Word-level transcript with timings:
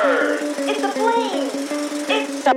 bird. 0.00 0.40
It's 0.70 0.84
a 0.84 0.88
plane. 0.88 1.50
It's 2.08 2.46
a 2.46 2.52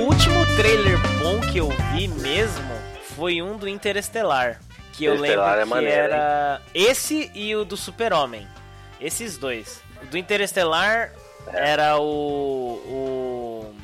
O 0.00 0.02
último 0.04 0.44
trailer 0.56 0.98
bom 1.18 1.40
que 1.52 1.58
eu 1.58 1.68
vi 1.92 2.08
mesmo 2.08 2.74
foi 3.16 3.40
um 3.42 3.56
do 3.56 3.68
Interestelar. 3.68 4.60
Que 4.92 5.04
eu 5.04 5.14
lembro 5.14 5.42
é 5.44 5.58
que 5.60 5.64
maneiro, 5.64 5.96
era 5.96 6.60
esse 6.74 7.30
e 7.34 7.54
o 7.56 7.64
do 7.64 7.76
Super-Homem. 7.76 8.46
Esses 9.00 9.38
dois. 9.38 9.80
O 10.02 10.06
do 10.06 10.18
Interestelar 10.18 11.12
É. 11.46 11.70
era 11.72 11.98
o, 11.98 12.02
o. 12.04 13.74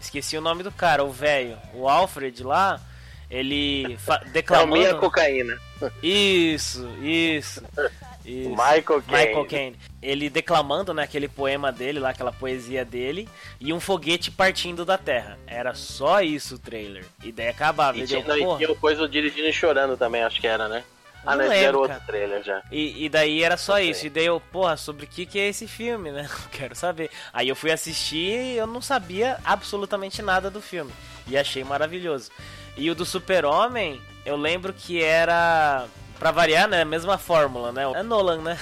Esqueci 0.00 0.36
o 0.36 0.40
nome 0.40 0.62
do 0.62 0.70
cara, 0.72 1.04
o 1.04 1.10
velho. 1.10 1.56
O 1.74 1.88
Alfred 1.88 2.42
lá. 2.42 2.80
Ele 3.30 3.96
É 4.08 4.24
declamando. 4.30 4.72
Mia 4.76 4.94
Cocaína. 4.94 5.56
Isso, 6.02 6.86
isso. 7.00 7.62
Isso. 8.24 8.50
Michael 8.50 9.02
Caine. 9.02 9.26
Michael 9.28 9.46
Caine. 9.46 9.76
Ele 10.02 10.30
declamando, 10.30 10.94
né, 10.94 11.02
aquele 11.02 11.28
poema 11.28 11.70
dele 11.72 11.98
lá, 11.98 12.10
aquela 12.10 12.32
poesia 12.32 12.84
dele, 12.84 13.28
e 13.60 13.72
um 13.72 13.80
foguete 13.80 14.30
partindo 14.30 14.84
da 14.84 14.96
Terra. 14.98 15.38
Era 15.46 15.74
só 15.74 16.20
isso 16.22 16.54
o 16.54 16.58
trailer. 16.58 17.04
E 17.22 17.30
daí 17.32 17.48
acabava. 17.48 17.98
E 17.98 18.02
E, 18.02 18.06
tinha, 18.06 18.22
deu, 18.22 18.36
não, 18.36 18.56
tinha 18.56 18.74
coisa 18.76 19.08
dirigindo 19.08 19.48
e 19.48 19.52
chorando 19.52 19.96
também, 19.96 20.22
acho 20.22 20.40
que 20.40 20.46
era, 20.46 20.68
né? 20.68 20.84
Ah, 21.24 21.36
Não 21.36 21.44
não, 21.44 21.52
esse 21.52 21.64
era 21.64 21.76
outro 21.76 21.92
cara. 21.92 22.04
trailer 22.06 22.42
já. 22.42 22.62
E, 22.72 23.04
e 23.04 23.08
daí 23.10 23.42
era 23.42 23.56
só 23.58 23.72
Não 23.72 23.80
sei. 23.80 23.90
isso. 23.90 24.06
E 24.06 24.10
daí 24.10 24.24
eu, 24.24 24.40
porra, 24.50 24.74
sobre 24.78 25.04
o 25.04 25.06
que, 25.08 25.26
que 25.26 25.38
é 25.38 25.48
esse 25.48 25.66
filme, 25.68 26.10
né? 26.10 26.26
Quero 26.50 26.74
saber. 26.74 27.10
Aí 27.30 27.46
eu 27.48 27.54
fui 27.54 27.70
assistir 27.70 28.40
e 28.40 28.56
eu 28.56 28.66
não 28.66 28.80
sabia 28.80 29.36
absolutamente 29.44 30.22
nada 30.22 30.48
do 30.50 30.62
filme. 30.62 30.90
E 31.26 31.36
achei 31.36 31.62
maravilhoso. 31.62 32.30
E 32.74 32.90
o 32.90 32.94
do 32.94 33.04
Super-Homem, 33.04 34.00
eu 34.24 34.34
lembro 34.36 34.72
que 34.72 35.02
era. 35.02 35.86
Pra 36.20 36.30
variar, 36.30 36.68
né? 36.68 36.84
Mesma 36.84 37.16
fórmula, 37.16 37.72
né? 37.72 37.82
É 37.94 38.02
Nolan, 38.02 38.42
né? 38.42 38.58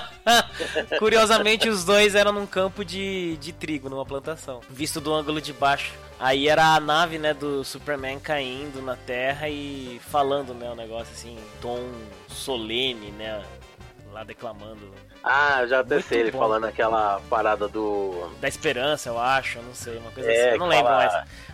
Curiosamente, 0.98 1.68
os 1.68 1.84
dois 1.84 2.14
eram 2.14 2.32
num 2.32 2.46
campo 2.46 2.82
de, 2.82 3.36
de 3.36 3.52
trigo, 3.52 3.90
numa 3.90 4.06
plantação. 4.06 4.62
Visto 4.70 4.98
do 4.98 5.12
ângulo 5.12 5.42
de 5.42 5.52
baixo. 5.52 5.92
Aí 6.18 6.48
era 6.48 6.74
a 6.74 6.80
nave, 6.80 7.18
né, 7.18 7.34
do 7.34 7.62
Superman 7.64 8.18
caindo 8.18 8.80
na 8.80 8.96
Terra 8.96 9.46
e 9.50 10.00
falando, 10.10 10.54
né, 10.54 10.70
um 10.70 10.74
negócio 10.74 11.12
assim, 11.12 11.36
tom 11.60 11.86
solene, 12.28 13.10
né? 13.10 13.42
Lá 14.10 14.24
declamando. 14.24 14.90
Ah, 15.22 15.66
já 15.66 15.80
até 15.80 16.00
sei 16.00 16.20
ele 16.20 16.30
bom, 16.30 16.38
falando 16.38 16.64
aquela 16.64 17.20
parada 17.28 17.68
do. 17.68 18.30
Da 18.40 18.48
esperança, 18.48 19.08
eu 19.10 19.18
acho, 19.18 19.58
eu 19.58 19.62
não 19.62 19.74
sei, 19.74 19.98
uma 19.98 20.10
coisa 20.10 20.30
É, 20.30 20.40
assim. 20.40 20.50
Eu 20.52 20.58
não 20.58 20.66
lembro 20.66 20.92
mais. 20.92 21.12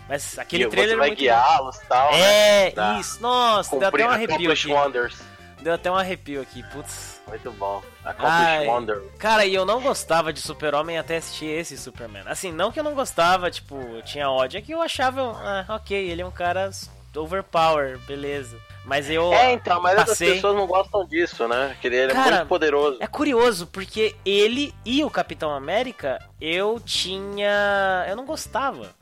Mas 0.09 0.39
aquele 0.39 0.65
que 0.65 0.71
trailer 0.71 0.95
você 0.95 0.97
vai 0.99 1.09
muito 1.09 1.19
guiá-los 1.19 1.77
e 1.77 1.87
tal. 1.87 2.13
É, 2.15 2.73
né? 2.77 3.01
Isso. 3.01 3.21
Nossa, 3.21 3.77
deu 3.77 3.89
até 3.89 4.07
um 4.07 4.11
arrepio 4.11 4.53
aqui. 4.53 4.73
Wonders. 4.73 5.19
Deu 5.61 5.75
até 5.75 5.91
um 5.91 5.97
arrepio 5.97 6.43
aqui, 6.43 6.63
putz. 6.73 7.21
Muito 7.27 7.51
bom. 7.53 7.83
Accomplish. 8.05 8.69
Wonder. 8.69 9.03
Cara, 9.19 9.45
e 9.45 9.53
eu 9.55 9.65
não 9.65 9.81
gostava 9.81 10.33
de 10.33 10.39
Super-Homem 10.39 10.97
até 10.97 11.17
assistir 11.17 11.47
esse 11.47 11.77
Superman. 11.77 12.23
Assim, 12.27 12.53
não 12.53 12.71
que 12.71 12.79
eu 12.79 12.85
não 12.85 12.95
gostava, 12.95 13.51
tipo, 13.51 13.75
eu 13.75 14.03
tinha 14.03 14.31
ódio, 14.31 14.59
é 14.59 14.63
que 14.63 14.73
eu 14.73 14.81
achava, 14.81 15.23
ah, 15.23 15.75
ok, 15.75 16.09
ele 16.09 16.23
é 16.23 16.27
um 16.27 16.31
cara 16.31 16.71
overpower, 17.17 17.99
beleza. 18.07 18.57
Mas 18.87 19.11
eu 19.11 19.33
É, 19.33 19.53
então, 19.53 19.83
mas 19.83 19.99
as 19.99 20.09
passei... 20.11 20.35
pessoas 20.35 20.55
não 20.55 20.67
gostam 20.67 21.05
disso, 21.05 21.49
né? 21.49 21.77
Que 21.81 21.89
ele 21.89 21.97
é 21.97 22.07
Cara, 22.09 22.37
muito 22.37 22.49
poderoso. 22.49 22.99
É 23.01 23.07
curioso, 23.07 23.67
porque 23.67 24.15
ele 24.25 24.73
e 24.85 25.03
o 25.05 25.11
Capitão 25.11 25.51
América, 25.51 26.21
eu 26.41 26.81
tinha... 26.81 28.07
eu 28.09 28.15
não 28.15 28.25
gostava. 28.25 28.95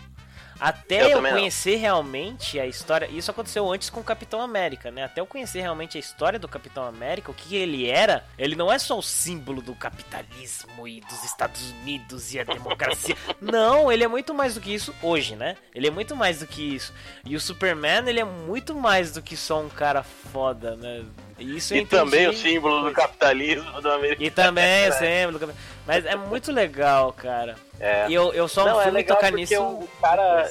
Até 0.59 1.03
Eu 1.03 1.09
eu, 1.09 1.17
também 1.17 1.33
não. 1.33 1.39
conhecer 1.39 1.77
realmente 1.77 2.59
a 2.59 2.67
história. 2.67 3.09
Isso 3.11 3.31
aconteceu 3.31 3.71
antes 3.71 3.91
com 3.91 4.01
o 4.01 4.05
Capitão 4.05 4.41
América, 4.41 4.91
né? 4.91 5.05
Até 5.05 5.21
eu 5.21 5.27
conhecer 5.27 5.61
realmente 5.61 5.97
a 5.97 6.01
história 6.01 6.39
do 6.39 6.49
Capitão 6.49 6.85
América, 6.85 7.31
o 7.31 7.35
que 7.35 7.57
ele 7.57 7.89
era. 7.89 8.25
Ele 8.39 8.57
não 8.57 8.73
é 8.73 8.79
só 8.79 8.99
o 8.99 9.03
símbolo 9.03 9.61
do 9.61 9.75
capitalismo 9.75 10.87
e 10.87 11.01
dos 11.01 11.25
Estados 11.25 11.71
Unidos 11.71 12.33
e 12.33 12.41
a 12.41 12.45
democracia. 12.45 13.17
não, 13.41 13.91
ele 13.91 14.05
é 14.05 14.09
muito 14.09 14.35
mais 14.35 14.55
do 14.55 14.61
que 14.61 14.75
isso 14.75 14.95
hoje, 15.03 15.37
né? 15.37 15.57
Ele 15.75 15.87
é 15.87 15.91
muito 15.91 16.15
mais 16.17 16.41
do 16.41 16.47
que 16.47 16.75
isso. 16.75 16.93
E 17.25 17.37
o 17.37 17.41
Superman, 17.41 18.09
ele 18.09 18.21
é 18.21 18.25
muito 18.25 18.75
mais 18.75 19.13
do 19.13 19.23
que 19.23 19.37
só 19.37 19.61
um 19.61 19.69
cara 19.69 20.03
foda, 20.03 20.77
né? 20.77 21.05
E 21.39 21.57
Isso 21.57 21.75
E 21.75 21.85
também 21.85 22.29
o 22.29 22.33
símbolo 22.33 22.83
do 22.83 22.93
capitalismo 22.93 23.81
do 23.81 23.91
americano. 23.91 24.27
E 24.27 24.31
também, 24.31 24.85
eu 24.87 24.93
sempre. 24.95 25.49
Mas 25.87 26.07
é 26.07 26.17
muito 26.17 26.53
legal, 26.53 27.13
cara. 27.13 27.57
É. 27.81 28.09
E 28.09 28.15
eu, 28.15 28.33
eu 28.33 28.47
só 28.49 28.65
Não, 28.65 28.75
fui 28.77 28.83
é 28.85 28.87
me 28.87 28.93
legal 28.93 29.17
tocar 29.17 29.29
porque 29.31 29.41
nisso. 29.43 29.63
o 29.63 29.89
cara, 30.01 30.51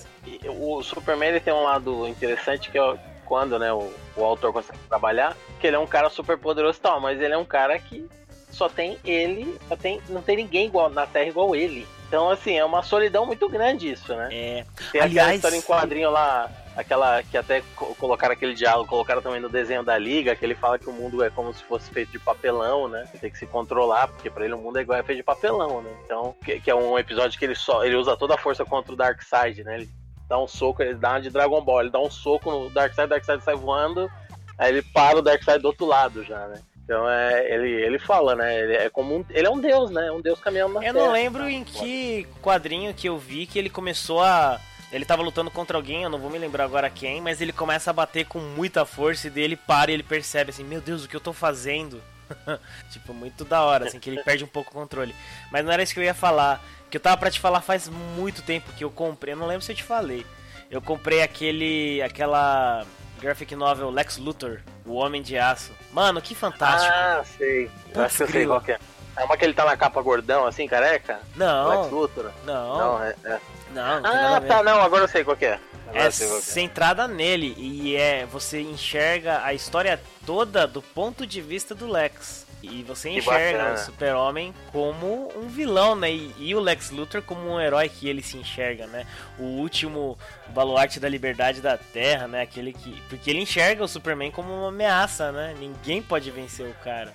o 0.50 0.84
Superman 0.84 1.30
ele 1.30 1.40
tem 1.40 1.54
um 1.54 1.64
lado 1.64 2.08
interessante 2.08 2.70
que 2.70 2.78
é 2.78 2.98
quando, 3.26 3.58
né, 3.58 3.72
o, 3.74 3.92
o 4.16 4.24
autor 4.24 4.52
consegue 4.54 4.78
trabalhar, 4.90 5.36
que 5.60 5.66
ele 5.68 5.76
é 5.76 5.80
um 5.80 5.88
cara 5.88 6.10
super 6.10 6.38
poderoso 6.38 6.78
e 6.78 6.82
tal, 6.82 7.00
mas 7.00 7.20
ele 7.22 7.34
é 7.34 7.38
um 7.38 7.46
cara 7.46 7.80
que 7.80 8.08
só 8.52 8.68
tem 8.70 9.00
ele, 9.04 9.58
só 9.68 9.76
tem, 9.76 10.02
não 10.10 10.22
tem 10.22 10.36
ninguém 10.38 10.66
igual 10.68 10.90
na 10.90 11.08
Terra 11.08 11.28
igual 11.30 11.56
ele. 11.56 11.88
Então, 12.08 12.30
assim, 12.30 12.56
é 12.56 12.64
uma 12.64 12.84
solidão 12.84 13.26
muito 13.26 13.50
grande 13.50 13.92
isso, 13.92 14.14
né? 14.14 14.30
É. 14.32 14.66
Tem 14.92 15.02
aquela 15.02 15.06
Aliás- 15.06 15.36
história 15.38 15.58
em 15.58 15.62
quadrinho 15.62 16.12
lá, 16.12 16.52
aquela 16.76 17.22
que 17.24 17.38
até 17.38 17.62
co- 17.76 17.94
colocaram 17.96 18.34
aquele 18.34 18.54
diálogo, 18.54 18.90
colocaram 18.90 19.22
também 19.22 19.40
no 19.40 19.50
desenho 19.50 19.84
da 19.84 19.98
Liga, 19.98 20.36
que 20.36 20.44
ele 20.46 20.56
fala 20.56 20.80
que 20.80 20.90
o 20.90 20.94
mundo 20.94 21.24
é 21.24 21.30
como 21.30 21.54
se 21.54 21.64
fosse 21.64 21.90
feito 21.92 22.12
de 22.12 22.20
papelão, 22.20 22.88
né? 22.88 23.08
Tem 23.22 23.30
que 23.30 23.38
se 23.38 23.46
controlar, 23.46 24.08
porque 24.08 24.30
pra 24.30 24.46
ele 24.46 24.54
o 24.54 24.58
mundo 24.58 24.78
é 24.78 24.82
igual 24.82 24.98
é 25.00 25.04
feito 25.04 25.18
de 25.18 25.24
papelão, 25.24 25.82
né? 25.82 25.92
Então, 26.06 26.36
que, 26.44 26.60
que 26.60 26.72
é 26.72 26.76
um 26.76 26.98
episódio 26.98 27.38
que 27.38 27.46
ele 27.46 27.56
só 27.56 27.84
ele 27.84 27.96
usa 27.96 28.18
toda 28.18 28.36
a 28.36 28.38
força 28.38 28.66
contra 28.66 28.92
o 28.94 28.96
Darkseid, 28.96 29.64
né? 29.64 29.76
Ele 29.76 29.90
dá 30.28 30.40
um 30.40 30.48
soco, 30.48 30.82
ele 30.82 30.96
dá 30.96 31.12
uma 31.12 31.22
de 31.22 31.30
Dragon 31.30 31.62
Ball, 31.62 31.82
ele 31.82 31.90
dá 31.92 32.00
um 32.00 32.10
soco 32.10 32.50
no 32.52 32.70
Darkseid, 32.70 33.06
o 33.06 33.10
Darkseid 33.10 33.44
sai 33.44 33.56
voando, 33.56 34.10
aí 34.58 34.72
ele 34.72 34.82
para 34.82 35.20
o 35.20 35.22
Darkseid 35.22 35.62
do 35.62 35.68
outro 35.68 35.86
lado 35.86 36.24
já, 36.24 36.48
né? 36.48 36.62
Então 36.86 37.10
é, 37.10 37.54
ele, 37.54 37.70
ele 37.82 37.98
fala, 38.00 38.36
né? 38.36 38.60
Ele 38.60 38.74
é 38.74 38.90
como 38.90 39.16
um, 39.16 39.26
ele 39.30 39.48
é 39.48 39.50
um 39.50 39.60
deus, 39.60 39.90
né? 39.90 40.12
Um 40.12 40.20
deus 40.20 40.40
caminhando 40.40 40.74
na 40.74 40.80
Eu 40.86 40.94
terra. 40.94 41.06
não 41.06 41.14
lembro 41.14 41.48
em 41.48 41.64
que 41.64 42.28
quadrinho 42.42 42.94
que 42.94 43.08
eu 43.08 43.18
vi 43.18 43.46
que 43.46 43.58
ele 43.60 43.70
começou 43.70 44.22
a. 44.22 44.60
Ele 44.94 45.06
tava 45.06 45.24
lutando 45.24 45.50
contra 45.50 45.76
alguém, 45.76 46.04
eu 46.04 46.10
não 46.10 46.20
vou 46.20 46.30
me 46.30 46.38
lembrar 46.38 46.66
agora 46.66 46.90
quem, 46.90 47.20
mas 47.20 47.42
ele 47.42 47.52
começa 47.52 47.90
a 47.90 47.94
bater 47.94 48.26
com 48.26 48.40
muita 48.40 48.86
força 48.86 49.28
e 49.28 49.30
daí 49.30 49.44
ele 49.44 49.56
para 49.56 49.90
e 49.90 49.96
ele 49.96 50.04
percebe 50.04 50.52
assim, 50.52 50.64
meu 50.64 50.80
Deus, 50.80 51.04
o 51.04 51.10
que 51.10 51.16
eu 51.16 51.20
tô 51.20 51.34
fazendo? 51.34 52.02
tipo, 52.92 53.14
muito 53.14 53.44
da 53.44 53.64
hora, 53.64 53.88
assim, 53.88 54.00
que 54.00 54.10
ele 54.10 54.24
perde 54.24 54.44
um 54.44 54.48
pouco 54.48 54.70
o 54.70 54.74
controle. 54.74 55.16
Mas 55.52 55.66
não 55.66 55.72
era 55.72 55.82
isso 55.82 55.94
que 55.94 56.00
eu 56.00 56.04
ia 56.04 56.14
falar. 56.14 56.64
Que 56.92 56.98
eu 56.98 57.02
tava 57.02 57.18
pra 57.18 57.32
te 57.32 57.40
falar 57.40 57.62
faz 57.62 57.90
muito 57.90 58.44
tempo 58.44 58.72
que 58.74 58.84
eu 58.84 58.92
comprei, 58.92 59.34
eu 59.34 59.38
não 59.38 59.48
lembro 59.48 59.64
se 59.64 59.72
eu 59.72 59.76
te 59.76 59.84
falei. 59.84 60.26
Eu 60.70 60.82
comprei 60.82 61.22
aquele. 61.22 62.02
aquela 62.02 62.86
graphic 63.20 63.56
novel 63.56 63.90
Lex 63.90 64.18
Luthor, 64.18 64.60
O 64.86 64.94
Homem 64.94 65.22
de 65.22 65.38
Aço. 65.38 65.72
Mano, 65.92 66.22
que 66.22 66.36
fantástico. 66.36 66.94
Ah, 66.94 67.24
sei. 67.38 67.70
Eu 67.94 68.02
acho 68.04 68.18
que 68.18 68.24
eu 68.24 68.28
sei 68.28 68.46
qual 68.46 68.62
que 68.62 68.74
é. 68.74 68.80
É 69.16 69.24
uma 69.24 69.38
que 69.38 69.46
ele 69.46 69.54
tá 69.54 69.66
na 69.66 69.78
capa 69.78 70.02
gordão, 70.02 70.46
assim, 70.46 70.68
careca? 70.68 71.14
Lex 71.14 71.32
não, 71.36 71.90
Luthor? 71.90 72.32
não, 72.46 72.78
Não, 72.78 73.04
é. 73.04 73.16
é. 73.26 73.40
não, 73.72 74.02
não 74.02 74.10
Ah, 74.36 74.42
tá, 74.42 74.64
não, 74.64 74.82
agora 74.82 75.04
eu 75.04 75.08
sei 75.08 75.24
qual 75.24 75.38
que 75.38 75.46
é. 75.46 75.60
Agora 75.88 76.06
é 76.06 76.08
é. 76.08 76.12
centrada 76.12 77.08
nele 77.08 77.54
e 77.58 77.96
é 77.96 78.26
você 78.26 78.62
enxerga 78.62 79.44
a 79.44 79.54
história 79.54 80.02
toda 80.26 80.66
do 80.66 80.82
ponto 80.82 81.28
de 81.28 81.42
vista 81.42 81.76
do 81.76 81.88
Lex. 81.88 82.44
E 82.64 82.82
você 82.82 83.10
enxerga 83.10 83.74
o 83.74 83.78
Super-Homem 83.78 84.54
como 84.72 85.30
um 85.36 85.50
vilão, 85.50 85.98
né? 85.98 86.10
E, 86.10 86.34
e 86.40 86.56
o 86.56 86.62
Lex 86.62 86.92
Luthor 86.92 87.22
como 87.22 87.42
um 87.42 87.60
herói 87.60 87.90
que 87.90 88.08
ele 88.08 88.24
se 88.24 88.38
enxerga, 88.38 88.88
né? 88.88 89.06
O 89.38 89.44
último 89.44 90.18
baluarte 90.48 90.98
da 90.98 91.10
liberdade 91.10 91.60
da 91.60 91.78
Terra, 91.78 92.26
né? 92.26 92.42
Aquele 92.42 92.72
que. 92.72 93.02
Porque 93.10 93.30
ele 93.30 93.42
enxerga 93.42 93.84
o 93.84 93.88
Superman 93.88 94.32
como 94.32 94.54
uma 94.54 94.70
ameaça, 94.70 95.30
né? 95.34 95.54
Ninguém 95.60 96.02
pode 96.02 96.32
vencer 96.32 96.66
o 96.66 96.74
cara. 96.76 97.12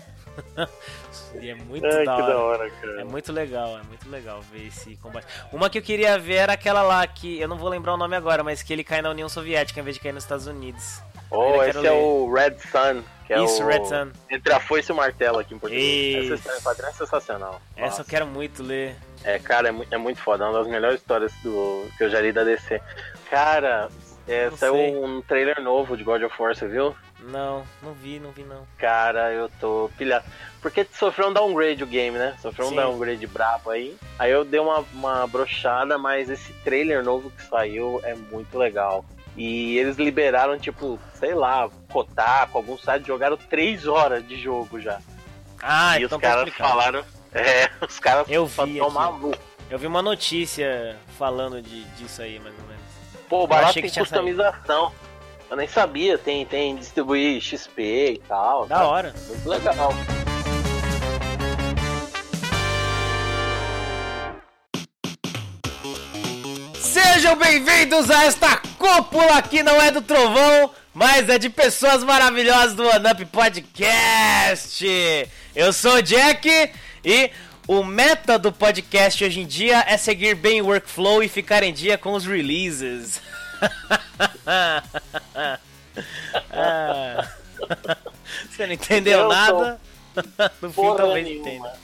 E 1.41 1.51
é 1.51 1.55
muito 1.55 1.87
Ai, 1.87 2.05
da 2.05 2.15
hora. 2.15 2.27
da 2.27 2.39
hora, 2.39 2.71
cara. 2.71 3.01
É 3.01 3.05
muito 3.05 3.33
legal, 3.33 3.79
é 3.79 3.83
muito 3.83 4.09
legal 4.09 4.41
ver 4.43 4.67
esse 4.67 4.97
combate. 4.97 5.27
Uma 5.53 5.69
que 5.69 5.79
eu 5.79 5.83
queria 5.83 6.19
ver 6.19 6.37
era 6.37 6.53
aquela 6.53 6.83
lá 6.83 7.07
que 7.07 7.41
eu 7.41 7.49
não 7.49 7.57
vou 7.57 7.69
lembrar 7.69 7.95
o 7.95 7.97
nome 7.97 8.17
agora, 8.17 8.43
mas 8.43 8.63
que 8.63 8.73
ele 8.73 8.85
cai 8.85 9.03
na 9.03 9.11
União 9.11 9.29
Soviética 9.29 9.81
em 9.81 9.83
vez 9.83 9.97
de 9.97 10.03
cair 10.03 10.13
nos 10.13 10.25
Estados 10.25 10.47
Unidos. 10.47 11.03
Oh, 11.31 11.63
esse 11.63 11.79
é 11.79 11.83
ler. 11.83 11.93
o 11.93 12.33
Red 12.33 12.57
Sun. 12.59 13.03
Que 13.27 13.35
é 13.35 13.45
Isso, 13.45 13.63
o... 13.63 13.67
Red 13.67 13.85
Sun. 13.85 14.11
Entre 14.31 14.53
a 14.53 14.59
foice 14.59 14.91
e 14.91 14.93
o 14.93 14.97
martelo 14.97 15.39
aqui 15.39 15.55
em 15.55 15.59
português. 15.59 16.25
Essa 16.25 16.35
história 16.35 16.61
quadrinho 16.63 16.89
é 16.89 16.93
sensacional. 16.93 17.61
Essa 17.77 17.87
Nossa. 17.87 18.01
eu 18.03 18.07
quero 18.07 18.27
muito 18.27 18.63
ler. 18.63 18.97
É, 19.23 19.39
cara, 19.39 19.69
é 19.69 19.73
muito, 19.73 19.95
é 19.95 19.99
muito 19.99 20.21
foda. 20.21 20.45
É 20.45 20.49
uma 20.49 20.59
das 20.59 20.69
melhores 20.69 20.99
histórias 20.99 21.33
do, 21.43 21.87
que 21.99 22.05
eu 22.05 22.11
já 22.11 22.21
li 22.21 22.33
da 22.33 22.45
DC. 22.45 22.81
Cara, 23.29 23.91
é, 24.27 24.51
saiu 24.53 24.75
sei. 24.75 24.97
um 24.97 25.21
trailer 25.21 25.61
novo 25.61 25.97
de 25.97 26.05
God 26.05 26.23
of 26.23 26.35
War, 26.41 26.55
você 26.55 26.67
viu? 26.67 26.97
Não, 27.21 27.65
não 27.83 27.93
vi, 27.93 28.21
não 28.21 28.31
vi 28.31 28.43
não. 28.45 28.67
Cara, 28.77 29.33
eu 29.33 29.51
tô 29.61 29.91
pilhado. 29.99 30.25
Porque 30.61 30.87
sofreu 30.93 31.29
um 31.29 31.33
downgrade 31.33 31.83
o 31.83 31.87
game, 31.87 32.17
né? 32.17 32.37
Sofreu 32.41 32.67
um 32.67 32.71
Sim. 32.71 32.77
downgrade 32.77 33.27
brabo 33.27 33.71
aí. 33.71 33.97
Aí 34.19 34.31
eu 34.31 34.45
dei 34.45 34.61
uma, 34.61 34.85
uma 34.93 35.27
brochada, 35.27 35.99
mas 35.99 36.31
esse 36.31 36.53
trailer 36.65 37.03
novo 37.03 37.31
que 37.31 37.43
saiu 37.43 38.01
é 38.05 38.15
muito 38.15 38.57
legal. 38.57 39.05
E 39.37 39.79
eles 39.79 39.97
liberaram, 39.97 40.59
tipo, 40.59 40.99
sei 41.15 41.35
lá, 41.35 41.69
Kotaku, 41.93 42.59
algum 42.59 42.77
site, 42.77 43.07
jogaram 43.07 43.37
três 43.37 43.87
horas 43.87 44.27
de 44.27 44.41
jogo 44.41 44.81
já. 44.81 45.01
Ah, 45.63 45.99
e 45.99 46.05
então 46.05 46.19
os 46.19 46.23
tá 46.23 46.29
caras 46.29 46.55
falaram. 46.55 47.05
É, 47.33 47.71
os 47.87 47.99
caras 47.99 48.27
Eu 48.29 48.47
vi 48.47 48.81
malucos. 48.81 49.39
Eu 49.71 49.79
vi 49.79 49.87
uma 49.87 50.01
notícia 50.01 50.97
falando 51.19 51.61
de, 51.61 51.85
disso 51.91 52.23
aí, 52.23 52.39
mais 52.39 52.55
ou 52.59 52.65
menos. 52.65 52.83
Pô, 53.29 53.45
o 53.45 53.47
barato 53.47 53.75
tem 53.75 53.91
customização. 53.91 54.93
Eu 55.51 55.57
nem 55.57 55.67
sabia, 55.67 56.19
tem, 56.19 56.45
tem 56.45 56.77
distribuir 56.77 57.41
XP 57.41 58.13
e 58.13 58.19
tal. 58.29 58.67
Da 58.67 58.77
tá? 58.77 58.87
hora. 58.87 59.15
Muito 59.27 59.49
legal. 59.49 59.95
Sejam 66.75 67.35
bem-vindos 67.37 68.11
a 68.11 68.25
esta 68.25 68.59
cúpula 68.79 69.41
que 69.41 69.63
não 69.63 69.81
é 69.81 69.91
do 69.91 70.03
trovão, 70.03 70.71
mas 70.93 71.31
é 71.31 71.39
de 71.39 71.49
pessoas 71.49 72.05
maravilhosas 72.05 72.75
do 72.75 72.87
OneUp 72.87 73.25
Podcast. 73.33 74.87
Eu 75.57 75.73
sou 75.73 75.95
o 75.95 76.03
Jack 76.03 76.71
e 77.03 77.31
o 77.67 77.83
meta 77.83 78.39
do 78.39 78.53
podcast 78.53 79.25
hoje 79.25 79.41
em 79.41 79.47
dia 79.47 79.83
é 79.89 79.97
seguir 79.97 80.35
bem 80.35 80.61
o 80.61 80.67
workflow 80.67 81.23
e 81.23 81.29
ficar 81.29 81.63
em 81.63 81.73
dia 81.73 81.97
com 81.97 82.13
os 82.13 82.27
releases. 82.27 83.19
Ah. 86.51 87.29
Você 88.51 88.67
não 88.67 88.73
entendeu 88.75 89.21
Eu 89.21 89.29
nada? 89.29 89.81
No 90.61 90.73
fim 90.73 90.97
talvez 90.97 91.25
nenhuma. 91.25 91.49
entenda. 91.49 91.79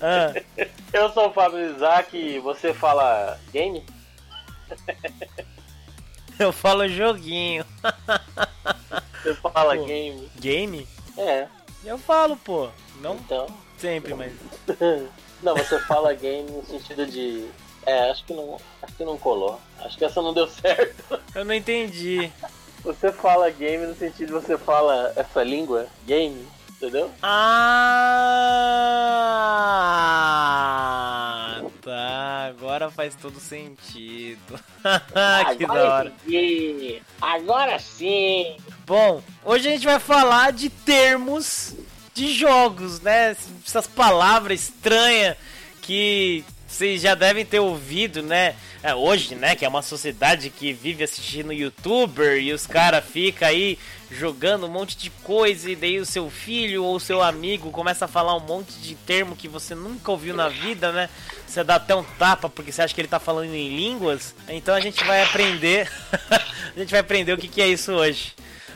Ah, 0.00 0.32
Eu 0.92 1.12
sou 1.12 1.28
o 1.30 1.32
Fábio 1.32 1.74
Isaac 1.74 2.16
e 2.16 2.38
você 2.38 2.72
fala 2.72 3.38
game? 3.52 3.84
eu 6.38 6.52
falo 6.52 6.88
joguinho. 6.88 7.64
Você 9.22 9.34
fala 9.34 9.76
Pô. 9.76 9.84
game? 9.84 10.30
Game? 10.36 10.88
É, 11.18 11.46
Eu 11.84 11.98
falo, 11.98 12.36
pô. 12.36 12.68
Não 13.00 13.16
então. 13.16 13.46
sempre, 13.78 14.14
mas. 14.14 14.32
Não, 15.42 15.56
você 15.56 15.78
fala 15.80 16.14
game 16.14 16.50
no 16.50 16.64
sentido 16.64 17.04
de. 17.06 17.48
É, 17.86 18.10
acho 18.10 18.24
que 18.24 18.32
não. 18.32 18.58
Acho 18.82 18.94
que 18.94 19.04
não 19.04 19.18
colou. 19.18 19.60
Acho 19.80 19.98
que 19.98 20.04
essa 20.04 20.22
não 20.22 20.32
deu 20.32 20.46
certo. 20.50 21.20
Eu 21.34 21.44
não 21.44 21.54
entendi. 21.54 22.30
Você 22.84 23.12
fala 23.12 23.50
game 23.50 23.86
no 23.86 23.94
sentido 23.94 24.26
de 24.26 24.32
você 24.32 24.58
fala 24.58 25.12
essa 25.14 25.42
língua, 25.44 25.86
game, 26.04 26.44
entendeu? 26.70 27.08
Ah, 27.22 28.42
tá. 31.80 32.46
Agora 32.48 32.90
faz 32.90 33.14
todo 33.14 33.38
sentido. 33.38 34.58
que 35.56 35.66
da 35.66 35.72
hora. 35.74 36.12
entendi. 36.26 37.00
Agora 37.20 37.78
sim! 37.78 38.56
Bom, 38.84 39.22
hoje 39.44 39.68
a 39.68 39.70
gente 39.72 39.84
vai 39.86 40.00
falar 40.00 40.52
de 40.52 40.68
termos 40.68 41.76
de 42.14 42.32
jogos, 42.32 43.00
né? 43.00 43.36
Essas 43.64 43.86
palavras 43.86 44.60
estranhas 44.60 45.36
que 45.80 46.44
vocês 46.72 47.02
já 47.02 47.14
devem 47.14 47.44
ter 47.44 47.60
ouvido, 47.60 48.22
né? 48.22 48.56
É, 48.82 48.94
hoje, 48.94 49.34
né? 49.34 49.54
Que 49.54 49.64
é 49.64 49.68
uma 49.68 49.82
sociedade 49.82 50.48
que 50.48 50.72
vive 50.72 51.04
assistindo 51.04 51.52
youtuber 51.52 52.38
e 52.40 52.50
os 52.50 52.66
caras 52.66 53.04
ficam 53.04 53.46
aí 53.46 53.78
jogando 54.10 54.66
um 54.66 54.70
monte 54.70 54.96
de 54.96 55.10
coisa 55.10 55.70
e 55.70 55.76
daí 55.76 55.98
o 55.98 56.06
seu 56.06 56.30
filho 56.30 56.82
ou 56.82 56.98
seu 56.98 57.22
amigo 57.22 57.70
começa 57.70 58.06
a 58.06 58.08
falar 58.08 58.34
um 58.34 58.40
monte 58.40 58.72
de 58.80 58.94
termo 58.94 59.36
que 59.36 59.48
você 59.48 59.74
nunca 59.74 60.10
ouviu 60.10 60.34
na 60.34 60.48
vida, 60.48 60.90
né? 60.92 61.10
Você 61.46 61.62
dá 61.62 61.74
até 61.74 61.94
um 61.94 62.02
tapa 62.02 62.48
porque 62.48 62.72
você 62.72 62.80
acha 62.80 62.94
que 62.94 63.00
ele 63.02 63.08
tá 63.08 63.20
falando 63.20 63.54
em 63.54 63.76
línguas. 63.76 64.34
Então 64.48 64.74
a 64.74 64.80
gente 64.80 65.04
vai 65.04 65.22
aprender. 65.22 65.90
a 66.74 66.78
gente 66.78 66.90
vai 66.90 67.00
aprender 67.00 67.34
o 67.34 67.38
que, 67.38 67.48
que 67.48 67.60
é 67.60 67.68
isso 67.68 67.92
hoje. 67.92 68.32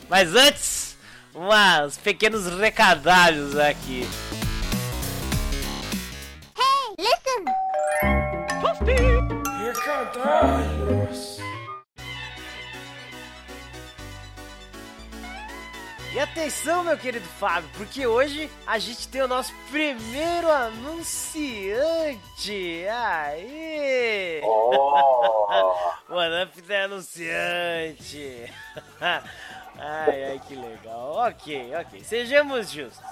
Mas 0.07 0.35
antes, 0.35 0.99
uns 1.35 1.97
pequenos 1.97 2.47
recadários 2.47 3.57
aqui. 3.57 4.07
E 16.13 16.19
atenção, 16.19 16.83
meu 16.83 16.97
querido 16.97 17.27
Fábio, 17.39 17.69
porque 17.77 18.07
hoje 18.07 18.51
a 18.67 18.79
gente 18.79 19.07
tem 19.09 19.21
o 19.21 19.29
nosso 19.29 19.55
primeiro 19.71 20.51
anunciante. 20.51 22.19
Aê! 22.89 24.41
Oh! 24.43 25.47
O 26.09 26.19
Anup 26.19 26.73
é 26.73 26.85
anunciante. 26.85 28.53
ai, 29.79 30.25
ai, 30.25 30.41
que 30.47 30.55
legal. 30.55 31.13
Ok, 31.29 31.73
ok. 31.75 32.03
Sejamos 32.03 32.71
justos. 32.71 33.05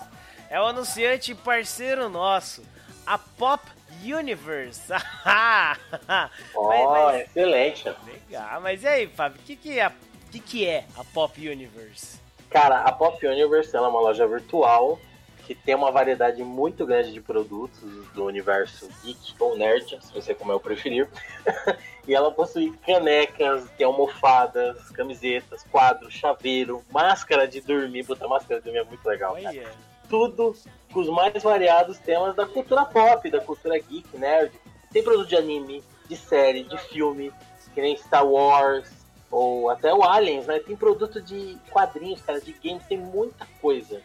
É 0.48 0.60
o 0.60 0.64
anunciante 0.64 1.34
parceiro 1.34 2.08
nosso, 2.08 2.62
a 3.06 3.19
Pop 3.19 3.62
Universe. 4.02 4.82
mas, 5.25 6.31
Oh, 6.55 6.69
mas- 6.91 7.20
excelente. 7.23 7.85
legal. 8.06 8.61
Mas 8.61 8.82
e 8.82 8.87
aí, 8.88 9.06
Fábio, 9.06 9.41
o 9.41 9.44
que, 9.44 9.56
que, 9.56 9.79
é 9.79 9.85
a, 9.85 9.93
que, 10.31 10.41
que 10.41 10.67
é 10.67 10.85
a 10.96 11.05
Pop 11.05 11.38
Universe? 11.49 12.19
Cara, 12.50 12.81
a 12.81 12.93
Pop 12.93 13.25
Universe 13.26 13.75
é 13.76 13.81
uma 13.81 14.00
loja 14.00 14.26
virtual 14.26 14.99
que 15.46 15.55
tem 15.55 15.75
uma 15.75 15.91
variedade 15.91 16.43
muito 16.43 16.87
grande 16.87 17.12
de 17.12 17.20
produtos 17.20 17.82
do 18.14 18.25
universo 18.25 18.88
geek 19.02 19.35
ou 19.38 19.56
nerd, 19.58 19.99
se 20.00 20.11
você 20.12 20.35
como 20.35 20.52
eu 20.52 20.58
preferir. 20.58 21.06
e 22.08 22.14
ela 22.14 22.31
possui 22.31 22.73
canecas, 22.87 23.69
tem 23.76 23.85
almofadas, 23.87 24.88
camisetas, 24.91 25.62
quadros, 25.70 26.14
chaveiro, 26.14 26.82
máscara 26.91 27.46
de 27.46 27.61
dormir. 27.61 28.06
Puta, 28.06 28.26
máscara 28.26 28.58
de 28.61 28.64
dormir 28.64 28.81
é 28.81 28.85
muito 28.85 29.05
legal, 29.06 29.35
cara. 29.35 29.49
Olha. 29.49 29.94
Tudo 30.14 30.55
com 30.93 31.00
os 31.00 31.08
mais 31.08 31.43
variados 31.43 31.99
temas 31.99 32.37
da 32.37 32.46
cultura 32.46 32.84
pop, 32.84 33.28
da 33.28 33.40
cultura 33.40 33.76
geek, 33.81 34.16
nerd. 34.16 34.52
Tem 34.93 35.02
produto 35.02 35.28
de 35.28 35.34
anime, 35.34 35.82
de 36.08 36.16
série, 36.16 36.62
de 36.62 36.78
filme, 36.78 37.32
que 37.75 37.81
nem 37.81 37.96
Star 37.96 38.25
Wars, 38.25 38.88
ou 39.28 39.69
até 39.70 39.93
o 39.93 40.05
Aliens, 40.05 40.46
né? 40.46 40.61
Tem 40.61 40.76
produto 40.76 41.20
de 41.20 41.58
quadrinhos, 41.72 42.20
cara, 42.20 42.40
de 42.40 42.52
games, 42.52 42.87
tem 42.87 42.96
muita 42.96 43.44
coisa. 43.61 44.00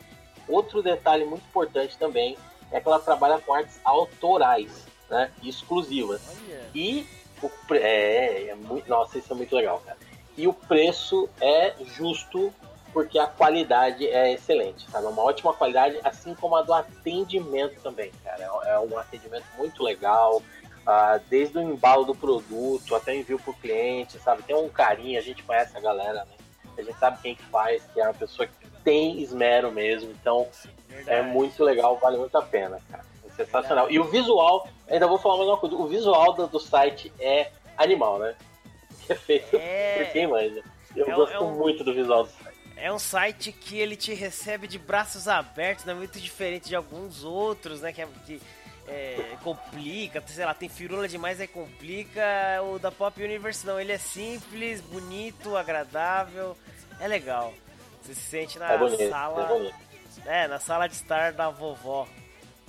Outro 0.48 0.82
detalhe 0.82 1.26
muito 1.26 1.46
importante 1.46 1.96
também 1.96 2.36
é 2.72 2.82
que 2.82 2.88
ela 2.88 3.00
trabalha 3.00 3.40
com 3.40 3.54
artes 3.54 3.80
autorais, 3.84 4.88
né? 5.12 5.32
Exclusivas. 5.44 6.24
Olha. 6.28 6.72
E 6.74 7.06
o 7.40 7.50
pre... 7.68 7.78
é, 7.78 8.48
é 8.48 8.56
muito, 8.56 8.90
nossa, 8.90 9.20
isso 9.20 9.32
é 9.32 9.36
muito 9.36 9.56
legal, 9.56 9.80
cara. 9.86 9.98
E 10.36 10.48
o 10.48 10.54
preço 10.54 11.30
é 11.40 11.76
justo 11.96 12.52
porque 12.94 13.18
a 13.20 13.28
qualidade 13.28 14.08
é 14.08 14.34
excelente, 14.34 14.90
sabe? 14.90 15.06
É 15.06 15.10
uma 15.10 15.24
ótima 15.24 15.54
qualidade, 15.54 16.00
assim 16.04 16.34
como 16.36 16.56
a 16.56 16.62
do 16.62 16.74
atendimento 16.74 17.80
também, 17.82 18.12
cara. 18.24 18.44
É 18.66 18.70
é 18.74 18.80
um 18.80 18.98
atendimento 18.98 19.46
muito 19.58 19.84
legal, 19.84 20.42
ah, 20.86 21.20
desde 21.30 21.58
o 21.58 21.62
embalo 21.62 22.04
do 22.06 22.16
produto 22.16 22.96
até 22.96 23.12
o 23.12 23.16
envio 23.16 23.40
pro 23.40 23.54
cliente, 23.54 24.18
sabe? 24.20 24.44
Tem 24.44 24.56
um 24.56 24.70
carinho, 24.70 25.18
a 25.20 25.22
gente 25.22 25.44
conhece 25.44 25.76
a 25.78 25.80
galera, 25.80 26.26
né? 26.26 26.32
A 26.78 26.82
gente 26.82 26.98
sabe 26.98 27.22
quem 27.22 27.36
que 27.36 27.44
faz, 27.46 27.84
que 27.94 28.00
é 28.00 28.04
uma 28.06 28.14
pessoa 28.14 28.48
que 28.48 28.68
tem 28.84 29.20
esmero 29.22 29.72
mesmo, 29.72 30.12
então 30.12 30.48
é 30.90 30.94
Verdade. 30.96 31.28
muito 31.30 31.64
legal, 31.64 31.98
vale 31.98 32.18
muito 32.18 32.38
a 32.38 32.42
pena, 32.42 32.80
cara. 32.90 33.04
É 33.28 33.30
sensacional. 33.32 33.90
E 33.92 34.00
o 34.00 34.06
visual, 34.06 34.68
ainda 34.90 35.06
vou 35.08 35.18
falar 35.18 35.38
mais 35.38 35.50
uma 35.50 35.58
coisa, 35.58 35.76
o 35.76 35.88
visual 35.88 36.34
do, 36.34 36.48
do 36.48 36.60
site 36.60 37.12
é 37.20 37.52
animal, 37.78 38.18
né? 38.20 38.36
É 39.10 39.16
feito 39.16 39.56
É. 39.56 40.04
por 40.04 40.14
quem 40.14 40.28
manja. 40.28 40.64
Eu 40.96 41.08
É 41.08 41.16
gosto 41.16 41.34
é 41.34 41.40
um- 41.40 41.56
muito 41.56 41.84
do 41.84 41.94
visual 41.94 42.24
do 42.24 42.30
site. 42.30 42.49
É 42.82 42.92
um 42.92 43.00
site 43.00 43.52
que 43.52 43.78
ele 43.78 43.96
te 43.96 44.14
recebe 44.14 44.68
de 44.68 44.80
braços 44.80 45.28
abertos, 45.28 45.86
não 45.86 45.94
é 45.94 45.98
muito 45.98 46.20
diferente 46.20 46.70
de 46.70 46.76
alguns 46.76 47.24
outros, 47.24 47.82
né? 47.82 47.92
Que, 47.92 48.02
é- 48.02 48.08
que 48.26 48.42
é, 48.88 49.38
complica, 49.44 50.24
sei 50.28 50.46
lá, 50.46 50.54
tem 50.54 50.68
firula 50.70 51.08
demais, 51.08 51.40
aí 51.40 51.48
complica. 51.48 52.22
O 52.74 52.80
da 52.80 52.92
Pop 52.92 53.22
Universe 53.22 53.66
não, 53.66 53.80
ele 53.80 53.92
é 53.92 53.98
simples, 53.98 54.82
bonito, 54.82 55.56
agradável, 55.56 56.58
é 57.00 57.08
legal. 57.08 57.54
Você 58.02 58.16
se 58.16 58.22
sente 58.22 58.58
na 58.58 58.72
É 58.74 58.78
bonito, 58.78 59.10
sala, 59.10 59.72
é, 60.26 60.48
na 60.48 60.60
sala 60.60 60.88
de 60.88 60.96
estar 60.96 61.34
da 61.34 61.50
vovó. 61.50 62.08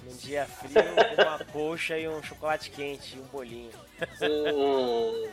Num 0.02 0.16
dia 0.16 0.46
frio, 0.46 0.72
com 1.14 1.22
uma 1.22 1.38
coxa 1.52 1.98
e 1.98 2.08
um 2.08 2.22
chocolate 2.22 2.70
quente 2.70 3.16
e 3.16 3.20
um 3.20 3.24
bolinho. 3.24 3.70
Hum, 4.22 5.28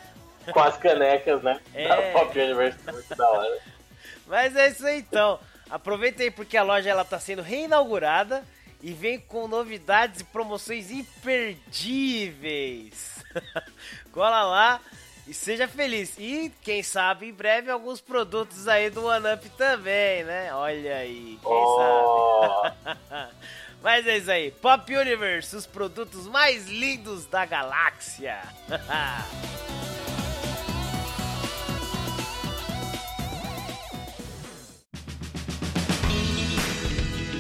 com 0.52 0.60
as 0.60 0.78
canecas, 0.78 1.42
né? 1.42 1.60
É. 1.74 1.88
Da 1.88 2.20
Pop 2.20 2.38
Universe, 2.38 2.78
muito 2.92 3.16
da 3.16 3.30
hora. 3.30 3.60
Mas 4.28 4.56
é 4.56 4.68
isso 4.70 4.86
aí 4.86 5.00
então. 5.00 5.40
Aproveita 5.70 6.24
aí 6.24 6.32
porque 6.32 6.56
a 6.58 6.64
loja 6.64 6.90
ela 6.90 7.04
tá 7.04 7.20
sendo 7.20 7.42
reinaugurada 7.42 8.44
e 8.82 8.94
vem 8.94 9.20
com 9.20 9.48
novidades 9.48 10.22
e 10.22 10.24
promoções 10.24 10.92
imperdíveis. 11.92 13.24
Cola 14.12 14.44
lá 14.44 14.80
e 15.28 15.34
seja 15.34 15.68
feliz. 15.68 16.14
E 16.18 16.52
quem 16.62 16.82
sabe 16.84 17.28
em 17.28 17.34
breve 17.34 17.70
alguns 17.70 18.00
produtos 18.00 18.68
aí 18.68 18.90
do 18.90 19.06
OneUp 19.06 19.50
também, 19.58 20.24
né? 20.24 20.54
Olha 20.54 20.98
aí, 20.98 21.38
quem 21.42 21.52
Oh, 21.52 22.62
sabe. 22.62 22.76
Mas 23.84 24.08
é 24.08 24.18
isso 24.18 24.32
aí. 24.32 24.52
Pop 24.52 24.96
Universe, 24.96 25.56
os 25.56 25.66
produtos 25.68 26.28
mais 26.28 26.68
lindos 26.68 27.26
da 27.26 27.46
galáxia. 27.46 28.42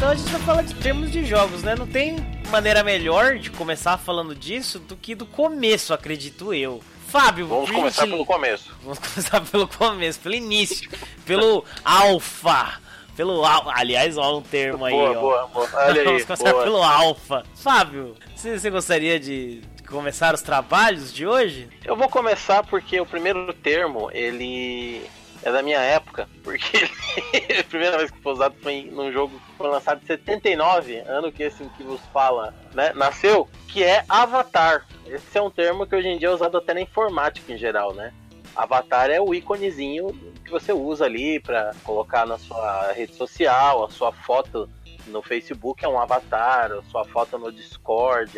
Então 0.07 0.15
a 0.15 0.19
gente 0.21 0.31
vai 0.31 0.41
falar 0.43 0.61
de 0.61 0.73
termos 0.75 1.11
de 1.11 1.25
jogos, 1.25 1.63
né? 1.63 1.75
Não 1.75 1.85
tem 1.85 2.15
maneira 2.49 2.81
melhor 2.81 3.37
de 3.37 3.51
começar 3.51 3.97
falando 3.97 4.33
disso 4.33 4.79
do 4.79 4.95
que 4.95 5.13
do 5.13 5.25
começo, 5.25 5.93
acredito 5.93 6.53
eu. 6.53 6.81
Fábio, 7.09 7.45
Vamos 7.45 7.65
pra 7.65 7.75
começar 7.79 8.01
gente- 8.03 8.11
pelo 8.11 8.25
começo. 8.25 8.73
Vamos 8.81 8.99
começar 9.05 9.41
pelo 9.41 9.67
começo, 9.67 10.17
pelo 10.21 10.33
início, 10.33 10.89
pelo 11.25 11.65
alfa. 11.83 12.79
Pelo 13.17 13.43
al... 13.43 13.69
Aliás, 13.69 14.17
ó, 14.17 14.37
um 14.37 14.41
termo 14.41 14.85
aí, 14.85 14.93
boa, 14.93 15.09
ó. 15.09 15.13
boa, 15.19 15.47
boa. 15.47 15.69
Olha 15.73 15.99
aí, 15.99 16.05
Vamos 16.05 16.23
começar 16.23 16.51
boa. 16.53 16.63
pelo 16.63 16.81
alfa. 16.81 17.43
Fábio, 17.55 18.15
você, 18.33 18.57
você 18.57 18.69
gostaria 18.69 19.19
de 19.19 19.61
começar 19.89 20.33
os 20.33 20.41
trabalhos 20.41 21.13
de 21.13 21.27
hoje? 21.27 21.67
Eu 21.83 21.97
vou 21.97 22.07
começar 22.07 22.63
porque 22.63 22.97
o 23.01 23.05
primeiro 23.05 23.51
termo, 23.51 24.09
ele 24.13 25.01
é 25.47 25.51
da 25.51 25.61
minha 25.61 25.79
época, 25.79 26.27
porque 26.43 26.77
a 27.59 27.63
primeira 27.63 27.97
vez 27.97 28.11
que 28.11 28.19
foi 28.19 28.33
usado 28.33 28.55
foi 28.61 28.89
num 28.91 29.11
jogo 29.11 29.39
que 29.39 29.57
foi 29.57 29.67
lançado 29.67 30.01
em 30.03 30.05
79, 30.05 30.97
ano 31.07 31.31
que 31.31 31.43
esse 31.43 31.63
que 31.77 31.83
vos 31.83 32.01
fala, 32.13 32.53
né, 32.73 32.91
nasceu, 32.93 33.47
que 33.67 33.83
é 33.83 34.03
Avatar. 34.07 34.85
Esse 35.05 35.37
é 35.37 35.41
um 35.41 35.49
termo 35.49 35.87
que 35.87 35.95
hoje 35.95 36.07
em 36.07 36.17
dia 36.17 36.27
é 36.27 36.31
usado 36.31 36.57
até 36.57 36.73
na 36.73 36.81
informática 36.81 37.51
em 37.51 37.57
geral, 37.57 37.93
né? 37.93 38.13
Avatar 38.55 39.09
é 39.09 39.21
o 39.21 39.33
íconezinho 39.33 40.07
que 40.43 40.49
você 40.49 40.73
usa 40.73 41.05
ali 41.05 41.39
para 41.39 41.73
colocar 41.83 42.25
na 42.25 42.37
sua 42.37 42.91
rede 42.91 43.13
social, 43.13 43.85
a 43.85 43.89
sua 43.89 44.11
foto 44.11 44.69
no 45.07 45.21
Facebook 45.21 45.83
é 45.83 45.87
um 45.87 45.99
avatar, 45.99 46.71
a 46.71 46.81
sua 46.83 47.05
foto 47.05 47.37
no 47.37 47.51
Discord, 47.51 48.31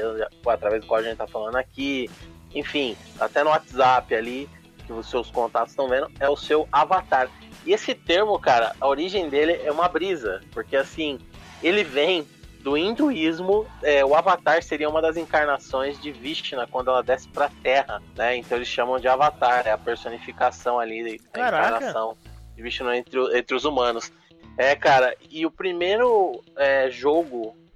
através 0.46 0.82
do 0.82 0.88
qual 0.88 1.00
a 1.00 1.04
gente 1.04 1.18
tá 1.18 1.28
falando 1.28 1.56
aqui, 1.56 2.10
enfim, 2.54 2.96
até 3.20 3.44
no 3.44 3.50
WhatsApp 3.50 4.14
ali, 4.14 4.50
que 4.90 4.94
os 4.94 5.08
seus 5.08 5.30
contatos 5.30 5.72
estão 5.72 5.88
vendo, 5.88 6.10
é 6.20 6.28
o 6.28 6.36
seu 6.36 6.68
avatar. 6.72 7.30
E 7.64 7.72
esse 7.72 7.94
termo, 7.94 8.40
cara, 8.40 8.76
a 8.82 8.88
origem 8.88 9.30
dele 9.30 9.62
é 9.64 9.72
uma 9.72 9.88
brisa, 9.88 10.42
porque 10.52 10.76
assim, 10.76 11.20
ele 11.62 11.84
vem 11.84 12.28
do 12.62 12.76
hinduísmo, 12.76 13.68
é, 13.84 14.04
o 14.04 14.16
Avatar 14.16 14.62
seria 14.64 14.90
uma 14.90 15.02
das 15.02 15.16
encarnações 15.16 16.02
de 16.02 16.12
Vishnu 16.12 16.68
quando 16.70 16.90
ela 16.90 17.02
desce 17.02 17.28
pra 17.30 17.50
Terra, 17.64 18.02
né? 18.16 18.36
Então 18.36 18.58
eles 18.58 18.68
chamam 18.68 19.00
de 19.00 19.08
Avatar, 19.08 19.66
é 19.66 19.72
a 19.72 19.78
personificação 19.78 20.78
ali, 20.80 21.22
a 21.32 21.38
Caraca. 21.38 21.68
encarnação 21.68 22.18
de 22.56 22.62
Vishnu 22.62 22.92
entre, 22.92 23.38
entre 23.38 23.56
os 23.56 23.64
humanos. 23.64 24.12
É, 24.58 24.76
cara, 24.76 25.16
e 25.30 25.46
o 25.46 25.52
primeiro 25.52 26.44
é, 26.58 26.90
jogo 26.90 27.56
a 27.56 27.69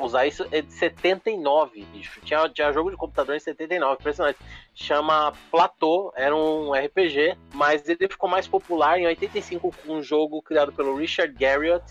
usar 0.00 0.26
isso 0.26 0.46
é 0.50 0.62
de 0.62 0.72
79, 0.72 1.84
bicho. 1.92 2.20
Tinha, 2.22 2.48
tinha 2.48 2.72
jogo 2.72 2.90
de 2.90 2.96
computador 2.96 3.36
em 3.36 3.40
79, 3.40 3.96
impressionante. 4.00 4.38
Chama 4.74 5.32
Platô, 5.50 6.12
era 6.16 6.34
um 6.34 6.72
RPG, 6.72 7.36
mas 7.52 7.88
ele 7.88 8.08
ficou 8.08 8.28
mais 8.28 8.48
popular 8.48 8.98
em 8.98 9.06
85 9.06 9.74
com 9.84 9.92
um 9.92 10.02
jogo 10.02 10.40
criado 10.42 10.72
pelo 10.72 10.96
Richard 10.96 11.32
Garriott, 11.34 11.84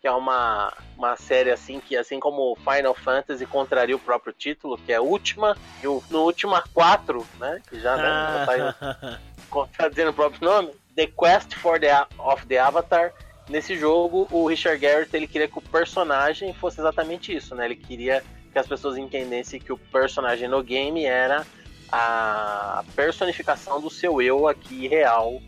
que 0.00 0.06
é 0.06 0.12
uma, 0.12 0.72
uma 0.96 1.16
série 1.16 1.50
assim 1.50 1.78
que, 1.80 1.96
assim 1.96 2.18
como 2.18 2.56
Final 2.56 2.94
Fantasy, 2.94 3.44
contraria 3.44 3.94
o 3.94 3.98
próprio 3.98 4.32
título, 4.32 4.78
que 4.78 4.92
é 4.92 5.00
Última, 5.00 5.56
e 5.82 5.86
o, 5.86 6.02
no 6.10 6.20
Última 6.20 6.64
4, 6.72 7.26
né? 7.38 7.60
Que 7.68 7.78
já, 7.78 7.96
né, 7.96 8.02
já 8.02 8.46
tá 8.46 8.52
aí 8.52 9.18
contradizendo 9.50 10.10
o 10.10 10.14
próprio 10.14 10.48
nome, 10.48 10.72
The 10.96 11.06
Quest 11.06 11.54
for 11.56 11.78
the, 11.78 12.06
of 12.18 12.46
the 12.46 12.58
Avatar. 12.58 13.12
Nesse 13.50 13.76
jogo, 13.76 14.28
o 14.30 14.46
Richard 14.46 14.78
Garrett 14.78 15.14
ele 15.14 15.26
queria 15.26 15.48
que 15.48 15.58
o 15.58 15.60
personagem 15.60 16.54
fosse 16.54 16.80
exatamente 16.80 17.34
isso, 17.34 17.52
né? 17.52 17.64
Ele 17.64 17.74
queria 17.74 18.22
que 18.52 18.56
as 18.56 18.66
pessoas 18.66 18.96
entendessem 18.96 19.58
que 19.58 19.72
o 19.72 19.76
personagem 19.76 20.46
no 20.48 20.62
game 20.62 21.04
era 21.04 21.44
a 21.90 22.84
personificação 22.94 23.80
do 23.80 23.90
seu 23.90 24.22
eu 24.22 24.46
aqui 24.46 24.86
real 24.86 25.42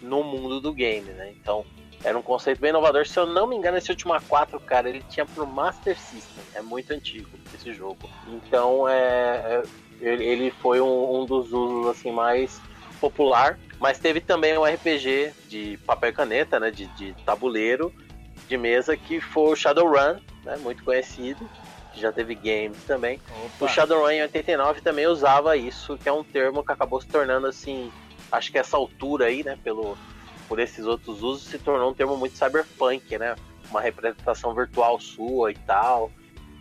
no 0.00 0.22
mundo 0.22 0.60
do 0.60 0.72
game, 0.72 1.10
né? 1.10 1.32
Então, 1.32 1.64
era 2.04 2.16
um 2.16 2.22
conceito 2.22 2.60
bem 2.60 2.70
inovador. 2.70 3.04
Se 3.08 3.18
eu 3.18 3.26
não 3.26 3.48
me 3.48 3.56
engano, 3.56 3.76
esse 3.76 3.90
Ultima 3.90 4.20
4, 4.20 4.60
cara, 4.60 4.88
ele 4.88 5.02
tinha 5.08 5.26
pro 5.26 5.44
Master 5.44 5.98
System. 5.98 6.44
É 6.54 6.62
muito 6.62 6.92
antigo 6.92 7.28
esse 7.52 7.72
jogo. 7.72 8.08
Então, 8.28 8.88
é, 8.88 9.64
é- 10.00 10.08
ele 10.08 10.52
foi 10.52 10.80
um, 10.80 11.20
um 11.22 11.26
dos 11.26 11.52
usos 11.52 11.88
assim 11.88 12.12
mais 12.12 12.60
popular. 13.00 13.58
Mas 13.80 13.98
teve 13.98 14.20
também 14.20 14.58
um 14.58 14.64
RPG 14.64 15.32
de 15.48 15.78
papel 15.86 16.10
e 16.10 16.12
caneta, 16.12 16.58
né? 16.58 16.70
De, 16.70 16.86
de 16.88 17.14
tabuleiro, 17.24 17.92
de 18.48 18.56
mesa, 18.56 18.96
que 18.96 19.20
foi 19.20 19.52
o 19.52 19.56
Shadowrun, 19.56 20.18
né? 20.44 20.56
Muito 20.58 20.82
conhecido. 20.84 21.48
que 21.92 22.00
Já 22.00 22.12
teve 22.12 22.34
games 22.34 22.82
também. 22.86 23.20
O 23.60 23.64
Opa. 23.64 23.68
Shadowrun 23.72 24.10
em 24.10 24.22
89 24.22 24.80
também 24.80 25.06
usava 25.06 25.56
isso, 25.56 25.96
que 25.96 26.08
é 26.08 26.12
um 26.12 26.24
termo 26.24 26.64
que 26.64 26.72
acabou 26.72 27.00
se 27.00 27.06
tornando 27.06 27.46
assim, 27.46 27.92
acho 28.32 28.50
que 28.50 28.58
essa 28.58 28.76
altura 28.76 29.26
aí, 29.26 29.44
né, 29.44 29.56
pelo 29.62 29.96
por 30.48 30.58
esses 30.58 30.86
outros 30.86 31.22
usos 31.22 31.46
se 31.46 31.58
tornou 31.58 31.90
um 31.90 31.94
termo 31.94 32.16
muito 32.16 32.36
cyberpunk, 32.36 33.18
né? 33.18 33.36
Uma 33.70 33.82
representação 33.82 34.54
virtual 34.54 34.98
sua 34.98 35.52
e 35.52 35.54
tal. 35.54 36.10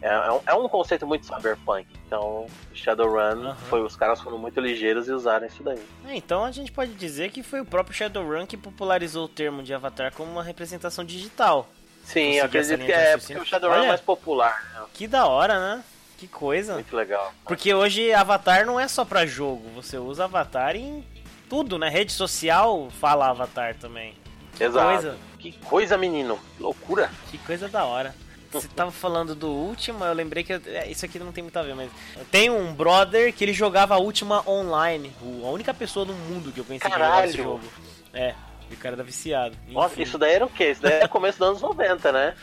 É, 0.02 0.08
é 0.10 0.32
um, 0.32 0.40
é 0.48 0.54
um 0.54 0.70
conceito 0.70 1.08
muito 1.08 1.26
cyberpunk. 1.26 1.88
Então, 2.06 2.46
Shadowrun 2.74 3.48
Aham. 3.48 3.56
foi 3.70 3.82
os 3.82 3.96
caras 3.96 4.22
foram 4.22 4.38
muito 4.38 4.60
ligeiros 4.60 5.08
e 5.08 5.12
usaram 5.12 5.48
isso 5.48 5.64
daí. 5.64 5.82
É, 6.08 6.16
então 6.16 6.44
a 6.46 6.52
gente 6.52 6.72
pode 6.72 6.94
dizer 6.94 7.32
que 7.32 7.42
foi 7.44 7.62
o 7.62 7.66
próprio 7.66 7.96
Shadowrun 7.96 8.46
que 8.46 8.56
popularizou 8.58 9.26
o 9.26 9.30
termo 9.30 9.64
de 9.64 9.74
avatar 9.74 10.14
como 10.14 10.32
uma 10.32 10.44
representação 10.44 11.04
digital. 11.04 11.68
Sim, 12.04 12.40
acredito 12.40 12.86
que 12.86 12.92
é 12.92 13.18
porque 13.18 13.38
o 13.38 13.46
Shadowrun 13.46 13.76
Olha. 13.80 13.86
é 13.86 13.88
mais 13.90 14.02
popular, 14.02 14.64
né? 14.74 14.86
Que 14.94 15.08
da 15.08 15.26
hora, 15.26 15.60
né? 15.60 15.84
Que 16.18 16.28
coisa. 16.28 16.76
Muito 16.76 16.96
legal. 16.96 17.34
Porque 17.44 17.74
hoje 17.74 18.14
avatar 18.14 18.66
não 18.66 18.80
é 18.80 18.88
só 18.88 19.04
pra 19.04 19.26
jogo, 19.26 19.70
você 19.76 19.98
usa 19.98 20.24
avatar 20.24 20.76
em 20.76 21.04
tudo, 21.50 21.78
né? 21.78 21.90
Rede 21.90 22.12
social 22.12 22.90
fala 23.00 23.30
avatar 23.30 23.76
também. 23.76 24.16
Exato. 24.60 24.86
Coisa, 24.88 25.18
Que 25.38 25.52
coisa, 25.66 25.98
menino. 25.98 26.40
Que 26.56 26.64
loucura. 26.64 27.12
que 27.30 27.38
coisa 27.40 27.68
da 27.68 27.84
hora. 27.84 28.16
Você 28.62 28.68
tava 28.70 28.92
falando 28.92 29.34
do 29.36 29.48
último, 29.50 30.04
eu 30.04 30.14
lembrei 30.14 30.44
que 30.44 30.54
eu- 30.54 30.62
é, 30.68 30.90
isso 30.90 31.06
aqui 31.06 31.18
não 31.20 31.32
tem 31.32 31.44
muito 31.44 31.58
a 31.58 31.64
ver, 31.64 31.76
mas 31.76 31.90
tenho 32.32 32.56
um 32.58 32.74
brother 32.74 33.34
que 33.34 33.44
ele 33.44 33.54
jogava 33.54 33.96
a 33.96 33.98
última 33.98 34.48
online. 34.50 35.12
A 35.44 35.48
única 35.50 35.74
pessoa 35.74 36.06
no 36.06 36.14
mundo 36.14 36.52
que 36.52 36.60
eu 36.60 36.66
conheci 36.66 36.86
que 36.86 36.92
jogava 36.92 37.26
esse 37.26 37.38
Caralho. 37.38 37.52
jogo. 37.62 37.64
É, 38.14 38.34
e 38.70 38.74
o 38.74 38.78
cara 38.78 38.96
era 38.96 39.04
viciado. 39.04 39.56
Nossa, 39.70 39.94
Enfim, 39.94 40.04
isso 40.04 40.18
daí 40.18 40.34
era 40.34 40.46
o 40.46 40.50
quê? 40.50 40.72
Isso 40.72 40.82
daí 40.82 40.94
era 40.94 41.08
começo 41.08 41.38
dos 41.40 41.48
anos 41.50 41.62
90, 41.62 42.12
né? 42.12 42.34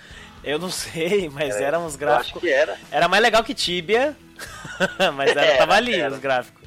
Eu 0.43 0.59
não 0.59 0.71
sei, 0.71 1.29
mas 1.31 1.57
É, 1.57 1.63
eram 1.65 1.81
uns 1.87 1.99
Eu 2.01 2.09
acho 2.09 2.17
gráficos. 2.17 2.41
que 2.43 2.51
era. 2.51 2.77
Era 2.91 3.09
mais 3.09 3.23
legal 3.23 3.43
que 3.43 3.55
Tibia, 3.55 4.15
mas 5.15 5.31
era, 5.31 5.45
Era, 5.45 5.59
tava 5.59 5.75
ali 5.75 5.95
era. 6.01 6.13
os 6.13 6.19
gráficos. 6.21 6.64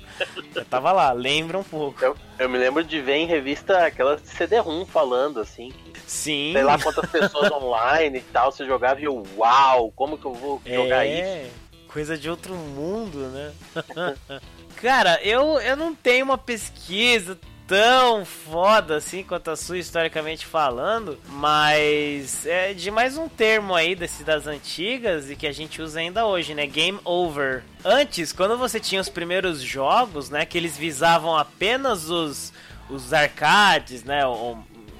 Eu 0.55 0.65
tava 0.65 0.91
lá, 0.91 1.11
lembra 1.11 1.57
um 1.57 1.63
pouco. 1.63 2.03
Eu, 2.03 2.15
eu 2.39 2.49
me 2.49 2.57
lembro 2.57 2.83
de 2.83 3.01
ver 3.01 3.15
em 3.15 3.25
revista 3.25 3.85
aquelas 3.85 4.21
de 4.21 4.29
CD-ROM 4.29 4.85
falando 4.85 5.39
assim, 5.39 5.71
que 5.71 5.93
Sim. 6.05 6.51
sei 6.53 6.63
lá 6.63 6.79
quantas 6.79 7.09
pessoas 7.09 7.51
online 7.51 8.19
e 8.19 8.21
tal, 8.21 8.51
você 8.51 8.65
jogava 8.65 8.99
e 8.99 9.05
eu, 9.05 9.23
uau, 9.37 9.91
como 9.95 10.17
que 10.17 10.25
eu 10.25 10.33
vou 10.33 10.61
jogar 10.65 11.05
isso? 11.05 11.21
é, 11.21 11.49
coisa 11.87 12.17
de 12.17 12.29
outro 12.29 12.55
mundo, 12.55 13.17
né? 13.29 13.51
Cara, 14.77 15.19
eu, 15.23 15.59
eu 15.59 15.75
não 15.75 15.95
tenho 15.95 16.25
uma 16.25 16.37
pesquisa 16.37 17.37
tão 17.67 18.23
foda 18.23 18.95
assim 18.95 19.21
quanto 19.21 19.51
a 19.51 19.55
sua, 19.57 19.77
historicamente 19.77 20.45
falando, 20.45 21.19
mas 21.27 22.45
é 22.45 22.73
de 22.73 22.89
mais 22.89 23.17
um 23.17 23.27
termo 23.27 23.75
aí 23.75 23.93
desse 23.93 24.23
das 24.23 24.47
antigas 24.47 25.29
e 25.29 25.35
que 25.35 25.45
a 25.45 25.51
gente 25.51 25.81
usa 25.81 25.99
ainda 25.99 26.25
hoje, 26.25 26.55
né? 26.55 26.65
Game 26.65 26.97
over. 27.03 27.63
Antes, 27.83 28.31
quando 28.31 28.57
você 28.57 28.79
tinha 28.79 29.01
os 29.01 29.09
primeiros 29.09 29.61
jogos, 29.61 30.29
né, 30.29 30.45
que 30.45 30.57
eles 30.57 30.77
visavam 30.77 31.35
apenas 31.35 32.09
os, 32.09 32.53
os 32.89 33.11
arcades, 33.11 34.03
né? 34.03 34.25
O, 34.25 34.57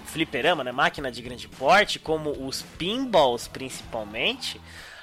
fliperama, 0.08 0.64
né? 0.64 0.72
Máquina 0.72 1.12
de 1.12 1.22
grande 1.22 1.48
porte, 1.48 2.00
como 2.00 2.32
os 2.46 2.64
pinballs 2.78 3.48
principalmente, 3.48 4.60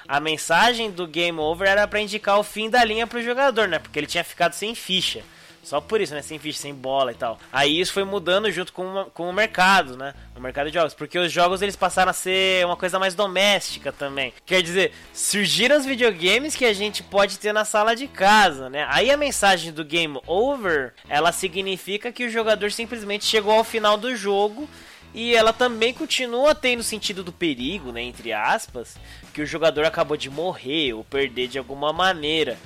a 0.07 0.19
mensagem 0.19 0.91
do 0.91 1.07
game 1.07 1.39
over 1.39 1.67
era 1.67 1.87
pra 1.87 2.01
indicar 2.01 2.37
o 2.37 2.43
fim 2.43 2.69
da 2.69 2.83
linha 2.83 3.07
pro 3.07 3.23
jogador, 3.23 3.67
né? 3.67 3.79
Porque 3.79 3.97
ele 3.97 4.07
tinha 4.07 4.23
ficado 4.23 4.53
sem 4.53 4.75
ficha. 4.75 5.23
Só 5.65 5.81
por 5.81 5.99
isso, 5.99 6.13
né? 6.13 6.21
Sem 6.21 6.37
ficha, 6.37 6.59
sem 6.59 6.73
bola 6.73 7.11
e 7.11 7.15
tal. 7.15 7.39
Aí 7.51 7.79
isso 7.81 7.91
foi 7.91 8.03
mudando 8.03 8.49
junto 8.51 8.71
com, 8.71 8.85
o- 8.85 9.05
com 9.05 9.27
o 9.29 9.33
mercado, 9.33 9.97
né? 9.97 10.13
O 10.35 10.39
mercado 10.39 10.67
de 10.69 10.75
jogos. 10.75 10.93
Porque 10.93 11.17
os 11.17 11.31
jogos 11.31 11.61
eles 11.61 11.75
passaram 11.75 12.11
a 12.11 12.13
ser 12.13 12.63
uma 12.65 12.77
coisa 12.77 12.99
mais 12.99 13.15
doméstica 13.15 13.91
também. 13.91 14.31
Quer 14.45 14.61
dizer, 14.61 14.93
surgiram 15.11 15.75
os 15.77 15.85
videogames 15.85 16.55
que 16.55 16.65
a 16.65 16.73
gente 16.73 17.01
pode 17.01 17.39
ter 17.39 17.51
na 17.51 17.65
sala 17.65 17.95
de 17.95 18.07
casa, 18.07 18.69
né? 18.69 18.85
Aí 18.89 19.09
a 19.09 19.17
mensagem 19.17 19.73
do 19.73 19.83
game 19.83 20.19
over, 20.27 20.93
ela 21.09 21.31
significa 21.31 22.11
que 22.11 22.25
o 22.25 22.29
jogador 22.29 22.71
simplesmente 22.71 23.25
chegou 23.25 23.53
ao 23.53 23.63
final 23.63 23.97
do 23.97 24.15
jogo 24.15 24.69
e 25.15 25.33
ela 25.33 25.51
também 25.53 25.93
continua 25.93 26.53
tendo 26.53 26.83
sentido 26.83 27.23
do 27.23 27.31
perigo, 27.31 27.91
né, 27.91 28.01
entre 28.01 28.33
aspas, 28.33 28.97
que 29.33 29.41
o 29.41 29.45
jogador 29.45 29.85
acabou 29.85 30.17
de 30.17 30.29
morrer 30.29 30.93
ou 30.93 31.03
perder 31.05 31.47
de 31.47 31.57
alguma 31.57 31.93
maneira. 31.93 32.57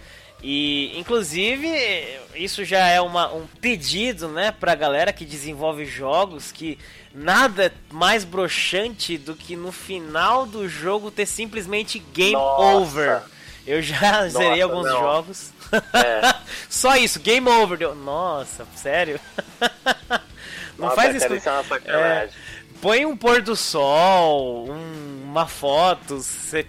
E, 0.42 0.98
inclusive, 0.98 1.68
isso 2.34 2.64
já 2.64 2.88
é 2.88 3.02
uma, 3.02 3.34
um 3.34 3.46
pedido, 3.60 4.30
né, 4.30 4.52
pra 4.58 4.74
galera 4.74 5.12
que 5.12 5.26
desenvolve 5.26 5.86
jogos 5.86 6.52
que 6.52 6.78
nada 7.14 7.66
é 7.66 7.72
mais 7.92 8.24
broxante 8.24 9.18
do 9.18 9.36
que 9.36 9.56
no 9.56 9.72
final 9.72 10.46
do 10.46 10.70
jogo 10.70 11.12
ter 11.12 11.26
simplesmente 11.26 12.00
game 12.00 12.34
Nossa. 12.34 12.64
over. 12.64 13.22
Eu 13.68 13.82
já 13.82 14.28
zerei 14.30 14.62
alguns 14.62 14.86
não. 14.86 15.00
jogos. 15.00 15.52
É. 15.94 16.36
Só 16.70 16.96
isso, 16.96 17.20
game 17.20 17.48
over. 17.48 17.94
Nossa, 17.94 18.66
sério? 18.76 19.20
Não 20.80 20.88
Nossa, 20.88 20.96
faz 20.96 21.16
isso 21.16 21.42
cara, 21.42 21.64
com... 21.64 21.76
é. 21.90 22.30
Põe 22.82 23.06
um 23.06 23.16
pôr 23.16 23.42
do 23.42 23.56
sol, 23.56 24.70
um- 24.70 25.24
uma 25.30 25.46
foto 25.46 26.20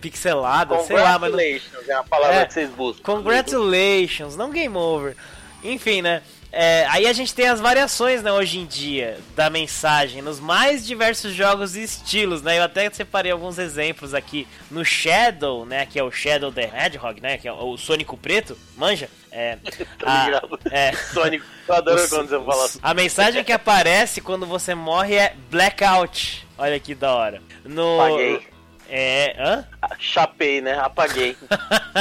pixelada, 0.01 0.79
sei 0.81 0.97
lá, 0.97 1.19
mas 1.19 1.31
não... 1.31 1.39
Congratulations, 1.39 1.89
é 1.89 1.93
a 1.95 2.03
palavra 2.03 2.37
É. 2.37 2.47
que 2.47 2.53
vocês 2.55 2.71
buscam. 2.71 3.03
Congratulations, 3.03 4.37
não 4.37 4.51
game 4.51 4.77
over. 4.77 5.17
Enfim, 5.63 6.03
né? 6.03 6.23
É, 6.53 6.85
aí 6.89 7.07
a 7.07 7.13
gente 7.13 7.33
tem 7.35 7.49
as 7.49 7.61
variações, 7.61 8.23
né, 8.23 8.33
hoje 8.33 8.59
em 8.59 8.67
dia, 8.67 9.19
da 9.37 9.49
mensagem, 9.49 10.21
nos 10.21 10.41
mais 10.41 10.85
diversos 10.85 11.33
jogos 11.33 11.77
e 11.77 11.83
estilos, 11.83 12.43
né? 12.43 12.59
Eu 12.59 12.65
até 12.65 12.91
separei 12.91 13.31
alguns 13.31 13.59
exemplos 13.59 14.15
aqui 14.15 14.49
no 14.71 14.85
Shadow, 14.85 15.65
né, 15.65 15.87
que 15.87 15.99
é 15.99 16.03
o 16.03 16.11
Shadow 16.11 16.51
the 16.51 16.65
Hedgehog, 16.65 17.21
né, 17.21 17.39
que 17.39 17.47
é 17.47 17.53
o 17.53 17.77
Sônico 17.77 18.17
Preto, 18.17 18.59
manja? 18.77 19.09
É, 19.31 19.59
a, 20.05 20.43
é, 20.73 20.93
Sonic, 21.15 21.45
eu 21.69 21.75
adoro 21.75 22.09
quando 22.09 22.29
você 22.29 22.45
fala 22.45 22.65
assim. 22.65 22.79
A 22.83 22.95
mensagem 22.95 23.45
que 23.45 23.53
aparece 23.53 24.21
quando 24.21 24.45
você 24.45 24.75
morre 24.75 25.15
é 25.15 25.37
Blackout. 25.51 26.47
Olha 26.59 26.81
que 26.81 26.95
da 26.95 27.15
hora. 27.15 27.41
No... 27.65 28.01
Apaguei. 28.01 28.51
É. 28.89 29.37
Hã? 29.39 29.65
Chapei, 30.01 30.61
né? 30.61 30.77
Apaguei. 30.81 31.37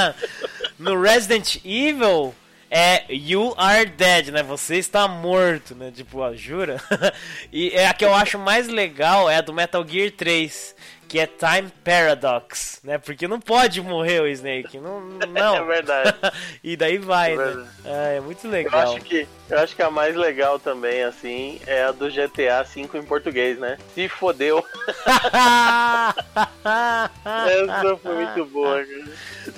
no 0.80 1.00
Resident 1.00 1.58
Evil 1.64 2.34
é 2.70 3.06
You 3.10 3.54
Are 3.58 3.86
Dead, 3.86 4.28
né? 4.28 4.44
Você 4.44 4.76
está 4.76 5.08
morto, 5.08 5.74
né? 5.74 5.92
Tipo, 5.94 6.20
ó, 6.20 6.34
jura? 6.34 6.82
e 7.52 7.72
é 7.72 7.88
a 7.88 7.94
que 7.94 8.06
eu 8.06 8.14
acho 8.14 8.38
mais 8.38 8.68
legal 8.68 9.30
é 9.30 9.38
a 9.38 9.42
do 9.42 9.54
Metal 9.54 9.86
Gear 9.88 10.12
3, 10.12 10.76
que 11.10 11.20
é 11.20 11.26
Time 11.26 11.70
Paradox, 11.84 12.80
né? 12.84 13.00
Porque 13.00 13.28
não 13.28 13.40
pode 13.40 13.82
morrer 13.82 14.22
o 14.22 14.28
Snake, 14.28 14.78
não. 14.80 15.02
não. 15.02 15.56
é 15.58 15.64
verdade. 15.64 16.16
e 16.64 16.78
daí 16.78 17.00
vai, 17.00 17.34
É 17.34 17.36
né? 17.36 17.44
verdade. 17.46 17.70
É, 17.84 18.20
muito 18.20 18.46
Eu 18.46 18.52
legal. 18.52 18.94
acho, 18.94 19.02
que, 19.02 19.28
eu 19.50 19.60
acho 19.60 19.76
que 19.76 19.82
a 19.82 19.90
mais 19.90 20.16
legal 20.16 20.60
também, 20.60 21.02
assim, 21.04 21.60
é 21.66 21.86
a 21.86 21.92
do 21.92 22.10
GTA 22.10 22.62
V 22.64 22.88
em 22.94 23.04
português, 23.04 23.58
né? 23.58 23.80
Se 23.96 24.08
fodeu. 24.08 24.64
Essa 27.26 27.98
foi 27.98 28.14
muito 28.16 28.46
boa, 28.46 28.86
cara. 28.86 29.06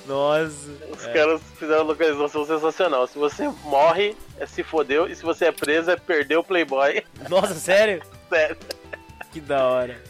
Nossa. 0.08 0.72
Os 0.90 1.06
é. 1.06 1.14
caras 1.14 1.42
fizeram 1.60 1.82
uma 1.82 1.88
localização 1.92 2.46
sensacional. 2.46 3.06
Se 3.08 3.18
você 3.20 3.50
morre, 3.66 4.16
é 4.40 4.46
se 4.46 4.64
fodeu. 4.64 5.06
E 5.08 5.16
se 5.18 5.24
você 5.24 5.46
é 5.46 5.52
preso, 5.52 5.92
é 5.92 5.98
perder 5.98 6.38
o 6.38 6.44
Playboy. 6.46 7.04
Nossa, 7.28 7.56
sério? 7.56 8.02
Sério. 8.30 8.56
Que 9.32 9.40
da 9.40 9.68
hora. 9.68 10.02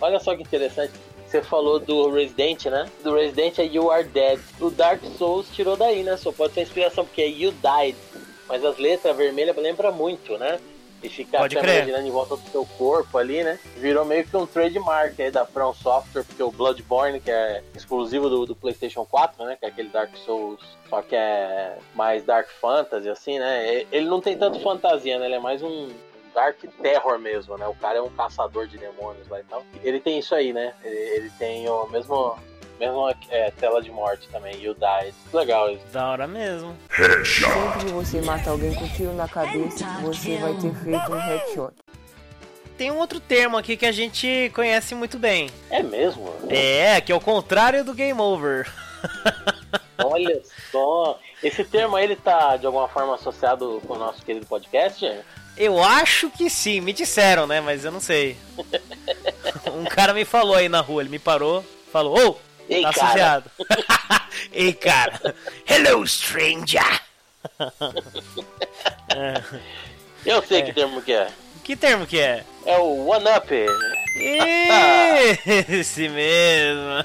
Olha 0.00 0.20
só 0.20 0.36
que 0.36 0.42
interessante. 0.42 0.92
Você 1.26 1.42
falou 1.42 1.80
do 1.80 2.10
Resident, 2.10 2.66
né? 2.66 2.88
Do 3.02 3.14
Resident 3.14 3.58
é 3.58 3.64
You 3.64 3.90
Are 3.90 4.04
Dead. 4.04 4.38
O 4.60 4.70
Dark 4.70 5.02
Souls 5.18 5.48
tirou 5.52 5.76
daí, 5.76 6.02
né? 6.02 6.16
Só 6.16 6.30
pode 6.30 6.54
ser 6.54 6.62
inspiração, 6.62 7.04
porque 7.04 7.22
é 7.22 7.28
You 7.28 7.52
Died. 7.52 7.96
Mas 8.48 8.64
as 8.64 8.78
letras 8.78 9.16
vermelhas 9.16 9.56
lembra 9.56 9.90
muito, 9.90 10.38
né? 10.38 10.60
E 11.02 11.08
ficar 11.08 11.38
Pode 11.38 11.58
a 11.58 11.60
crer. 11.60 11.70
câmera 11.72 11.86
girando 11.86 12.06
em 12.06 12.10
volta 12.10 12.36
do 12.36 12.48
seu 12.48 12.64
corpo 12.78 13.18
ali, 13.18 13.42
né? 13.42 13.58
Virou 13.76 14.04
meio 14.04 14.26
que 14.26 14.36
um 14.36 14.46
trademark 14.46 15.18
aí 15.20 15.30
da 15.30 15.44
From 15.44 15.74
Software, 15.74 16.24
porque 16.24 16.42
o 16.42 16.50
Bloodborne, 16.50 17.20
que 17.20 17.30
é 17.30 17.62
exclusivo 17.74 18.30
do, 18.30 18.46
do 18.46 18.56
PlayStation 18.56 19.04
4, 19.04 19.44
né? 19.44 19.56
Que 19.56 19.66
é 19.66 19.68
aquele 19.68 19.88
Dark 19.88 20.16
Souls, 20.24 20.60
só 20.88 21.02
que 21.02 21.14
é 21.14 21.76
mais 21.94 22.24
Dark 22.24 22.48
Fantasy, 22.60 23.08
assim, 23.08 23.38
né? 23.38 23.84
Ele 23.92 24.06
não 24.06 24.20
tem 24.20 24.38
tanto 24.38 24.60
fantasia, 24.60 25.18
né? 25.18 25.26
Ele 25.26 25.34
é 25.34 25.40
mais 25.40 25.62
um 25.62 25.88
Dark 26.36 26.58
Terror 26.82 27.18
mesmo, 27.18 27.56
né? 27.56 27.66
O 27.66 27.74
cara 27.74 27.96
é 27.96 28.02
um 28.02 28.10
caçador 28.10 28.66
de 28.66 28.76
demônios 28.76 29.26
lá 29.28 29.40
e 29.40 29.44
tal. 29.44 29.64
Ele 29.82 29.98
tem 29.98 30.18
isso 30.18 30.34
aí, 30.34 30.52
né? 30.52 30.74
Ele, 30.84 30.94
ele 30.94 31.30
tem 31.38 31.66
o 31.66 31.86
mesmo, 31.86 32.38
mesmo 32.78 33.08
é, 33.30 33.50
tela 33.52 33.80
de 33.80 33.90
morte 33.90 34.28
também, 34.28 34.54
You 34.62 34.74
Died. 34.74 35.14
Legal 35.32 35.70
isso. 35.70 35.86
Da 35.90 36.10
hora 36.10 36.26
mesmo. 36.26 36.76
Sempre 37.24 37.86
que 37.86 37.92
você 37.92 38.20
mata 38.20 38.50
alguém 38.50 38.74
com 38.74 38.86
tiro 38.88 39.14
na 39.14 39.26
cabeça, 39.26 39.86
você 40.02 40.36
vai 40.36 40.52
ter 40.52 40.74
feito 40.74 41.12
um 41.12 41.18
headshot. 41.18 41.72
Tem 42.76 42.90
um 42.90 42.98
outro 42.98 43.18
termo 43.18 43.56
aqui 43.56 43.74
que 43.74 43.86
a 43.86 43.92
gente 43.92 44.52
conhece 44.54 44.94
muito 44.94 45.18
bem. 45.18 45.48
É 45.70 45.82
mesmo? 45.82 46.30
É, 46.50 47.00
que 47.00 47.10
é 47.10 47.14
o 47.14 47.20
contrário 47.20 47.82
do 47.82 47.94
game 47.94 48.20
over. 48.20 48.70
Olha 49.98 50.42
só. 50.70 51.18
Esse 51.42 51.64
termo 51.64 51.96
aí, 51.96 52.04
ele 52.04 52.16
tá 52.16 52.56
de 52.56 52.66
alguma 52.66 52.88
forma 52.88 53.14
associado 53.14 53.80
com 53.86 53.94
o 53.94 53.98
nosso 53.98 54.22
querido 54.22 54.46
podcast? 54.46 55.20
Eu 55.56 55.82
acho 55.82 56.28
que 56.30 56.50
sim, 56.50 56.80
me 56.80 56.92
disseram, 56.92 57.46
né? 57.46 57.60
Mas 57.60 57.84
eu 57.84 57.90
não 57.92 58.00
sei. 58.00 58.36
um 59.74 59.84
cara 59.84 60.12
me 60.12 60.24
falou 60.24 60.54
aí 60.54 60.68
na 60.68 60.80
rua, 60.80 61.02
ele 61.02 61.08
me 61.10 61.18
parou, 61.18 61.64
falou, 61.92 62.18
ô, 62.18 62.36
Ei, 62.68 62.82
tá 62.82 62.92
cara. 62.92 63.06
associado. 63.06 63.50
Ei, 64.52 64.72
cara. 64.74 65.34
Hello, 65.66 66.06
stranger. 66.06 67.02
Eu 70.24 70.42
sei 70.42 70.58
É. 70.60 70.62
que 70.62 70.72
termo 70.72 71.00
que 71.00 71.12
é. 71.12 71.28
Que 71.64 71.76
termo 71.76 72.06
que 72.06 72.18
é? 72.20 72.44
É 72.64 72.78
o 72.78 73.06
One 73.08 73.24
Up. 73.36 73.48
Esse 75.68 76.08
mesmo. 76.08 77.04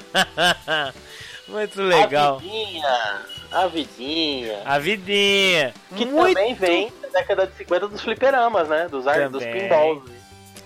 Muito 1.52 1.82
legal. 1.82 2.36
A 2.36 2.38
vidinha. 2.38 3.22
A 3.52 3.66
vidinha. 3.66 4.62
A 4.64 4.78
vidinha. 4.78 5.74
Que 5.94 6.06
Muito 6.06 6.34
também 6.34 6.54
vem 6.54 6.92
da 7.02 7.08
década 7.20 7.46
de 7.46 7.54
50 7.56 7.88
dos 7.88 8.00
fliperamas, 8.00 8.68
né? 8.68 8.88
Dos, 8.88 9.06
ar, 9.06 9.28
dos 9.28 9.44
pinballs. 9.44 10.02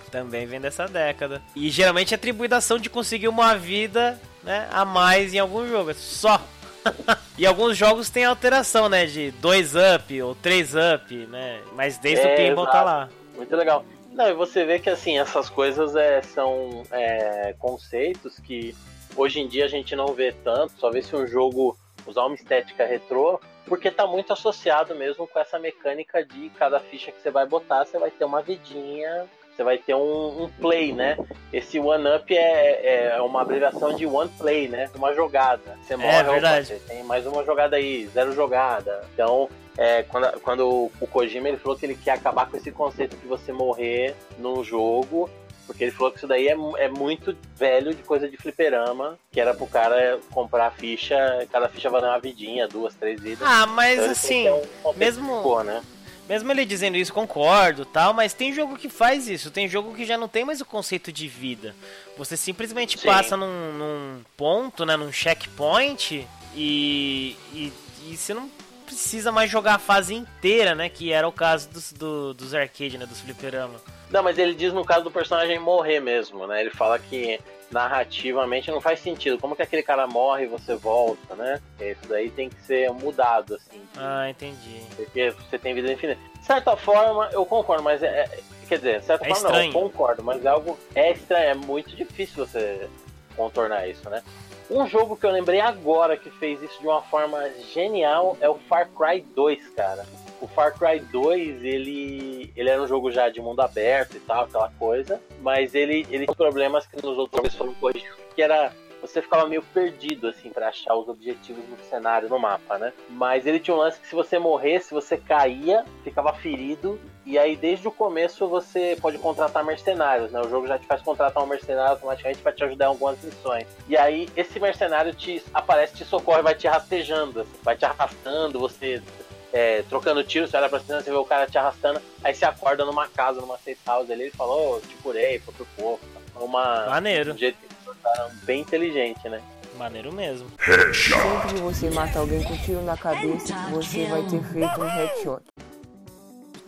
Também 0.09 0.45
vem 0.45 0.61
dessa 0.61 0.87
década. 0.87 1.41
E 1.53 1.69
geralmente 1.69 2.13
é 2.13 2.15
atribuída 2.15 2.55
a 2.55 2.59
ação 2.59 2.79
de 2.79 2.89
conseguir 2.89 3.27
uma 3.27 3.55
vida 3.57 4.19
né, 4.41 4.67
a 4.71 4.85
mais 4.85 5.33
em 5.33 5.39
algum 5.39 5.67
jogo. 5.67 5.91
É 5.91 5.93
só. 5.93 6.41
e 7.37 7.45
alguns 7.45 7.75
jogos 7.75 8.09
tem 8.09 8.23
alteração, 8.23 8.87
né? 8.87 9.05
De 9.05 9.31
2 9.31 9.73
up 9.95 10.21
ou 10.21 10.33
3 10.35 10.73
up, 10.95 11.13
né? 11.27 11.59
Mas 11.75 11.97
desde 11.97 12.25
É, 12.25 12.33
o 12.33 12.37
pinball 12.37 12.67
tá 12.67 12.81
lá. 12.81 13.09
Muito 13.35 13.53
legal. 13.53 13.83
Não, 14.13 14.29
e 14.29 14.33
você 14.33 14.65
vê 14.65 14.79
que 14.79 14.89
assim, 14.89 15.19
essas 15.19 15.49
coisas 15.49 15.95
é, 15.95 16.21
são 16.21 16.83
é, 16.89 17.53
conceitos 17.59 18.39
que 18.39 18.73
hoje 19.17 19.41
em 19.41 19.47
dia 19.47 19.65
a 19.65 19.67
gente 19.67 19.95
não 19.95 20.13
vê 20.13 20.31
tanto, 20.43 20.73
só 20.79 20.89
vê 20.89 21.01
se 21.01 21.15
um 21.15 21.27
jogo 21.27 21.77
usar 22.05 22.25
uma 22.25 22.35
estética 22.35 22.85
retrô, 22.85 23.39
porque 23.65 23.91
tá 23.91 24.07
muito 24.07 24.31
associado 24.31 24.95
mesmo 24.95 25.27
com 25.27 25.39
essa 25.39 25.59
mecânica 25.59 26.23
de 26.23 26.49
cada 26.51 26.79
ficha 26.79 27.11
que 27.11 27.21
você 27.21 27.29
vai 27.29 27.45
botar, 27.45 27.85
você 27.85 27.97
vai 27.97 28.09
ter 28.09 28.23
uma 28.23 28.41
vidinha, 28.41 29.27
você 29.57 29.63
vai 29.63 29.77
ter 29.77 29.95
um, 29.95 30.43
um 30.43 30.49
play, 30.61 30.93
né? 30.93 31.17
Esse 31.51 31.79
one 31.79 32.07
up 32.15 32.35
é, 32.35 33.15
é 33.15 33.21
uma 33.21 33.41
abreviação 33.41 33.93
de 33.93 34.05
one 34.05 34.29
play, 34.37 34.67
né? 34.67 34.89
Uma 34.95 35.13
jogada. 35.13 35.77
Você 35.81 35.95
morre, 35.95 36.21
opa, 36.21 36.31
verdade. 36.31 36.67
você 36.67 36.79
tem 36.87 37.03
mais 37.03 37.25
uma 37.25 37.43
jogada 37.43 37.75
aí, 37.75 38.07
zero 38.07 38.31
jogada. 38.33 39.03
Então, 39.13 39.49
é, 39.75 40.03
quando, 40.03 40.39
quando 40.41 40.91
o 41.01 41.07
Kojima 41.07 41.49
ele 41.49 41.57
falou 41.57 41.77
que 41.77 41.87
ele 41.87 41.95
quer 41.95 42.11
acabar 42.11 42.49
com 42.49 42.55
esse 42.55 42.71
conceito 42.71 43.17
de 43.17 43.27
você 43.27 43.51
morrer 43.51 44.15
num 44.37 44.63
jogo, 44.63 45.27
porque 45.67 45.83
ele 45.83 45.91
falou 45.91 46.11
que 46.11 46.17
isso 46.17 46.27
daí 46.27 46.47
é, 46.47 46.57
é 46.77 46.87
muito 46.89 47.37
velho 47.55 47.93
de 47.93 48.01
coisa 48.01 48.27
de 48.27 48.37
fliperama, 48.37 49.19
que 49.31 49.39
era 49.39 49.53
pro 49.53 49.67
cara 49.67 50.17
comprar 50.31 50.71
ficha, 50.71 51.45
cada 51.51 51.67
ficha 51.69 51.89
valer 51.89 52.07
uma 52.07 52.19
vidinha, 52.19 52.67
duas, 52.67 52.95
três 52.95 53.21
vidas. 53.21 53.45
Ah, 53.47 53.67
mas 53.67 53.99
Então, 53.99 54.11
assim, 54.11 54.47
é 54.47 54.53
um 54.85 54.93
mesmo- 54.95 55.37
ficou, 55.37 55.63
né? 55.63 55.83
mesmo 56.27 56.51
ele 56.51 56.65
dizendo 56.65 56.97
isso, 56.97 57.13
concordo 57.13 57.85
tal, 57.85 58.13
mas 58.13 58.33
tem 58.33 58.51
jogo 58.51 58.75
que 58.77 58.89
faz 58.89 59.27
isso. 59.29 59.49
Tem 59.51 59.67
jogo 59.67 59.93
que 59.93 60.03
já 60.05 60.17
não 60.17 60.27
tem 60.27 60.43
mais 60.43 60.59
o 60.59 60.65
conceito 60.65 61.09
de 61.11 61.27
vida. 61.27 61.73
Você 62.17 62.35
simplesmente 62.35 62.97
Sim. 62.97 63.05
passa 63.05 63.37
num, 63.37 63.73
num 63.73 64.21
ponto, 64.35 64.85
né? 64.85 64.97
Num 64.97 65.11
checkpoint 65.11 66.27
e, 66.55 67.35
e, 67.53 67.71
e 68.09 68.17
você 68.17 68.33
não 68.33 68.49
precisa 68.87 69.31
mais 69.31 69.51
jogar 69.51 69.75
a 69.75 69.79
fase 69.79 70.15
inteira, 70.15 70.73
né? 70.73 70.89
Que 70.89 71.11
era 71.13 71.27
o 71.27 71.31
caso 71.31 71.69
dos, 71.69 71.91
do- 71.93 72.33
dos 72.33 72.53
arcade, 72.55 72.97
né? 72.97 73.05
Dos 73.05 73.19
fliperama. 73.21 73.75
Não, 74.09 74.23
mas 74.23 74.37
ele 74.39 74.55
diz 74.55 74.73
no 74.73 74.83
caso 74.85 75.03
do 75.03 75.11
personagem 75.11 75.59
morrer 75.59 75.99
mesmo, 75.99 76.47
né? 76.47 76.61
Ele 76.61 76.69
fala 76.71 76.97
que 76.97 77.39
narrativamente 77.69 78.71
não 78.71 78.79
faz 78.81 78.99
sentido. 79.01 79.37
Como 79.37 79.55
que 79.55 79.61
aquele 79.61 79.83
cara 79.83 80.07
morre 80.07 80.45
e 80.45 80.47
você 80.47 80.75
volta, 80.75 81.35
né? 81.35 81.61
Isso 81.79 82.07
daí 82.07 82.29
tem 82.31 82.49
que 82.49 82.61
ser 82.61 82.89
mudado, 82.91 83.55
assim. 83.55 83.81
Ah, 83.97 84.29
entendi. 84.29 84.81
Porque 84.95 85.31
você 85.31 85.57
tem 85.59 85.73
vida 85.75 85.91
infinita. 85.91 86.19
De 86.39 86.45
certa 86.45 86.75
forma, 86.77 87.29
eu 87.33 87.45
concordo, 87.45 87.83
mas 87.83 88.01
é. 88.01 88.07
é- 88.23 88.39
quer 88.67 88.77
dizer, 88.77 88.99
de 89.01 89.05
certa 89.05 89.25
É 89.25 89.29
forma 89.29 89.43
não, 89.43 89.49
estranho. 89.51 89.69
eu 89.69 89.73
concordo, 89.73 90.23
mas 90.23 90.43
é 90.45 90.49
algo 90.49 90.77
estranho, 90.95 91.49
é 91.49 91.53
muito 91.53 91.95
difícil 91.95 92.45
você 92.45 92.89
contornar 93.35 93.87
isso, 93.87 94.09
né? 94.09 94.21
Um 94.69 94.85
jogo 94.85 95.15
que 95.15 95.25
eu 95.25 95.31
lembrei 95.31 95.61
agora 95.61 96.17
que 96.17 96.29
fez 96.29 96.61
isso 96.61 96.79
de 96.81 96.87
uma 96.87 97.01
forma 97.01 97.49
genial 97.73 98.37
é 98.41 98.49
o 98.49 98.55
Far 98.55 98.89
Cry 98.89 99.21
2, 99.21 99.69
cara. 99.69 100.05
O 100.41 100.47
Far 100.47 100.77
Cry 100.77 100.99
2, 100.99 101.63
ele, 101.63 102.51
ele 102.55 102.69
era 102.69 102.81
um 102.81 102.87
jogo 102.87 103.09
já 103.09 103.29
de 103.29 103.41
mundo 103.41 103.61
aberto 103.61 104.17
e 104.17 104.19
tal, 104.19 104.43
aquela 104.43 104.69
coisa, 104.77 105.21
mas 105.41 105.73
ele, 105.73 106.05
ele 106.09 106.25
tinha 106.25 106.35
problemas 106.35 106.85
que 106.85 106.97
nos 106.97 107.17
outros 107.17 107.37
jogos 107.37 107.55
foram 107.55 107.73
corrigidos, 107.75 108.17
que 108.35 108.41
era 108.41 108.71
você 109.01 109.21
ficava 109.21 109.47
meio 109.47 109.61
perdido, 109.61 110.27
assim, 110.27 110.49
pra 110.49 110.69
achar 110.69 110.95
os 110.95 111.07
objetivos 111.07 111.63
no 111.69 111.77
cenário, 111.89 112.27
no 112.27 112.39
mapa, 112.39 112.77
né? 112.77 112.91
Mas 113.09 113.45
ele 113.45 113.59
tinha 113.59 113.75
um 113.75 113.79
lance 113.79 113.99
que 113.99 114.07
se 114.07 114.15
você 114.15 114.39
morresse, 114.39 114.93
você 114.93 115.17
caía, 115.17 115.85
ficava 116.03 116.33
ferido, 116.33 116.99
e 117.27 117.37
aí 117.37 117.57
desde 117.57 117.85
o 117.85 117.91
começo 117.91 118.47
você 118.47 118.97
pode 119.01 119.17
contratar 119.17 119.63
mercenários, 119.63 120.31
né? 120.31 120.39
O 120.39 120.49
jogo 120.49 120.65
já 120.65 120.79
te 120.79 120.87
faz 120.87 121.01
contratar 121.01 121.43
um 121.43 121.45
mercenário 121.45 121.91
automaticamente 121.91 122.41
pra 122.41 122.53
te 122.53 122.63
ajudar 122.63 122.85
em 122.85 122.87
algumas 122.87 123.21
missões. 123.21 123.67
E 123.89 123.97
aí 123.97 124.29
esse 124.33 124.57
mercenário 124.61 125.13
te 125.13 125.43
aparece, 125.53 125.93
te 125.93 126.05
socorre, 126.05 126.41
vai 126.41 126.55
te 126.55 126.67
rastejando, 126.67 127.41
assim, 127.41 127.51
vai 127.61 127.75
te 127.75 127.83
arrastando, 127.83 128.57
você 128.57 129.03
é, 129.51 129.83
trocando 129.89 130.23
tiro, 130.23 130.47
você 130.47 130.55
olha 130.55 130.69
pra 130.69 130.79
cima, 130.79 131.01
você 131.01 131.11
vê 131.11 131.17
o 131.17 131.25
cara 131.25 131.45
te 131.47 131.57
arrastando, 131.57 132.01
aí 132.23 132.33
você 132.33 132.45
acorda 132.45 132.85
numa 132.85 133.09
casa, 133.09 133.41
numa 133.41 133.57
safe 133.57 133.77
house 133.85 134.09
ali, 134.09 134.23
ele 134.23 134.31
falou, 134.31 134.77
oh, 134.77 134.87
te 134.87 134.95
curei, 134.95 135.39
foi 135.39 135.53
pro 135.53 135.65
fofo. 135.65 136.05
Uma, 136.39 136.85
Maneiro. 136.85 137.33
um 137.33 137.37
jeito 137.37 137.57
que 137.57 137.65
eles 137.65 137.77
botaram 137.83 138.31
bem 138.43 138.61
inteligente, 138.61 139.27
né? 139.27 139.41
Maneiro 139.75 140.13
mesmo. 140.13 140.49
Sempre 140.57 141.55
que 141.55 141.61
você 141.61 141.89
mata 141.89 142.19
alguém 142.19 142.41
com 142.41 142.55
tiro 142.57 142.81
na 142.83 142.95
cabeça, 142.95 143.53
você 143.69 144.05
vai 144.05 144.23
ter 144.23 144.41
feito 144.43 144.81
um 144.81 144.87
headshot. 144.87 145.43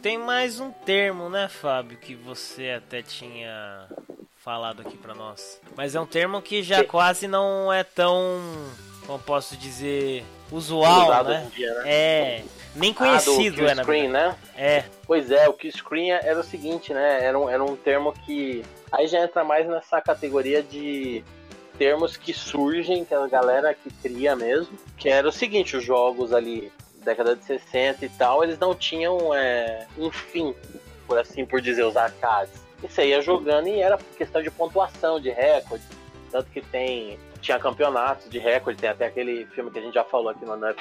Tem 0.02 0.18
mais 0.18 0.60
um 0.60 0.72
termo, 0.72 1.30
né, 1.30 1.48
Fábio, 1.48 1.98
que 1.98 2.16
você 2.16 2.72
até 2.72 3.02
tinha 3.02 3.88
falado 4.38 4.82
aqui 4.82 4.98
para 4.98 5.14
nós. 5.14 5.60
Mas 5.76 5.96
é 5.96 6.00
um 6.00 6.06
termo 6.06 6.42
que 6.42 6.64
já 6.64 6.84
quase 6.84 7.28
não 7.28 7.72
é 7.72 7.84
tão, 7.84 8.40
como 9.06 9.20
posso 9.20 9.58
dizer, 9.58 10.24
usual, 10.52 11.24
né? 11.24 11.48
dia, 11.54 11.74
né? 11.76 11.84
É, 11.86 12.44
nem 12.76 12.92
Ah, 12.92 12.96
conhecido 12.96 13.58
do 13.58 13.68
é, 13.68 13.76
screen, 13.76 14.08
né? 14.08 14.36
É, 14.56 14.84
Pois 15.06 15.32
é, 15.32 15.48
o 15.50 15.54
kill 15.54 15.72
screen 15.72 16.12
era 16.12 16.40
o 16.40 16.44
seguinte, 16.44 16.94
né? 16.94 17.24
Era 17.24 17.38
um, 17.38 17.50
era 17.50 17.64
um 17.64 17.76
termo 17.76 18.14
que. 18.14 18.64
Aí 18.92 19.08
já 19.08 19.24
entra 19.24 19.44
mais 19.44 19.68
nessa 19.68 20.00
categoria 20.02 20.64
de 20.64 21.24
termos 21.78 22.16
que 22.18 22.34
surgem, 22.34 23.06
que 23.06 23.14
a 23.14 23.28
galera 23.28 23.74
que 23.74 23.90
cria 24.02 24.36
mesmo. 24.36 24.78
Que 24.98 25.10
era 25.10 25.28
o 25.28 25.32
seguinte, 25.32 25.76
os 25.76 25.84
jogos 25.84 26.34
ali, 26.34 26.72
década 27.10 27.36
de 27.36 27.44
60 27.44 28.06
e 28.06 28.10
tal, 28.10 28.44
eles 28.44 28.60
não 28.60 28.76
tinham 28.76 29.34
é, 29.34 29.88
um 29.98 30.12
fim, 30.12 30.56
por 31.08 31.18
assim 31.18 31.46
por 31.46 31.60
dizer, 31.62 31.84
os 31.84 31.98
arcades. 31.98 32.54
E 32.84 32.88
você 32.88 33.08
ia 33.08 33.22
jogando 33.22 33.68
e 33.68 33.80
era 33.80 33.98
questão 34.18 34.42
de 34.42 34.52
pontuação, 34.52 35.20
de 35.20 35.30
recorde. 35.30 35.84
Tanto 36.32 36.50
que 36.52 36.62
tem. 36.62 37.20
Tinha 37.42 37.58
campeonatos 37.58 38.30
de 38.30 38.38
recorde, 38.38 38.80
tem 38.80 38.90
até 38.90 39.06
aquele 39.06 39.46
filme 39.48 39.72
que 39.72 39.80
a 39.80 39.82
gente 39.82 39.94
já 39.94 40.04
falou 40.04 40.30
aqui 40.30 40.46
no 40.46 40.58
Nup, 40.58 40.78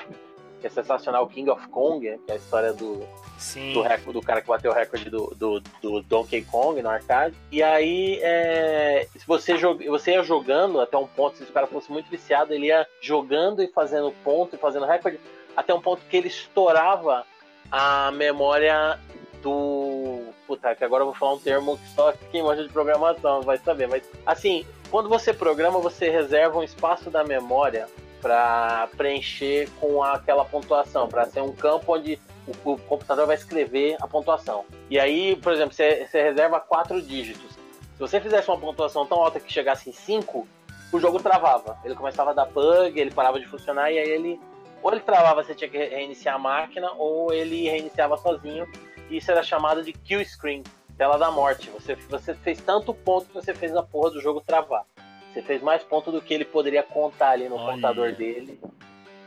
que 0.60 0.66
é 0.66 0.70
sensacional, 0.70 1.26
King 1.28 1.48
of 1.50 1.68
Kong, 1.68 2.00
que 2.00 2.30
é 2.30 2.34
a 2.34 2.36
história 2.36 2.72
do, 2.72 3.06
sim. 3.38 3.72
do, 3.72 3.80
recorde, 3.80 4.12
do 4.12 4.20
cara 4.20 4.40
que 4.40 4.48
bateu 4.48 4.72
o 4.72 4.74
recorde 4.74 5.08
do, 5.08 5.32
do, 5.36 5.60
do 5.80 6.02
Donkey 6.02 6.42
Kong 6.42 6.82
no 6.82 6.88
arcade. 6.88 7.36
E 7.52 7.62
aí, 7.62 8.18
é, 8.22 9.06
se 9.16 9.24
você, 9.24 9.56
joga, 9.56 9.88
você 9.88 10.12
ia 10.12 10.22
jogando 10.24 10.80
até 10.80 10.96
um 10.96 11.06
ponto, 11.06 11.36
se 11.36 11.44
o 11.44 11.46
cara 11.46 11.68
fosse 11.68 11.90
muito 11.92 12.10
viciado, 12.10 12.52
ele 12.52 12.66
ia 12.66 12.86
jogando 13.00 13.62
e 13.62 13.68
fazendo 13.68 14.12
ponto 14.24 14.56
e 14.56 14.58
fazendo 14.58 14.84
recorde, 14.84 15.20
até 15.58 15.74
um 15.74 15.80
ponto 15.80 16.00
que 16.08 16.16
ele 16.16 16.28
estourava 16.28 17.26
a 17.70 18.12
memória 18.12 18.96
do. 19.42 20.22
Puta, 20.46 20.72
que 20.76 20.84
agora 20.84 21.02
eu 21.02 21.06
vou 21.06 21.14
falar 21.14 21.34
um 21.34 21.38
termo 21.38 21.76
que 21.76 21.88
só 21.88 22.12
quem 22.30 22.44
manja 22.44 22.62
de 22.62 22.68
programação 22.68 23.42
vai 23.42 23.58
saber. 23.58 23.88
Mas, 23.88 24.04
assim, 24.24 24.64
quando 24.88 25.08
você 25.08 25.34
programa, 25.34 25.80
você 25.80 26.08
reserva 26.08 26.60
um 26.60 26.62
espaço 26.62 27.10
da 27.10 27.24
memória 27.24 27.88
para 28.22 28.88
preencher 28.96 29.68
com 29.80 30.00
aquela 30.00 30.44
pontuação, 30.44 31.08
para 31.08 31.26
ser 31.26 31.40
um 31.40 31.52
campo 31.52 31.92
onde 31.92 32.20
o, 32.64 32.78
computador 32.78 33.26
vai 33.26 33.34
escrever 33.34 33.96
a 34.00 34.06
pontuação. 34.06 34.64
E 34.88 34.98
aí, 34.98 35.34
por 35.36 35.52
exemplo, 35.52 35.74
você, 35.74 36.06
você 36.06 36.22
reserva 36.22 36.60
quatro 36.60 37.02
dígitos. 37.02 37.50
Se 37.50 37.98
você 37.98 38.20
fizesse 38.20 38.48
uma 38.48 38.58
pontuação 38.58 39.04
tão 39.04 39.18
alta 39.18 39.40
que 39.40 39.52
chegasse 39.52 39.90
em 39.90 39.92
5, 39.92 40.46
o 40.92 41.00
jogo 41.00 41.20
travava. 41.20 41.76
Ele 41.84 41.96
começava 41.96 42.30
a 42.30 42.32
dar 42.32 42.46
bug, 42.46 42.98
ele 42.98 43.10
parava 43.10 43.40
de 43.40 43.46
funcionar 43.46 43.90
e 43.90 43.98
aí 43.98 44.08
ele. 44.08 44.40
Ou 44.82 44.92
ele 44.92 45.00
travava, 45.00 45.42
você 45.42 45.54
tinha 45.54 45.68
que 45.68 45.76
reiniciar 45.76 46.36
a 46.36 46.38
máquina, 46.38 46.92
ou 46.92 47.32
ele 47.32 47.68
reiniciava 47.68 48.16
sozinho. 48.16 48.66
E 49.10 49.16
isso 49.16 49.30
era 49.30 49.42
chamado 49.42 49.82
de 49.82 49.92
kill 49.92 50.24
screen, 50.24 50.62
tela 50.96 51.16
da 51.16 51.30
morte. 51.30 51.70
Você, 51.70 51.94
você 51.94 52.34
fez 52.34 52.60
tanto 52.60 52.94
ponto 52.94 53.26
que 53.26 53.34
você 53.34 53.54
fez 53.54 53.74
a 53.74 53.82
porra 53.82 54.10
do 54.10 54.20
jogo 54.20 54.40
travar. 54.40 54.84
Você 55.32 55.42
fez 55.42 55.62
mais 55.62 55.82
ponto 55.82 56.10
do 56.10 56.20
que 56.20 56.32
ele 56.34 56.44
poderia 56.44 56.82
contar 56.82 57.30
ali 57.30 57.48
no 57.48 57.56
Olha. 57.56 57.74
contador 57.74 58.12
dele. 58.12 58.60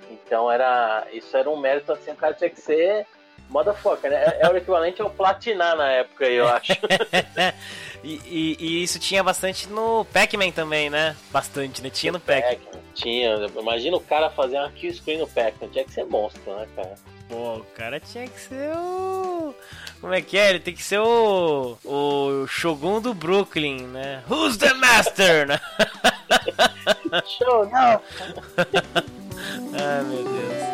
Então 0.10 0.52
era. 0.52 1.08
Isso 1.12 1.36
era 1.36 1.50
um 1.50 1.58
mérito 1.58 1.92
assim, 1.92 2.12
o 2.12 2.16
cara 2.16 2.34
tinha 2.34 2.50
que 2.50 2.60
ser 2.60 3.06
motherfucker, 3.52 4.10
né? 4.10 4.24
É, 4.26 4.40
é 4.46 4.50
o 4.50 4.58
equivalente 4.58 5.02
ao 5.02 5.10
platinar 5.10 5.76
na 5.76 5.90
época, 5.92 6.26
eu 6.26 6.48
acho. 6.48 6.74
E, 8.04 8.20
e- 8.26 8.58
e 8.60 8.84
isso 8.84 8.98
tinha 8.98 9.22
bastante 9.22 9.70
no 9.70 10.04
Pac-Man 10.06 10.50
também, 10.50 10.90
né? 10.90 11.16
Bastante, 11.30 11.84
né? 11.84 11.90
Tinha 11.92 12.12
no 12.12 12.20
Pac-Man. 12.20 12.50
Pac-Man. 12.56 12.82
Tinha. 12.96 13.36
Imagina 13.60 13.96
o 13.96 14.00
cara 14.02 14.28
fazer 14.32 14.58
uma 14.58 14.72
kill 14.72 14.92
screen 14.92 15.20
no 15.20 15.28
Pac-Man. 15.28 15.70
Tinha 15.70 15.84
que 15.86 15.92
ser 15.92 16.06
monstro, 16.06 16.42
né, 16.56 16.68
cara? 16.76 16.96
Pô, 17.30 17.58
o 17.58 17.64
cara 17.76 18.00
tinha 18.00 18.28
que 18.28 18.40
ser 18.40 18.76
o. 18.76 19.54
Como 20.00 20.16
é 20.16 20.20
que 20.24 20.36
é? 20.36 20.50
Ele 20.50 20.60
tem 20.60 20.74
que 20.74 20.82
ser 20.82 20.98
o. 20.98 21.78
O 21.86 22.48
Shogun 22.48 23.00
do 23.02 23.14
Brooklyn, 23.14 23.84
né? 23.86 24.24
Who's 24.28 24.58
the 24.58 24.74
Master? 24.74 25.62
Show, 27.38 27.66
não! 27.66 28.02
Ai, 29.78 30.04
meu 30.06 30.24
Deus. 30.24 30.71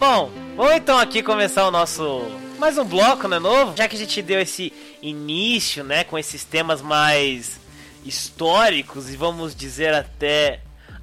Bom, 0.00 0.30
vamos 0.56 0.76
então 0.76 0.98
aqui 0.98 1.22
começar 1.22 1.68
o 1.68 1.70
nosso 1.70 2.22
mais 2.58 2.78
um 2.78 2.84
bloco, 2.86 3.28
né, 3.28 3.38
novo? 3.38 3.76
Já 3.76 3.86
que 3.86 3.96
a 3.96 3.98
gente 3.98 4.22
deu 4.22 4.40
esse 4.40 4.72
início, 5.02 5.84
né, 5.84 6.04
com 6.04 6.18
esses 6.18 6.42
temas 6.42 6.80
mais 6.80 7.60
históricos 8.02 9.10
e 9.10 9.16
vamos 9.18 9.54
dizer 9.54 9.92
até 9.92 10.60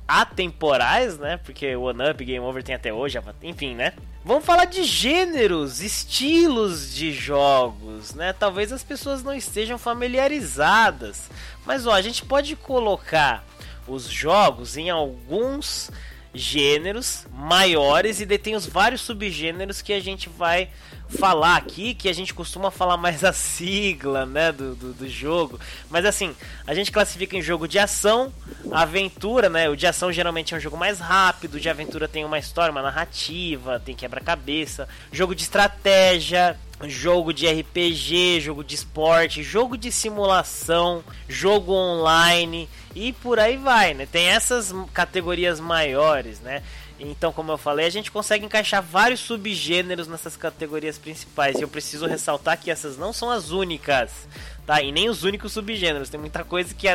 atemporais, 0.07 1.15
né? 1.19 1.37
Porque 1.37 1.75
o 1.75 1.83
One 1.83 2.09
Up 2.09 2.25
Game 2.25 2.43
Over 2.43 2.63
tem 2.63 2.73
até 2.73 2.91
hoje, 2.91 3.19
enfim, 3.43 3.75
né? 3.75 3.93
Vamos 4.25 4.43
falar 4.43 4.65
de 4.65 4.83
gêneros, 4.83 5.79
estilos 5.79 6.91
de 6.91 7.13
jogos, 7.13 8.15
né? 8.15 8.33
Talvez 8.33 8.71
as 8.71 8.83
pessoas 8.83 9.21
não 9.21 9.35
estejam 9.35 9.77
familiarizadas, 9.77 11.29
mas 11.67 11.85
ó, 11.85 11.93
a 11.93 12.01
gente 12.01 12.25
pode 12.25 12.55
colocar 12.55 13.45
os 13.87 14.05
jogos 14.05 14.75
em 14.75 14.89
alguns 14.89 15.91
gêneros 16.37 17.25
maiores 17.33 18.19
e 18.21 18.25
daí 18.25 18.37
tem 18.37 18.55
os 18.55 18.65
vários 18.65 19.01
subgêneros 19.01 19.81
que 19.81 19.93
a 19.93 19.99
gente 19.99 20.29
vai 20.29 20.69
falar 21.09 21.55
aqui, 21.55 21.93
que 21.93 22.09
a 22.09 22.13
gente 22.13 22.33
costuma 22.33 22.69
falar 22.69 22.97
mais 22.97 23.23
a 23.23 23.31
sigla, 23.31 24.25
né, 24.25 24.51
do, 24.51 24.75
do, 24.75 24.93
do 24.93 25.09
jogo. 25.09 25.59
Mas 25.89 26.05
assim, 26.05 26.35
a 26.65 26.73
gente 26.73 26.91
classifica 26.91 27.35
em 27.35 27.41
jogo 27.41 27.67
de 27.67 27.79
ação, 27.79 28.31
aventura, 28.71 29.49
né? 29.49 29.69
O 29.69 29.75
de 29.75 29.87
ação 29.87 30.11
geralmente 30.11 30.53
é 30.53 30.57
um 30.57 30.59
jogo 30.59 30.77
mais 30.77 30.99
rápido, 30.99 31.55
o 31.55 31.59
de 31.59 31.69
aventura 31.69 32.07
tem 32.07 32.25
uma 32.25 32.37
história, 32.37 32.71
uma 32.71 32.81
narrativa, 32.81 33.79
tem 33.79 33.95
quebra-cabeça, 33.95 34.87
jogo 35.11 35.33
de 35.33 35.43
estratégia, 35.43 36.57
jogo 36.83 37.33
de 37.33 37.47
RPG, 37.47 38.41
jogo 38.41 38.63
de 38.63 38.75
esporte, 38.75 39.41
jogo 39.41 39.77
de 39.77 39.91
simulação, 39.91 41.03
jogo 41.27 41.73
online 41.73 42.69
e 42.95 43.13
por 43.13 43.39
aí 43.39 43.57
vai, 43.57 43.93
né? 43.93 44.05
Tem 44.05 44.27
essas 44.27 44.73
categorias 44.93 45.59
maiores, 45.59 46.39
né? 46.39 46.61
Então, 46.99 47.31
como 47.31 47.51
eu 47.51 47.57
falei, 47.57 47.85
a 47.85 47.91
gente 47.91 48.11
consegue 48.11 48.45
encaixar 48.45 48.81
vários 48.81 49.19
subgêneros 49.19 50.07
nessas 50.07 50.35
categorias 50.35 50.97
principais. 50.97 51.57
E 51.57 51.61
eu 51.61 51.67
preciso 51.67 52.07
ressaltar 52.07 52.59
que 52.59 52.71
essas 52.71 52.97
não 52.97 53.13
são 53.13 53.29
as 53.29 53.51
únicas, 53.51 54.27
tá? 54.65 54.81
E 54.81 54.91
nem 54.91 55.07
os 55.07 55.23
únicos 55.23 55.51
subgêneros. 55.51 56.09
Tem 56.09 56.19
muita 56.19 56.43
coisa 56.43 56.73
que 56.73 56.87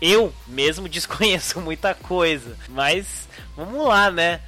eu 0.00 0.32
mesmo 0.46 0.86
desconheço 0.88 1.60
muita 1.60 1.92
coisa. 1.92 2.56
Mas 2.68 3.28
vamos 3.56 3.84
lá, 3.84 4.10
né? 4.10 4.40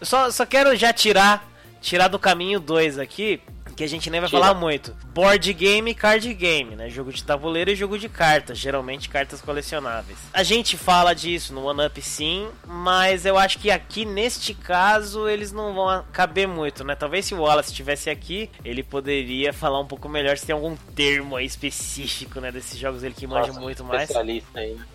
Eu 0.00 0.06
só, 0.06 0.30
só 0.30 0.46
quero 0.46 0.74
já 0.76 0.92
tirar 0.92 1.50
tirar 1.84 2.08
do 2.08 2.18
caminho 2.18 2.58
dois 2.58 2.98
aqui, 2.98 3.42
que 3.74 3.84
a 3.84 3.88
gente 3.88 4.08
nem 4.10 4.20
vai 4.20 4.28
Tira. 4.28 4.40
falar 4.42 4.54
muito. 4.54 4.94
Board 5.12 5.52
game 5.52 5.90
e 5.90 5.94
card 5.94 6.32
game, 6.34 6.76
né? 6.76 6.88
Jogo 6.88 7.12
de 7.12 7.22
tabuleiro 7.22 7.70
e 7.70 7.76
jogo 7.76 7.98
de 7.98 8.08
cartas, 8.08 8.58
geralmente 8.58 9.08
cartas 9.08 9.40
colecionáveis. 9.40 10.18
A 10.32 10.42
gente 10.42 10.76
fala 10.76 11.14
disso 11.14 11.52
no 11.52 11.64
One 11.64 11.86
Up 11.86 12.00
sim, 12.00 12.48
mas 12.66 13.26
eu 13.26 13.36
acho 13.36 13.58
que 13.58 13.70
aqui 13.70 14.04
neste 14.04 14.54
caso 14.54 15.28
eles 15.28 15.52
não 15.52 15.74
vão 15.74 16.04
caber 16.12 16.46
muito, 16.48 16.84
né? 16.84 16.94
Talvez 16.94 17.26
se 17.26 17.34
o 17.34 17.40
Wallace 17.40 17.70
estivesse 17.70 18.10
aqui, 18.10 18.50
ele 18.64 18.82
poderia 18.82 19.52
falar 19.52 19.80
um 19.80 19.86
pouco 19.86 20.08
melhor 20.08 20.36
se 20.38 20.46
tem 20.46 20.54
algum 20.54 20.76
termo 20.94 21.36
aí 21.36 21.46
específico, 21.46 22.40
né, 22.40 22.50
desses 22.50 22.78
jogos 22.78 23.02
ele 23.02 23.14
que 23.14 23.26
manja 23.26 23.48
Nossa, 23.48 23.60
muito 23.60 23.84
mais. 23.84 24.02
Especialista 24.02 24.60
aí, 24.60 24.74
né? 24.74 24.86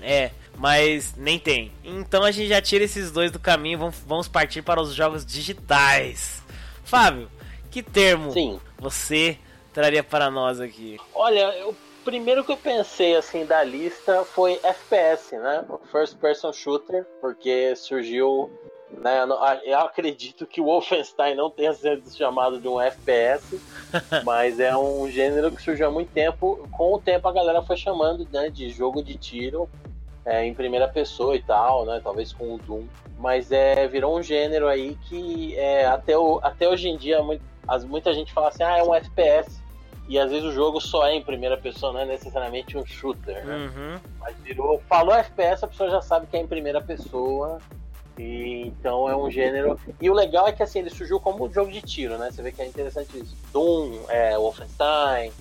É, 0.00 0.30
mas 0.58 1.14
nem 1.16 1.38
tem. 1.38 1.72
Então 1.82 2.22
a 2.22 2.30
gente 2.30 2.48
já 2.48 2.60
tira 2.60 2.84
esses 2.84 3.10
dois 3.10 3.30
do 3.30 3.38
caminho 3.38 3.74
e 3.74 3.76
vamos, 3.76 3.96
vamos 4.06 4.28
partir 4.28 4.62
para 4.62 4.80
os 4.80 4.94
jogos 4.94 5.24
digitais. 5.24 6.42
Fábio, 6.84 7.28
que 7.76 7.82
termo 7.82 8.30
Sim. 8.32 8.58
você 8.78 9.36
traria 9.70 10.02
para 10.02 10.30
nós 10.30 10.62
aqui? 10.62 10.98
Olha, 11.14 11.68
o 11.68 11.76
primeiro 12.06 12.42
que 12.42 12.50
eu 12.50 12.56
pensei 12.56 13.14
assim 13.14 13.44
da 13.44 13.62
lista 13.62 14.24
foi 14.24 14.58
FPS, 14.62 15.36
né? 15.36 15.62
First 15.92 16.16
Person 16.16 16.54
Shooter, 16.54 17.04
porque 17.20 17.76
surgiu, 17.76 18.50
né? 18.90 19.26
eu 19.66 19.78
acredito 19.80 20.46
que 20.46 20.58
o 20.58 20.64
Wolfenstein 20.64 21.34
não 21.34 21.50
tenha 21.50 21.74
sido 21.74 22.10
chamado 22.16 22.58
de 22.58 22.66
um 22.66 22.80
FPS, 22.80 23.60
mas 24.24 24.58
é 24.58 24.74
um 24.74 25.10
gênero 25.10 25.52
que 25.52 25.60
surgiu 25.60 25.88
há 25.88 25.90
muito 25.90 26.10
tempo. 26.12 26.66
Com 26.72 26.94
o 26.94 26.98
tempo 26.98 27.28
a 27.28 27.32
galera 27.32 27.60
foi 27.60 27.76
chamando 27.76 28.26
né, 28.32 28.48
de 28.48 28.70
jogo 28.70 29.02
de 29.02 29.18
tiro 29.18 29.68
é, 30.26 30.44
em 30.44 30.52
primeira 30.52 30.88
pessoa 30.88 31.36
e 31.36 31.42
tal, 31.42 31.86
né? 31.86 32.00
Talvez 32.02 32.32
com 32.32 32.54
o 32.54 32.58
Doom. 32.58 32.84
Mas 33.16 33.52
é, 33.52 33.86
virou 33.86 34.18
um 34.18 34.22
gênero 34.22 34.66
aí 34.66 34.98
que 35.08 35.56
é, 35.56 35.86
até, 35.86 36.18
o, 36.18 36.40
até 36.42 36.68
hoje 36.68 36.88
em 36.88 36.96
dia 36.96 37.22
muito, 37.22 37.42
as, 37.66 37.84
muita 37.84 38.12
gente 38.12 38.32
fala 38.32 38.48
assim, 38.48 38.64
ah, 38.64 38.76
é 38.76 38.82
um 38.82 38.94
FPS. 38.94 39.64
E 40.08 40.18
às 40.18 40.30
vezes 40.30 40.44
o 40.44 40.52
jogo 40.52 40.80
só 40.80 41.06
é 41.06 41.14
em 41.14 41.22
primeira 41.22 41.56
pessoa, 41.56 41.92
não 41.92 42.00
é 42.00 42.04
necessariamente 42.04 42.76
um 42.76 42.84
shooter, 42.84 43.44
né? 43.44 43.56
Uhum. 43.56 44.00
Mas 44.20 44.36
virou. 44.38 44.80
Falou 44.88 45.14
FPS, 45.14 45.64
a 45.64 45.68
pessoa 45.68 45.90
já 45.90 46.00
sabe 46.00 46.26
que 46.26 46.36
é 46.36 46.40
em 46.40 46.46
primeira 46.46 46.80
pessoa. 46.80 47.58
E 48.18 48.62
então 48.66 49.08
é 49.08 49.16
um 49.16 49.30
gênero. 49.30 49.78
E 50.00 50.08
o 50.08 50.14
legal 50.14 50.48
é 50.48 50.52
que 50.52 50.62
assim, 50.62 50.78
ele 50.78 50.90
surgiu 50.90 51.20
como 51.20 51.44
um 51.46 51.52
jogo 51.52 51.70
de 51.70 51.82
tiro, 51.82 52.16
né? 52.16 52.30
Você 52.30 52.40
vê 52.40 52.50
que 52.50 52.62
é 52.62 52.66
interessante 52.66 53.18
isso. 53.18 53.36
Doom, 53.52 53.98
é, 54.08 54.36
Wolfenstein, 54.38 55.32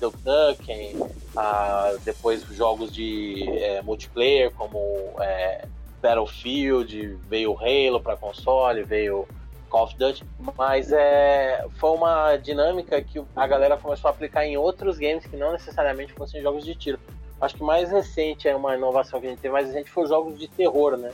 Nukem, 0.00 0.96
ah, 1.36 1.94
depois 2.04 2.42
jogos 2.42 2.92
de 2.92 3.44
é, 3.48 3.82
multiplayer 3.82 4.50
como 4.52 4.78
é, 5.20 5.66
Battlefield, 6.00 7.18
veio 7.28 7.56
Halo 7.58 8.00
para 8.00 8.16
console, 8.16 8.82
veio 8.82 9.26
Call 9.70 9.84
of 9.84 9.96
Duty, 9.96 10.24
mas 10.56 10.92
é, 10.92 11.66
foi 11.78 11.90
uma 11.90 12.36
dinâmica 12.36 13.00
que 13.02 13.20
a 13.34 13.46
galera 13.46 13.76
começou 13.76 14.08
a 14.08 14.12
aplicar 14.12 14.44
em 14.44 14.56
outros 14.56 14.98
games 14.98 15.26
que 15.26 15.36
não 15.36 15.52
necessariamente 15.52 16.12
fossem 16.12 16.40
jogos 16.40 16.64
de 16.64 16.74
tiro. 16.74 16.98
Acho 17.40 17.56
que 17.56 17.62
mais 17.62 17.90
recente 17.90 18.48
é 18.48 18.54
uma 18.54 18.76
inovação 18.76 19.20
que 19.20 19.26
a 19.26 19.30
gente 19.30 19.40
teve 19.40 19.52
mais 19.52 19.66
recente 19.66 19.90
foi 19.90 20.04
os 20.04 20.10
jogos 20.10 20.38
de 20.38 20.46
terror, 20.46 20.96
né? 20.96 21.10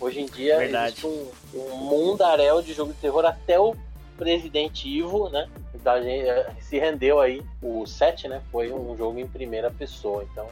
Hoje 0.00 0.20
em 0.20 0.26
dia 0.26 0.58
Verdade. 0.58 0.92
existe 0.92 1.06
um, 1.06 1.28
um 1.54 1.76
mundaréu 1.76 2.62
de 2.62 2.72
jogo 2.72 2.92
de 2.92 3.00
terror 3.00 3.24
até 3.24 3.58
o 3.58 3.74
Resident 4.18 4.84
Evil, 4.84 5.28
né? 5.30 5.48
Da 5.84 6.00
gente, 6.00 6.26
eh, 6.26 6.50
se 6.60 6.78
rendeu 6.78 7.20
aí. 7.20 7.42
O 7.62 7.86
7, 7.86 8.26
né? 8.26 8.42
Foi 8.50 8.72
um 8.72 8.96
jogo 8.96 9.18
em 9.20 9.28
primeira 9.28 9.70
pessoa. 9.70 10.24
Então, 10.24 10.48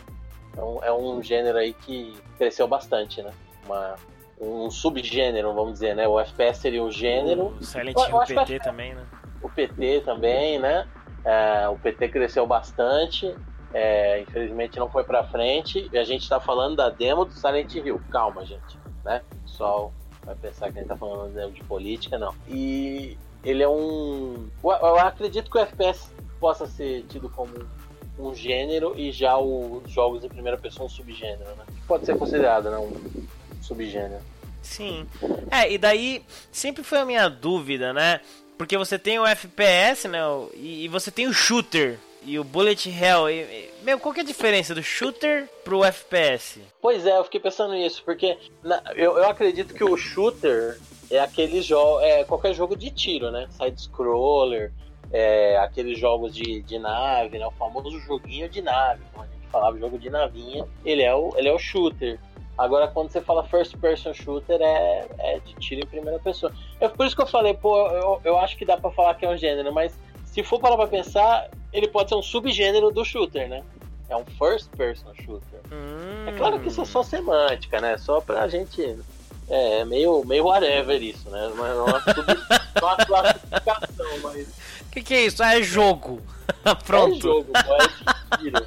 então 0.50 0.78
é 0.82 0.92
um 0.92 1.22
gênero 1.22 1.56
aí 1.56 1.72
que 1.72 2.14
cresceu 2.36 2.68
bastante, 2.68 3.22
né? 3.22 3.32
Uma, 3.64 3.96
um 4.38 4.70
subgênero, 4.70 5.54
vamos 5.54 5.72
dizer, 5.72 5.96
né? 5.96 6.06
O 6.06 6.20
FPS 6.20 6.60
seria 6.60 6.84
o 6.84 6.90
gênero. 6.90 7.56
O 7.58 7.64
Silent 7.64 7.96
Hill 7.96 8.20
que 8.20 8.34
PT 8.34 8.58
também, 8.60 8.94
né? 8.94 9.06
O 9.40 9.48
PT 9.48 10.02
também, 10.02 10.58
né? 10.58 10.86
É, 11.24 11.66
o 11.66 11.78
PT 11.78 12.08
cresceu 12.10 12.46
bastante. 12.46 13.34
É, 13.72 14.20
infelizmente 14.20 14.78
não 14.78 14.90
foi 14.90 15.02
pra 15.02 15.24
frente. 15.24 15.88
E 15.90 15.96
a 15.96 16.04
gente 16.04 16.28
tá 16.28 16.38
falando 16.38 16.76
da 16.76 16.90
demo 16.90 17.24
do 17.24 17.32
Silent 17.32 17.74
Hill. 17.74 17.98
Calma, 18.10 18.44
gente. 18.44 18.78
Né? 19.02 19.22
O 19.32 19.36
pessoal 19.42 19.92
vai 20.24 20.34
pensar 20.34 20.70
que 20.70 20.78
a 20.78 20.82
gente 20.82 20.88
tá 20.88 20.96
falando 20.96 21.52
de 21.52 21.64
política, 21.64 22.18
não. 22.18 22.34
E 22.46 23.16
ele 23.44 23.62
é 23.62 23.68
um. 23.68 24.48
Eu, 24.62 24.98
acredito 24.98 25.50
que 25.50 25.56
o 25.58 25.60
FPS 25.60 26.10
possa 26.40 26.66
ser 26.66 27.04
tido 27.08 27.28
como 27.28 27.52
um 28.18 28.34
gênero 28.34 28.94
e 28.98 29.10
já 29.10 29.36
os 29.38 29.90
jogos 29.90 30.22
em 30.24 30.28
primeira 30.28 30.58
pessoa 30.58 30.86
um 30.86 30.88
subgênero, 30.88 31.50
né? 31.56 31.64
Pode 31.86 32.04
ser 32.06 32.16
considerado, 32.16 32.70
né? 32.70 32.78
Um 32.78 33.62
subgênero. 33.62 34.22
Sim. 34.62 35.06
É, 35.50 35.70
e 35.72 35.78
daí 35.78 36.22
sempre 36.52 36.82
foi 36.84 36.98
a 36.98 37.04
minha 37.04 37.28
dúvida, 37.28 37.92
né? 37.92 38.20
Porque 38.56 38.76
você 38.76 38.98
tem 38.98 39.18
o 39.18 39.26
FPS, 39.26 40.06
né? 40.06 40.20
E, 40.54 40.84
e 40.84 40.88
você 40.88 41.10
tem 41.10 41.26
o 41.26 41.32
shooter 41.32 41.98
e 42.24 42.38
o 42.38 42.44
bullet 42.44 42.88
hell. 42.88 43.28
E, 43.28 43.40
e- 43.40 43.70
meu, 43.82 43.98
qual 43.98 44.14
que 44.14 44.20
é 44.20 44.22
a 44.22 44.26
diferença 44.26 44.72
do 44.74 44.82
shooter 44.82 45.48
pro 45.64 45.82
FPS? 45.84 46.60
Pois 46.80 47.04
é, 47.04 47.18
eu 47.18 47.24
fiquei 47.24 47.40
pensando 47.40 47.74
nisso, 47.74 48.02
porque 48.04 48.38
na- 48.62 48.80
eu, 48.94 49.16
eu 49.18 49.28
acredito 49.28 49.74
que 49.74 49.82
o 49.82 49.96
shooter 49.96 50.78
é 51.12 51.20
aquele 51.20 51.60
jogo, 51.62 52.00
é 52.00 52.24
qualquer 52.24 52.54
jogo 52.54 52.76
de 52.76 52.90
tiro, 52.90 53.30
né? 53.30 53.46
Side-scroller, 53.50 54.72
é, 55.12 55.56
aqueles 55.58 55.98
jogos 55.98 56.34
de, 56.34 56.62
de 56.62 56.78
nave, 56.78 57.38
né? 57.38 57.46
O 57.46 57.50
famoso 57.52 57.98
joguinho 58.00 58.48
de 58.48 58.62
nave, 58.62 59.02
como 59.12 59.24
a 59.24 59.26
gente 59.28 59.46
falava, 59.48 59.78
jogo 59.78 59.98
de 59.98 60.08
navinha, 60.10 60.66
ele 60.84 61.02
é 61.02 61.14
o, 61.14 61.32
ele 61.36 61.48
é 61.48 61.52
o 61.52 61.58
shooter. 61.58 62.18
Agora, 62.56 62.86
quando 62.88 63.10
você 63.10 63.20
fala 63.20 63.44
first 63.44 63.76
person 63.78 64.12
shooter, 64.12 64.60
é, 64.60 65.06
é 65.18 65.38
de 65.40 65.54
tiro 65.54 65.80
em 65.82 65.86
primeira 65.86 66.18
pessoa. 66.18 66.52
É 66.80 66.88
por 66.88 67.06
isso 67.06 67.16
que 67.16 67.22
eu 67.22 67.26
falei, 67.26 67.54
pô, 67.54 67.76
eu, 67.88 68.20
eu 68.24 68.38
acho 68.38 68.56
que 68.56 68.64
dá 68.64 68.76
pra 68.76 68.90
falar 68.90 69.14
que 69.14 69.24
é 69.24 69.28
um 69.28 69.36
gênero, 69.36 69.72
mas 69.72 69.92
se 70.24 70.42
for 70.42 70.58
parar 70.60 70.76
pra 70.76 70.86
pensar, 70.86 71.50
ele 71.72 71.88
pode 71.88 72.08
ser 72.10 72.14
um 72.14 72.22
subgênero 72.22 72.90
do 72.90 73.04
shooter, 73.04 73.48
né? 73.48 73.62
É 74.08 74.16
um 74.16 74.24
first 74.38 74.68
person 74.76 75.12
shooter. 75.14 75.60
Hum, 75.72 76.26
É 76.28 76.32
claro 76.32 76.60
que 76.60 76.68
isso 76.68 76.82
é 76.82 76.84
só 76.84 77.02
semântica, 77.02 77.80
né? 77.80 77.96
Só 77.96 78.20
pra 78.20 78.46
gente. 78.48 78.98
É 79.54 79.84
meio, 79.84 80.24
meio 80.24 80.46
whatever 80.46 81.02
isso, 81.02 81.28
né? 81.28 81.52
Não 81.54 81.86
é 81.86 83.04
classificação, 83.04 84.18
mas. 84.22 84.48
O 84.80 84.90
que, 84.90 85.02
que 85.02 85.12
é 85.12 85.26
isso? 85.26 85.42
Ah, 85.42 85.58
é 85.58 85.62
jogo. 85.62 86.22
Pronto. 86.86 87.16
É 87.16 87.20
jogo, 87.20 87.52
é 87.54 88.38
tiro. 88.38 88.66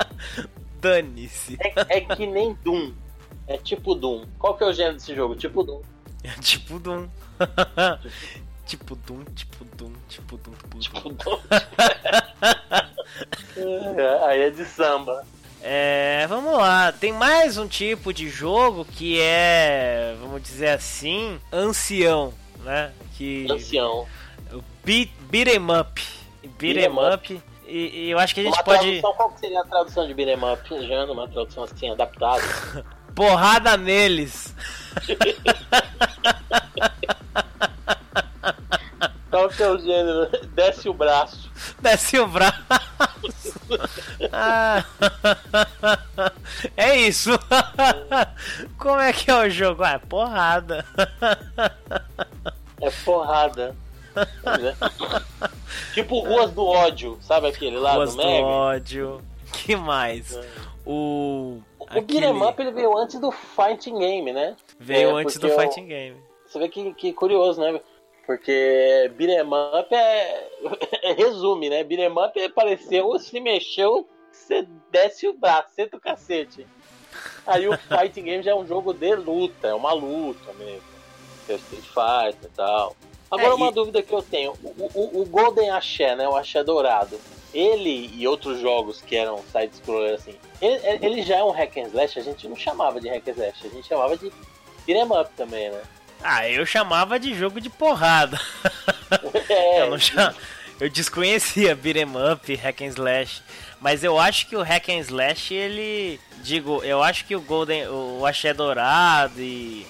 Dane-se. 0.80 1.58
É, 1.60 1.98
é 1.98 2.00
que 2.00 2.26
nem 2.26 2.54
Doom. 2.64 2.94
É 3.46 3.58
tipo 3.58 3.94
Doom. 3.94 4.24
Qual 4.38 4.56
que 4.56 4.64
é 4.64 4.66
o 4.66 4.72
gênero 4.72 4.94
desse 4.94 5.14
jogo? 5.14 5.36
Tipo 5.36 5.62
Doom. 5.62 5.82
É 6.22 6.30
tipo 6.40 6.78
Doom. 6.78 7.06
tipo 8.64 8.96
Doom, 8.96 9.24
tipo 9.34 9.64
Doom, 9.76 9.92
tipo 10.08 10.38
Doom, 10.38 10.54
tipo 10.54 10.70
Doom. 10.70 10.80
Tipo 10.80 11.10
Doom. 11.10 11.38
É, 13.98 14.24
aí 14.26 14.40
é 14.40 14.50
de 14.50 14.64
samba. 14.64 15.22
É, 15.66 16.26
vamos 16.28 16.58
lá. 16.58 16.92
Tem 16.92 17.10
mais 17.10 17.56
um 17.56 17.66
tipo 17.66 18.12
de 18.12 18.28
jogo 18.28 18.84
que 18.84 19.18
é, 19.18 20.14
vamos 20.20 20.42
dizer 20.42 20.68
assim, 20.68 21.40
ancião, 21.50 22.34
né? 22.62 22.92
Que 23.16 23.46
Ancião. 23.50 24.06
beat, 24.84 25.10
beat 25.30 25.48
'em 25.48 25.70
up. 25.80 26.02
Beat 26.58 26.76
'em 26.76 26.80
Beat 26.82 26.86
'em 26.90 27.14
up. 27.14 27.42
E, 27.66 28.04
e 28.04 28.10
eu 28.10 28.18
acho 28.18 28.34
que 28.34 28.42
a 28.42 28.44
gente 28.44 28.52
Uma 28.56 28.62
pode 28.62 28.80
tradução, 29.00 29.14
qual 29.14 29.34
seria 29.38 29.60
a 29.62 29.64
tradução 29.64 30.06
de 30.06 30.12
beat'em 30.12 30.36
up? 30.36 30.86
Já 30.86 31.04
uma 31.06 31.26
tradução 31.26 31.64
assim, 31.64 31.90
adaptada. 31.90 32.42
porrada 33.16 33.74
neles. 33.78 34.54
Qual 39.34 39.48
que 39.48 39.62
é 39.64 39.68
o 39.68 39.78
gênero? 39.78 40.30
Desce 40.54 40.88
o 40.88 40.94
braço. 40.94 41.50
Desce 41.80 42.18
o 42.20 42.26
braço. 42.28 42.62
Ah. 44.32 44.84
É 46.76 46.96
isso. 46.96 47.30
Como 48.78 49.00
é 49.00 49.12
que 49.12 49.28
é 49.28 49.34
o 49.34 49.50
jogo? 49.50 49.82
Ah, 49.82 49.92
é 49.94 49.98
porrada. 49.98 50.84
É 52.80 52.90
porrada. 53.04 53.74
Né? 54.14 54.76
tipo 55.94 56.20
Ruas 56.20 56.52
do 56.52 56.64
Ódio, 56.64 57.18
sabe 57.20 57.48
aquele 57.48 57.76
lá 57.78 57.94
Ruas 57.94 58.14
do 58.14 58.22
do 58.22 58.28
Mega? 58.28 58.46
ódio. 58.46 59.20
que 59.52 59.74
mais? 59.74 60.38
O. 60.86 61.58
O 61.76 61.84
aquele- 61.88 62.20
Beat'em 62.20 62.42
Up 62.42 62.62
ele 62.62 62.70
veio 62.70 62.96
antes 62.96 63.18
do 63.18 63.32
Fighting 63.32 63.98
Game, 63.98 64.32
né? 64.32 64.54
Veio 64.78 65.10
É, 65.18 65.22
antes 65.22 65.36
do 65.38 65.48
o- 65.48 65.58
Fighting 65.58 65.86
Game. 65.88 66.16
Você 66.46 66.58
vê 66.60 66.68
que, 66.68 66.94
que 66.94 67.12
curioso, 67.12 67.60
né? 67.60 67.80
Porque 68.26 69.10
Beat'em 69.16 69.42
Up 69.46 69.88
é... 69.94 71.12
resume, 71.16 71.68
né? 71.70 71.84
Beat'em 71.84 72.10
Up 72.10 72.42
apareceu, 72.42 73.18
se 73.18 73.38
mexeu, 73.40 74.08
você 74.32 74.66
desce 74.90 75.28
o 75.28 75.34
braço, 75.34 75.74
senta 75.74 75.96
o 75.96 76.00
cacete. 76.00 76.66
Aí 77.46 77.68
o 77.68 77.76
Fighting 77.88 78.22
Game 78.24 78.42
já 78.42 78.52
é 78.52 78.54
um 78.54 78.66
jogo 78.66 78.92
de 78.92 79.14
luta, 79.14 79.68
é 79.68 79.74
uma 79.74 79.92
luta 79.92 80.52
mesmo. 80.54 80.82
Tem 81.46 81.56
o 81.56 81.58
Street 81.58 81.84
Fighter 81.84 82.50
e 82.50 82.54
tal. 82.56 82.96
Agora 83.30 83.48
É, 83.48 83.54
uma 83.54 83.68
e- 83.68 83.72
dúvida 83.72 84.02
que 84.02 84.12
eu 84.12 84.22
tenho, 84.22 84.52
o, 84.62 84.90
o- 84.94 85.20
o 85.22 85.26
Golden 85.26 85.70
Axé, 85.70 86.14
né? 86.16 86.28
O 86.28 86.36
Axé 86.36 86.62
Dourado. 86.64 87.18
Ele 87.52 88.10
e 88.14 88.26
outros 88.26 88.58
jogos 88.58 89.00
que 89.00 89.14
eram 89.16 89.38
side-scroller 89.52 90.14
assim, 90.14 90.34
ele, 90.60 90.80
ele 91.00 91.22
já 91.22 91.36
é 91.36 91.44
um 91.44 91.50
hack 91.52 91.76
and 91.76 91.82
slash, 91.88 92.18
a 92.18 92.22
gente 92.22 92.48
não 92.48 92.56
chamava 92.56 93.00
de 93.00 93.08
hack 93.08 93.28
and 93.28 93.30
slash, 93.32 93.66
a 93.66 93.70
gente 93.70 93.86
chamava 93.86 94.16
de 94.16 94.32
beat'em 94.84 95.04
up 95.20 95.30
também, 95.36 95.70
né? 95.70 95.80
Ah, 96.26 96.48
eu 96.48 96.64
chamava 96.64 97.18
de 97.20 97.34
jogo 97.34 97.60
de 97.60 97.68
porrada. 97.70 98.40
É, 99.48 99.82
Eu, 99.82 99.90
não 99.90 99.98
cha- 99.98 100.34
eu 100.80 100.88
desconhecia 100.90 101.76
beat'em 101.76 102.06
up, 102.32 102.52
hack 102.56 102.80
and 102.80 102.86
slash. 102.86 103.42
Mas 103.80 104.02
eu 104.02 104.18
acho 104.18 104.46
que 104.48 104.56
o 104.56 104.62
hack 104.62 104.88
and 104.88 104.98
slash, 105.00 105.52
ele... 105.54 106.18
Digo, 106.42 106.82
eu 106.82 107.02
acho 107.02 107.24
que 107.26 107.36
o 107.36 107.40
Golden... 107.40 107.86
O 107.88 108.24
Axé 108.26 108.52
Dourado 108.54 109.38
e... 109.40 109.86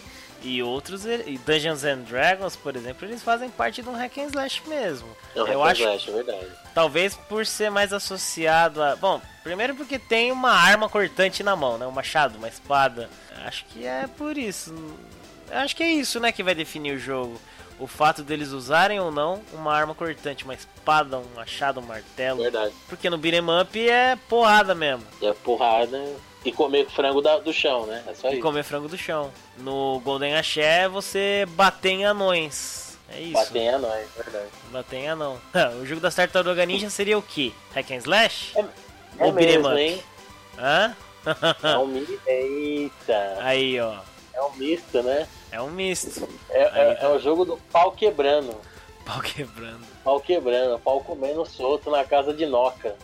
E 0.46 0.62
outros, 0.62 1.06
e 1.06 1.40
Dungeons 1.46 1.84
and 1.84 2.02
Dragons, 2.02 2.54
por 2.54 2.76
exemplo, 2.76 3.08
eles 3.08 3.22
fazem 3.22 3.48
parte 3.48 3.80
de 3.82 3.88
um 3.88 3.94
hack 3.94 4.18
and 4.18 4.26
slash 4.26 4.62
mesmo. 4.68 5.08
é 5.34 5.42
um 5.42 5.46
eu 5.46 5.62
hack 5.62 5.68
and 5.68 5.70
acho, 5.70 5.82
slash, 5.82 6.10
é 6.10 6.12
verdade. 6.12 6.46
talvez 6.74 7.14
por 7.14 7.46
ser 7.46 7.70
mais 7.70 7.94
associado 7.94 8.82
a... 8.82 8.94
Bom, 8.94 9.22
primeiro 9.42 9.74
porque 9.74 9.98
tem 9.98 10.30
uma 10.30 10.50
arma 10.52 10.86
cortante 10.86 11.42
na 11.42 11.56
mão, 11.56 11.78
né? 11.78 11.86
Um 11.86 11.90
machado, 11.90 12.36
uma 12.36 12.46
espada. 12.48 13.08
Acho 13.46 13.64
que 13.64 13.86
é 13.86 14.06
por 14.06 14.36
isso. 14.36 14.74
Acho 15.50 15.74
que 15.74 15.82
é 15.82 15.88
isso, 15.90 16.20
né, 16.20 16.30
que 16.30 16.42
vai 16.42 16.54
definir 16.54 16.94
o 16.94 16.98
jogo. 16.98 17.40
O 17.78 17.86
fato 17.86 18.22
deles 18.22 18.50
usarem 18.50 19.00
ou 19.00 19.10
não 19.10 19.40
uma 19.52 19.74
arma 19.74 19.94
cortante, 19.94 20.44
uma 20.44 20.54
espada, 20.54 21.18
um 21.18 21.24
machado, 21.34 21.80
um 21.80 21.82
martelo. 21.82 22.42
Verdade. 22.42 22.72
Porque 22.88 23.08
no 23.10 23.18
beat'em 23.18 23.42
up 23.60 23.88
é 23.88 24.16
porrada 24.28 24.74
mesmo. 24.74 25.04
A 25.26 25.34
porrada 25.34 26.00
e 26.44 26.52
comer 26.52 26.86
frango 26.90 27.20
da- 27.22 27.38
do 27.38 27.52
chão, 27.52 27.86
né? 27.86 28.02
É 28.06 28.14
só 28.14 28.28
E 28.28 28.34
isso. 28.34 28.42
comer 28.42 28.62
frango 28.64 28.88
do 28.88 28.98
chão. 28.98 29.30
No 29.58 30.00
Golden 30.00 30.36
Axé 30.36 30.82
é 30.84 30.88
você 30.88 31.46
bater 31.50 31.90
em 31.90 32.04
anões. 32.04 32.98
É 33.08 33.20
isso. 33.20 33.32
Bater 33.32 33.58
em 33.62 33.68
anões, 33.68 34.06
verdade. 34.16 34.48
Bater 34.70 34.96
em 34.96 35.08
anão. 35.08 35.40
o 35.80 35.86
jogo 35.86 36.00
das 36.00 36.14
Tartaruga 36.14 36.64
Ninja 36.66 36.90
seria 36.90 37.16
o 37.18 37.22
quê? 37.22 37.52
Hack 37.74 37.90
and 37.92 37.96
Slash? 37.98 38.52
É 38.58 39.24
Ou 39.24 39.32
beat'em 39.32 39.58
mesmo, 39.58 39.78
hein? 39.78 40.02
Hã? 40.58 40.96
É 41.62 41.78
um 41.78 41.86
mi... 41.88 42.06
Eita! 42.26 43.38
Aí, 43.40 43.80
ó. 43.80 43.96
É 44.34 44.42
um 44.42 44.52
misto, 44.56 45.02
né? 45.02 45.28
É 45.52 45.60
um 45.62 45.70
misto. 45.70 46.28
É, 46.50 46.62
é, 46.62 46.90
Aí, 46.90 46.96
é 47.00 47.08
o 47.08 47.18
jogo 47.20 47.44
do 47.44 47.56
pau 47.70 47.92
quebrando. 47.92 48.54
Pau 49.04 49.20
quebrando. 49.20 49.84
Pau 50.02 50.18
quebrando, 50.20 50.78
pau 50.80 51.00
comendo 51.00 51.44
solto 51.46 51.90
na 51.90 52.04
casa 52.04 52.32
de 52.34 52.44
Noca. 52.46 52.96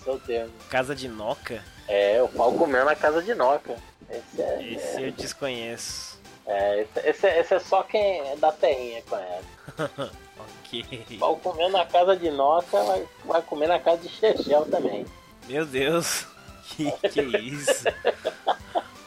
Esse 0.00 0.08
é 0.08 0.12
o 0.12 0.18
termo. 0.18 0.52
Casa 0.70 0.94
de 0.94 1.08
Noca? 1.08 1.62
É, 1.88 2.22
o 2.22 2.28
pau 2.28 2.52
comendo 2.52 2.84
na 2.84 2.94
casa 2.96 3.22
de 3.22 3.34
Noca. 3.34 3.76
Esse 4.10 4.42
é. 4.42 4.62
Esse 4.72 5.02
eu 5.02 5.12
desconheço. 5.12 6.18
É, 6.46 6.80
esse, 6.82 7.08
esse 7.08 7.26
é, 7.26 7.40
esse 7.40 7.54
é 7.54 7.58
só 7.58 7.82
quem 7.82 8.20
é 8.30 8.36
da 8.36 8.52
terrinha 8.52 9.02
conhece. 9.08 10.18
Ok. 10.70 11.18
Pau 11.18 11.36
comendo 11.36 11.70
na 11.72 11.84
casa 11.84 12.14
de 12.16 12.30
Noca, 12.30 12.80
vai, 12.84 13.04
vai 13.24 13.42
comer 13.42 13.66
na 13.66 13.80
casa 13.80 14.02
de 14.02 14.08
Chechel 14.08 14.66
também. 14.66 15.04
Meu 15.48 15.64
Deus. 15.66 16.26
Que 16.76 16.92
que 17.08 17.20
é 17.20 17.40
isso? 17.40 17.84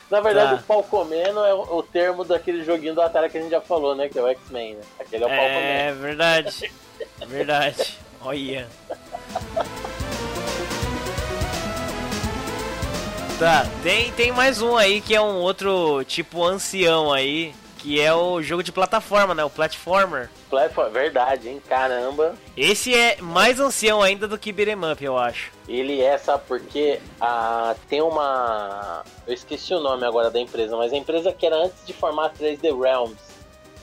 Na 0.10 0.20
verdade, 0.20 0.56
Tá. 0.56 0.62
o 0.62 0.64
pau 0.64 0.84
comendo 0.84 1.40
é 1.46 1.54
o, 1.54 1.78
o 1.78 1.84
termo 1.84 2.26
daquele 2.26 2.64
joguinho 2.66 2.96
do 2.96 3.02
Atari 3.02 3.30
que 3.30 3.38
a 3.38 3.42
gente 3.42 3.52
já 3.52 3.62
falou, 3.62 3.96
né? 3.96 4.10
Que 4.10 4.18
é 4.18 4.22
o 4.24 4.28
X-Men, 4.28 4.76
né? 4.76 4.82
Aquele 5.00 5.24
é 5.24 5.28
o 5.28 5.30
pau 5.30 5.38
comendo. 5.38 5.60
É 5.62 5.94
verdade. 5.94 6.72
Verdade. 7.28 8.00
Olha. 8.20 8.68
Tá, 13.42 13.66
tem, 13.82 14.12
tem 14.12 14.32
mais 14.32 14.62
um 14.62 14.78
aí 14.78 15.02
que 15.02 15.16
é 15.16 15.20
um 15.20 15.38
outro 15.38 16.04
tipo 16.04 16.44
ancião 16.44 17.12
aí, 17.12 17.56
que 17.80 18.00
é 18.00 18.14
o 18.14 18.40
jogo 18.40 18.62
de 18.62 18.72
plataforma, 18.72 19.34
né? 19.34 19.44
O 19.44 19.50
platformer. 19.50 20.30
Platform, 20.48 20.92
verdade, 20.92 21.50
hein? 21.50 21.60
Caramba. 21.68 22.36
Esse 22.56 22.94
é 22.94 23.20
mais 23.20 23.60
ancião 23.60 24.00
ainda 24.00 24.28
do 24.28 24.38
que 24.38 24.52
Beat'em 24.52 24.92
Up, 24.92 25.04
eu 25.04 25.18
acho. 25.18 25.52
Ele 25.68 26.00
é, 26.02 26.20
sabe 26.20 26.44
por 26.48 26.60
quê? 26.60 27.00
Ah, 27.20 27.74
tem 27.90 28.00
uma. 28.00 29.04
Eu 29.26 29.34
esqueci 29.34 29.74
o 29.74 29.80
nome 29.80 30.06
agora 30.06 30.30
da 30.30 30.40
empresa, 30.40 30.78
mas 30.78 30.94
a 30.94 30.98
empresa 30.98 31.34
que 31.34 31.44
era 31.44 31.56
antes 31.56 31.84
de 31.84 31.94
formar 31.94 32.28
a 32.28 32.30
3D 32.30 32.80
Realms, 32.80 33.18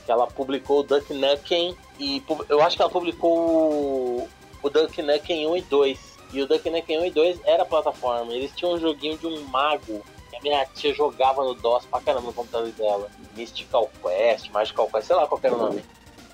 que 0.05 0.11
ela 0.13 0.25
publicou 0.25 0.79
o 0.79 0.83
Duck 0.83 1.13
Nukem 1.13 1.75
e 1.99 2.23
eu 2.47 2.61
acho 2.61 2.77
que 2.77 2.81
ela 2.81 2.89
publicou 2.89 3.37
o, 3.37 4.29
o 4.63 4.69
Duck 4.69 5.01
Nukem 5.01 5.47
1 5.47 5.57
e 5.57 5.61
2. 5.63 6.08
E 6.31 6.41
o 6.41 6.47
Duck 6.47 6.69
Nukem 6.69 6.99
1 6.99 7.05
e 7.05 7.11
2 7.11 7.39
era 7.45 7.65
plataforma. 7.65 8.33
Eles 8.33 8.51
tinham 8.55 8.73
um 8.73 8.79
joguinho 8.79 9.17
de 9.17 9.27
um 9.27 9.41
mago 9.45 10.03
que 10.29 10.35
a 10.35 10.41
minha 10.41 10.65
tia 10.65 10.93
jogava 10.93 11.43
no 11.43 11.55
DOS 11.55 11.85
pra 11.85 11.99
caramba 12.01 12.27
no 12.27 12.33
computador 12.33 12.69
dela. 12.71 13.09
Mystical 13.35 13.89
Quest, 14.01 14.49
Magical 14.51 14.87
Quest, 14.87 15.07
sei 15.07 15.15
lá 15.15 15.27
qual 15.27 15.39
que 15.39 15.47
era 15.47 15.55
o 15.55 15.59
nome. 15.59 15.83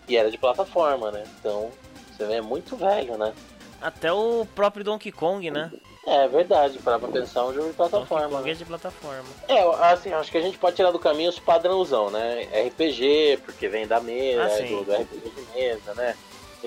E 0.07 0.17
era 0.17 0.29
de 0.29 0.37
plataforma, 0.37 1.11
né? 1.11 1.23
Então, 1.39 1.71
você 2.11 2.25
vê, 2.25 2.35
é 2.35 2.41
muito 2.41 2.75
velho, 2.75 3.17
né? 3.17 3.33
Até 3.81 4.11
o 4.11 4.45
próprio 4.53 4.83
Donkey 4.83 5.11
Kong, 5.11 5.49
né? 5.49 5.71
É 6.07 6.27
verdade, 6.27 6.77
para 6.79 6.99
pra 6.99 7.07
pensar 7.07 7.39
é 7.39 7.43
um 7.45 7.53
jogo 7.53 7.67
de 7.69 7.73
plataforma. 7.73 8.41
Né? 8.41 8.51
é 8.51 8.53
de 8.53 8.65
plataforma. 8.65 9.25
É, 9.47 9.61
assim, 9.91 10.13
acho 10.13 10.31
que 10.31 10.37
a 10.37 10.41
gente 10.41 10.57
pode 10.57 10.75
tirar 10.75 10.91
do 10.91 10.99
caminho 10.99 11.29
os 11.29 11.39
padrãozão, 11.39 12.11
né? 12.11 12.43
RPG, 12.67 13.39
porque 13.43 13.67
vem 13.67 13.87
da 13.87 13.99
mesa, 13.99 14.43
Ah, 14.43 14.59
é 14.59 14.67
do, 14.67 14.83
do 14.83 14.93
RPG 14.93 15.29
de 15.29 15.47
mesa, 15.55 15.93
né? 15.95 16.15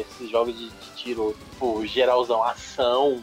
Esses 0.00 0.30
jogos 0.30 0.56
de, 0.56 0.68
de 0.70 0.90
tiro, 0.96 1.36
tipo, 1.50 1.84
geralzão, 1.86 2.42
ação, 2.42 3.22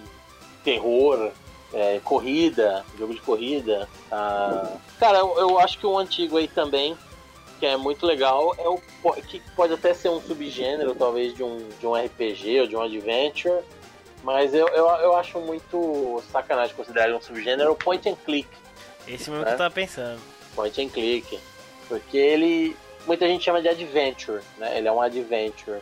terror, 0.63 1.31
é, 1.73 1.99
corrida, 2.03 2.85
jogo 2.97 3.13
de 3.13 3.21
corrida. 3.21 3.87
ah. 4.11 4.77
Cara, 4.99 5.19
eu, 5.19 5.37
eu 5.37 5.59
acho 5.59 5.79
que 5.79 5.85
um 5.87 5.97
antigo 5.97 6.37
aí 6.37 6.47
também, 6.47 6.97
que 7.59 7.65
é 7.65 7.77
muito 7.77 8.05
legal, 8.05 8.53
é 8.57 8.67
o 8.67 8.79
que 9.27 9.41
pode 9.55 9.73
até 9.73 9.93
ser 9.93 10.09
um 10.09 10.21
subgênero, 10.21 10.93
talvez, 10.95 11.33
de 11.33 11.43
um, 11.43 11.67
de 11.79 11.87
um 11.87 11.93
RPG 11.95 12.61
ou 12.61 12.67
de 12.67 12.75
um 12.75 12.81
adventure. 12.81 13.59
Mas 14.23 14.53
eu, 14.53 14.67
eu, 14.69 14.87
eu 14.87 15.15
acho 15.15 15.39
muito 15.39 16.21
sacanagem 16.31 16.75
considerar 16.75 17.05
ele 17.05 17.13
um 17.15 17.21
subgênero 17.21 17.75
point 17.75 18.09
and 18.09 18.15
click 18.25 18.49
Esse 19.07 19.29
mesmo 19.29 19.43
É? 19.43 19.47
que 19.49 19.53
eu 19.53 19.57
tava 19.57 19.69
pensando. 19.73 20.19
point 20.55 20.81
and 20.81 20.89
click. 20.89 21.39
Porque 21.87 22.17
ele. 22.17 22.75
Muita 23.05 23.27
gente 23.27 23.43
chama 23.45 23.61
de 23.61 23.67
adventure, 23.69 24.41
né? 24.57 24.79
Ele 24.79 24.87
é 24.87 24.91
um 24.91 24.99
adventure. 24.99 25.79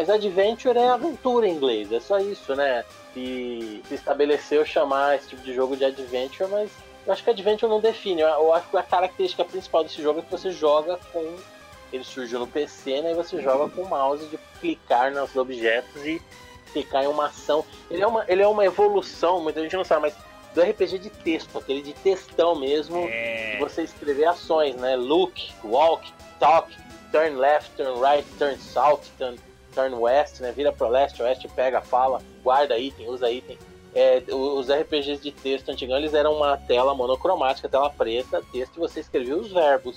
Mas 0.00 0.08
adventure 0.08 0.78
é 0.78 0.88
aventura 0.88 1.46
em 1.46 1.52
inglês, 1.52 1.92
é 1.92 2.00
só 2.00 2.18
isso, 2.18 2.56
né? 2.56 2.86
E 3.14 3.82
se 3.86 3.96
estabeleceu 3.96 4.64
chamar 4.64 5.16
esse 5.16 5.28
tipo 5.28 5.42
de 5.42 5.52
jogo 5.52 5.76
de 5.76 5.84
adventure, 5.84 6.48
mas 6.50 6.70
eu 7.06 7.12
acho 7.12 7.22
que 7.22 7.28
adventure 7.28 7.70
não 7.70 7.80
define. 7.82 8.22
Eu- 8.22 8.54
acho 8.54 8.66
que 8.70 8.78
a 8.78 8.82
característica 8.82 9.44
principal 9.44 9.84
desse 9.84 10.00
jogo 10.00 10.20
é 10.20 10.22
que 10.22 10.30
você 10.30 10.50
joga 10.52 10.98
com. 11.12 11.36
Ele 11.92 12.02
surgiu 12.02 12.38
no 12.38 12.46
PC, 12.46 13.02
né? 13.02 13.10
E 13.10 13.14
você 13.14 13.42
joga 13.42 13.68
com 13.68 13.82
o 13.82 13.88
mouse 13.90 14.24
de 14.28 14.38
clicar 14.58 15.12
nos 15.12 15.36
objetos 15.36 16.02
e 16.06 16.22
clicar 16.72 17.04
em 17.04 17.06
uma 17.08 17.26
ação. 17.26 17.62
Ele 17.90 18.02
é 18.02 18.06
uma, 18.06 18.24
ele 18.26 18.40
é 18.40 18.48
uma 18.48 18.64
evolução, 18.64 19.42
muita 19.42 19.60
gente 19.60 19.76
não 19.76 19.84
sabe, 19.84 20.00
mas 20.00 20.14
do 20.54 20.62
RPG 20.62 20.98
de 20.98 21.10
texto, 21.10 21.58
aquele 21.58 21.82
de 21.82 21.92
textão 21.92 22.54
mesmo 22.58 22.96
É. 23.06 23.52
de 23.52 23.58
você 23.58 23.82
escrever 23.82 24.24
ações, 24.24 24.76
né? 24.76 24.96
Look, 24.96 25.50
walk, 25.62 26.10
talk, 26.38 26.74
turn 27.12 27.36
left, 27.36 27.70
turn 27.76 28.00
right, 28.00 28.26
turn 28.38 28.56
south, 28.58 29.02
turn, 29.18 29.36
turn 29.74 29.94
west, 29.94 30.40
né? 30.40 30.52
Vira 30.52 30.72
pro 30.72 30.88
leste, 30.88 31.22
oeste, 31.22 31.48
pega, 31.48 31.80
fala, 31.80 32.22
guarda 32.42 32.78
item, 32.78 33.08
usa 33.08 33.30
item. 33.30 33.58
É, 33.94 34.22
os 34.32 34.70
RPGs 34.70 35.20
de 35.20 35.32
texto 35.32 35.68
antigão, 35.70 35.96
eles 35.96 36.14
eram 36.14 36.34
uma 36.34 36.56
tela 36.56 36.94
monocromática, 36.94 37.68
tela 37.68 37.90
preta, 37.90 38.42
texto, 38.52 38.76
e 38.76 38.80
você 38.80 39.00
escrevia 39.00 39.36
os 39.36 39.52
verbos. 39.52 39.96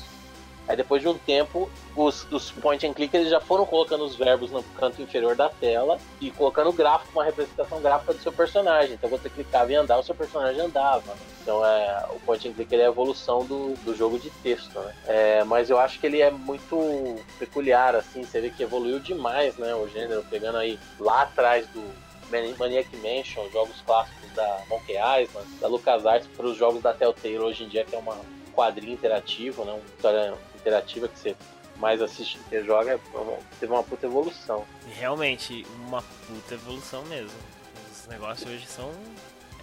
Aí 0.68 0.78
depois 0.78 1.02
de 1.02 1.08
um 1.10 1.18
tempo, 1.18 1.70
os, 1.96 2.26
os 2.32 2.52
point 2.52 2.86
and 2.88 2.94
click 2.94 3.16
eles 3.16 3.30
já 3.30 3.40
foram 3.40 3.66
colocando 3.66 4.04
os 4.06 4.16
verbos 4.16 4.50
no 4.50 4.64
canto 4.64 5.02
inferior 5.02 5.36
da 5.36 5.50
tela 5.50 5.98
e 6.22 6.32
colocando 6.32 6.70
o 6.70 6.74
gráfico, 6.74 7.12
uma 7.12 7.24
representação 7.26 7.82
gráfica 7.82 8.14
do 8.14 8.22
seu 8.22 8.32
personagem. 8.32 8.94
Então 8.94 9.10
você 9.10 9.30
clicava 9.30 9.72
em 9.72 9.76
andar, 9.76 10.00
o 10.00 10.04
seu 10.04 10.16
personagem 10.16 10.62
andava. 10.62 11.16
Então 11.42 11.66
é, 11.66 12.06
o 12.12 12.20
point 12.22 12.48
and 12.48 12.54
click 12.54 12.74
ele 12.74 12.82
é 12.84 12.86
a 12.86 12.90
evolução 12.90 13.46
do, 13.46 13.74
do 13.84 13.94
jogo 13.94 14.18
de 14.18 14.30
texto, 14.30 14.80
né? 14.80 14.96
É, 15.06 15.44
mas 15.44 15.70
eu 15.70 15.78
acho 15.78 16.00
que 16.00 16.08
ele 16.08 16.22
é 16.22 16.32
muito 16.32 16.78
peculiar, 17.38 17.96
assim, 17.96 18.24
você 18.24 18.40
vê 18.40 18.50
que 18.50 18.64
evoluiu 18.64 19.00
demais, 19.00 19.58
né? 19.58 19.76
O 19.76 19.88
gênero, 19.90 20.24
pegando 20.30 20.58
aí 20.58 20.80
lá 20.98 21.24
atrás 21.24 21.68
do 21.68 21.84
Mani- 22.32 22.56
Maniac 22.58 22.90
Mansion, 22.98 23.50
jogos 23.52 23.82
clássicos 23.86 24.32
da 24.32 24.62
Monkey 24.70 24.94
Island, 24.96 25.48
da 25.60 25.68
LucasArts, 25.68 26.28
para 26.38 26.46
os 26.46 26.56
jogos 26.56 26.82
da 26.82 26.94
Telltale 26.94 27.40
hoje 27.40 27.66
em 27.66 27.68
dia, 27.68 27.84
que 27.84 27.94
é 27.94 28.00
uma 28.00 28.14
um 28.14 28.56
quadrinho 28.56 28.94
interativo, 28.94 29.66
né? 29.66 29.74
Uma 29.74 29.82
história 29.96 30.34
interativa 30.68 31.08
que 31.08 31.20
você 31.20 31.36
mais 31.76 32.02
assiste 32.02 32.38
do 32.38 32.44
que 32.46 32.64
joga, 32.64 32.94
é 32.94 33.00
teve 33.60 33.72
uma 33.72 33.84
puta 33.84 34.06
evolução. 34.06 34.66
Realmente, 34.88 35.66
uma 35.88 36.02
puta 36.02 36.54
evolução 36.54 37.04
mesmo. 37.06 37.38
Os 37.92 38.08
negócios 38.08 38.50
hoje 38.50 38.66
são 38.68 38.92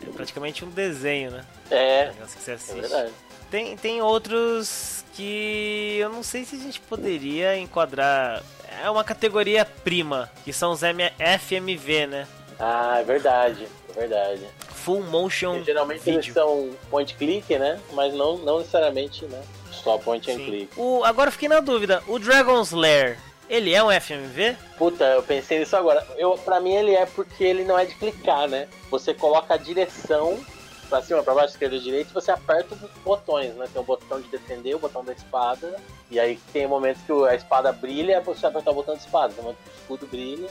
é 0.07 0.11
praticamente 0.11 0.65
um 0.65 0.71
desenho, 0.71 1.31
né? 1.31 1.45
É, 1.71 2.07
Negócio 2.13 2.37
que 2.37 2.43
você 2.43 2.51
é 2.51 2.55
assiste. 2.55 2.81
verdade. 2.81 3.13
Tem, 3.51 3.77
tem 3.77 4.01
outros 4.03 5.05
que 5.15 5.97
eu 6.01 6.09
não 6.11 6.23
sei 6.23 6.45
se 6.45 6.57
a 6.57 6.59
gente 6.59 6.81
poderia 6.81 7.57
enquadrar. 7.59 8.43
É 8.83 8.89
uma 8.89 9.03
categoria 9.05 9.65
prima, 9.65 10.31
que 10.45 10.53
são 10.53 10.71
os 10.73 10.83
M- 10.83 11.13
FMV, 11.39 12.07
né? 12.07 12.27
Ah, 12.59 12.99
é 13.01 13.05
verdade, 13.05 13.67
é 13.89 13.93
verdade. 13.93 14.47
Full 14.69 15.03
Motion 15.05 15.57
E 15.59 15.65
geralmente 15.65 16.09
eles 16.09 16.27
Video. 16.27 16.33
são 16.43 16.71
point 16.89 17.15
click, 17.15 17.59
né? 17.59 17.79
Mas 17.93 18.15
não, 18.15 18.39
não 18.39 18.59
necessariamente, 18.59 19.25
né? 19.27 19.43
Só 19.83 19.99
point 19.99 20.31
and 20.31 20.37
Sim. 20.37 20.45
click. 20.47 20.73
O, 20.77 21.05
agora 21.05 21.29
eu 21.29 21.33
fiquei 21.33 21.49
na 21.49 21.61
dúvida, 21.61 22.03
o 22.07 22.19
Dragon's 22.19 22.73
Lair, 22.73 23.19
ele 23.49 23.75
é 23.75 23.83
um 23.83 23.91
FMV? 23.91 24.57
Puta, 24.79 25.05
eu 25.05 25.23
pensei 25.23 25.59
nisso 25.59 25.77
agora. 25.77 26.07
Eu, 26.17 26.33
pra 26.39 26.61
mim 26.61 26.75
ele 26.75 26.95
é 26.95 27.05
porque 27.05 27.43
ele 27.43 27.65
não 27.65 27.79
é 27.79 27.85
de 27.85 27.95
clicar, 27.95 28.49
né? 28.49 28.69
Você 28.91 29.13
coloca 29.13 29.55
a 29.55 29.57
direção 29.57 30.39
pra 30.89 31.03
cima, 31.03 31.23
pra 31.23 31.35
baixo, 31.35 31.55
esquerda 31.55 31.77
e 31.77 31.81
direita 31.81 32.11
e 32.11 32.15
você 32.15 32.31
aperta 32.31 32.75
os 32.75 32.91
botões, 33.03 33.55
né? 33.55 33.67
Tem 33.73 33.81
o 33.81 33.85
botão 33.85 34.21
de 34.21 34.29
defender, 34.29 34.75
o 34.75 34.79
botão 34.79 35.05
da 35.05 35.13
espada. 35.13 35.81
E 36.11 36.19
aí 36.21 36.39
tem 36.53 36.67
momentos 36.67 37.03
que 37.03 37.13
a 37.13 37.35
espada 37.35 37.73
brilha, 37.73 38.17
é 38.17 38.21
você 38.21 38.47
apertar 38.47 38.71
o 38.71 38.75
botão 38.75 38.95
de 38.95 39.01
espada. 39.01 39.33
Tem 39.33 39.43
momentos 39.43 39.65
que 39.65 39.71
o 39.71 39.81
escudo 39.81 40.07
brilha. 40.07 40.49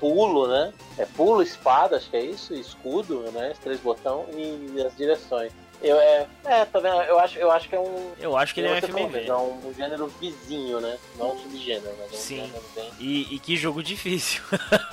Pulo, 0.00 0.48
né? 0.48 0.72
É 0.98 1.06
pulo, 1.06 1.42
espada, 1.42 1.96
acho 1.96 2.10
que 2.10 2.16
é 2.16 2.24
isso, 2.24 2.52
escudo, 2.54 3.20
né? 3.32 3.52
Os 3.52 3.58
três 3.60 3.78
botões 3.80 4.26
e 4.34 4.82
as 4.84 4.96
direções. 4.96 5.52
Eu, 5.82 5.98
é, 5.98 6.26
é, 6.44 6.64
tá 6.64 6.78
vendo? 6.78 6.94
Eu 7.02 7.18
acho, 7.18 7.38
eu 7.38 7.50
acho 7.50 7.68
que 7.68 7.74
é 7.74 7.80
um. 7.80 8.12
Eu 8.18 8.36
acho 8.36 8.54
que 8.54 8.60
ele 8.60 8.68
é 8.68 8.74
um 8.74 8.80
FMV. 8.80 9.26
é 9.26 9.34
um, 9.34 9.68
um 9.68 9.74
gênero 9.74 10.06
vizinho, 10.06 10.80
né? 10.80 10.96
Não 11.16 11.34
um 11.34 11.38
subgênero, 11.40 11.92
mas 11.98 12.12
é 12.12 12.14
um 12.14 12.18
Sim. 12.18 12.52
bem. 12.74 12.90
E, 13.00 13.34
e 13.34 13.38
que 13.40 13.56
jogo 13.56 13.82
difícil. 13.82 14.42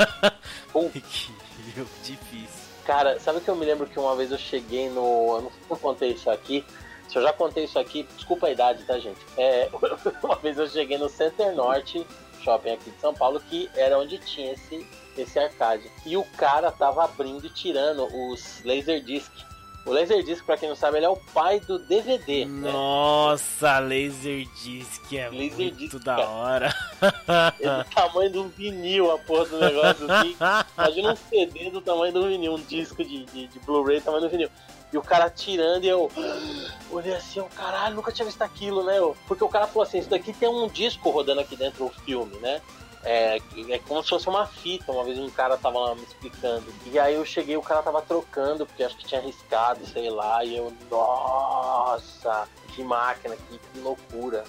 Pô. 0.74 0.90
que 0.90 1.72
jogo 1.76 1.90
difícil. 2.04 2.70
Cara, 2.86 3.20
sabe 3.20 3.40
que 3.40 3.48
eu 3.48 3.56
me 3.56 3.66
lembro 3.66 3.86
que 3.86 4.00
uma 4.00 4.16
vez 4.16 4.32
eu 4.32 4.38
cheguei 4.38 4.90
no. 4.90 5.36
Eu 5.36 5.42
não 5.44 5.52
sei 5.52 5.62
se 5.62 5.72
eu 5.72 5.78
contei 5.78 6.10
isso 6.10 6.30
aqui. 6.32 6.66
Se 7.08 7.18
eu 7.18 7.22
já 7.22 7.34
contei 7.34 7.66
isso 7.66 7.78
aqui, 7.78 8.08
desculpa 8.16 8.48
a 8.48 8.52
idade, 8.52 8.84
tá, 8.84 8.98
gente? 8.98 9.20
É, 9.38 9.70
uma 10.24 10.36
vez 10.38 10.58
eu 10.58 10.68
cheguei 10.68 10.98
no 10.98 11.08
Center 11.08 11.54
Norte, 11.56 12.06
shopping 12.44 12.72
aqui 12.72 12.90
de 12.90 13.00
São 13.00 13.14
Paulo, 13.14 13.40
que 13.40 13.70
era 13.76 13.98
onde 13.98 14.18
tinha 14.20 14.54
esse, 14.54 14.88
esse 15.16 15.38
arcade. 15.38 15.90
E 16.04 16.18
o 16.18 16.24
cara 16.38 16.72
tava 16.72 17.04
abrindo 17.04 17.46
e 17.46 17.50
tirando 17.50 18.06
os 18.32 18.64
Laserdisc. 18.64 19.32
O 19.86 19.92
Laserdisc, 19.94 20.46
pra 20.46 20.58
quem 20.58 20.70
não 20.70 20.76
sabe, 20.76 20.98
ele 20.98 21.06
é 21.06 21.10
o 21.10 21.16
pai 21.16 21.60
do 21.62 21.80
DVD. 21.80 22.46
né? 22.46 22.72
Nossa, 22.72 23.80
Laserdisc 23.80 25.14
é 25.14 25.26
Laserdisc, 25.30 25.80
muito 25.80 26.00
da 26.00 26.16
cara. 26.18 26.28
hora. 26.30 26.76
É 27.60 27.84
do 27.84 27.90
tamanho 27.96 28.32
de 28.32 28.38
um 28.38 28.48
vinil 28.50 29.12
a 29.12 29.18
porra 29.18 29.46
do 29.46 29.60
negócio 29.60 30.12
assim. 30.12 30.36
Imagina 30.78 31.14
um 31.14 31.16
CD 31.16 31.70
do 31.72 31.82
tamanho 31.82 32.14
do 32.14 32.28
vinil, 32.28 32.54
um 32.56 32.62
disco 32.62 33.04
de, 33.04 33.26
de, 33.26 33.48
de 33.48 33.60
Blu-ray 33.60 34.00
do 34.00 34.04
tamanho 34.04 34.24
do 34.24 34.30
vinil. 34.30 34.50
E 34.92 34.98
o 34.98 35.02
cara 35.02 35.30
tirando 35.30 35.84
e 35.84 35.88
eu 35.88 36.12
olhei 36.92 37.14
assim, 37.16 37.40
eu, 37.40 37.46
caralho, 37.56 37.96
nunca 37.96 38.12
tinha 38.12 38.26
visto 38.26 38.42
aquilo, 38.42 38.84
né? 38.84 38.96
Porque 39.28 39.44
o 39.44 39.50
cara 39.50 39.68
falou 39.68 39.84
assim, 39.84 40.00
isso 40.00 40.10
daqui 40.10 40.34
tem 40.34 40.50
um 40.50 40.68
disco 40.68 41.10
rodando 41.10 41.42
aqui 41.42 41.56
dentro 41.56 41.86
do 41.86 41.92
filme, 42.04 42.36
né? 42.38 42.60
É, 43.04 43.38
é 43.70 43.80
como 43.88 44.04
se 44.04 44.10
fosse 44.10 44.28
uma 44.28 44.46
fita, 44.46 44.92
uma 44.92 45.04
vez 45.06 45.18
um 45.18 45.30
cara 45.30 45.58
tava 45.58 45.80
lá 45.80 45.96
me 45.96 46.04
explicando. 46.04 46.66
E 46.86 47.00
aí 47.00 47.16
eu 47.16 47.26
cheguei, 47.26 47.56
o 47.56 47.62
cara 47.62 47.82
tava 47.82 48.02
trocando, 48.02 48.66
porque 48.66 48.84
acho 48.84 48.98
que 48.98 49.06
tinha 49.06 49.22
arriscado, 49.22 49.86
sei 49.88 50.10
lá, 50.10 50.44
e 50.44 50.58
eu, 50.58 50.74
nossa, 50.92 52.48
que 52.76 52.84
máquina, 52.84 53.36
que, 53.36 53.58
que 53.58 53.80
loucura. 53.80 54.44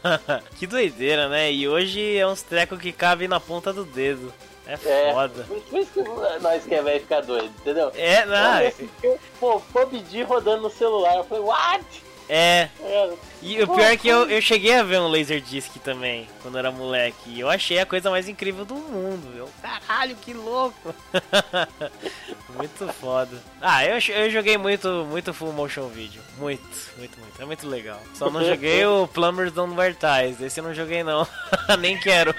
que 0.58 0.66
doideira, 0.66 1.28
né? 1.28 1.52
E 1.52 1.68
hoje 1.68 2.16
é 2.16 2.26
uns 2.26 2.42
trecos 2.42 2.78
que 2.80 2.92
cabem 2.92 3.28
na 3.28 3.38
ponta 3.40 3.72
do 3.72 3.84
dedo. 3.84 4.32
É 4.66 4.74
É. 4.84 5.12
foda. 5.12 5.44
Por 5.44 5.78
isso 5.78 5.90
que 5.92 6.02
nós 6.40 6.64
que 6.64 6.74
é 6.74 6.82
velho 6.82 7.00
ficar 7.00 7.22
doido, 7.22 7.52
entendeu? 7.60 7.90
É, 7.94 8.24
não, 8.24 8.56
Olha 8.56 8.68
esse 8.68 8.86
filme, 9.00 9.18
Pô, 9.40 9.60
PUBG 9.72 10.22
rodando 10.22 10.62
no 10.62 10.70
celular. 10.70 11.16
Eu 11.16 11.24
falei, 11.24 11.42
what? 11.44 11.84
É. 12.32 12.68
É, 12.80 13.12
E 13.42 13.60
o 13.60 13.66
pior 13.66 13.90
é 13.90 13.96
que 13.96 14.06
eu, 14.06 14.30
eu 14.30 14.40
cheguei 14.40 14.72
a 14.74 14.84
ver 14.84 15.00
um 15.00 15.08
Laserdisc 15.08 15.76
também, 15.82 16.28
quando 16.42 16.56
era 16.56 16.70
moleque. 16.70 17.16
E 17.30 17.40
eu 17.40 17.50
achei 17.50 17.80
a 17.80 17.84
coisa 17.86 18.08
mais 18.08 18.28
incrível 18.28 18.64
do 18.64 18.76
mundo. 18.76 19.26
Eu, 19.36 19.50
caralho, 19.60 20.14
que 20.14 20.32
louco! 20.32 20.94
muito 22.56 22.86
foda. 22.92 23.36
Ah, 23.60 23.84
eu, 23.84 23.98
eu 24.14 24.30
joguei 24.30 24.56
muito, 24.56 24.88
muito 25.10 25.34
full 25.34 25.52
motion 25.52 25.88
video. 25.88 26.22
Muito, 26.38 26.62
muito, 26.96 27.18
muito. 27.18 27.42
É 27.42 27.44
muito 27.44 27.68
legal. 27.68 28.00
Só 28.14 28.30
não 28.30 28.44
joguei 28.44 28.86
o 28.86 29.08
Plumbers 29.08 29.50
Don't 29.52 29.76
Wear 29.76 29.92
Ties. 29.94 30.40
Esse 30.40 30.60
eu 30.60 30.64
não 30.64 30.72
joguei 30.72 31.02
não. 31.02 31.26
Nem 31.80 31.98
quero. 31.98 32.32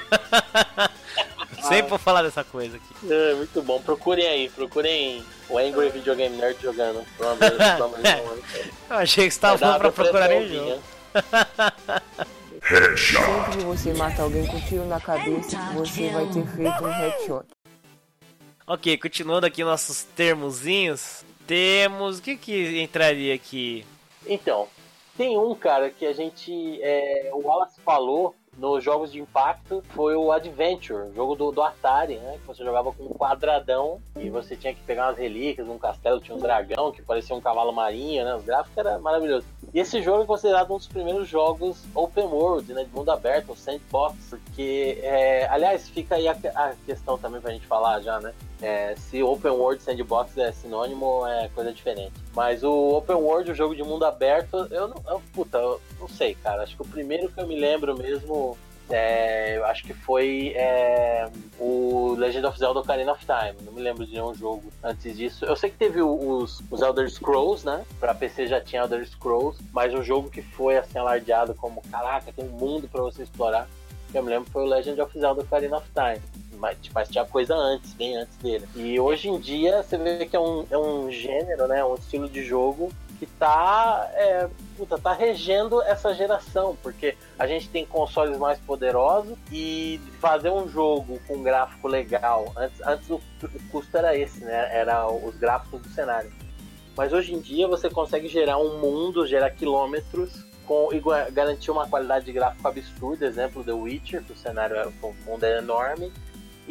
Sempre 1.67 1.89
vou 1.89 1.99
falar 1.99 2.23
dessa 2.23 2.43
coisa 2.43 2.77
aqui. 2.77 3.13
é 3.13 3.33
muito 3.35 3.61
bom. 3.61 3.81
Procurem 3.81 4.27
aí, 4.27 4.49
procurem 4.49 5.23
o 5.49 5.57
Angry 5.57 5.89
Video 5.89 6.15
Game 6.15 6.35
Nerd 6.37 6.61
jogando. 6.61 7.03
Eu 8.89 8.95
achei 8.97 9.27
que 9.27 9.33
você 9.33 9.39
tava 9.39 9.57
falando 9.57 9.79
pra 9.79 9.91
procurar 9.91 10.31
em 10.31 10.47
depressãozinha. 10.47 10.81
jogo. 12.95 13.25
Sempre 13.25 13.57
que 13.57 13.63
você 13.63 13.93
mata 13.93 14.21
alguém 14.21 14.47
com 14.47 14.59
tiro 14.61 14.85
na 14.85 14.99
cabeça, 14.99 15.57
você 15.73 16.09
vai 16.09 16.25
ter 16.27 16.45
feito 16.47 16.83
um 16.83 16.91
headshot. 16.91 17.45
Ok, 18.67 18.97
continuando 18.97 19.45
aqui 19.45 19.63
nossos 19.63 20.03
termozinhos. 20.03 21.25
Temos. 21.45 22.19
O 22.19 22.21
que 22.21 22.37
que 22.37 22.81
entraria 22.81 23.35
aqui? 23.35 23.85
Então, 24.25 24.67
tem 25.17 25.37
um 25.37 25.53
cara 25.53 25.89
que 25.89 26.05
a 26.05 26.13
gente. 26.13 26.79
é, 26.81 27.29
o 27.33 27.41
Wallace 27.45 27.79
falou 27.83 28.35
nos 28.57 28.83
jogos 28.83 29.11
de 29.11 29.19
impacto 29.19 29.81
foi 29.89 30.15
o 30.15 30.31
Adventure, 30.31 31.13
jogo 31.15 31.35
do, 31.35 31.51
do 31.51 31.61
Atari, 31.61 32.15
né? 32.17 32.37
Que 32.41 32.47
você 32.47 32.63
jogava 32.63 32.91
com 32.91 33.05
um 33.05 33.09
quadradão 33.09 34.01
e 34.17 34.29
você 34.29 34.55
tinha 34.55 34.73
que 34.73 34.81
pegar 34.81 35.07
umas 35.07 35.17
relíquias, 35.17 35.67
um 35.67 35.77
castelo, 35.77 36.19
tinha 36.19 36.35
um 36.35 36.39
dragão 36.39 36.91
que 36.91 37.01
parecia 37.01 37.35
um 37.35 37.41
cavalo 37.41 37.71
marinho, 37.71 38.25
né? 38.25 38.35
Os 38.35 38.43
gráficos 38.43 38.77
eram 38.77 39.01
maravilhosos. 39.01 39.47
E 39.73 39.79
esse 39.79 40.01
jogo 40.01 40.23
é 40.23 40.25
considerado 40.25 40.73
um 40.73 40.77
dos 40.77 40.87
primeiros 40.87 41.27
jogos 41.29 41.85
open 41.95 42.25
world, 42.25 42.73
né? 42.73 42.83
De 42.83 42.93
mundo 42.93 43.09
aberto, 43.09 43.55
sandbox, 43.55 44.15
porque, 44.29 44.99
é, 45.01 45.47
aliás, 45.47 45.89
fica 45.89 46.15
aí 46.15 46.27
a, 46.27 46.37
a 46.55 46.73
questão 46.85 47.17
também 47.17 47.39
pra 47.39 47.51
gente 47.51 47.65
falar 47.65 48.01
já, 48.01 48.19
né? 48.19 48.33
É, 48.61 48.95
se 48.95 49.23
open 49.23 49.51
world 49.51 49.81
sandbox 49.81 50.37
é 50.37 50.51
sinônimo, 50.51 51.25
é 51.25 51.49
coisa 51.55 51.71
diferente. 51.71 52.13
Mas 52.35 52.63
o 52.63 52.95
open 52.95 53.15
world, 53.15 53.51
o 53.51 53.55
jogo 53.55 53.75
de 53.75 53.83
mundo 53.83 54.05
aberto, 54.05 54.67
eu 54.71 54.87
não. 54.87 55.03
Eu, 55.07 55.21
puta, 55.33 55.57
eu 55.57 55.81
não 55.99 56.07
sei, 56.07 56.35
cara. 56.35 56.63
Acho 56.63 56.75
que 56.75 56.81
o 56.81 56.85
primeiro 56.85 57.29
que 57.29 57.39
eu 57.39 57.47
me 57.47 57.59
lembro 57.59 57.97
mesmo. 57.97 58.57
É, 58.89 59.55
eu 59.55 59.65
acho 59.65 59.85
que 59.85 59.93
foi 59.93 60.51
é, 60.53 61.29
o 61.57 62.13
Legend 62.17 62.45
of 62.45 62.59
Zelda 62.59 62.81
Ocarina 62.81 63.13
of 63.13 63.25
Time. 63.25 63.55
Não 63.63 63.71
me 63.71 63.81
lembro 63.81 64.05
de 64.05 64.11
nenhum 64.11 64.33
jogo 64.33 64.63
antes 64.83 65.15
disso. 65.15 65.45
Eu 65.45 65.55
sei 65.55 65.69
que 65.69 65.77
teve 65.77 66.01
os, 66.01 66.61
os 66.69 66.81
Elder 66.81 67.09
Scrolls, 67.09 67.65
né? 67.65 67.85
Pra 68.01 68.13
PC 68.13 68.47
já 68.47 68.59
tinha 68.59 68.81
Elder 68.81 69.07
Scrolls, 69.07 69.63
mas 69.71 69.93
um 69.93 70.03
jogo 70.03 70.29
que 70.29 70.41
foi 70.41 70.77
assim 70.77 70.99
alardeado 70.99 71.53
como: 71.53 71.81
caraca, 71.89 72.33
tem 72.33 72.43
um 72.43 72.49
mundo 72.49 72.89
pra 72.89 73.01
você 73.01 73.23
explorar. 73.23 73.65
que 74.11 74.17
Eu 74.17 74.23
me 74.23 74.29
lembro 74.29 74.51
foi 74.51 74.63
o 74.63 74.67
Legend 74.67 74.99
of 74.99 75.17
Zelda 75.17 75.41
Ocarina 75.41 75.77
of 75.77 75.87
Time 75.93 76.21
mas, 76.61 76.77
mas 76.93 77.09
tinha 77.09 77.25
coisa 77.25 77.55
antes, 77.55 77.91
bem 77.93 78.15
antes 78.15 78.37
dele. 78.37 78.67
E 78.75 78.99
hoje 78.99 79.27
em 79.27 79.39
dia 79.39 79.81
você 79.81 79.97
vê 79.97 80.27
que 80.27 80.35
é 80.35 80.39
um, 80.39 80.65
é 80.69 80.77
um 80.77 81.11
gênero, 81.11 81.67
né? 81.67 81.83
Um 81.83 81.95
estilo 81.95 82.29
de 82.29 82.43
jogo 82.43 82.91
que 83.17 83.25
tá, 83.25 84.09
é, 84.13 84.47
puta, 84.77 84.97
tá 84.97 85.11
regendo 85.11 85.81
essa 85.81 86.13
geração, 86.13 86.77
porque 86.81 87.15
a 87.37 87.45
gente 87.47 87.67
tem 87.69 87.85
consoles 87.85 88.37
mais 88.37 88.59
poderosos 88.59 89.37
e 89.51 89.99
fazer 90.19 90.51
um 90.51 90.67
jogo 90.69 91.19
com 91.27 91.35
um 91.35 91.43
gráfico 91.43 91.87
legal, 91.87 92.51
antes, 92.55 92.79
antes 92.81 93.09
o, 93.09 93.21
custo 93.71 93.97
era 93.97 94.15
esse, 94.15 94.43
né? 94.43 94.69
Era 94.71 95.07
os 95.07 95.35
gráficos 95.35 95.81
do 95.81 95.89
cenário. 95.89 96.31
Mas 96.95 97.11
hoje 97.11 97.33
em 97.33 97.39
dia 97.39 97.67
você 97.67 97.89
consegue 97.89 98.27
gerar 98.27 98.59
um 98.59 98.79
mundo, 98.79 99.25
gerar 99.25 99.49
quilômetros 99.49 100.45
com, 100.65 100.89
e 100.93 101.01
garantir 101.31 101.71
uma 101.71 101.87
qualidade 101.87 102.25
de 102.25 102.33
gráfico 102.33 102.67
absurda, 102.67 103.25
exemplo 103.25 103.63
The 103.63 103.73
Witcher, 103.73 104.23
que 104.23 104.33
o 104.33 104.37
cenário 104.37 104.75
é, 104.75 104.87
o 105.01 105.15
mundo 105.25 105.43
é 105.43 105.57
enorme, 105.57 106.11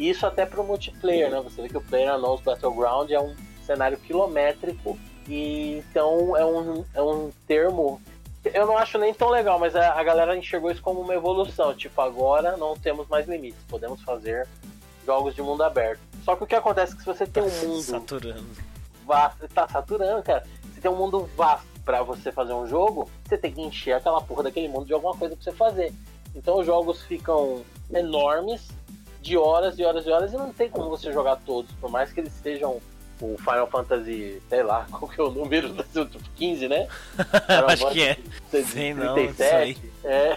e 0.00 0.08
isso 0.08 0.26
até 0.26 0.46
pro 0.46 0.64
multiplayer, 0.64 1.30
né? 1.30 1.42
Você 1.42 1.60
vê 1.60 1.68
que 1.68 1.76
o 1.76 1.80
PlayerUnknown's 1.82 2.40
Battleground 2.40 3.10
é 3.10 3.20
um 3.20 3.36
cenário 3.66 3.98
quilométrico 3.98 4.98
e 5.28 5.76
então 5.76 6.34
é 6.34 6.44
um, 6.44 6.84
é 6.94 7.02
um 7.02 7.30
termo 7.46 8.00
eu 8.42 8.66
não 8.66 8.78
acho 8.78 8.96
nem 8.96 9.12
tão 9.12 9.28
legal, 9.28 9.58
mas 9.58 9.76
a, 9.76 10.00
a 10.00 10.02
galera 10.02 10.34
enxergou 10.34 10.70
isso 10.70 10.80
como 10.80 11.02
uma 11.02 11.14
evolução. 11.14 11.74
Tipo, 11.74 12.00
agora 12.00 12.56
não 12.56 12.74
temos 12.74 13.06
mais 13.08 13.28
limites, 13.28 13.60
podemos 13.68 14.00
fazer 14.00 14.48
jogos 15.04 15.34
de 15.34 15.42
mundo 15.42 15.62
aberto. 15.62 16.00
Só 16.24 16.34
que 16.34 16.44
o 16.44 16.46
que 16.46 16.54
acontece 16.54 16.94
é 16.94 16.96
que 16.96 17.02
se 17.02 17.06
você 17.06 17.26
tem 17.26 17.42
um 17.42 17.50
mundo 17.50 17.82
Saturando. 17.82 18.46
vasto, 19.04 19.46
tá 19.48 19.68
saturando, 19.68 20.22
cara. 20.22 20.46
Você 20.72 20.80
tem 20.80 20.90
um 20.90 20.96
mundo 20.96 21.28
vasto 21.36 21.66
pra 21.84 22.02
você 22.02 22.32
fazer 22.32 22.54
um 22.54 22.66
jogo, 22.66 23.10
você 23.28 23.36
tem 23.36 23.52
que 23.52 23.60
encher 23.60 23.92
aquela 23.92 24.22
porra 24.22 24.44
daquele 24.44 24.68
mundo 24.68 24.86
de 24.86 24.94
alguma 24.94 25.14
coisa 25.14 25.36
pra 25.36 25.44
você 25.44 25.52
fazer. 25.52 25.92
Então 26.34 26.58
os 26.58 26.64
jogos 26.64 27.02
ficam 27.02 27.62
enormes, 27.92 28.68
de 29.22 29.36
horas 29.36 29.78
e 29.78 29.84
horas 29.84 30.06
e 30.06 30.10
horas, 30.10 30.32
e 30.32 30.36
não 30.36 30.52
tem 30.52 30.68
como 30.70 30.88
você 30.88 31.12
jogar 31.12 31.36
todos, 31.44 31.70
por 31.72 31.90
mais 31.90 32.12
que 32.12 32.20
eles 32.20 32.32
sejam 32.32 32.80
o 33.20 33.36
Final 33.38 33.66
Fantasy, 33.66 34.40
sei 34.48 34.62
lá, 34.62 34.86
qual 34.90 35.06
que 35.10 35.20
é 35.20 35.24
o 35.24 35.30
número, 35.30 35.68
tipo 35.74 36.18
15, 36.36 36.68
né? 36.68 36.88
Acho 37.68 37.90
que 37.90 38.02
é. 38.02 38.16
Sei 38.50 38.94
não, 38.94 39.14
37. 39.14 39.90
É, 40.02 40.34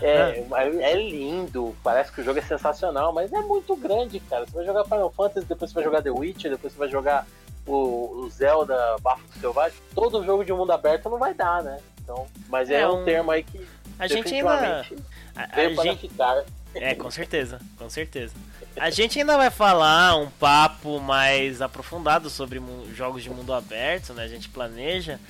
é, 0.00 0.46
é 0.80 0.94
lindo, 0.96 1.76
parece 1.84 2.10
que 2.10 2.22
o 2.22 2.24
jogo 2.24 2.38
é 2.38 2.42
sensacional, 2.42 3.12
mas 3.12 3.30
é 3.30 3.40
muito 3.40 3.76
grande, 3.76 4.18
cara. 4.20 4.46
Você 4.46 4.52
vai 4.56 4.64
jogar 4.64 4.84
Final 4.84 5.10
Fantasy, 5.10 5.46
depois 5.46 5.70
você 5.70 5.74
vai 5.74 5.84
jogar 5.84 6.02
The 6.02 6.10
Witcher, 6.10 6.50
depois 6.50 6.72
você 6.72 6.78
vai 6.78 6.88
jogar 6.88 7.26
o, 7.66 8.22
o 8.22 8.30
Zelda 8.30 8.96
Bafo 9.02 9.22
do 9.28 9.40
Selvagem. 9.40 9.78
Todo 9.94 10.24
jogo 10.24 10.42
de 10.42 10.54
mundo 10.54 10.72
aberto 10.72 11.10
não 11.10 11.18
vai 11.18 11.34
dar, 11.34 11.62
né? 11.62 11.78
Então, 12.02 12.26
mas 12.48 12.70
é, 12.70 12.80
É 12.80 12.88
um, 12.88 13.02
um- 13.02 13.04
termo 13.04 13.30
aí 13.30 13.42
que 13.42 13.58
A 13.98 14.06
gente 14.06 14.34
ainda. 14.34 14.56
definitivamente 14.56 14.96
A, 15.36 15.42
a 15.60 15.84
gente, 15.84 16.08
ficar. 16.08 16.44
É, 16.74 16.94
com 16.94 17.10
certeza, 17.10 17.60
com 17.76 17.88
certeza. 17.88 18.34
A 18.76 18.90
gente 18.90 19.18
ainda 19.18 19.36
vai 19.36 19.50
falar 19.50 20.16
um 20.16 20.30
papo 20.30 20.98
mais 21.00 21.60
aprofundado 21.60 22.30
sobre 22.30 22.60
jogos 22.94 23.22
de 23.22 23.30
mundo 23.30 23.52
aberto, 23.52 24.14
né? 24.14 24.24
A 24.24 24.28
gente 24.28 24.48
planeja. 24.48 25.20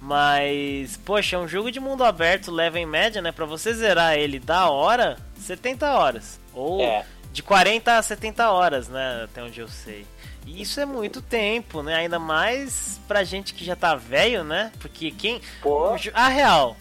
Mas, 0.00 0.96
poxa, 0.96 1.38
um 1.38 1.48
jogo 1.48 1.70
de 1.70 1.80
mundo 1.80 2.04
aberto 2.04 2.50
leva 2.50 2.78
em 2.78 2.86
média, 2.86 3.20
né? 3.20 3.32
Pra 3.32 3.44
você 3.46 3.72
zerar 3.74 4.16
ele 4.16 4.38
da 4.38 4.68
hora, 4.70 5.16
70 5.36 5.90
horas. 5.92 6.40
Ou 6.52 6.80
É, 6.80 7.04
de 7.32 7.42
40 7.42 7.98
a 7.98 8.02
70 8.02 8.50
horas, 8.50 8.88
né? 8.88 9.22
Até 9.24 9.42
onde 9.42 9.60
eu 9.60 9.68
sei. 9.68 10.06
E 10.46 10.62
isso 10.62 10.80
é 10.80 10.86
muito 10.86 11.20
tempo, 11.20 11.82
né? 11.82 11.96
Ainda 11.96 12.18
mais 12.18 13.00
pra 13.06 13.24
gente 13.24 13.52
que 13.54 13.64
já 13.64 13.76
tá 13.76 13.94
velho, 13.94 14.44
né? 14.44 14.72
Porque 14.78 15.10
quem. 15.10 15.40
pô, 15.60 15.96
A 16.14 16.28
real. 16.28 16.76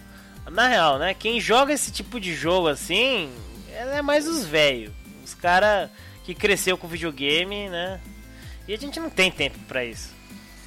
Na 0.50 0.68
real, 0.68 0.98
né? 0.98 1.14
Quem 1.14 1.42
joga 1.42 1.74
esse 1.74 1.92
tipo 1.92 2.20
de 2.20 2.34
jogo 2.34 2.70
assim 2.70 3.30
é 3.78 4.02
mais 4.02 4.28
os 4.28 4.46
velhos. 4.46 4.92
Os 5.24 5.34
cara 5.34 5.90
que 6.24 6.34
cresceu 6.34 6.78
com 6.78 6.88
videogame, 6.88 7.70
né? 7.70 8.00
E 8.68 8.74
a 8.74 8.78
gente 8.78 9.00
não 9.00 9.10
tem 9.10 9.32
tempo 9.32 9.58
pra 9.68 9.86
isso. 9.86 10.14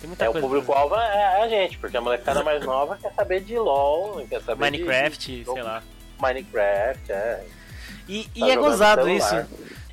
Tem 0.01 0.09
muita 0.09 0.25
é, 0.25 0.29
o 0.31 0.33
público-alvo 0.33 0.95
é 0.95 1.43
a 1.43 1.49
gente, 1.49 1.77
porque 1.77 1.97
a 1.97 2.01
molecada 2.01 2.43
mais 2.43 2.65
nova 2.65 2.97
quer 2.97 3.13
saber 3.13 3.43
de 3.43 3.59
LOL, 3.59 4.27
quer 4.27 4.41
saber. 4.41 4.61
Minecraft, 4.61 5.39
de, 5.39 5.45
sei 5.45 5.63
lá. 5.63 5.83
Minecraft, 6.19 7.13
é. 7.13 7.45
E, 8.09 8.29
e 8.35 8.41
Tá 8.41 8.47
é 8.47 8.55
jogando 8.55 8.71
gozado 8.71 9.09
isso. 9.11 9.47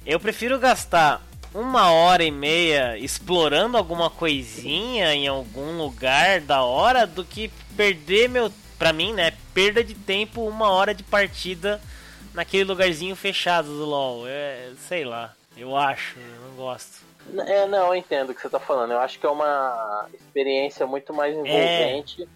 Eu 0.05 0.19
prefiro 0.19 0.57
gastar 0.57 1.21
uma 1.53 1.91
hora 1.91 2.23
e 2.23 2.31
meia 2.31 2.97
explorando 2.97 3.77
alguma 3.77 4.09
coisinha 4.09 5.13
em 5.13 5.27
algum 5.27 5.77
lugar 5.77 6.39
da 6.39 6.63
hora 6.63 7.05
do 7.05 7.25
que 7.25 7.51
perder 7.75 8.29
meu. 8.29 8.51
Pra 8.79 8.93
mim, 8.93 9.11
né? 9.11 9.33
Perda 9.55 9.83
de 9.83 9.95
tempo, 9.95 10.47
uma 10.47 10.69
hora 10.69 10.93
de 10.93 11.03
partida 11.03 11.81
naquele 12.37 12.63
lugarzinho 12.63 13.15
fechado 13.15 13.67
do 13.67 13.85
LoL. 13.85 14.27
É, 14.27 14.71
sei 14.87 15.03
lá. 15.03 15.33
Eu 15.57 15.75
acho, 15.75 16.19
eu 16.19 16.47
não 16.47 16.55
gosto. 16.55 17.03
É, 17.35 17.65
não, 17.65 17.87
eu 17.87 17.95
entendo 17.95 18.29
o 18.29 18.35
que 18.35 18.41
você 18.41 18.47
tá 18.47 18.59
falando. 18.59 18.91
Eu 18.91 18.99
acho 18.99 19.19
que 19.19 19.25
é 19.25 19.29
uma 19.29 20.07
experiência 20.13 20.85
muito 20.85 21.13
mais 21.13 21.33
envolvente, 21.35 22.29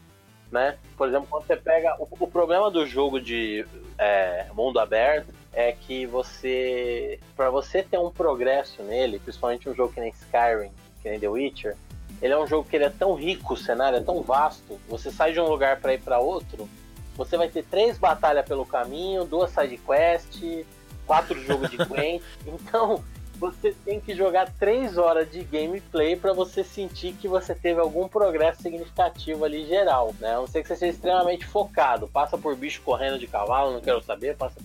né? 0.51 0.77
Por 0.97 1.07
exemplo, 1.07 1.27
quando 1.29 1.45
você 1.45 1.55
pega. 1.55 1.95
O, 1.99 2.07
o 2.19 2.27
problema 2.27 2.69
do 2.71 2.85
jogo 2.85 3.21
de 3.21 3.65
é, 3.97 4.47
mundo 4.53 4.79
aberto 4.79 5.31
é 5.53 5.71
que 5.71 6.05
você. 6.07 7.19
para 7.35 7.51
você 7.51 7.83
ter 7.83 7.99
um 7.99 8.09
progresso 8.09 8.81
nele, 8.81 9.19
principalmente 9.19 9.69
um 9.69 9.75
jogo 9.75 9.93
que 9.93 10.01
nem 10.01 10.09
Skyrim, 10.09 10.71
que 11.01 11.09
nem 11.09 11.19
The 11.19 11.29
Witcher, 11.29 11.77
ele 12.19 12.33
é 12.33 12.37
um 12.37 12.47
jogo 12.47 12.67
que 12.67 12.75
ele 12.75 12.85
é 12.85 12.89
tão 12.89 13.13
rico, 13.13 13.53
o 13.53 13.57
cenário 13.57 13.99
é 13.99 14.01
tão 14.01 14.21
vasto. 14.23 14.79
Você 14.89 15.11
sai 15.11 15.31
de 15.31 15.39
um 15.39 15.47
lugar 15.47 15.79
para 15.79 15.93
ir 15.93 16.01
para 16.01 16.19
outro, 16.19 16.67
você 17.25 17.37
vai 17.37 17.49
ter 17.49 17.63
três 17.63 17.97
batalhas 17.97 18.45
pelo 18.45 18.65
caminho, 18.65 19.25
duas 19.25 19.51
side 19.51 19.77
quest, 19.77 20.65
quatro 21.05 21.39
jogos 21.43 21.69
de 21.69 21.77
Gwent. 21.77 22.21
Então, 22.45 23.03
você 23.41 23.75
tem 23.83 23.99
que 23.99 24.13
jogar 24.15 24.51
três 24.59 24.97
horas 24.97 25.29
de 25.31 25.43
gameplay 25.43 26.15
para 26.15 26.31
você 26.31 26.63
sentir 26.63 27.13
que 27.13 27.27
você 27.27 27.55
teve 27.55 27.79
algum 27.79 28.07
progresso 28.07 28.61
significativo 28.61 29.43
ali 29.43 29.65
geral, 29.65 30.13
né? 30.19 30.33
A 30.33 30.37
não 30.37 30.47
ser 30.47 30.61
que 30.61 30.67
você 30.67 30.75
seja 30.75 30.93
extremamente 30.93 31.45
focado, 31.45 32.07
passa 32.07 32.37
por 32.37 32.55
bicho 32.55 32.81
correndo 32.83 33.17
de 33.17 33.25
cavalo, 33.25 33.73
não 33.73 33.81
quero 33.81 34.01
saber, 34.03 34.37
passa, 34.37 34.59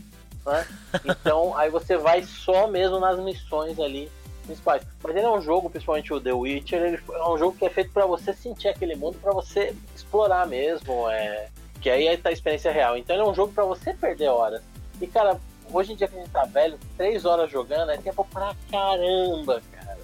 né? 0.44 0.66
Então, 1.04 1.56
aí 1.58 1.70
você 1.70 1.96
vai 1.96 2.22
só 2.22 2.66
mesmo 2.66 3.00
nas 3.00 3.18
missões 3.18 3.80
ali 3.80 4.10
principais. 4.44 4.82
Mas 5.02 5.16
ele 5.16 5.26
é 5.26 5.30
um 5.30 5.40
jogo, 5.40 5.70
principalmente 5.70 6.12
o 6.12 6.20
The 6.20 6.32
Witcher, 6.32 6.82
ele 6.82 7.00
é 7.10 7.28
um 7.28 7.38
jogo 7.38 7.56
que 7.56 7.64
é 7.64 7.70
feito 7.70 7.90
para 7.92 8.06
você 8.06 8.32
sentir 8.32 8.68
aquele 8.68 8.94
mundo, 8.94 9.18
para 9.20 9.32
você 9.32 9.74
explorar 9.94 10.46
mesmo, 10.46 11.08
é 11.10 11.48
Que 11.80 11.90
aí 11.90 12.16
tá 12.16 12.30
a 12.30 12.32
experiência 12.32 12.72
real. 12.72 12.96
Então 12.96 13.14
ele 13.14 13.24
é 13.24 13.28
um 13.28 13.34
jogo 13.34 13.52
para 13.52 13.64
você 13.64 13.94
perder 13.94 14.28
horas. 14.28 14.62
E 15.00 15.06
cara, 15.06 15.38
hoje 15.72 15.92
em 15.92 15.96
dia 15.96 16.08
que 16.08 16.16
a 16.16 16.18
gente 16.18 16.30
tá 16.30 16.44
velho, 16.44 16.78
três 16.96 17.24
horas 17.24 17.50
jogando 17.50 17.90
é 17.90 17.96
tempo 17.96 18.26
pra 18.32 18.54
caramba, 18.70 19.62
cara. 19.72 19.98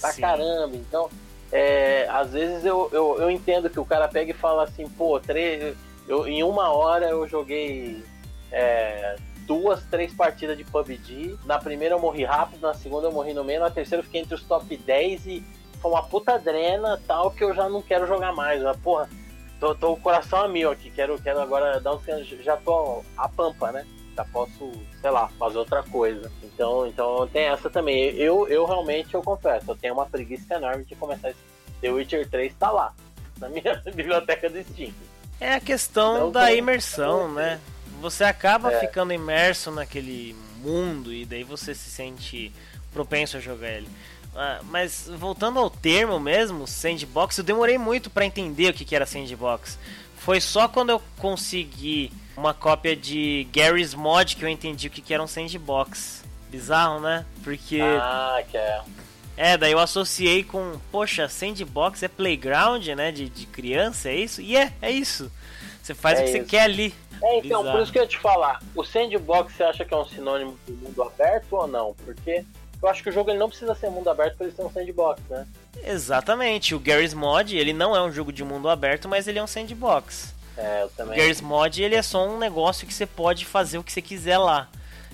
Pra 0.00 0.12
Sim. 0.12 0.20
caramba. 0.20 0.76
Então, 0.76 1.10
é, 1.50 2.06
às 2.10 2.32
vezes 2.32 2.64
eu, 2.64 2.88
eu, 2.92 3.16
eu 3.20 3.30
entendo 3.30 3.70
que 3.70 3.80
o 3.80 3.84
cara 3.84 4.06
pega 4.08 4.30
e 4.30 4.34
fala 4.34 4.64
assim, 4.64 4.88
pô, 4.88 5.18
três, 5.18 5.76
eu, 6.06 6.26
em 6.26 6.42
uma 6.42 6.70
hora 6.70 7.08
eu 7.08 7.26
joguei 7.26 8.02
é, 8.52 9.16
duas, 9.46 9.82
três 9.84 10.12
partidas 10.12 10.56
de 10.56 10.64
PUBG. 10.64 11.38
Na 11.44 11.58
primeira 11.58 11.94
eu 11.94 12.00
morri 12.00 12.24
rápido, 12.24 12.60
na 12.60 12.74
segunda 12.74 13.06
eu 13.06 13.12
morri 13.12 13.32
no 13.32 13.42
meio, 13.42 13.60
na 13.60 13.70
terceira 13.70 14.00
eu 14.00 14.04
fiquei 14.04 14.20
entre 14.20 14.34
os 14.34 14.42
top 14.42 14.76
10 14.76 15.26
e 15.26 15.44
foi 15.80 15.90
uma 15.90 16.02
puta 16.02 16.38
drena 16.38 17.00
tal 17.06 17.30
que 17.30 17.42
eu 17.42 17.54
já 17.54 17.68
não 17.68 17.80
quero 17.80 18.06
jogar 18.06 18.34
mais. 18.34 18.62
Mas, 18.62 18.76
porra, 18.78 19.08
tô, 19.58 19.74
tô 19.74 19.92
o 19.92 20.00
coração 20.00 20.40
a 20.40 20.48
mil 20.48 20.70
aqui, 20.70 20.90
quero, 20.90 21.20
quero 21.20 21.40
agora 21.40 21.80
dar 21.80 21.94
um. 21.94 22.00
Já 22.42 22.56
tô 22.56 23.04
a 23.16 23.28
pampa, 23.28 23.72
né? 23.72 23.86
Já 24.16 24.24
posso, 24.24 24.72
sei 25.00 25.10
lá, 25.10 25.28
fazer 25.38 25.58
outra 25.58 25.82
coisa. 25.82 26.30
Então, 26.42 26.86
então 26.86 27.28
tem 27.28 27.44
essa 27.44 27.70
também. 27.70 28.14
Eu, 28.16 28.48
eu 28.48 28.64
realmente, 28.66 29.14
eu 29.14 29.22
confesso, 29.22 29.70
eu 29.70 29.76
tenho 29.76 29.94
uma 29.94 30.06
preguiça 30.06 30.54
enorme 30.54 30.84
de 30.84 30.94
começar 30.96 31.30
esse. 31.30 31.38
The 31.80 31.90
Witcher 31.90 32.28
3 32.28 32.54
tá 32.58 32.72
lá, 32.72 32.92
na 33.38 33.48
minha 33.48 33.76
biblioteca 33.94 34.50
do 34.50 34.60
Steam. 34.64 34.92
É 35.40 35.54
a 35.54 35.60
questão 35.60 36.16
então, 36.16 36.32
da 36.32 36.52
imersão, 36.52 37.32
né? 37.32 37.60
Você 38.00 38.24
acaba 38.24 38.72
é. 38.72 38.80
ficando 38.80 39.12
imerso 39.12 39.70
naquele 39.70 40.34
mundo 40.60 41.12
e 41.12 41.24
daí 41.24 41.44
você 41.44 41.74
se 41.74 41.90
sente 41.90 42.52
propenso 42.92 43.36
a 43.36 43.40
jogar 43.40 43.68
ele. 43.68 43.88
Ah, 44.40 44.60
mas 44.70 45.10
voltando 45.16 45.58
ao 45.58 45.68
termo 45.68 46.20
mesmo, 46.20 46.64
sandbox, 46.64 47.38
eu 47.38 47.44
demorei 47.44 47.76
muito 47.76 48.08
para 48.08 48.24
entender 48.24 48.70
o 48.70 48.72
que, 48.72 48.84
que 48.84 48.94
era 48.94 49.04
sandbox. 49.04 49.76
Foi 50.16 50.40
só 50.40 50.68
quando 50.68 50.90
eu 50.90 51.02
consegui 51.16 52.12
uma 52.36 52.54
cópia 52.54 52.94
de 52.94 53.48
Gary's 53.52 53.94
Mod 53.94 54.36
que 54.36 54.44
eu 54.44 54.48
entendi 54.48 54.86
o 54.86 54.90
que, 54.90 55.02
que 55.02 55.12
era 55.12 55.20
um 55.20 55.26
sandbox. 55.26 56.22
Bizarro, 56.48 57.00
né? 57.00 57.26
Porque. 57.42 57.80
Ah, 57.82 58.40
que 58.48 58.56
é. 58.56 58.80
É, 59.36 59.56
daí 59.56 59.72
eu 59.72 59.78
associei 59.80 60.44
com, 60.44 60.78
poxa, 60.90 61.28
sandbox 61.28 62.04
é 62.04 62.08
playground, 62.08 62.86
né? 62.88 63.10
De, 63.10 63.28
de 63.28 63.44
criança, 63.46 64.08
é 64.08 64.14
isso? 64.14 64.40
E 64.40 64.56
é, 64.56 64.72
é 64.80 64.90
isso. 64.90 65.30
Você 65.82 65.94
faz 65.94 66.18
é 66.18 66.22
o 66.22 66.24
que 66.24 66.30
isso. 66.30 66.38
você 66.38 66.44
quer 66.44 66.62
ali. 66.62 66.94
É, 67.20 67.38
então, 67.38 67.62
Bizarro. 67.62 67.72
por 67.72 67.82
isso 67.82 67.92
que 67.92 67.98
eu 67.98 68.02
ia 68.02 68.08
te 68.08 68.18
falar. 68.18 68.62
O 68.74 68.84
sandbox 68.84 69.52
você 69.52 69.64
acha 69.64 69.84
que 69.84 69.92
é 69.92 69.96
um 69.96 70.06
sinônimo 70.06 70.56
de 70.64 70.72
mundo 70.74 71.02
aberto 71.02 71.54
ou 71.54 71.66
não? 71.66 71.94
Porque 72.04 72.44
eu 72.82 72.88
acho 72.88 73.02
que 73.02 73.08
o 73.08 73.12
jogo 73.12 73.30
ele 73.30 73.38
não 73.38 73.48
precisa 73.48 73.74
ser 73.74 73.90
mundo 73.90 74.08
aberto 74.08 74.36
para 74.36 74.46
ele 74.46 74.54
ser 74.54 74.62
um 74.62 74.70
sandbox, 74.70 75.20
né? 75.28 75.46
Exatamente. 75.84 76.74
O 76.74 76.80
Garry's 76.80 77.14
Mod, 77.14 77.56
ele 77.56 77.72
não 77.72 77.94
é 77.94 78.02
um 78.02 78.12
jogo 78.12 78.32
de 78.32 78.44
mundo 78.44 78.68
aberto, 78.68 79.08
mas 79.08 79.26
ele 79.26 79.38
é 79.38 79.42
um 79.42 79.46
sandbox. 79.46 80.34
É, 80.56 80.82
eu 80.82 80.88
também. 80.90 81.14
O 81.14 81.20
Garry's 81.20 81.40
Mod, 81.40 81.82
ele 81.82 81.94
é 81.94 82.02
só 82.02 82.26
um 82.26 82.38
negócio 82.38 82.86
que 82.86 82.94
você 82.94 83.06
pode 83.06 83.44
fazer 83.44 83.78
o 83.78 83.84
que 83.84 83.92
você 83.92 84.02
quiser 84.02 84.38
lá. 84.38 84.68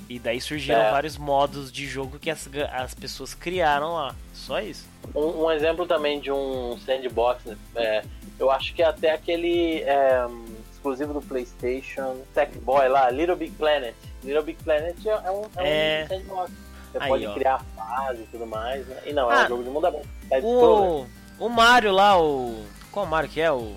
E 0.08 0.18
daí 0.18 0.40
surgiram 0.40 0.82
é. 0.82 0.90
vários 0.90 1.16
modos 1.16 1.72
de 1.72 1.86
jogo 1.86 2.18
que 2.18 2.30
as, 2.30 2.48
as 2.72 2.94
pessoas 2.94 3.32
criaram 3.32 3.94
lá. 3.94 4.14
Só 4.34 4.60
isso. 4.60 4.86
Um, 5.14 5.44
um 5.44 5.50
exemplo 5.50 5.86
também 5.86 6.20
de 6.20 6.30
um 6.30 6.78
sandbox, 6.84 7.44
né? 7.46 7.56
é, 7.76 8.04
eu 8.38 8.50
acho 8.50 8.74
que 8.74 8.82
é 8.82 8.86
até 8.86 9.12
aquele 9.12 9.82
é, 9.82 10.26
exclusivo 10.70 11.14
do 11.14 11.22
PlayStation, 11.22 12.18
Sackboy 12.34 12.88
lá, 12.88 13.10
Little 13.10 13.36
Big 13.36 13.52
Planet. 13.52 13.94
Little 14.22 14.42
Big 14.42 14.62
Planet 14.62 14.96
é 15.06 15.30
um, 15.30 15.44
é, 15.56 16.00
é... 16.00 16.04
um 16.04 16.08
sandbox. 16.08 16.63
Você 16.94 16.98
Aí, 17.02 17.08
pode 17.08 17.26
ó. 17.26 17.34
criar 17.34 17.60
fase 17.76 18.22
e 18.22 18.26
tudo 18.26 18.46
mais, 18.46 18.86
né? 18.86 18.96
E 19.04 19.12
não, 19.12 19.30
é 19.30 19.34
ah, 19.34 19.44
um 19.44 19.48
jogo 19.48 19.64
de 19.64 19.70
mundo 19.70 19.84
aberto. 19.84 20.08
É 20.30 20.38
o, 20.40 21.04
o 21.40 21.48
Mario 21.48 21.90
lá, 21.90 22.22
o. 22.22 22.64
Qual 22.92 23.04
Mario 23.04 23.28
que 23.28 23.40
é? 23.40 23.50
O. 23.50 23.74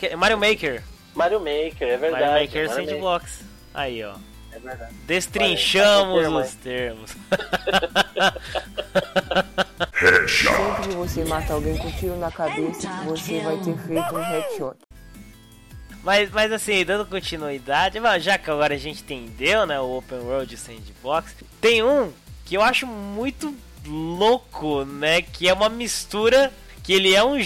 É 0.00 0.14
Mario 0.14 0.38
Maker. 0.38 0.80
Mario 1.12 1.40
Maker, 1.40 1.88
é 1.88 1.96
verdade. 1.96 2.24
Mario 2.24 2.46
Maker 2.46 2.68
Mario 2.68 2.86
Sandbox. 2.86 3.40
Maker. 3.40 3.46
Aí, 3.74 4.04
ó. 4.04 4.14
É 4.52 4.58
verdade. 4.60 4.94
Destrinchamos 5.06 6.24
Olha, 6.24 6.30
os 6.30 6.54
termos. 6.54 7.10
Sempre 10.28 10.88
que 10.88 10.94
você 10.94 11.24
mata 11.24 11.54
alguém 11.54 11.76
com 11.78 11.90
tiro 11.90 12.16
na 12.16 12.30
cabeça, 12.30 12.88
você 13.04 13.40
vai 13.40 13.56
ter 13.56 13.76
feito 13.76 14.14
um 14.14 14.22
headshot. 14.22 14.76
Mas, 16.04 16.30
mas 16.30 16.52
assim, 16.52 16.84
dando 16.84 17.06
continuidade, 17.06 17.98
já 18.20 18.38
que 18.38 18.50
agora 18.50 18.74
a 18.74 18.78
gente 18.78 19.02
entendeu, 19.02 19.66
né, 19.66 19.80
o 19.80 19.98
Open 19.98 20.18
World 20.18 20.56
Sandbox, 20.56 21.34
tem 21.60 21.82
um 21.82 22.12
que 22.44 22.56
eu 22.56 22.62
acho 22.62 22.86
muito 22.86 23.54
louco, 23.86 24.84
né? 24.84 25.22
Que 25.22 25.48
é 25.48 25.52
uma 25.52 25.68
mistura. 25.68 26.52
Que 26.82 26.94
ele 26.94 27.14
é 27.14 27.22
um 27.22 27.36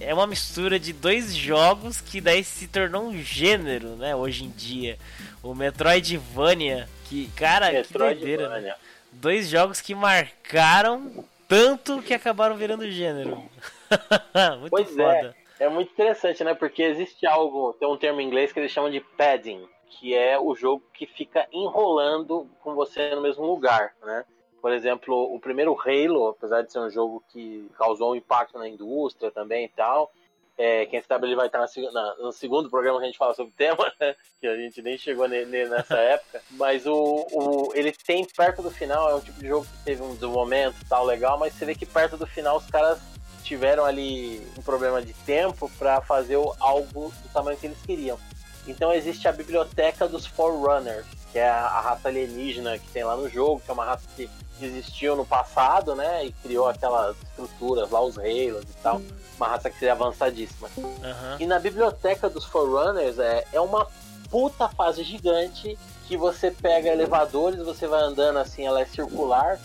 é 0.00 0.14
uma 0.14 0.28
mistura 0.28 0.78
de 0.78 0.92
dois 0.92 1.34
jogos 1.34 2.00
que 2.00 2.20
daí 2.20 2.44
se 2.44 2.68
tornou 2.68 3.08
um 3.08 3.20
gênero, 3.20 3.96
né? 3.96 4.14
Hoje 4.14 4.44
em 4.44 4.50
dia. 4.50 4.96
O 5.42 5.54
Metroidvania. 5.54 6.88
Que, 7.04 7.28
cara, 7.34 7.82
que 7.82 7.92
doideira, 7.92 8.60
né? 8.60 8.74
Dois 9.12 9.48
jogos 9.48 9.80
que 9.80 9.94
marcaram 9.94 11.24
tanto 11.48 12.02
que 12.02 12.14
acabaram 12.14 12.56
virando 12.56 12.90
gênero. 12.90 13.42
muito 14.60 14.70
pois 14.70 14.88
foda. 14.88 15.34
É. 15.58 15.64
é 15.64 15.68
muito 15.68 15.92
interessante, 15.92 16.42
né? 16.44 16.54
Porque 16.54 16.82
existe 16.82 17.26
algo, 17.26 17.72
tem 17.74 17.88
um 17.88 17.96
termo 17.96 18.20
em 18.20 18.26
inglês 18.26 18.52
que 18.52 18.60
eles 18.60 18.72
chamam 18.72 18.90
de 18.90 19.00
padding, 19.00 19.66
que 19.88 20.14
é 20.14 20.38
o 20.38 20.54
jogo 20.54 20.82
que 20.92 21.06
fica 21.06 21.46
enrolando 21.52 22.48
com 22.60 22.74
você 22.74 23.14
no 23.14 23.22
mesmo 23.22 23.44
lugar, 23.44 23.94
né? 24.04 24.24
Por 24.66 24.72
exemplo, 24.72 25.32
o 25.32 25.38
primeiro 25.38 25.78
Halo, 25.80 26.26
apesar 26.26 26.62
de 26.62 26.72
ser 26.72 26.80
um 26.80 26.90
jogo 26.90 27.22
que 27.28 27.70
causou 27.78 28.10
um 28.10 28.16
impacto 28.16 28.58
na 28.58 28.68
indústria 28.68 29.30
também 29.30 29.66
e 29.66 29.68
tal, 29.68 30.10
é, 30.58 30.86
quem 30.86 31.00
sabe 31.00 31.24
ele 31.28 31.36
vai 31.36 31.46
estar 31.46 31.60
na, 31.60 31.92
na, 31.92 32.16
no 32.16 32.32
segundo 32.32 32.68
programa 32.68 32.98
que 32.98 33.04
a 33.04 33.06
gente 33.06 33.16
fala 33.16 33.32
sobre 33.32 33.52
o 33.52 33.56
tema, 33.56 33.86
né? 34.00 34.16
que 34.40 34.46
a 34.48 34.56
gente 34.56 34.82
nem 34.82 34.98
chegou 34.98 35.28
nele 35.28 35.68
nessa 35.68 35.94
época. 35.96 36.42
Mas 36.50 36.84
o, 36.84 36.92
o, 37.30 37.70
ele 37.76 37.92
tem 37.92 38.24
perto 38.24 38.60
do 38.60 38.68
final, 38.68 39.08
é 39.08 39.14
um 39.14 39.20
tipo 39.20 39.38
de 39.38 39.46
jogo 39.46 39.64
que 39.66 39.84
teve 39.84 40.02
um 40.02 40.14
desenvolvimento 40.14 40.74
tal 40.88 41.04
legal, 41.04 41.38
mas 41.38 41.52
você 41.52 41.64
vê 41.64 41.72
que 41.72 41.86
perto 41.86 42.16
do 42.16 42.26
final 42.26 42.56
os 42.56 42.66
caras 42.66 42.98
tiveram 43.44 43.84
ali 43.84 44.44
um 44.58 44.62
problema 44.62 45.00
de 45.00 45.14
tempo 45.14 45.70
para 45.78 46.00
fazer 46.00 46.38
algo 46.58 47.12
do 47.22 47.28
tamanho 47.32 47.56
que 47.56 47.68
eles 47.68 47.80
queriam. 47.82 48.18
Então 48.66 48.92
existe 48.92 49.28
a 49.28 49.32
biblioteca 49.32 50.08
dos 50.08 50.26
Forerunners, 50.26 51.06
que 51.30 51.38
é 51.38 51.48
a 51.48 51.80
raça 51.80 52.08
alienígena 52.08 52.76
que 52.80 52.88
tem 52.88 53.04
lá 53.04 53.16
no 53.16 53.28
jogo, 53.28 53.60
que 53.64 53.70
é 53.70 53.74
uma 53.74 53.84
raça 53.84 54.08
que 54.16 54.28
existiu 54.64 55.16
no 55.16 55.24
passado, 55.24 55.94
né? 55.94 56.24
E 56.26 56.32
criou 56.32 56.68
aquelas 56.68 57.16
estruturas 57.16 57.90
lá, 57.90 58.00
os 58.00 58.18
Halos 58.18 58.64
e 58.64 58.76
tal. 58.82 59.02
Uma 59.36 59.48
raça 59.48 59.68
que 59.68 59.78
seria 59.78 59.92
avançadíssima. 59.92 60.68
Uhum. 60.76 61.36
E 61.38 61.46
na 61.46 61.58
biblioteca 61.58 62.30
dos 62.30 62.44
Forerunners 62.46 63.18
é, 63.18 63.44
é 63.52 63.60
uma 63.60 63.86
puta 64.30 64.68
fase 64.68 65.02
gigante 65.02 65.78
que 66.06 66.16
você 66.16 66.50
pega 66.50 66.90
elevadores, 66.90 67.58
você 67.60 67.86
vai 67.86 68.00
andando 68.02 68.38
assim, 68.38 68.64
ela 68.64 68.80
é 68.80 68.84
circular 68.84 69.58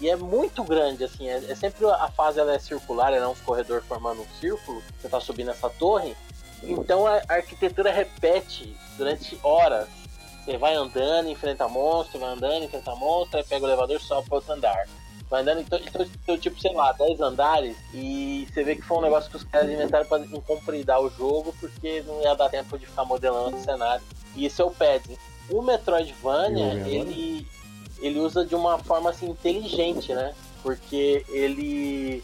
e 0.00 0.08
é 0.08 0.16
muito 0.16 0.64
grande 0.64 1.04
assim, 1.04 1.28
é, 1.28 1.36
é 1.50 1.54
sempre 1.54 1.84
a 1.86 2.08
fase 2.08 2.40
ela 2.40 2.54
é 2.54 2.58
circular, 2.58 3.12
ela 3.12 3.26
é 3.26 3.28
um 3.28 3.34
corredor 3.44 3.82
formando 3.82 4.22
um 4.22 4.26
círculo, 4.40 4.82
você 4.98 5.08
tá 5.08 5.20
subindo 5.20 5.50
essa 5.50 5.68
torre, 5.68 6.16
então 6.62 7.06
a 7.06 7.20
arquitetura 7.28 7.92
repete 7.92 8.74
durante 8.96 9.38
horas 9.42 9.88
você 10.44 10.58
vai 10.58 10.74
andando, 10.74 11.28
enfrenta 11.28 11.68
monstro, 11.68 12.18
vai 12.18 12.30
andando, 12.30 12.64
enfrenta 12.64 12.94
monstro, 12.96 13.38
aí 13.38 13.44
pega 13.44 13.64
o 13.64 13.68
elevador 13.68 13.96
e 13.96 14.00
sobe 14.00 14.28
para 14.28 14.36
outro 14.36 14.52
andar. 14.52 14.88
Vai 15.30 15.42
andando, 15.42 15.60
então, 15.60 15.78
então, 15.78 16.36
tipo, 16.36 16.60
sei 16.60 16.74
lá, 16.74 16.92
10 16.92 17.20
andares, 17.20 17.76
e 17.94 18.46
você 18.52 18.62
vê 18.62 18.76
que 18.76 18.82
foi 18.82 18.98
um 18.98 19.02
negócio 19.02 19.30
que 19.30 19.36
os 19.36 19.44
caras 19.44 19.70
inventaram 19.70 20.04
para 20.06 20.22
compridar 20.46 21.00
o 21.00 21.08
jogo, 21.08 21.54
porque 21.58 22.02
não 22.06 22.20
ia 22.22 22.34
dar 22.34 22.50
tempo 22.50 22.78
de 22.78 22.86
ficar 22.86 23.04
modelando 23.04 23.56
o 23.56 23.62
cenário. 23.62 24.04
E 24.34 24.44
esse 24.44 24.60
é 24.60 24.64
o 24.64 24.70
padding. 24.70 25.16
O 25.48 25.62
Metroidvania, 25.62 26.74
ele, 26.86 27.46
ele 28.00 28.18
usa 28.18 28.44
de 28.44 28.54
uma 28.54 28.78
forma 28.78 29.10
assim, 29.10 29.30
inteligente, 29.30 30.12
né? 30.12 30.34
Porque 30.62 31.24
ele 31.28 32.22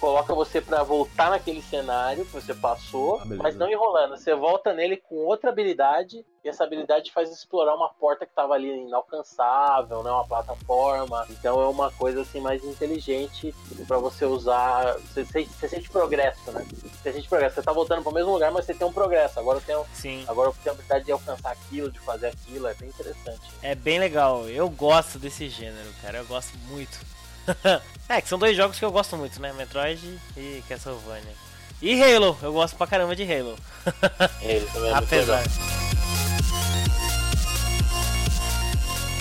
coloca 0.00 0.34
você 0.34 0.60
para 0.60 0.82
voltar 0.82 1.30
naquele 1.30 1.60
cenário 1.60 2.24
que 2.24 2.32
você 2.32 2.54
passou, 2.54 3.20
ah, 3.20 3.24
mas 3.26 3.54
não 3.54 3.68
enrolando. 3.68 4.16
Você 4.16 4.34
volta 4.34 4.72
nele 4.72 4.96
com 4.96 5.16
outra 5.16 5.50
habilidade 5.50 6.24
e 6.42 6.48
essa 6.48 6.64
habilidade 6.64 7.12
faz 7.12 7.30
explorar 7.30 7.74
uma 7.74 7.90
porta 7.90 8.24
que 8.24 8.32
estava 8.32 8.54
ali 8.54 8.68
inalcançável, 8.68 10.02
né, 10.02 10.10
uma 10.10 10.26
plataforma. 10.26 11.26
Então 11.28 11.60
é 11.60 11.66
uma 11.68 11.92
coisa 11.92 12.22
assim 12.22 12.40
mais 12.40 12.64
inteligente 12.64 13.54
para 13.86 13.98
você 13.98 14.24
usar. 14.24 14.94
Você 14.94 15.24
sente, 15.24 15.50
você 15.50 15.68
sente 15.68 15.90
progresso, 15.90 16.50
né? 16.50 16.66
Você 17.02 17.12
sente 17.12 17.28
progresso. 17.28 17.56
Você 17.56 17.62
tá 17.62 17.72
voltando 17.72 18.02
para 18.02 18.10
o 18.10 18.14
mesmo 18.14 18.32
lugar, 18.32 18.50
mas 18.50 18.64
você 18.64 18.72
tem 18.72 18.86
um 18.86 18.92
progresso. 18.92 19.38
Agora 19.38 19.58
eu 19.58 19.62
tenho, 19.62 19.84
Sim. 19.92 20.24
agora 20.26 20.48
eu 20.48 20.54
tenho 20.54 20.70
a 20.70 20.72
habilidade 20.72 21.04
de 21.04 21.12
alcançar 21.12 21.50
aquilo, 21.50 21.92
de 21.92 22.00
fazer 22.00 22.28
aquilo. 22.28 22.66
É 22.66 22.74
bem 22.74 22.88
interessante. 22.88 23.52
É 23.62 23.74
bem 23.74 23.98
legal. 23.98 24.48
Eu 24.48 24.70
gosto 24.70 25.18
desse 25.18 25.48
gênero, 25.50 25.90
cara. 26.00 26.18
Eu 26.18 26.24
gosto 26.24 26.56
muito. 26.70 27.19
é, 28.08 28.20
que 28.20 28.28
são 28.28 28.38
dois 28.38 28.56
jogos 28.56 28.78
que 28.78 28.84
eu 28.84 28.92
gosto 28.92 29.16
muito, 29.16 29.40
né? 29.40 29.52
Metroid 29.52 30.20
e 30.36 30.62
Castlevania. 30.68 31.34
E 31.82 32.02
Halo, 32.02 32.36
eu 32.42 32.52
gosto 32.52 32.76
pra 32.76 32.86
caramba 32.86 33.16
de 33.16 33.22
Halo. 33.22 33.56
Halo 33.86 34.66
também 34.72 34.90
é 34.90 34.94
Apesar. 34.94 35.42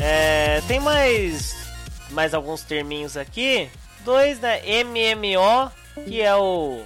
É, 0.01 0.61
tem 0.67 0.79
mais 0.79 1.55
mais 2.11 2.33
alguns 2.33 2.63
terminhos 2.63 3.15
aqui. 3.15 3.69
Dois, 4.03 4.39
né? 4.39 4.61
MMO, 4.83 5.71
que 6.05 6.21
é 6.21 6.35
o 6.35 6.83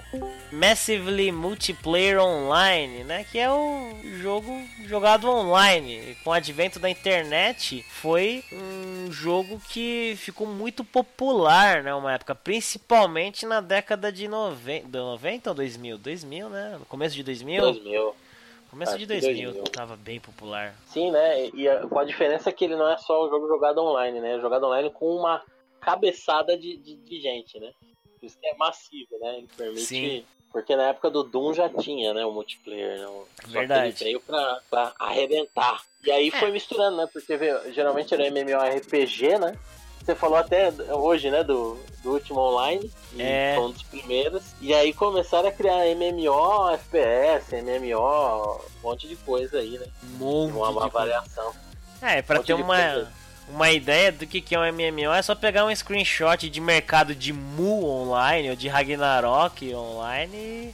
Massively 0.54 1.32
Multiplayer 1.32 2.22
Online, 2.22 3.04
né? 3.04 3.24
Que 3.24 3.40
é 3.40 3.52
o 3.52 3.92
jogo 4.22 4.52
jogado 4.86 5.28
online. 5.28 6.16
Com 6.24 6.30
o 6.30 6.34
advento 6.34 6.80
da 6.80 6.90
internet, 6.90 7.84
foi 7.90 8.44
um 8.52 9.12
jogo 9.12 9.60
que 9.68 10.14
ficou 10.18 10.46
muito 10.46 10.84
popular, 10.84 11.82
né? 11.82 11.94
Uma 11.96 12.14
época, 12.14 12.36
principalmente 12.36 13.48
na 13.48 13.62
década 13.62 14.12
de 14.12 14.28
90, 14.28 14.88
90 14.96 15.50
ou 15.50 15.56
2000? 15.56 15.98
2000, 15.98 16.50
né? 16.50 16.78
No 16.80 16.86
começo 16.86 17.16
de 17.16 17.24
2000? 17.24 17.62
2000. 17.62 18.16
Começo 18.70 18.92
Acho 18.92 19.00
de 19.00 19.08
que 19.08 19.22
2000, 19.22 19.52
2000. 19.54 19.64
tava 19.72 19.96
bem 19.96 20.20
popular. 20.20 20.76
Sim, 20.86 21.10
né? 21.12 21.48
E 21.54 21.68
a, 21.68 21.88
com 21.88 21.98
a 21.98 22.04
diferença 22.04 22.52
que 22.52 22.66
ele 22.66 22.76
não 22.76 22.92
é 22.92 22.98
só 22.98 23.26
um 23.26 23.30
jogo 23.30 23.48
jogado 23.48 23.80
online, 23.80 24.20
né? 24.20 24.36
É 24.36 24.40
jogado 24.40 24.66
online 24.66 24.92
com 24.92 25.16
uma 25.16 25.44
cabeçada 25.80 26.56
de, 26.56 26.78
de, 26.78 26.96
de 26.96 27.22
gente, 27.22 27.60
né? 27.60 27.72
Por 28.20 28.26
Isso 28.28 28.38
que 28.40 28.48
é 28.48 28.56
massivo, 28.56 29.18
né? 29.20 29.38
Ele 29.40 29.50
permite. 29.58 29.86
Sim. 29.86 30.26
Porque 30.54 30.76
na 30.76 30.90
época 30.90 31.10
do 31.10 31.24
Doom 31.24 31.52
já 31.54 31.68
tinha, 31.68 32.14
né? 32.14 32.24
O 32.24 32.32
multiplayer, 32.32 33.00
né? 33.00 33.06
Só 33.08 33.26
que 33.44 33.50
Verdade. 33.52 33.88
Ele 33.88 34.04
veio 34.04 34.22
pra, 34.22 34.60
pra 34.70 34.94
arrebentar. 35.00 35.82
E 36.06 36.12
aí 36.12 36.30
foi 36.30 36.52
misturando, 36.52 36.98
né? 36.98 37.10
Porque 37.12 37.36
veio- 37.36 37.74
geralmente 37.74 38.14
era 38.14 38.28
MMORPG, 38.28 39.40
né? 39.40 39.58
Você 40.06 40.14
falou 40.14 40.38
até 40.38 40.70
hoje, 40.92 41.32
né? 41.32 41.44
Do, 41.44 41.80
do 42.04 42.12
último 42.12 42.40
online. 42.40 42.92
e 43.14 43.22
É. 43.22 43.54
Foi 43.56 43.66
um 43.66 43.72
dos 43.72 43.84
primeiros. 43.84 44.44
E 44.62 44.74
aí 44.74 44.94
começaram 44.94 45.48
a 45.50 45.52
criar 45.52 45.88
MMO, 45.96 46.70
FPS, 46.72 47.56
MMO, 47.56 48.62
um 48.80 48.88
monte 48.90 49.08
de 49.08 49.16
coisa 49.16 49.58
aí, 49.58 49.80
né? 49.80 49.88
Um 50.04 50.18
monte 50.18 50.52
Uma, 50.54 50.70
uma 50.70 50.88
variação. 50.88 51.52
É, 52.02 52.22
pra 52.22 52.38
monte 52.38 52.48
ter 52.48 52.54
uma, 52.54 52.76
coisa. 52.76 53.12
Uma 53.48 53.72
ideia 53.72 54.12
do 54.12 54.26
que, 54.26 54.42
que 54.42 54.56
é 54.56 54.60
um 54.60 54.64
MMO, 54.72 55.14
é 55.14 55.22
só 55.22 55.36
pegar 55.36 55.66
um 55.66 55.76
screenshot 55.76 56.50
de 56.50 56.62
mercado 56.62 57.14
de 57.14 57.32
Mu 57.34 57.86
online 57.86 58.50
ou 58.50 58.56
de 58.56 58.68
Ragnarok 58.68 59.74
online 59.76 60.74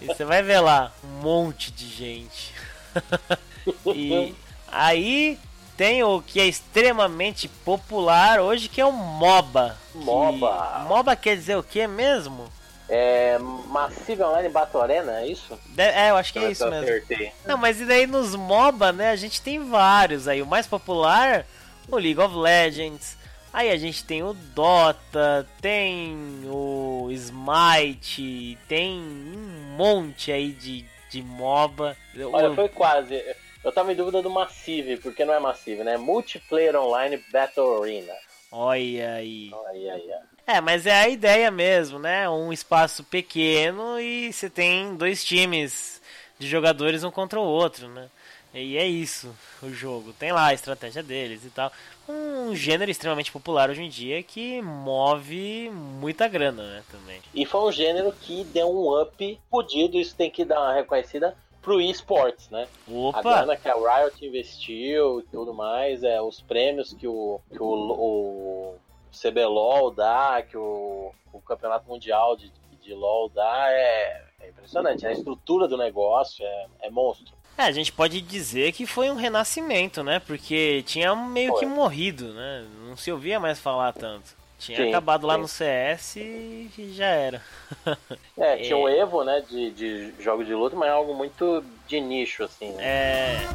e, 0.00 0.06
você 0.06 0.24
vai 0.24 0.42
ver 0.42 0.60
lá 0.60 0.92
um 1.02 1.20
monte 1.20 1.70
de 1.70 1.86
gente. 1.88 2.52
e 3.86 4.34
aí 4.68 5.38
tem 5.76 6.02
o 6.04 6.22
que 6.22 6.40
é 6.40 6.46
extremamente 6.46 7.48
popular 7.48 8.40
hoje, 8.40 8.68
que 8.68 8.80
é 8.80 8.86
o 8.86 8.92
MOBA. 8.92 9.76
que- 9.92 9.98
MOBA. 9.98 10.84
MOBA 10.88 11.16
quer 11.16 11.36
dizer 11.36 11.56
o 11.56 11.62
que 11.62 11.86
mesmo? 11.86 12.48
É, 12.88 13.38
Massive 13.68 14.22
Online 14.22 14.48
Battle 14.50 14.82
Arena, 14.82 15.20
é 15.20 15.26
isso? 15.26 15.58
É, 15.76 16.10
eu 16.10 16.16
acho 16.16 16.32
que 16.32 16.38
é 16.38 16.50
isso 16.50 16.64
eu 16.64 16.68
se 16.68 16.74
eu 16.76 16.80
mesmo. 16.80 16.86
acertei. 16.96 17.32
Não, 17.46 17.56
mas 17.56 17.80
e 17.80 17.86
daí 17.86 18.06
nos 18.06 18.34
MOBA, 18.34 18.92
né? 18.92 19.10
A 19.10 19.16
gente 19.16 19.40
tem 19.40 19.58
vários 19.68 20.28
aí. 20.28 20.42
O 20.42 20.46
mais 20.46 20.66
popular, 20.66 21.46
o 21.88 21.96
League 21.96 22.20
of 22.20 22.34
Legends. 22.34 23.16
Aí 23.52 23.70
a 23.70 23.76
gente 23.76 24.04
tem 24.04 24.22
o 24.22 24.32
Dota, 24.34 25.46
tem 25.60 26.16
o 26.46 27.08
Smite, 27.12 28.58
tem 28.68 28.98
um 28.98 29.74
monte 29.76 30.32
aí 30.32 30.50
de, 30.52 30.84
de 31.10 31.22
MOBA. 31.22 31.96
Olha, 32.32 32.50
O- 32.50 32.54
foi 32.54 32.68
quase. 32.68 33.22
Eu 33.62 33.72
tava 33.72 33.92
em 33.92 33.96
dúvida 33.96 34.20
do 34.20 34.28
Massive, 34.28 34.96
porque 34.98 35.24
não 35.24 35.32
é 35.34 35.38
Massive, 35.40 35.84
né? 35.84 35.96
Multiplayer 35.96 36.76
Online 36.76 37.22
Battle 37.32 37.82
Arena. 37.82 38.12
Olha 38.50 39.14
aí. 39.14 39.50
Aí, 39.70 39.90
aí. 39.90 40.10
É, 40.46 40.60
mas 40.60 40.86
é 40.86 40.92
a 40.92 41.08
ideia 41.08 41.50
mesmo, 41.50 41.98
né? 41.98 42.28
Um 42.28 42.52
espaço 42.52 43.02
pequeno 43.04 43.98
e 43.98 44.32
você 44.32 44.50
tem 44.50 44.94
dois 44.96 45.24
times 45.24 46.02
de 46.38 46.46
jogadores 46.48 47.02
um 47.04 47.10
contra 47.10 47.40
o 47.40 47.44
outro, 47.44 47.88
né? 47.88 48.08
E 48.54 48.78
é 48.78 48.86
isso 48.86 49.34
o 49.60 49.70
jogo. 49.70 50.12
Tem 50.12 50.30
lá 50.30 50.46
a 50.46 50.54
estratégia 50.54 51.02
deles 51.02 51.44
e 51.44 51.50
tal. 51.50 51.72
Um 52.08 52.54
gênero 52.54 52.90
extremamente 52.90 53.32
popular 53.32 53.68
hoje 53.68 53.82
em 53.82 53.88
dia 53.88 54.22
que 54.22 54.62
move 54.62 55.70
muita 55.70 56.28
grana, 56.28 56.62
né? 56.62 56.84
Também. 56.90 57.20
E 57.34 57.44
foi 57.44 57.60
um 57.62 57.72
gênero 57.72 58.12
que 58.12 58.44
deu 58.44 58.68
um 58.68 59.00
up 59.00 59.40
fodido, 59.50 59.98
isso 59.98 60.14
tem 60.14 60.30
que 60.30 60.44
dar 60.44 60.60
uma 60.60 60.74
reconhecida 60.74 61.36
pro 61.60 61.80
esports, 61.80 62.48
né? 62.50 62.68
A 62.86 62.92
Opa! 62.92 63.22
grana 63.22 63.56
que 63.56 63.68
a 63.68 63.74
Riot 63.74 64.24
investiu 64.24 65.20
e 65.20 65.22
tudo 65.24 65.52
mais, 65.52 66.04
é, 66.04 66.20
os 66.20 66.40
prêmios 66.40 66.92
que 66.92 67.08
o, 67.08 67.40
que 67.50 67.60
o, 67.60 67.64
o 67.64 68.74
CBLOL 69.10 69.90
dá, 69.90 70.42
que 70.42 70.56
o, 70.56 71.10
o 71.32 71.40
Campeonato 71.40 71.88
Mundial 71.88 72.36
de, 72.36 72.52
de 72.82 72.94
LOL 72.94 73.30
dá, 73.30 73.66
é, 73.70 74.24
é 74.40 74.48
impressionante. 74.50 75.06
A 75.06 75.12
estrutura 75.12 75.66
do 75.66 75.78
negócio 75.78 76.44
é, 76.44 76.66
é 76.82 76.90
monstro. 76.90 77.34
É, 77.56 77.62
a 77.62 77.72
gente 77.72 77.92
pode 77.92 78.20
dizer 78.20 78.72
que 78.72 78.84
foi 78.86 79.10
um 79.10 79.14
renascimento, 79.14 80.02
né? 80.02 80.20
Porque 80.26 80.82
tinha 80.86 81.14
meio 81.14 81.52
Foi. 81.52 81.60
que 81.60 81.66
morrido, 81.66 82.32
né? 82.34 82.66
Não 82.88 82.96
se 82.96 83.12
ouvia 83.12 83.38
mais 83.38 83.60
falar 83.60 83.92
tanto. 83.92 84.34
Tinha 84.58 84.78
Sim, 84.78 84.88
acabado 84.88 85.26
lá 85.26 85.34
sim. 85.34 85.40
no 85.40 85.48
CS 85.48 86.16
e 86.16 86.92
já 86.94 87.06
era. 87.06 87.42
É, 88.36 88.56
tinha 88.56 88.72
É. 88.72 88.74
o 88.74 88.88
Evo, 88.88 89.22
né, 89.22 89.42
de, 89.48 89.70
de 89.70 90.14
jogos 90.20 90.46
de 90.46 90.54
luta, 90.54 90.74
mas 90.74 90.88
é 90.88 90.92
algo 90.92 91.14
muito 91.14 91.64
de 91.86 92.00
nicho, 92.00 92.42
assim, 92.42 92.72
né? 92.72 92.82
É. 92.84 93.48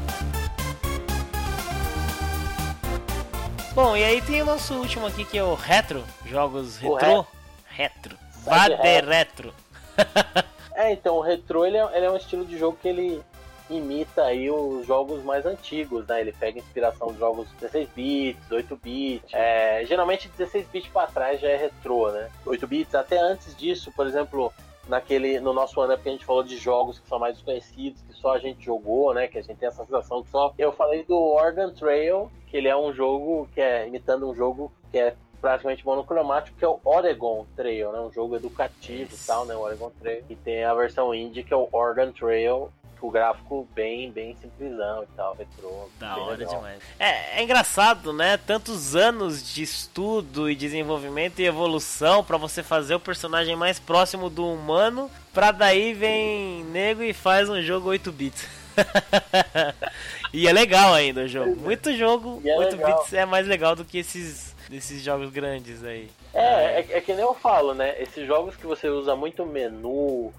Bom, 3.73 3.95
e 3.97 4.03
aí 4.03 4.21
tem 4.21 4.41
o 4.41 4.45
nosso 4.45 4.73
último 4.75 5.05
aqui 5.07 5.25
que 5.25 5.37
é 5.37 5.43
o 5.43 5.53
Retro, 5.55 6.03
jogos 6.25 6.81
O 6.81 6.95
retrô. 6.95 7.25
Retro. 7.65 8.17
Sai 8.43 8.69
de 8.69 8.75
Vade 8.77 9.05
Retro. 9.05 9.53
É, 10.73 10.93
então 10.93 11.15
o 11.17 11.19
retrô 11.21 11.65
ele 11.65 11.75
é, 11.75 11.97
ele 11.97 12.05
é 12.05 12.09
um 12.09 12.15
estilo 12.15 12.45
de 12.45 12.57
jogo 12.57 12.77
que 12.81 12.87
ele 12.87 13.21
imita 13.69 14.23
aí 14.23 14.49
os 14.49 14.85
jogos 14.85 15.23
mais 15.23 15.45
antigos, 15.45 16.05
né? 16.07 16.21
Ele 16.21 16.31
pega 16.31 16.59
inspiração 16.59 17.11
de 17.11 17.19
jogos 17.19 17.47
16 17.59 17.89
bits, 17.95 18.51
8 18.51 18.75
bits. 18.75 19.33
É, 19.33 19.85
geralmente 19.85 20.29
16 20.29 20.67
bits 20.67 20.91
para 20.91 21.07
trás 21.07 21.39
já 21.39 21.49
é 21.49 21.57
retrô, 21.57 22.11
né? 22.11 22.29
8 22.45 22.67
bits 22.67 22.95
até 22.95 23.19
antes 23.19 23.55
disso, 23.55 23.91
por 23.95 24.07
exemplo, 24.07 24.51
naquele 24.87 25.39
no 25.39 25.53
nosso 25.53 25.79
ano 25.79 25.97
que 25.97 26.09
a 26.09 26.11
gente 26.11 26.25
falou 26.25 26.43
de 26.43 26.57
jogos 26.57 26.99
que 26.99 27.07
são 27.07 27.19
mais 27.19 27.35
desconhecidos, 27.35 28.01
que 28.01 28.13
só 28.13 28.33
a 28.33 28.39
gente 28.39 28.65
jogou, 28.65 29.13
né? 29.13 29.27
Que 29.27 29.37
a 29.37 29.41
gente 29.41 29.57
tem 29.57 29.67
essa 29.67 29.85
sensação 29.85 30.23
que 30.23 30.29
só 30.29 30.53
eu 30.57 30.71
falei 30.71 31.03
do 31.03 31.17
Oregon 31.17 31.71
Trail, 31.71 32.31
que 32.47 32.57
ele 32.57 32.67
é 32.67 32.75
um 32.75 32.91
jogo 32.93 33.47
que 33.53 33.61
é 33.61 33.87
imitando 33.87 34.29
um 34.29 34.35
jogo 34.35 34.71
que 34.91 34.97
é 34.97 35.15
praticamente 35.39 35.85
monocromático, 35.85 36.57
que 36.57 36.65
é 36.65 36.67
o 36.67 36.79
Oregon 36.83 37.45
Trail, 37.55 37.91
né? 37.91 37.99
Um 37.99 38.11
jogo 38.11 38.35
educativo 38.35 39.13
e 39.13 39.25
tal, 39.25 39.45
né? 39.45 39.55
O 39.55 39.61
Oregon 39.61 39.91
Trail. 39.99 40.23
E 40.29 40.35
tem 40.35 40.63
a 40.63 40.73
versão 40.73 41.13
indie, 41.13 41.43
que 41.43 41.53
é 41.53 41.57
o 41.57 41.69
Oregon 41.71 42.11
Trail, 42.11 42.69
o 43.07 43.11
gráfico 43.11 43.67
bem, 43.73 44.11
bem 44.11 44.35
simplesão 44.41 45.03
e 45.03 45.07
tal, 45.15 45.35
retrô. 45.35 45.89
Da 45.99 46.17
hora 46.17 46.37
legal. 46.37 46.55
demais. 46.55 46.79
É, 46.99 47.39
é 47.39 47.43
engraçado, 47.43 48.11
né? 48.13 48.37
Tantos 48.37 48.95
anos 48.95 49.53
de 49.53 49.63
estudo 49.63 50.49
e 50.49 50.55
desenvolvimento 50.55 51.39
e 51.39 51.45
evolução 51.45 52.23
pra 52.23 52.37
você 52.37 52.61
fazer 52.63 52.95
o 52.95 52.99
personagem 52.99 53.55
mais 53.55 53.79
próximo 53.79 54.29
do 54.29 54.45
humano, 54.47 55.09
pra 55.33 55.51
daí 55.51 55.93
vem 55.93 56.63
nego 56.65 57.03
e 57.03 57.13
faz 57.13 57.49
um 57.49 57.61
jogo 57.61 57.89
8 57.89 58.11
bits. 58.11 58.47
e 60.33 60.47
é 60.47 60.53
legal 60.53 60.93
ainda 60.93 61.21
o 61.21 61.27
jogo. 61.27 61.55
Muito 61.55 61.95
jogo, 61.95 62.41
E 62.43 62.49
é 62.49 62.57
8 62.57 62.77
legal. 62.77 62.97
bits 62.99 63.13
é 63.13 63.25
mais 63.25 63.47
legal 63.47 63.75
do 63.75 63.83
que 63.83 63.97
esses, 63.97 64.55
esses 64.71 65.01
jogos 65.01 65.29
grandes 65.29 65.83
aí. 65.83 66.09
É, 66.33 66.79
é, 66.81 66.87
é 66.97 67.01
que 67.01 67.13
nem 67.13 67.23
eu 67.23 67.33
falo, 67.33 67.73
né? 67.73 68.01
Esses 68.01 68.25
jogos 68.27 68.55
que 68.55 68.65
você 68.65 68.87
usa 68.89 69.15
muito 69.15 69.45
menu, 69.45 70.31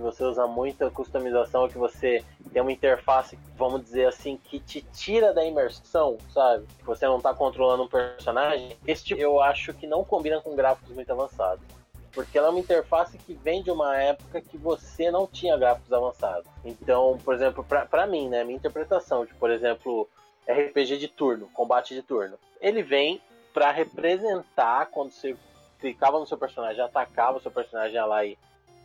que 0.00 0.04
você 0.04 0.24
usa 0.24 0.46
muita 0.46 0.90
customização, 0.90 1.68
que 1.68 1.76
você 1.76 2.24
tem 2.52 2.62
uma 2.62 2.72
interface, 2.72 3.38
vamos 3.56 3.84
dizer 3.84 4.06
assim, 4.06 4.38
que 4.42 4.58
te 4.58 4.80
tira 4.80 5.34
da 5.34 5.44
imersão, 5.44 6.16
sabe? 6.30 6.66
Você 6.84 7.06
não 7.06 7.20
tá 7.20 7.34
controlando 7.34 7.82
um 7.82 7.88
personagem. 7.88 8.76
Esse 8.86 9.04
tipo 9.04 9.20
eu 9.20 9.40
acho 9.40 9.74
que 9.74 9.86
não 9.86 10.02
combina 10.02 10.40
com 10.40 10.56
gráficos 10.56 10.94
muito 10.94 11.12
avançados. 11.12 11.62
Porque 12.12 12.36
ela 12.36 12.48
é 12.48 12.50
uma 12.50 12.58
interface 12.58 13.16
que 13.18 13.34
vem 13.34 13.62
de 13.62 13.70
uma 13.70 13.96
época 13.96 14.40
que 14.40 14.56
você 14.56 15.10
não 15.10 15.26
tinha 15.26 15.56
gráficos 15.56 15.92
avançados. 15.92 16.46
Então, 16.64 17.18
por 17.24 17.34
exemplo, 17.34 17.64
pra 17.64 18.06
mim, 18.06 18.28
né? 18.28 18.42
Minha 18.42 18.56
interpretação 18.56 19.24
de, 19.24 19.32
por 19.34 19.50
exemplo, 19.50 20.08
RPG 20.48 20.96
de 20.96 21.06
turno, 21.06 21.48
combate 21.52 21.94
de 21.94 22.02
turno. 22.02 22.36
Ele 22.60 22.82
vem 22.82 23.20
pra 23.52 23.70
representar 23.70 24.86
quando 24.86 25.12
você 25.12 25.36
clicava 25.78 26.18
no 26.18 26.26
seu 26.26 26.36
personagem, 26.36 26.82
atacava 26.82 27.38
o 27.38 27.40
seu 27.40 27.50
personagem 27.50 28.00
lá 28.00 28.24
e 28.24 28.36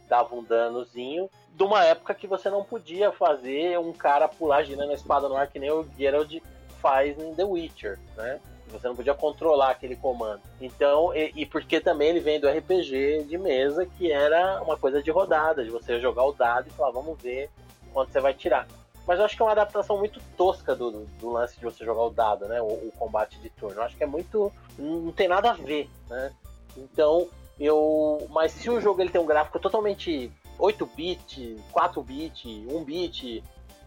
dava 0.07 0.35
um 0.35 0.43
danozinho, 0.43 1.29
de 1.53 1.63
uma 1.63 1.83
época 1.83 2.13
que 2.13 2.27
você 2.27 2.49
não 2.49 2.63
podia 2.63 3.11
fazer 3.11 3.79
um 3.79 3.93
cara 3.93 4.27
pular 4.27 4.63
girando 4.63 4.91
a 4.91 4.95
espada 4.95 5.29
no 5.29 5.35
ar 5.35 5.47
que 5.47 5.59
nem 5.59 5.71
o 5.71 5.87
Geralt 5.97 6.41
faz 6.81 7.17
em 7.17 7.33
The 7.33 7.43
Witcher, 7.43 7.99
né? 8.15 8.39
Você 8.67 8.87
não 8.87 8.95
podia 8.95 9.13
controlar 9.13 9.71
aquele 9.71 9.95
comando. 9.95 10.41
Então, 10.59 11.15
e, 11.15 11.31
e 11.35 11.45
porque 11.45 11.79
também 11.79 12.09
ele 12.09 12.19
vem 12.19 12.39
do 12.39 12.49
RPG 12.49 13.23
de 13.23 13.37
mesa, 13.37 13.85
que 13.85 14.11
era 14.11 14.61
uma 14.61 14.75
coisa 14.75 15.01
de 15.01 15.11
rodada, 15.11 15.63
de 15.63 15.69
você 15.69 15.99
jogar 15.99 16.25
o 16.25 16.33
dado 16.33 16.67
e 16.67 16.71
falar, 16.71 16.91
vamos 16.91 17.21
ver 17.21 17.49
quanto 17.93 18.11
você 18.11 18.19
vai 18.19 18.33
tirar. 18.33 18.67
Mas 19.07 19.19
eu 19.19 19.25
acho 19.25 19.35
que 19.35 19.41
é 19.41 19.45
uma 19.45 19.51
adaptação 19.51 19.97
muito 19.97 20.19
tosca 20.35 20.75
do, 20.75 20.91
do, 20.91 21.05
do 21.05 21.29
lance 21.29 21.57
de 21.57 21.63
você 21.63 21.85
jogar 21.85 22.01
o 22.01 22.09
dado, 22.09 22.47
né? 22.47 22.61
O, 22.61 22.65
o 22.65 22.91
combate 22.97 23.39
de 23.39 23.49
turno. 23.51 23.79
Eu 23.79 23.83
acho 23.83 23.95
que 23.95 24.03
é 24.03 24.07
muito. 24.07 24.51
Não 24.77 25.11
tem 25.11 25.27
nada 25.27 25.51
a 25.51 25.53
ver, 25.53 25.89
né? 26.09 26.33
Então, 26.75 27.29
eu. 27.59 28.27
Mas 28.29 28.51
se 28.51 28.69
o 28.69 28.79
jogo 28.81 29.01
ele 29.01 29.09
tem 29.09 29.21
um 29.21 29.25
gráfico 29.25 29.59
totalmente 29.59 30.31
8-bit, 30.59 31.57
4-bit, 31.73 32.65
1-bit, 32.67 33.43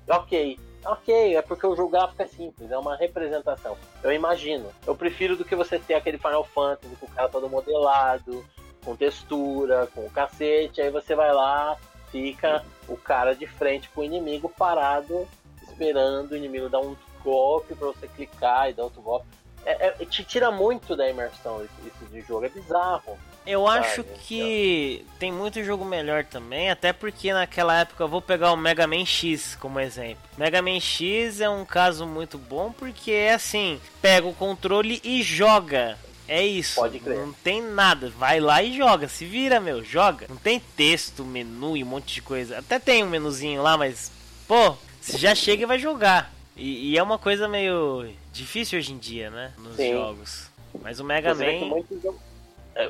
ok. 0.09 0.59
Ok, 0.85 1.37
é 1.37 1.43
porque 1.43 1.67
o 1.67 1.75
jogo 1.75 1.91
gráfico 1.91 2.23
é 2.23 2.27
simples, 2.27 2.71
é 2.71 2.79
uma 2.79 2.97
representação. 2.97 3.77
Eu 4.03 4.13
imagino. 4.13 4.71
Eu 4.87 4.95
prefiro 4.95 5.37
do 5.37 5.45
que 5.45 5.57
você 5.57 5.79
ter 5.79 5.95
aquele 5.95 6.19
Final 6.19 6.45
Fantasy 6.45 6.95
com 6.97 7.07
o 7.07 7.11
cara 7.11 7.29
todo 7.29 7.49
modelado, 7.49 8.45
com 8.85 8.95
textura, 8.95 9.89
com 9.93 10.07
o 10.07 10.11
cacete, 10.11 10.81
aí 10.81 10.89
você 10.89 11.17
vai 11.17 11.33
lá 11.33 11.77
fica 12.11 12.65
o 12.89 12.97
cara 12.97 13.35
de 13.35 13.47
frente 13.47 13.89
com 13.91 14.01
o 14.01 14.05
inimigo 14.05 14.49
parado, 14.49 15.29
esperando 15.63 16.33
o 16.33 16.37
inimigo 16.37 16.69
dar 16.69 16.81
um 16.81 16.97
golpe 17.23 17.75
para 17.75 17.89
você 17.89 18.09
clicar 18.09 18.71
e 18.71 18.73
dar 18.73 18.85
outro 18.85 19.03
golpe. 19.03 19.27
É, 19.65 19.89
é, 19.89 19.91
te 20.05 20.25
tira 20.25 20.51
muito 20.51 20.97
da 20.97 21.09
imersão 21.09 21.63
esse, 21.63 21.89
esse 21.89 22.05
de 22.07 22.21
jogo, 22.23 22.47
é 22.47 22.49
bizarro. 22.49 23.19
Eu 23.51 23.67
acho 23.67 24.05
que 24.05 25.05
tem 25.19 25.33
muito 25.33 25.65
jogo 25.65 25.85
melhor 25.85 26.25
também, 26.25 26.71
até 26.71 26.93
porque 26.93 27.33
naquela 27.33 27.81
época 27.81 28.05
eu 28.05 28.09
vou 28.09 28.21
pegar 28.21 28.53
o 28.53 28.57
Mega 28.57 28.87
Man 28.87 29.07
X 29.07 29.57
como 29.59 29.81
exemplo. 29.81 30.23
Mega 30.37 30.61
Man 30.61 30.79
X 30.79 31.41
é 31.41 31.49
um 31.49 31.65
caso 31.65 32.07
muito 32.07 32.37
bom 32.37 32.71
porque 32.71 33.11
é 33.11 33.33
assim, 33.35 33.81
pega 34.03 34.27
o 34.27 34.35
controle 34.35 35.01
e 35.03 35.23
joga. 35.23 35.99
É 36.29 36.45
isso. 36.47 36.75
Pode 36.75 36.99
crer. 37.01 37.17
Não 37.17 37.33
tem 37.33 37.63
nada. 37.63 38.11
Vai 38.11 38.39
lá 38.39 38.63
e 38.63 38.77
joga. 38.77 39.09
Se 39.09 39.25
vira, 39.25 39.59
meu. 39.59 39.83
Joga. 39.83 40.27
Não 40.29 40.37
tem 40.37 40.61
texto, 40.77 41.25
menu 41.25 41.75
e 41.75 41.83
um 41.83 41.87
monte 41.87 42.17
de 42.17 42.21
coisa. 42.21 42.59
Até 42.59 42.79
tem 42.79 43.03
um 43.03 43.09
menuzinho 43.09 43.63
lá, 43.63 43.79
mas. 43.79 44.13
Pô, 44.47 44.77
você 45.01 45.17
já 45.17 45.35
chega 45.35 45.63
e 45.63 45.67
vai 45.67 45.79
jogar. 45.79 46.31
E, 46.55 46.91
e 46.91 46.99
é 46.99 47.03
uma 47.03 47.17
coisa 47.19 47.49
meio 47.49 48.11
difícil 48.31 48.79
hoje 48.79 48.93
em 48.93 48.99
dia, 48.99 49.31
né? 49.31 49.53
Nos 49.57 49.77
Sim. 49.77 49.93
jogos. 49.93 50.51
Mas 50.83 51.01
o 51.01 51.05
Mega 51.05 51.35
Você 51.35 51.61
Man. 51.61 51.67
muito 51.67 51.99
jogo- 51.99 52.21
é, 52.21 52.28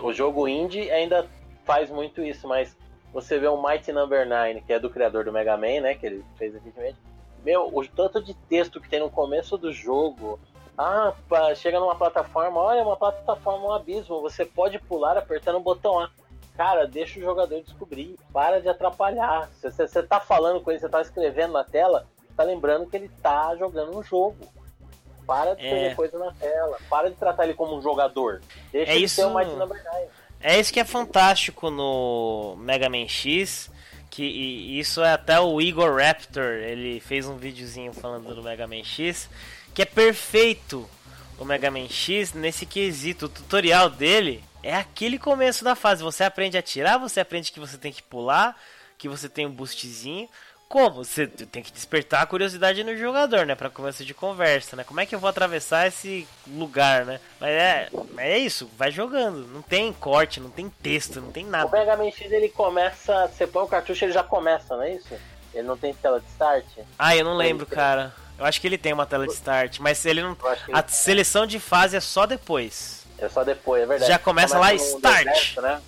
o 0.03 0.13
jogo 0.13 0.47
indie 0.47 0.91
ainda 0.91 1.27
faz 1.65 1.91
muito 1.91 2.23
isso, 2.23 2.47
mas 2.47 2.77
você 3.13 3.39
vê 3.39 3.49
o 3.49 3.63
Mighty 3.63 3.93
Number 3.93 4.29
9, 4.29 4.61
que 4.63 4.73
é 4.73 4.79
do 4.79 4.91
criador 4.91 5.25
do 5.25 5.33
Mega 5.33 5.57
Man, 5.57 5.81
né? 5.81 5.95
Que 5.95 6.07
ele 6.07 6.25
fez 6.37 6.53
recentemente. 6.53 6.99
Meu, 7.45 7.71
o 7.73 7.87
tanto 7.87 8.23
de 8.23 8.35
texto 8.35 8.81
que 8.81 8.89
tem 8.89 9.01
no 9.01 9.11
começo 9.11 9.57
do 9.57 9.73
jogo. 9.73 10.39
Ah, 10.77 11.13
pá, 11.29 11.55
chega 11.55 11.81
numa 11.81 11.97
plataforma, 11.97 12.61
olha, 12.61 12.83
uma 12.83 12.97
plataforma, 12.97 13.67
um 13.67 13.73
abismo. 13.73 14.21
Você 14.21 14.45
pode 14.45 14.79
pular 14.79 15.17
apertando 15.17 15.57
o 15.57 15.61
botão 15.61 15.99
A. 15.99 16.11
Cara, 16.57 16.87
deixa 16.87 17.19
o 17.19 17.23
jogador 17.23 17.61
descobrir. 17.63 18.17
Para 18.33 18.61
de 18.61 18.69
atrapalhar. 18.69 19.49
Se 19.55 19.71
você, 19.71 19.89
você 19.89 20.03
tá 20.03 20.21
falando 20.21 20.61
com 20.61 20.71
ele, 20.71 20.81
você 20.81 20.89
tá 20.89 21.01
escrevendo 21.01 21.53
na 21.53 21.65
tela, 21.65 22.07
tá 22.37 22.43
lembrando 22.43 22.87
que 22.87 22.97
ele 22.97 23.09
tá 23.23 23.57
jogando 23.57 23.97
um 23.97 24.03
jogo. 24.03 24.37
Para 25.29 25.55
de 25.55 25.65
É. 25.67 25.95
coisa 25.95 26.19
na 26.19 26.33
tela. 26.33 26.79
Para 26.89 27.11
de 27.11 27.17
tratar 27.17 27.45
ele 27.45 27.53
como 27.55 27.77
um 27.79 27.83
jogador. 27.83 28.41
Deixa 28.73 28.91
É 28.91 28.97
ele 28.97 29.05
isso- 29.05 29.17
ser 29.17 29.27
o 29.27 29.35
Mighty 29.35 29.51
Number 29.53 29.81
9. 29.85 30.07
É 30.41 30.59
isso 30.59 30.73
que 30.73 30.81
é 30.81 30.85
fantástico 30.85 31.71
no 31.71 32.57
Mega 32.59 32.89
Man 32.89 33.07
X. 33.07 33.71
Que 34.11 34.23
e 34.25 34.81
isso 34.81 35.03
é 35.05 35.13
até 35.13 35.39
o 35.39 35.61
Igor 35.61 36.01
Raptor, 36.01 36.43
ele 36.43 36.99
fez 36.99 37.27
um 37.27 37.37
videozinho 37.37 37.93
falando 37.93 38.35
do 38.35 38.43
Mega 38.43 38.67
Man 38.67 38.83
X, 38.83 39.29
que 39.75 39.83
é 39.83 39.85
perfeito 39.85 40.89
o 41.39 41.45
Mega 41.45 41.71
Man 41.71 41.87
X 41.89 42.33
nesse 42.33 42.65
quesito. 42.65 43.27
O 43.27 43.29
tutorial 43.29 43.91
dele 43.91 44.43
é 44.63 44.75
aquele 44.75 45.19
começo 45.19 45.63
da 45.63 45.75
fase. 45.77 46.03
Você 46.03 46.25
aprende 46.25 46.57
a 46.57 46.61
atirar, 46.61 46.99
você 46.99 47.21
aprende 47.21 47.53
que 47.53 47.61
você 47.61 47.77
tem 47.77 47.93
que 47.93 48.03
pular, 48.03 48.57
que 48.97 49.09
você 49.11 49.29
tem 49.29 49.47
um 49.47 49.51
boostzinho. 49.53 50.27
Como? 50.69 51.03
Você 51.03 51.27
tem 51.27 51.63
que 51.63 51.73
despertar 51.73 52.21
a 52.23 52.27
curiosidade 52.27 52.85
no 52.85 52.95
jogador, 52.95 53.47
né? 53.47 53.55
Pra 53.55 53.71
começo 53.71 54.05
de 54.05 54.13
conversa, 54.13 54.77
né? 54.77 54.85
Como 54.85 55.01
é 55.01 55.07
que 55.07 55.15
eu 55.15 55.19
vou 55.19 55.31
atravessar 55.31 55.87
esse 55.87 56.29
lugar, 56.47 57.07
né? 57.07 57.21
Mas 57.41 57.51
é, 57.51 57.89
é 58.19 58.39
isso, 58.39 58.71
vai 58.77 58.91
jogando. 58.91 59.47
Não 59.47 59.63
tem 59.63 59.91
corte, 59.95 60.41
não 60.41 60.51
tem 60.51 60.69
texto, 60.83 61.23
não 61.23 61.33
tem 61.33 61.47
O 61.47 61.49
nada. 61.51 61.71
Mega 61.71 61.97
Man 61.97 62.11
X 62.11 62.31
ele 62.31 62.51
começa. 62.51 63.29
Você 63.29 63.47
põe 63.47 63.63
o 63.63 63.67
cartucho 63.67 64.05
ele 64.05 64.13
já 64.13 64.23
começa, 64.23 64.77
não 64.77 64.83
é 64.83 64.95
isso? 64.95 65.09
Ele 65.55 65.67
não 65.67 65.77
tem 65.77 65.95
tela 65.95 66.21
de 66.21 66.27
start? 66.27 66.67
Ah, 66.99 67.17
eu 67.17 67.25
não 67.25 67.35
lembro, 67.35 67.65
cara. 67.65 68.13
Eu 68.39 68.45
acho 68.45 68.61
que 68.61 68.67
ele 68.67 68.77
tem 68.79 68.93
uma 68.93 69.07
tela 69.07 69.27
de 69.27 69.33
start, 69.33 69.79
mas 69.81 70.05
ele 70.05 70.23
não. 70.23 70.35
Que 70.35 70.45
A 70.71 70.87
seleção 70.87 71.47
de 71.47 71.59
fase 71.59 71.97
é 71.97 72.01
só 72.01 72.27
depois. 72.27 73.05
é 73.19 73.27
só 73.31 73.43
depois, 73.43 73.83
é 73.83 73.87
verdade. 73.87 74.13
Já 74.13 74.19
começa 74.19 74.59
lá, 74.59 74.69
num 74.69 74.77
start. 74.77 75.25
deserto, 75.25 75.63
né? 75.63 75.81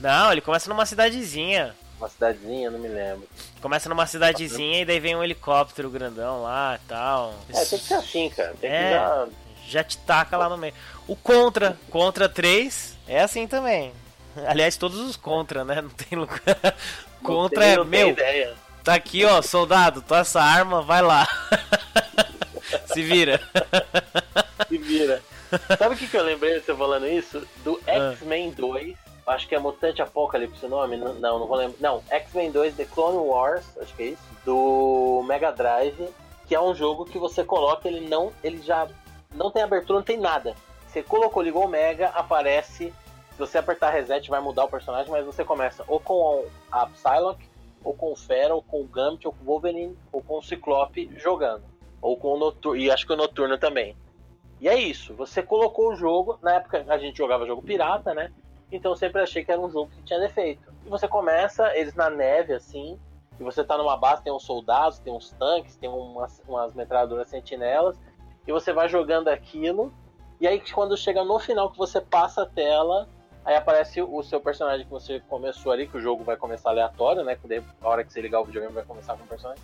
Não, 0.00 0.32
ele 0.32 0.40
começa 0.40 0.70
numa 0.70 0.86
cidadezinha. 0.86 1.74
Uma 2.02 2.08
cidadezinha, 2.08 2.68
não 2.68 2.80
me 2.80 2.88
lembro. 2.88 3.28
Começa 3.60 3.88
numa 3.88 4.04
cidadezinha 4.08 4.80
e 4.80 4.84
daí 4.84 4.98
vem 4.98 5.14
um 5.14 5.22
helicóptero 5.22 5.88
grandão 5.88 6.42
lá 6.42 6.74
e 6.82 6.88
tal. 6.88 7.32
É, 7.48 7.64
tem 7.64 7.78
que 7.78 7.84
ser 7.84 7.94
assim, 7.94 8.28
cara. 8.28 8.54
Tem 8.60 8.68
É. 8.68 8.82
que 8.88 8.90
já. 8.94 9.26
Já 9.68 9.84
te 9.84 9.96
taca 9.98 10.36
lá 10.36 10.48
no 10.48 10.58
meio. 10.58 10.74
O 11.06 11.14
Contra, 11.14 11.78
Contra 11.90 12.28
3, 12.28 12.98
é 13.06 13.20
assim 13.22 13.46
também. 13.46 13.92
Aliás, 14.48 14.76
todos 14.76 14.98
os 14.98 15.14
Contra, 15.16 15.64
né? 15.64 15.80
Não 15.80 15.90
tem 15.90 16.18
lugar. 16.18 16.74
Contra 17.22 17.64
é 17.64 17.84
meu. 17.84 18.08
Ideia. 18.08 18.54
Tá 18.82 18.94
aqui, 18.94 19.24
ó, 19.24 19.40
soldado, 19.40 20.02
tô 20.02 20.16
essa 20.16 20.42
arma, 20.42 20.82
vai 20.82 21.02
lá. 21.02 21.24
Se 22.92 23.00
vira. 23.00 23.40
Se 24.68 24.76
vira. 24.76 25.22
Sabe 25.78 25.94
o 25.94 25.98
que, 25.98 26.08
que 26.08 26.16
eu 26.16 26.24
lembrei 26.24 26.58
de 26.58 26.66
você 26.66 26.74
falando 26.74 27.06
isso? 27.06 27.46
Do 27.62 27.80
Ah. 27.86 28.10
X-Men 28.14 28.50
2. 28.50 28.96
Acho 29.26 29.48
que 29.48 29.54
é 29.54 29.58
Mutante 29.58 30.02
Apocalipse 30.02 30.66
o 30.66 30.68
nome. 30.68 30.96
Não, 30.96 31.14
não, 31.14 31.46
vou 31.46 31.56
lembrar. 31.56 31.76
Não, 31.80 32.02
X-Men 32.10 32.50
2 32.50 32.74
The 32.74 32.84
Clone 32.86 33.18
Wars, 33.18 33.64
acho 33.78 33.94
que 33.94 34.02
é 34.02 34.06
isso. 34.06 34.22
Do 34.44 35.22
Mega 35.26 35.52
Drive. 35.52 36.08
Que 36.46 36.54
é 36.54 36.60
um 36.60 36.74
jogo 36.74 37.04
que 37.04 37.18
você 37.18 37.44
coloca, 37.44 37.88
ele 37.88 38.08
não. 38.08 38.32
Ele 38.42 38.60
já 38.60 38.88
não 39.34 39.50
tem 39.50 39.62
abertura, 39.62 40.00
não 40.00 40.04
tem 40.04 40.18
nada. 40.18 40.54
Você 40.86 41.02
colocou, 41.02 41.42
ligou 41.42 41.64
o 41.64 41.68
Mega, 41.68 42.08
aparece. 42.08 42.92
Se 43.32 43.38
você 43.38 43.58
apertar 43.58 43.90
reset, 43.90 44.28
vai 44.28 44.40
mudar 44.40 44.64
o 44.64 44.68
personagem, 44.68 45.10
mas 45.10 45.24
você 45.24 45.42
começa 45.44 45.84
ou 45.88 45.98
com 45.98 46.44
a 46.70 46.86
Psylocke, 46.86 47.48
ou 47.82 47.94
com 47.94 48.12
o 48.12 48.16
Fera, 48.16 48.54
ou 48.54 48.62
com 48.62 48.82
o 48.82 48.84
Gambit, 48.84 49.26
ou 49.26 49.32
com 49.32 49.42
o 49.42 49.46
Wolverine, 49.46 49.96
ou 50.12 50.22
com 50.22 50.38
o 50.38 50.42
Ciclope 50.42 51.10
jogando. 51.16 51.62
Ou 52.00 52.16
com 52.16 52.34
o 52.34 52.38
Noturno. 52.38 52.78
E 52.78 52.90
acho 52.90 53.06
que 53.06 53.12
o 53.12 53.16
Noturno 53.16 53.56
também. 53.56 53.96
E 54.60 54.68
é 54.68 54.78
isso, 54.78 55.12
você 55.14 55.42
colocou 55.42 55.92
o 55.92 55.96
jogo, 55.96 56.38
na 56.40 56.54
época 56.54 56.84
a 56.86 56.96
gente 56.96 57.18
jogava 57.18 57.44
jogo 57.44 57.62
pirata, 57.62 58.14
né? 58.14 58.32
Então 58.72 58.92
eu 58.92 58.96
sempre 58.96 59.20
achei 59.20 59.44
que 59.44 59.52
era 59.52 59.60
um 59.60 59.70
jogo 59.70 59.90
que 59.90 60.02
tinha 60.02 60.18
defeito. 60.18 60.72
E 60.84 60.88
você 60.88 61.06
começa, 61.06 61.76
eles 61.76 61.94
na 61.94 62.10
neve, 62.10 62.54
assim, 62.54 62.98
e 63.38 63.42
você 63.42 63.62
tá 63.62 63.76
numa 63.76 63.96
base, 63.96 64.22
tem 64.22 64.32
uns 64.32 64.44
soldados, 64.44 64.98
tem 64.98 65.12
uns 65.12 65.30
tanques, 65.30 65.76
tem 65.76 65.88
umas, 65.88 66.42
umas 66.48 66.74
metralhadoras 66.74 67.28
sentinelas, 67.28 67.96
e 68.46 68.52
você 68.52 68.72
vai 68.72 68.88
jogando 68.88 69.28
aquilo, 69.28 69.92
e 70.40 70.48
aí 70.48 70.60
quando 70.72 70.96
chega 70.96 71.22
no 71.22 71.38
final 71.38 71.70
que 71.70 71.78
você 71.78 72.00
passa 72.00 72.42
a 72.42 72.46
tela, 72.46 73.08
aí 73.44 73.54
aparece 73.54 74.02
o 74.02 74.22
seu 74.22 74.40
personagem 74.40 74.84
que 74.84 74.90
você 74.90 75.20
começou 75.20 75.70
ali, 75.70 75.86
que 75.86 75.96
o 75.96 76.00
jogo 76.00 76.24
vai 76.24 76.36
começar 76.36 76.70
aleatório, 76.70 77.22
né? 77.22 77.36
Que 77.36 77.62
a 77.80 77.88
hora 77.88 78.02
que 78.02 78.12
você 78.12 78.20
ligar 78.20 78.40
o 78.40 78.44
videogame 78.44 78.74
vai 78.74 78.84
começar 78.84 79.16
com 79.16 79.24
o 79.24 79.26
personagem 79.26 79.62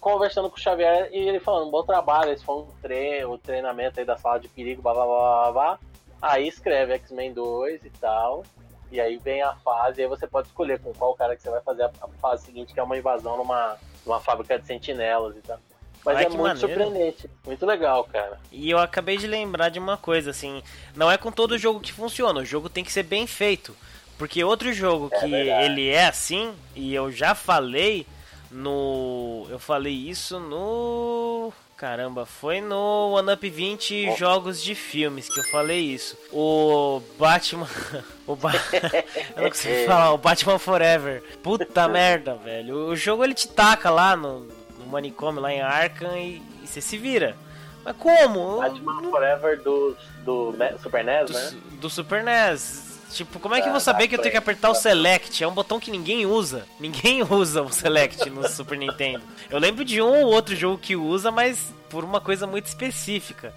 conversando 0.00 0.48
com 0.48 0.56
o 0.56 0.60
Xavier 0.60 1.10
e 1.12 1.28
ele 1.28 1.38
falando, 1.38 1.70
bom 1.70 1.82
trabalho, 1.82 2.32
esse 2.32 2.44
foi 2.44 2.56
um 2.56 2.66
treino, 2.80 3.32
o 3.32 3.38
treinamento 3.38 4.00
aí 4.00 4.06
da 4.06 4.16
sala 4.16 4.40
de 4.40 4.48
perigo, 4.48 4.82
blá 4.82 4.94
blá 4.94 5.04
blá 5.04 5.18
blá 5.18 5.52
blá. 5.52 5.78
Aí 6.20 6.48
escreve 6.48 6.92
X-Men 6.94 7.32
2 7.32 7.84
e 7.84 7.90
tal. 8.00 8.44
E 8.92 9.00
aí 9.00 9.18
vem 9.18 9.40
a 9.40 9.54
fase, 9.54 10.00
e 10.00 10.04
aí 10.04 10.08
você 10.08 10.26
pode 10.26 10.48
escolher 10.48 10.80
com 10.80 10.92
qual 10.92 11.14
cara 11.14 11.36
que 11.36 11.42
você 11.42 11.48
vai 11.50 11.60
fazer 11.60 11.84
a, 11.84 11.90
fase 12.20 12.44
seguinte, 12.44 12.74
que 12.74 12.80
é 12.80 12.82
uma 12.82 12.98
invasão 12.98 13.36
numa, 13.36 13.76
numa 14.04 14.18
fábrica 14.20 14.58
de 14.58 14.66
sentinelas 14.66 15.36
e 15.36 15.40
tal. 15.40 15.60
Mas 16.04 16.16
Ai, 16.16 16.24
é 16.24 16.28
muito 16.28 16.42
maneiro. 16.42 16.60
surpreendente. 16.60 17.30
Muito 17.46 17.64
legal, 17.64 18.02
cara. 18.04 18.40
E 18.50 18.68
eu 18.68 18.78
acabei 18.78 19.16
de 19.16 19.28
lembrar 19.28 19.68
de 19.68 19.78
uma 19.78 19.96
coisa, 19.96 20.30
assim, 20.30 20.60
não 20.96 21.08
é 21.10 21.16
com 21.16 21.30
todo 21.30 21.56
jogo 21.56 21.78
que 21.78 21.92
funciona, 21.92 22.40
o 22.40 22.44
jogo 22.44 22.68
tem 22.68 22.82
que 22.82 22.90
ser 22.92 23.04
bem 23.04 23.26
feito. 23.28 23.76
Porque 24.18 24.42
outro 24.42 24.72
jogo 24.72 25.08
É 25.12 25.20
que 25.20 25.28
verdade. 25.28 25.64
ele 25.66 25.88
é 25.88 26.06
assim, 26.06 26.52
e 26.74 26.92
eu 26.92 27.12
já 27.12 27.34
falei 27.34 28.06
no. 28.50 29.46
Eu 29.48 29.58
falei 29.58 29.94
isso 29.94 30.40
no. 30.40 31.52
Caramba, 31.80 32.26
foi 32.26 32.60
no 32.60 33.12
One 33.14 33.32
Up 33.32 33.48
20 33.48 34.10
Oh. 34.10 34.16
jogos 34.18 34.62
de 34.62 34.74
filmes 34.74 35.30
que 35.30 35.40
eu 35.40 35.44
falei 35.44 35.80
isso. 35.80 36.14
O 36.30 37.00
Batman. 37.18 37.66
O 38.26 38.36
ba... 38.36 38.52
eu 39.34 39.42
não 39.42 39.48
consigo 39.48 39.86
falar, 39.86 40.12
o 40.12 40.18
Batman 40.18 40.58
Forever. 40.58 41.22
Puta 41.42 41.88
merda, 41.88 42.34
velho. 42.36 42.88
O 42.88 42.94
jogo 42.94 43.24
ele 43.24 43.32
te 43.34 43.48
taca 43.48 43.88
lá 43.90 44.14
no, 44.14 44.40
no 44.78 44.86
manicômio, 44.86 45.40
lá 45.40 45.50
em 45.50 45.60
Arkham, 45.62 46.16
e, 46.16 46.42
e 46.62 46.66
você 46.66 46.82
se 46.82 46.98
vira. 46.98 47.34
Mas 47.82 47.96
como? 47.96 48.58
Batman 48.58 49.02
Forever 49.10 49.62
do, 49.62 49.96
do 50.22 50.54
Super 50.82 51.02
NES, 51.02 51.26
do, 51.26 51.32
né? 51.32 51.60
do 51.80 51.90
Super 51.90 52.22
NES. 52.22 52.89
Tipo, 53.10 53.38
como 53.40 53.54
é 53.54 53.60
que 53.60 53.66
eu 53.68 53.72
vou 53.72 53.80
saber 53.80 54.06
que 54.08 54.14
eu 54.14 54.18
tenho 54.20 54.30
que 54.32 54.38
apertar 54.38 54.70
o. 54.70 54.74
Select? 54.74 55.42
É 55.42 55.48
um 55.48 55.52
botão 55.52 55.78
que 55.80 55.90
ninguém 55.90 56.24
usa. 56.26 56.64
Ninguém 56.78 57.22
usa 57.28 57.62
o 57.62 57.72
Select 57.72 58.28
no 58.30 58.48
Super 58.48 58.78
Nintendo. 58.78 59.22
Eu 59.50 59.58
lembro 59.58 59.84
de 59.84 60.00
um 60.00 60.22
ou 60.22 60.26
outro 60.32 60.54
jogo 60.54 60.78
que 60.78 60.94
usa, 60.96 61.30
mas 61.30 61.72
por 61.88 62.04
uma 62.04 62.20
coisa 62.20 62.46
muito 62.46 62.66
específica. 62.66 63.52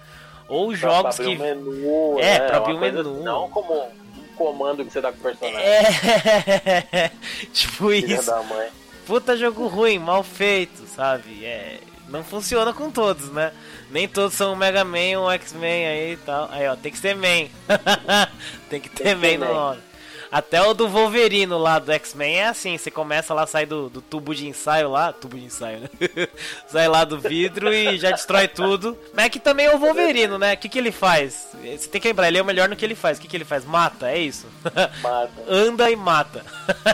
Ou 0.48 0.74
jogos 0.74 1.16
pra 1.16 1.24
abrir 1.24 1.36
que. 1.36 1.42
o 1.42 1.46
menu, 1.46 2.18
É, 2.20 2.38
né? 2.38 2.46
pra 2.46 2.56
abrir 2.58 2.74
o 2.74 2.78
menu. 2.80 3.22
Não 3.22 3.48
como 3.48 3.72
um 3.74 4.34
comando 4.36 4.84
que 4.84 4.92
você 4.92 5.00
dá 5.00 5.10
com 5.12 5.18
o 5.18 5.22
personagem. 5.22 5.60
É. 5.66 7.10
tipo 7.52 7.88
Filha 7.90 8.14
isso. 8.16 8.26
da 8.30 8.42
mãe. 8.42 8.68
Puta 9.06 9.36
jogo 9.36 9.66
ruim, 9.66 9.98
mal 9.98 10.22
feito, 10.22 10.86
sabe? 10.86 11.44
É, 11.44 11.78
não 12.08 12.24
funciona 12.24 12.72
com 12.72 12.90
todos, 12.90 13.30
né? 13.30 13.52
Nem 13.94 14.08
todos 14.08 14.34
são 14.34 14.54
um 14.54 14.56
Mega 14.56 14.82
Man 14.82 15.20
ou 15.20 15.28
um 15.28 15.30
X-Men 15.30 15.86
aí 15.86 16.12
e 16.14 16.16
tal. 16.16 16.48
Aí, 16.50 16.66
ó, 16.66 16.74
tem 16.74 16.90
que 16.90 16.98
ser 16.98 17.14
Man. 17.14 17.48
tem 18.68 18.80
que 18.80 18.88
ter 18.88 19.04
que 19.04 19.14
Man 19.14 19.46
no 19.46 19.54
nome. 19.54 19.80
Até 20.34 20.60
o 20.60 20.74
do 20.74 20.88
Wolverino 20.88 21.56
lá 21.56 21.78
do 21.78 21.92
X-Men 21.92 22.40
é 22.40 22.48
assim, 22.48 22.76
você 22.76 22.90
começa 22.90 23.32
lá, 23.32 23.46
sai 23.46 23.66
do, 23.66 23.88
do 23.88 24.02
tubo 24.02 24.34
de 24.34 24.48
ensaio 24.48 24.90
lá, 24.90 25.12
tubo 25.12 25.38
de 25.38 25.44
ensaio, 25.44 25.78
né? 25.78 25.88
sai 26.66 26.88
lá 26.88 27.04
do 27.04 27.20
vidro 27.20 27.72
e 27.72 27.96
já 27.96 28.10
destrói 28.10 28.48
tudo. 28.48 28.98
Mas 29.14 29.26
é 29.26 29.28
que 29.28 29.38
também 29.38 29.66
é 29.66 29.72
o 29.76 29.78
Wolverino, 29.78 30.36
né? 30.36 30.54
O 30.54 30.56
que, 30.56 30.68
que 30.68 30.76
ele 30.76 30.90
faz? 30.90 31.50
Você 31.62 31.88
tem 31.88 32.00
que 32.00 32.08
lembrar, 32.08 32.26
ele 32.26 32.38
é 32.38 32.42
o 32.42 32.44
melhor 32.44 32.68
no 32.68 32.74
que 32.74 32.84
ele 32.84 32.96
faz. 32.96 33.16
O 33.16 33.20
que, 33.20 33.28
que 33.28 33.36
ele 33.36 33.44
faz? 33.44 33.64
Mata, 33.64 34.10
é 34.10 34.18
isso? 34.18 34.48
Mata. 35.00 35.30
Anda 35.46 35.88
e 35.88 35.94
mata. 35.94 36.44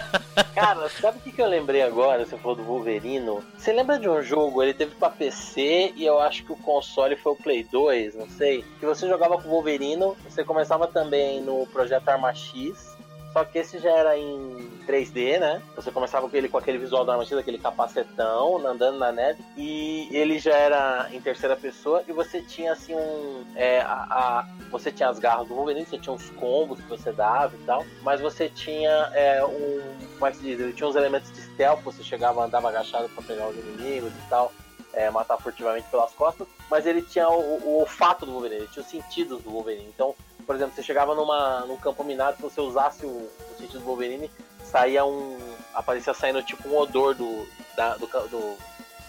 Cara, 0.55 0.91
sabe 1.01 1.16
o 1.16 1.20
que, 1.22 1.32
que 1.32 1.41
eu 1.41 1.49
lembrei 1.49 1.80
agora? 1.80 2.26
Você 2.26 2.36
falou 2.36 2.57
do 2.57 2.62
Wolverino. 2.62 3.43
Você 3.57 3.72
lembra 3.72 3.99
de 3.99 4.07
um 4.07 4.22
jogo? 4.22 4.62
Ele 4.62 4.74
teve 4.74 4.95
pra 4.97 5.09
PC 5.09 5.95
e 5.97 6.05
eu 6.05 6.20
acho 6.20 6.45
que 6.45 6.53
o 6.53 6.57
console 6.57 7.16
foi 7.16 7.32
o 7.32 7.36
Play 7.36 7.64
2, 7.64 8.16
não 8.16 8.28
sei. 8.28 8.66
Que 8.78 8.84
você 8.84 9.09
jogava 9.09 9.41
com 9.41 9.49
o 9.49 9.51
Wolverino, 9.51 10.14
você 10.28 10.45
começava 10.45 10.86
também 10.86 11.41
no 11.41 11.66
Projeto 11.68 12.07
Arma 12.07 12.34
X. 12.34 13.00
Só 13.33 13.45
que 13.45 13.59
esse 13.59 13.78
já 13.78 13.91
era 13.91 14.18
em 14.18 14.68
3D, 14.89 15.39
né? 15.39 15.62
Você 15.76 15.91
começava 15.93 16.28
com 16.28 16.37
ele 16.37 16.49
com 16.49 16.59
aquele 16.59 16.78
visual 16.78 17.05
da 17.05 17.12
Arma 17.12 17.24
X, 17.24 17.37
aquele 17.39 17.59
capacetão, 17.59 18.66
andando 18.66 18.99
na 18.99 19.12
neve. 19.12 19.43
E 19.57 20.09
ele 20.11 20.39
já 20.39 20.55
era 20.57 21.09
em 21.12 21.20
terceira 21.20 21.57
pessoa. 21.57 22.03
E 22.09 22.12
você 22.12 22.43
tinha 22.43 22.72
assim 22.72 22.95
um. 22.95 23.45
É, 23.55 23.81
a, 23.83 23.93
a- 24.11 24.47
você 24.70 24.91
tinha 24.91 25.09
as 25.09 25.18
garras 25.18 25.47
do 25.49 25.55
Wolverine, 25.55 25.87
você 25.87 25.99
tinha 25.99 26.12
uns 26.12 26.28
combos 26.31 26.81
que 26.81 26.89
você 26.89 27.12
dava 27.12 27.55
e 27.55 27.59
tal. 27.64 27.85
Mas 28.03 28.20
você 28.20 28.49
tinha 28.49 28.91
é, 29.14 29.45
um. 29.45 29.81
Como 30.14 30.26
é 30.26 30.31
que 30.33 30.37
se 30.39 30.43
diz? 30.43 30.61
Ele 30.61 30.72
tinha 30.72 30.89
uns 30.89 30.97
elementos 30.97 31.31
de 31.33 31.41
stealth, 31.41 31.83
você 31.83 32.03
chegava, 32.03 32.45
andava 32.45 32.68
agachado 32.68 33.09
pra 33.11 33.22
pegar 33.22 33.49
os 33.49 33.57
inimigos 33.57 34.11
e 34.12 34.28
tal. 34.28 34.53
é, 34.93 35.09
matar 35.09 35.37
furtivamente 35.39 35.87
pelas 35.89 36.11
costas. 36.12 36.49
Mas 36.68 36.85
ele 36.85 37.03
tinha 37.03 37.28
o, 37.28 37.61
o 37.64 37.78
olfato 37.78 38.26
do 38.26 38.33
Wolverine, 38.33 38.62
ele 38.62 38.70
tinha 38.72 38.83
os 38.83 38.91
sentidos 38.91 39.41
do 39.43 39.51
Wolverine. 39.51 39.87
Então, 39.89 40.14
por 40.51 40.57
exemplo, 40.57 40.75
você 40.75 40.83
chegava 40.83 41.15
numa, 41.15 41.61
num 41.61 41.77
campo 41.77 42.03
minado, 42.03 42.35
se 42.35 42.43
você 42.43 42.61
usasse 42.61 43.07
o, 43.07 43.09
o 43.09 43.57
sentido 43.57 43.79
do 43.79 43.85
Wolverine, 43.85 44.29
saía 44.65 45.05
um. 45.05 45.39
aparecia 45.73 46.13
saindo 46.13 46.43
tipo 46.43 46.69
um 46.69 46.77
odor 46.77 47.15
do. 47.15 47.47
Da, 47.77 47.95
do, 47.97 48.09
do- 48.09 48.57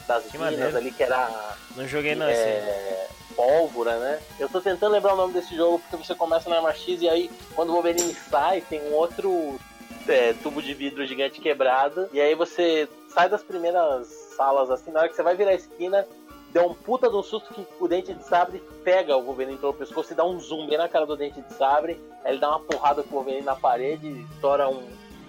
das 0.08 0.24
Que 0.26 0.38
minas 0.38 0.54
maneiro. 0.54 0.78
ali 0.78 0.92
que 0.92 1.02
era 1.02 1.56
Não 1.76 1.88
joguei 1.88 2.14
não, 2.14 2.28
assim. 2.28 2.36
é, 2.36 3.08
pólvora, 3.36 3.98
né? 3.98 4.20
Eu 4.40 4.48
tô 4.50 4.62
tentando 4.62 4.92
lembrar 4.92 5.14
o 5.14 5.18
nome 5.18 5.34
desse 5.34 5.56
jogo 5.56 5.80
porque 5.80 5.96
você 6.06 6.14
começa 6.14 6.48
na 6.48 6.58
Arma 6.58 6.74
X 6.76 7.02
e 7.02 7.10
aí 7.10 7.32
quando 7.56 7.70
o 7.70 7.74
Wolverine 7.74 8.14
sai 8.30 8.62
tem 8.62 8.80
um 8.82 8.94
outro 8.94 9.60
é, 10.08 10.34
tubo 10.44 10.62
de 10.62 10.74
vidro 10.76 11.06
gigante 11.08 11.40
quebrado 11.42 12.08
e 12.14 12.22
aí 12.22 12.36
você 12.36 12.88
sai 13.10 13.30
das 13.30 13.42
primeiras 13.44 14.08
salas 14.38 14.70
assim, 14.70 14.92
na 14.92 15.00
hora 15.00 15.10
que 15.10 15.16
você 15.16 15.24
vai 15.24 15.36
virar 15.36 15.52
a 15.52 15.56
esquina 15.56 16.06
deu 16.52 16.66
um 16.68 16.74
puta 16.74 17.10
de 17.10 17.16
um 17.16 17.24
susto 17.24 17.54
que 17.54 17.66
o 17.80 17.88
dente 17.88 18.14
de 18.14 18.24
sabre 18.24 18.60
pega 18.84 19.16
o 19.18 19.24
Wolverine 19.24 19.58
pelo 19.58 19.74
pescoço 19.74 20.12
e 20.12 20.16
dá 20.16 20.24
um 20.26 20.40
zoom 20.40 20.68
bem 20.68 20.78
na 20.78 20.88
cara 20.90 21.06
do 21.06 21.16
dente 21.18 21.42
de 21.42 21.54
sabre. 21.54 22.00
Aí 22.24 22.32
ele 22.34 22.40
dá 22.40 22.50
uma 22.50 22.60
porrada 22.60 23.02
com 23.04 23.10
o 23.10 23.14
Wolverine 23.20 23.44
na 23.46 23.56
parede, 23.56 24.08
estoura 24.34 24.68
um 24.70 24.86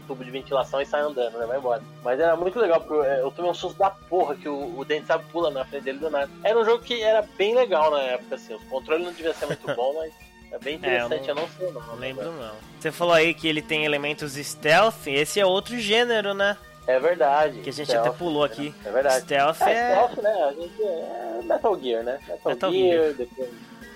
tubo 0.06 0.24
de 0.24 0.30
ventilação 0.32 0.80
e 0.80 0.86
sai 0.86 1.00
andando, 1.00 1.38
né? 1.38 1.46
Vai 1.46 1.58
embora. 1.58 1.82
Mas 2.02 2.18
era 2.18 2.36
muito 2.36 2.58
legal, 2.58 2.80
porque 2.80 2.94
eu, 2.94 3.02
eu 3.04 3.30
tomei 3.30 3.50
um 3.50 3.54
susto 3.54 3.78
da 3.78 3.88
porra 3.90 4.34
que 4.34 4.48
o, 4.48 4.78
o 4.78 4.84
dente 4.84 5.02
de 5.02 5.06
sabre 5.06 5.26
pula 5.30 5.50
na 5.50 5.64
frente 5.64 5.84
dele 5.84 5.98
do 5.98 6.10
nada. 6.10 6.28
Era 6.42 6.58
um 6.58 6.64
jogo 6.64 6.82
que 6.82 7.00
era 7.02 7.22
bem 7.38 7.54
legal 7.54 7.90
na 7.90 8.00
época, 8.00 8.34
assim. 8.34 8.54
Os 8.54 8.64
controles 8.64 9.06
não 9.06 9.12
deviam 9.12 9.32
ser 9.34 9.46
muito 9.46 9.66
bom, 9.76 9.94
mas 10.00 10.12
é 10.50 10.58
bem 10.58 10.74
interessante, 10.74 11.28
eu, 11.28 11.34
não- 11.36 11.42
não 11.42 11.48
sei. 11.56 11.70
Não 11.72 11.94
lembro 11.96 12.32
não. 12.32 12.54
Você 12.80 12.90
falou 12.90 13.14
aí 13.14 13.32
que 13.32 13.46
ele 13.46 13.62
tem 13.62 13.84
elementos 13.84 14.32
stealth, 14.32 15.06
esse 15.06 15.38
é 15.38 15.46
outro 15.46 15.78
gênero, 15.78 16.34
né? 16.34 16.56
É 16.86 16.98
verdade. 16.98 17.60
Que 17.60 17.70
a 17.70 17.72
gente 17.72 17.86
Stealth, 17.88 18.08
até 18.08 18.16
pulou 18.18 18.42
aqui. 18.44 18.74
É 18.84 18.90
verdade. 18.90 19.24
Stealth 19.24 19.62
É, 19.62 19.70
é. 19.72 19.90
stealth, 19.92 20.18
né? 20.18 20.30
A 20.30 20.52
gente 20.52 20.82
é 20.82 21.40
Metal 21.44 21.80
Gear, 21.80 22.02
né? 22.02 22.18
Metal, 22.26 22.38
Metal 22.52 22.72
Gear, 22.72 23.12
depois 23.14 23.50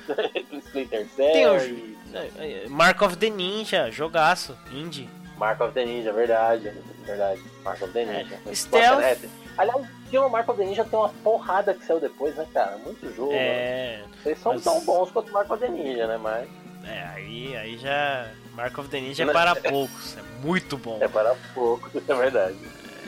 Splinter 0.66 1.06
Cell 1.16 1.32
Tem 1.32 1.46
o- 1.48 1.56
e 1.58 1.96
é, 2.14 2.64
é, 2.64 2.68
Mark 2.68 3.02
of 3.02 3.16
the 3.16 3.28
Ninja, 3.30 3.90
jogaço, 3.90 4.56
indie. 4.72 5.08
Mark 5.36 5.60
of 5.60 5.72
the 5.74 5.84
Ninja, 5.84 6.12
verdade. 6.12 6.72
Verdade. 7.04 7.40
Mark 7.64 7.82
of 7.82 7.92
the 7.92 8.04
Ninja. 8.04 8.38
É, 8.46 8.54
stealth- 8.54 9.02
é, 9.02 9.18
Aliás, 9.58 9.86
tinha 10.08 10.22
o 10.22 10.30
Mark 10.30 10.48
of 10.48 10.58
the 10.58 10.64
Ninja 10.66 10.84
tem 10.84 10.98
uma 10.98 11.08
porrada 11.08 11.74
que 11.74 11.84
saiu 11.84 11.98
depois, 12.00 12.34
né, 12.36 12.46
cara? 12.54 12.76
Muito 12.78 13.12
jogo. 13.14 13.32
né? 13.32 13.38
É. 13.38 14.04
Vocês 14.22 14.38
são 14.38 14.52
mas- 14.54 14.62
tão 14.64 14.80
bons 14.84 15.10
quanto 15.10 15.30
o 15.30 15.32
Mark 15.32 15.50
of 15.50 15.60
the 15.60 15.68
Ninja, 15.68 16.06
né? 16.06 16.16
Mas 16.18 16.48
É, 16.84 17.02
aí, 17.14 17.56
aí 17.56 17.76
já. 17.78 18.28
Mark 18.54 18.78
of 18.78 18.88
the 18.88 19.00
Ninja 19.00 19.24
é 19.24 19.26
Né? 19.26 19.32
para 19.32 19.54
poucos, 19.56 20.16
é 20.16 20.22
muito 20.46 20.76
bom. 20.78 20.98
é 21.00 21.08
para 21.08 21.34
pouco, 21.54 21.90
é 22.08 22.14
verdade. 22.14 22.56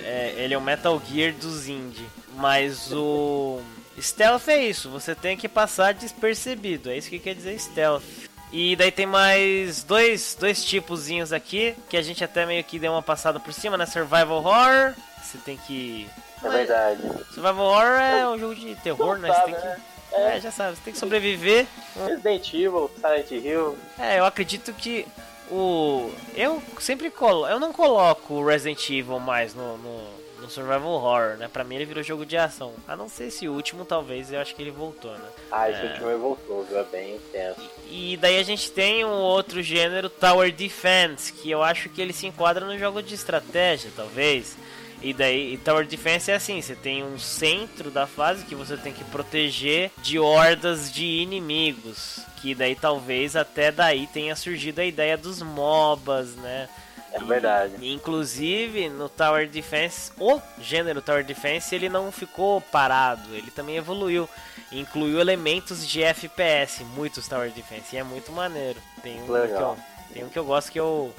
É, 0.03 0.35
ele 0.37 0.55
é 0.55 0.59
o 0.59 0.61
Metal 0.61 1.01
Gear 1.07 1.33
dos 1.33 1.69
indie. 1.69 2.07
Mas 2.35 2.93
o. 2.93 3.61
Stealth 4.01 4.47
é 4.49 4.65
isso, 4.65 4.89
você 4.91 5.13
tem 5.13 5.37
que 5.37 5.49
passar 5.49 5.93
despercebido, 5.93 6.89
é 6.89 6.97
isso 6.97 7.11
que 7.11 7.19
quer 7.19 7.35
dizer 7.35 7.59
stealth. 7.59 8.05
E 8.53 8.77
daí 8.77 8.93
tem 8.93 9.07
mais 9.07 9.83
dois, 9.83 10.37
dois 10.39 10.65
tipozinhos 10.65 11.33
aqui, 11.33 11.75
que 11.89 11.97
a 11.97 12.03
gente 12.03 12.23
até 12.23 12.47
meio 12.47 12.63
que 12.65 12.79
deu 12.79 12.93
uma 12.93 13.03
passada 13.03 13.41
por 13.41 13.53
cima, 13.53 13.77
né? 13.77 13.85
Survival 13.87 14.43
Horror, 14.45 14.95
você 15.21 15.37
tem 15.39 15.57
que. 15.57 16.09
É 16.43 16.49
verdade. 16.49 17.03
Survival 17.35 17.67
Horror 17.67 18.01
é 18.01 18.29
um 18.29 18.39
jogo 18.39 18.55
de 18.55 18.75
terror, 18.77 19.19
né? 19.19 19.33
Você 19.33 19.43
tem 19.43 19.55
que. 19.55 19.67
né? 19.67 19.81
É, 20.11 20.41
já 20.41 20.51
sabe, 20.51 20.77
você 20.77 20.83
tem 20.83 20.93
que 20.95 20.99
sobreviver. 20.99 21.67
Resident 21.95 22.55
Evil, 22.55 22.91
Silent 22.97 23.31
Hill. 23.31 23.79
É, 23.99 24.19
eu 24.19 24.25
acredito 24.25 24.73
que 24.73 25.07
o. 25.51 26.11
Eu 26.35 26.63
sempre 26.81 27.11
colo. 27.11 27.47
Eu 27.49 27.59
não 27.61 27.73
coloco 27.73 28.35
o 28.35 28.47
Resident 28.47 28.89
Evil 28.91 29.19
mais 29.19 29.55
no, 29.55 29.77
no, 29.79 30.09
no 30.43 30.51
Survival 30.51 30.87
Horror, 30.89 31.37
né? 31.37 31.49
Pra 31.53 31.65
mim 31.65 31.75
ele 31.77 31.85
virou 31.85 32.03
jogo 32.03 32.25
de 32.27 32.37
ação. 32.37 32.73
A 32.87 32.95
não 32.97 33.09
ser 33.09 33.25
esse 33.29 33.49
último, 33.49 33.85
talvez, 33.85 34.33
eu 34.33 34.41
acho 34.41 34.55
que 34.55 34.63
ele 34.63 34.71
voltou, 34.71 35.13
né? 35.13 35.29
Ah, 35.51 35.69
esse 35.71 35.81
É. 35.81 35.85
último 35.91 36.09
aí 36.09 36.17
voltou, 36.17 36.65
viu? 36.65 36.79
É 36.79 36.85
bem 36.85 37.17
intenso. 37.17 37.61
E 37.91 38.17
daí 38.17 38.39
a 38.39 38.43
gente 38.43 38.71
tem 38.71 39.05
um 39.05 39.11
outro 39.11 39.63
gênero, 39.63 40.09
Tower 40.11 40.53
Defense, 40.53 41.33
que 41.33 41.51
eu 41.51 41.63
acho 41.63 41.89
que 41.89 42.01
ele 42.01 42.13
se 42.13 42.27
enquadra 42.27 42.65
no 42.67 42.79
jogo 42.79 43.03
de 43.03 43.15
estratégia, 43.15 43.91
talvez. 43.97 44.57
E 45.01 45.13
daí, 45.13 45.55
e 45.55 45.59
Tower 45.59 45.87
Defense 45.87 46.31
é 46.31 46.35
assim, 46.35 46.61
você 46.61 46.75
tem 46.75 47.05
um 47.05 47.19
centro 47.19 47.91
da 47.91 48.07
fase 48.07 48.45
que 48.45 48.55
você 48.55 48.77
tem 48.77 48.93
que 48.93 49.05
proteger 49.05 49.93
de 49.99 50.19
hordas 50.19 50.93
de 50.93 51.05
inimigos. 51.05 52.21
Que 52.41 52.55
daí 52.55 52.75
talvez 52.75 53.37
até 53.37 53.71
daí 53.71 54.07
tenha 54.09 54.35
surgido 54.35 54.81
a 54.81 54.85
ideia 54.85 55.17
dos 55.17 55.41
MOBAs, 55.43 56.35
né? 56.37 56.69
É 57.13 57.21
verdade. 57.21 57.75
E, 57.81 57.93
inclusive, 57.93 58.89
no 58.89 59.09
Tower 59.09 59.49
Defense, 59.49 60.13
o 60.19 60.41
gênero 60.61 61.01
Tower 61.01 61.25
Defense, 61.25 61.75
ele 61.75 61.89
não 61.89 62.13
ficou 62.13 62.61
parado, 62.61 63.35
ele 63.35 63.51
também 63.51 63.77
evoluiu. 63.77 64.29
Incluiu 64.71 65.19
elementos 65.19 65.87
de 65.87 66.03
FPS, 66.03 66.85
muitos 66.85 67.27
Tower 67.27 67.51
Defense, 67.51 67.97
e 67.97 67.99
é 67.99 68.05
muito 68.05 68.31
maneiro. 68.31 68.79
Tem 69.03 69.23
um, 69.23 69.33
Legal. 69.33 69.75
Que 69.75 69.81
eu, 69.81 69.98
tem 70.13 70.25
um 70.25 70.29
que 70.29 70.39
eu 70.39 70.45
gosto 70.45 70.73
que 70.73 70.79
é 70.79 70.83
o 70.83 71.11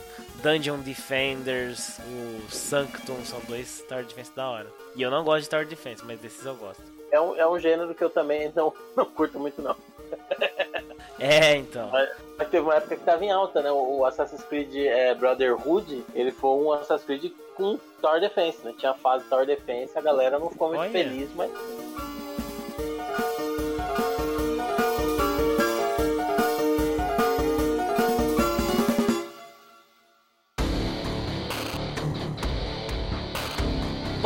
Dungeon 0.42 0.80
Defenders, 0.80 2.00
o 2.00 2.52
Sanctum, 2.52 3.24
são 3.26 3.40
dois 3.48 3.84
Tower 3.88 4.06
Defense 4.06 4.32
da 4.36 4.50
hora. 4.50 4.68
E 4.96 5.02
eu 5.02 5.12
não 5.12 5.24
gosto 5.24 5.44
de 5.44 5.50
Tower 5.50 5.68
Defense, 5.68 6.04
mas 6.06 6.20
desses 6.20 6.46
eu 6.46 6.56
gosto. 6.56 6.82
É 7.12 7.20
um, 7.20 7.36
é 7.36 7.48
um 7.48 7.60
gênero 7.60 7.94
que 7.94 8.04
eu 8.04 8.10
também 8.10 8.52
não, 8.56 8.74
não 8.96 9.06
curto 9.06 9.40
muito, 9.40 9.62
não. 9.62 9.76
É, 11.22 11.58
então. 11.58 11.90
Mas, 11.92 12.48
teve 12.48 12.60
uma 12.64 12.76
época 12.76 12.96
que 12.96 13.04
tava 13.04 13.26
em 13.26 13.30
alta, 13.30 13.62
né? 13.62 13.70
O, 13.70 13.98
o 13.98 14.06
Assassin's 14.06 14.42
Creed 14.42 14.74
é, 14.74 15.14
Brotherhood, 15.14 16.06
ele 16.16 16.32
foi 16.32 16.52
um 16.52 16.72
Assassin's 16.72 17.06
Creed 17.06 17.34
com 17.56 17.78
Tower 18.02 18.22
Defense, 18.22 18.60
né? 18.64 18.74
Tinha 18.78 18.94
a 18.94 18.96
fase 18.96 19.26
Tower 19.26 19.46
Defense, 19.46 19.98
a 19.98 20.02
galera 20.02 20.40
não 20.40 20.50
ficou 20.50 20.70
muito 20.70 20.80
Olha. 20.80 20.90
feliz, 20.90 21.30
mas 21.36 21.52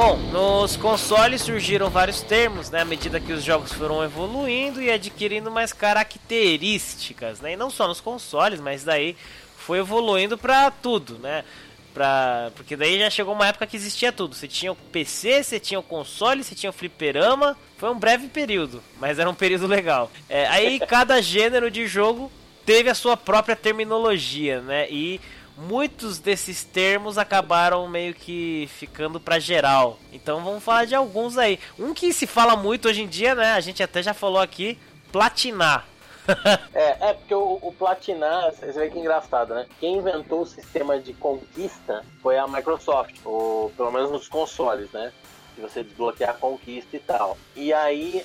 Bom, 0.05 0.17
nos 0.17 0.75
consoles 0.75 1.43
surgiram 1.43 1.89
vários 1.89 2.21
termos, 2.21 2.69
né, 2.69 2.81
à 2.81 2.85
medida 2.85 3.21
que 3.21 3.31
os 3.31 3.41
jogos 3.41 3.71
foram 3.71 4.03
evoluindo 4.03 4.81
e 4.81 4.91
adquirindo 4.91 5.49
mais 5.49 5.71
características, 5.71 7.39
né, 7.39 7.53
e 7.53 7.55
não 7.55 7.69
só 7.69 7.87
nos 7.87 8.01
consoles, 8.01 8.59
mas 8.59 8.83
daí 8.83 9.15
foi 9.57 9.79
evoluindo 9.79 10.37
pra 10.37 10.69
tudo, 10.69 11.17
né, 11.19 11.45
pra, 11.93 12.51
porque 12.53 12.75
daí 12.75 12.99
já 12.99 13.09
chegou 13.09 13.33
uma 13.33 13.47
época 13.47 13.65
que 13.65 13.77
existia 13.77 14.11
tudo, 14.11 14.35
você 14.35 14.45
tinha 14.45 14.73
o 14.73 14.75
PC, 14.75 15.41
você 15.41 15.57
tinha 15.57 15.79
o 15.79 15.83
console, 15.83 16.43
você 16.43 16.53
tinha 16.53 16.69
o 16.69 16.73
fliperama, 16.73 17.57
foi 17.77 17.89
um 17.89 17.97
breve 17.97 18.27
período, 18.27 18.83
mas 18.99 19.19
era 19.19 19.29
um 19.29 19.33
período 19.33 19.67
legal. 19.67 20.11
É, 20.27 20.45
aí 20.47 20.81
cada 20.81 21.21
gênero 21.23 21.71
de 21.71 21.87
jogo 21.87 22.29
teve 22.65 22.89
a 22.89 22.95
sua 22.95 23.15
própria 23.15 23.55
terminologia, 23.55 24.59
né, 24.59 24.85
e 24.89 25.21
muitos 25.57 26.19
desses 26.19 26.63
termos 26.63 27.17
acabaram 27.17 27.87
meio 27.87 28.13
que 28.13 28.69
ficando 28.77 29.19
pra 29.19 29.39
geral. 29.39 29.99
Então 30.11 30.43
vamos 30.43 30.63
falar 30.63 30.85
de 30.85 30.95
alguns 30.95 31.37
aí. 31.37 31.59
Um 31.77 31.93
que 31.93 32.13
se 32.13 32.27
fala 32.27 32.55
muito 32.55 32.87
hoje 32.87 33.01
em 33.01 33.07
dia, 33.07 33.35
né? 33.35 33.53
A 33.53 33.59
gente 33.59 33.81
até 33.81 34.01
já 34.01 34.13
falou 34.13 34.41
aqui, 34.41 34.77
platinar. 35.11 35.85
É, 36.73 37.09
é 37.09 37.13
porque 37.13 37.35
o, 37.35 37.59
o 37.61 37.73
platinar, 37.73 38.51
você 38.51 38.71
vê 38.71 38.89
que 38.89 38.97
é 38.97 39.01
engraçado, 39.01 39.53
né? 39.53 39.67
Quem 39.79 39.97
inventou 39.97 40.41
o 40.41 40.45
sistema 40.45 40.97
de 40.99 41.13
conquista 41.13 42.03
foi 42.21 42.37
a 42.37 42.47
Microsoft, 42.47 43.15
ou 43.25 43.69
pelo 43.71 43.91
menos 43.91 44.09
nos 44.09 44.27
consoles, 44.27 44.89
né? 44.91 45.11
Que 45.55 45.61
você 45.61 45.83
desbloquear 45.83 46.31
a 46.31 46.33
conquista 46.33 46.95
e 46.95 46.99
tal. 46.99 47.37
E 47.55 47.71
aí, 47.71 48.23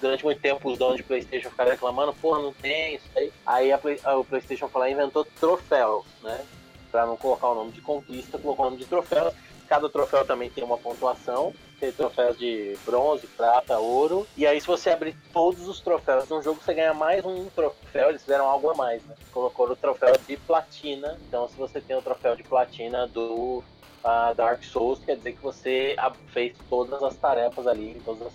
durante 0.00 0.24
muito 0.24 0.40
tempo, 0.40 0.70
os 0.70 0.78
donos 0.78 0.96
de 0.96 1.02
PlayStation 1.02 1.50
ficaram 1.50 1.70
reclamando: 1.70 2.12
porra, 2.14 2.42
não 2.42 2.52
tem 2.52 2.96
isso 2.96 3.08
aí. 3.16 3.32
Aí 3.46 3.72
a 3.72 3.80
ah, 4.04 4.16
o 4.16 4.24
PlayStation 4.24 4.70
e 4.74 4.90
inventou 4.90 5.24
troféu, 5.24 6.04
né? 6.22 6.44
para 6.92 7.06
não 7.06 7.16
colocar 7.16 7.48
o 7.48 7.54
nome 7.54 7.72
de 7.72 7.80
conquista, 7.80 8.38
colocou 8.38 8.66
o 8.66 8.70
nome 8.70 8.82
de 8.82 8.88
troféu. 8.88 9.32
Cada 9.66 9.88
troféu 9.88 10.24
também 10.26 10.50
tem 10.50 10.62
uma 10.62 10.76
pontuação. 10.76 11.54
Tem 11.80 11.90
troféus 11.90 12.38
de 12.38 12.78
bronze, 12.84 13.26
prata, 13.26 13.78
ouro. 13.78 14.24
E 14.36 14.46
aí, 14.46 14.60
se 14.60 14.66
você 14.66 14.90
abrir 14.90 15.16
todos 15.32 15.66
os 15.66 15.80
troféus 15.80 16.30
um 16.30 16.40
jogo, 16.40 16.60
você 16.62 16.74
ganha 16.74 16.94
mais 16.94 17.24
um 17.24 17.46
troféu. 17.46 18.10
Eles 18.10 18.20
fizeram 18.20 18.46
algo 18.46 18.70
a 18.70 18.74
mais, 18.74 19.02
né? 19.04 19.16
Colocou 19.32 19.68
o 19.68 19.74
troféu 19.74 20.14
de 20.28 20.36
platina. 20.36 21.18
Então, 21.26 21.48
se 21.48 21.56
você 21.56 21.80
tem 21.80 21.96
o 21.96 22.02
troféu 22.02 22.36
de 22.36 22.44
platina 22.44 23.08
do 23.08 23.64
uh, 24.04 24.34
Dark 24.34 24.62
Souls, 24.64 25.00
quer 25.04 25.16
dizer 25.16 25.32
que 25.32 25.42
você 25.42 25.96
fez 26.28 26.56
todas 26.68 27.02
as 27.02 27.16
tarefas 27.16 27.66
ali, 27.66 28.00
todos 28.04 28.26
os 28.26 28.32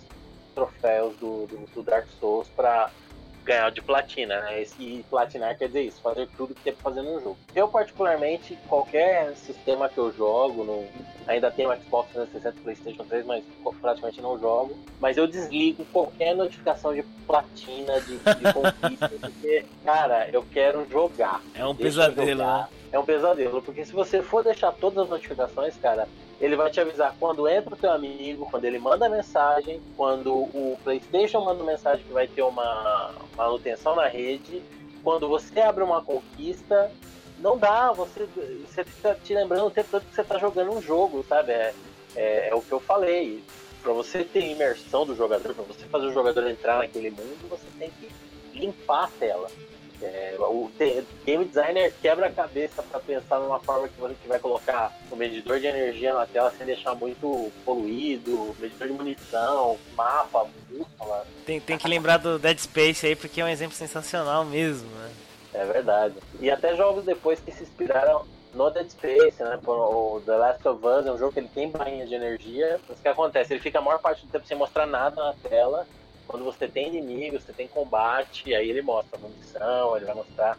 troféus 0.54 1.16
do, 1.16 1.46
do, 1.46 1.66
do 1.74 1.82
Dark 1.82 2.06
Souls 2.20 2.48
para 2.48 2.90
ganhar 3.48 3.70
de 3.70 3.80
platina, 3.80 4.40
né? 4.42 4.62
E 4.78 5.02
platinar 5.08 5.56
quer 5.56 5.68
dizer 5.68 5.82
isso, 5.82 6.00
fazer 6.02 6.28
tudo 6.36 6.54
que 6.54 6.60
tem 6.60 6.74
pra 6.74 6.82
fazer 6.82 7.00
no 7.00 7.18
jogo. 7.18 7.38
Eu, 7.54 7.66
particularmente, 7.66 8.58
qualquer 8.68 9.34
sistema 9.36 9.88
que 9.88 9.96
eu 9.96 10.12
jogo, 10.12 10.64
no... 10.64 10.86
ainda 11.26 11.50
tenho 11.50 11.74
Xbox 11.82 12.10
360 12.12 12.60
PlayStation 12.62 13.04
3, 13.04 13.24
mas 13.24 13.42
praticamente 13.80 14.20
não 14.20 14.38
jogo. 14.38 14.76
Mas 15.00 15.16
eu 15.16 15.26
desligo 15.26 15.84
qualquer 15.86 16.36
notificação 16.36 16.94
de 16.94 17.02
platina, 17.26 17.98
de, 18.02 18.18
de 18.18 18.52
conquista, 18.52 19.08
porque, 19.18 19.64
cara, 19.82 20.28
eu 20.30 20.44
quero 20.52 20.86
jogar. 20.90 21.40
É 21.54 21.64
um 21.64 21.74
pesadelo, 21.74 22.44
né? 22.44 22.68
É 22.90 22.98
um 22.98 23.04
pesadelo, 23.04 23.60
porque 23.60 23.84
se 23.84 23.92
você 23.92 24.22
for 24.22 24.42
deixar 24.42 24.72
todas 24.72 25.04
as 25.04 25.10
notificações, 25.10 25.76
cara, 25.76 26.08
ele 26.40 26.56
vai 26.56 26.70
te 26.70 26.80
avisar 26.80 27.14
quando 27.20 27.46
entra 27.46 27.74
o 27.74 27.76
teu 27.76 27.90
amigo, 27.90 28.48
quando 28.50 28.64
ele 28.64 28.78
manda 28.78 29.08
mensagem, 29.08 29.80
quando 29.96 30.32
o 30.32 30.78
PlayStation 30.82 31.44
manda 31.44 31.62
mensagem 31.62 32.04
que 32.04 32.12
vai 32.12 32.26
ter 32.26 32.42
uma 32.42 33.14
manutenção 33.36 33.94
na 33.94 34.06
rede, 34.06 34.62
quando 35.02 35.28
você 35.28 35.60
abre 35.60 35.84
uma 35.84 36.02
conquista, 36.02 36.90
não 37.38 37.58
dá, 37.58 37.92
você, 37.92 38.26
você 38.66 38.84
fica 38.84 39.14
te 39.22 39.34
lembrando 39.34 39.66
o 39.66 39.70
tempo 39.70 39.88
todo 39.90 40.04
que 40.04 40.14
você 40.14 40.22
está 40.22 40.38
jogando 40.38 40.72
um 40.72 40.82
jogo, 40.82 41.24
sabe? 41.28 41.52
É, 41.52 41.74
é, 42.16 42.48
é 42.48 42.54
o 42.54 42.62
que 42.62 42.72
eu 42.72 42.80
falei. 42.80 43.42
Para 43.82 43.92
você 43.92 44.24
ter 44.24 44.50
imersão 44.50 45.06
do 45.06 45.14
jogador, 45.14 45.54
para 45.54 45.64
você 45.64 45.86
fazer 45.86 46.06
o 46.06 46.12
jogador 46.12 46.46
entrar 46.48 46.78
naquele 46.78 47.10
mundo, 47.10 47.48
você 47.48 47.66
tem 47.78 47.90
que 47.90 48.10
limpar 48.52 49.04
a 49.04 49.08
tela. 49.18 49.48
É, 50.00 50.36
o 50.38 50.70
game 51.24 51.44
designer 51.44 51.92
quebra 52.00 52.26
a 52.26 52.30
cabeça 52.30 52.82
para 52.82 53.00
pensar 53.00 53.40
numa 53.40 53.58
forma 53.58 53.88
que 53.88 54.00
você 54.00 54.14
vai 54.26 54.38
colocar 54.38 54.96
o 55.10 55.16
medidor 55.16 55.58
de 55.58 55.66
energia 55.66 56.14
na 56.14 56.26
tela 56.26 56.52
sem 56.56 56.66
deixar 56.66 56.94
muito 56.94 57.50
poluído, 57.64 58.54
medidor 58.60 58.88
de 58.88 58.94
munição, 58.94 59.76
mapa, 59.96 60.46
bússola. 60.68 61.26
Tem, 61.44 61.60
tem 61.60 61.76
que 61.76 61.88
lembrar 61.88 62.18
do 62.18 62.38
Dead 62.38 62.58
Space 62.58 63.06
aí 63.06 63.16
porque 63.16 63.40
é 63.40 63.44
um 63.44 63.48
exemplo 63.48 63.76
sensacional 63.76 64.44
mesmo, 64.44 64.88
né? 64.90 65.10
É 65.54 65.64
verdade. 65.64 66.14
E 66.40 66.50
até 66.50 66.76
jogos 66.76 67.04
depois 67.04 67.40
que 67.40 67.50
se 67.50 67.64
inspiraram 67.64 68.24
no 68.54 68.70
Dead 68.70 68.88
Space, 68.90 69.42
né? 69.42 69.58
O 69.66 70.22
The 70.24 70.36
Last 70.36 70.68
of 70.68 70.86
Us 70.86 71.06
é 71.06 71.12
um 71.12 71.18
jogo 71.18 71.32
que 71.32 71.40
ele 71.40 71.48
tem 71.48 71.70
barrinha 71.70 72.06
de 72.06 72.14
energia. 72.14 72.78
Mas 72.88 72.98
o 72.98 73.02
que 73.02 73.08
acontece? 73.08 73.52
Ele 73.52 73.60
fica 73.60 73.78
a 73.78 73.82
maior 73.82 73.98
parte 73.98 74.24
do 74.24 74.30
tempo 74.30 74.46
sem 74.46 74.56
mostrar 74.56 74.86
nada 74.86 75.16
na 75.16 75.34
tela 75.34 75.86
quando 76.28 76.44
você 76.44 76.68
tem 76.68 76.88
inimigos, 76.88 77.42
você 77.42 77.52
tem 77.54 77.66
combate, 77.66 78.54
aí 78.54 78.68
ele 78.68 78.82
mostra 78.82 79.18
munição, 79.18 79.96
ele 79.96 80.04
vai 80.04 80.14
mostrar 80.14 80.58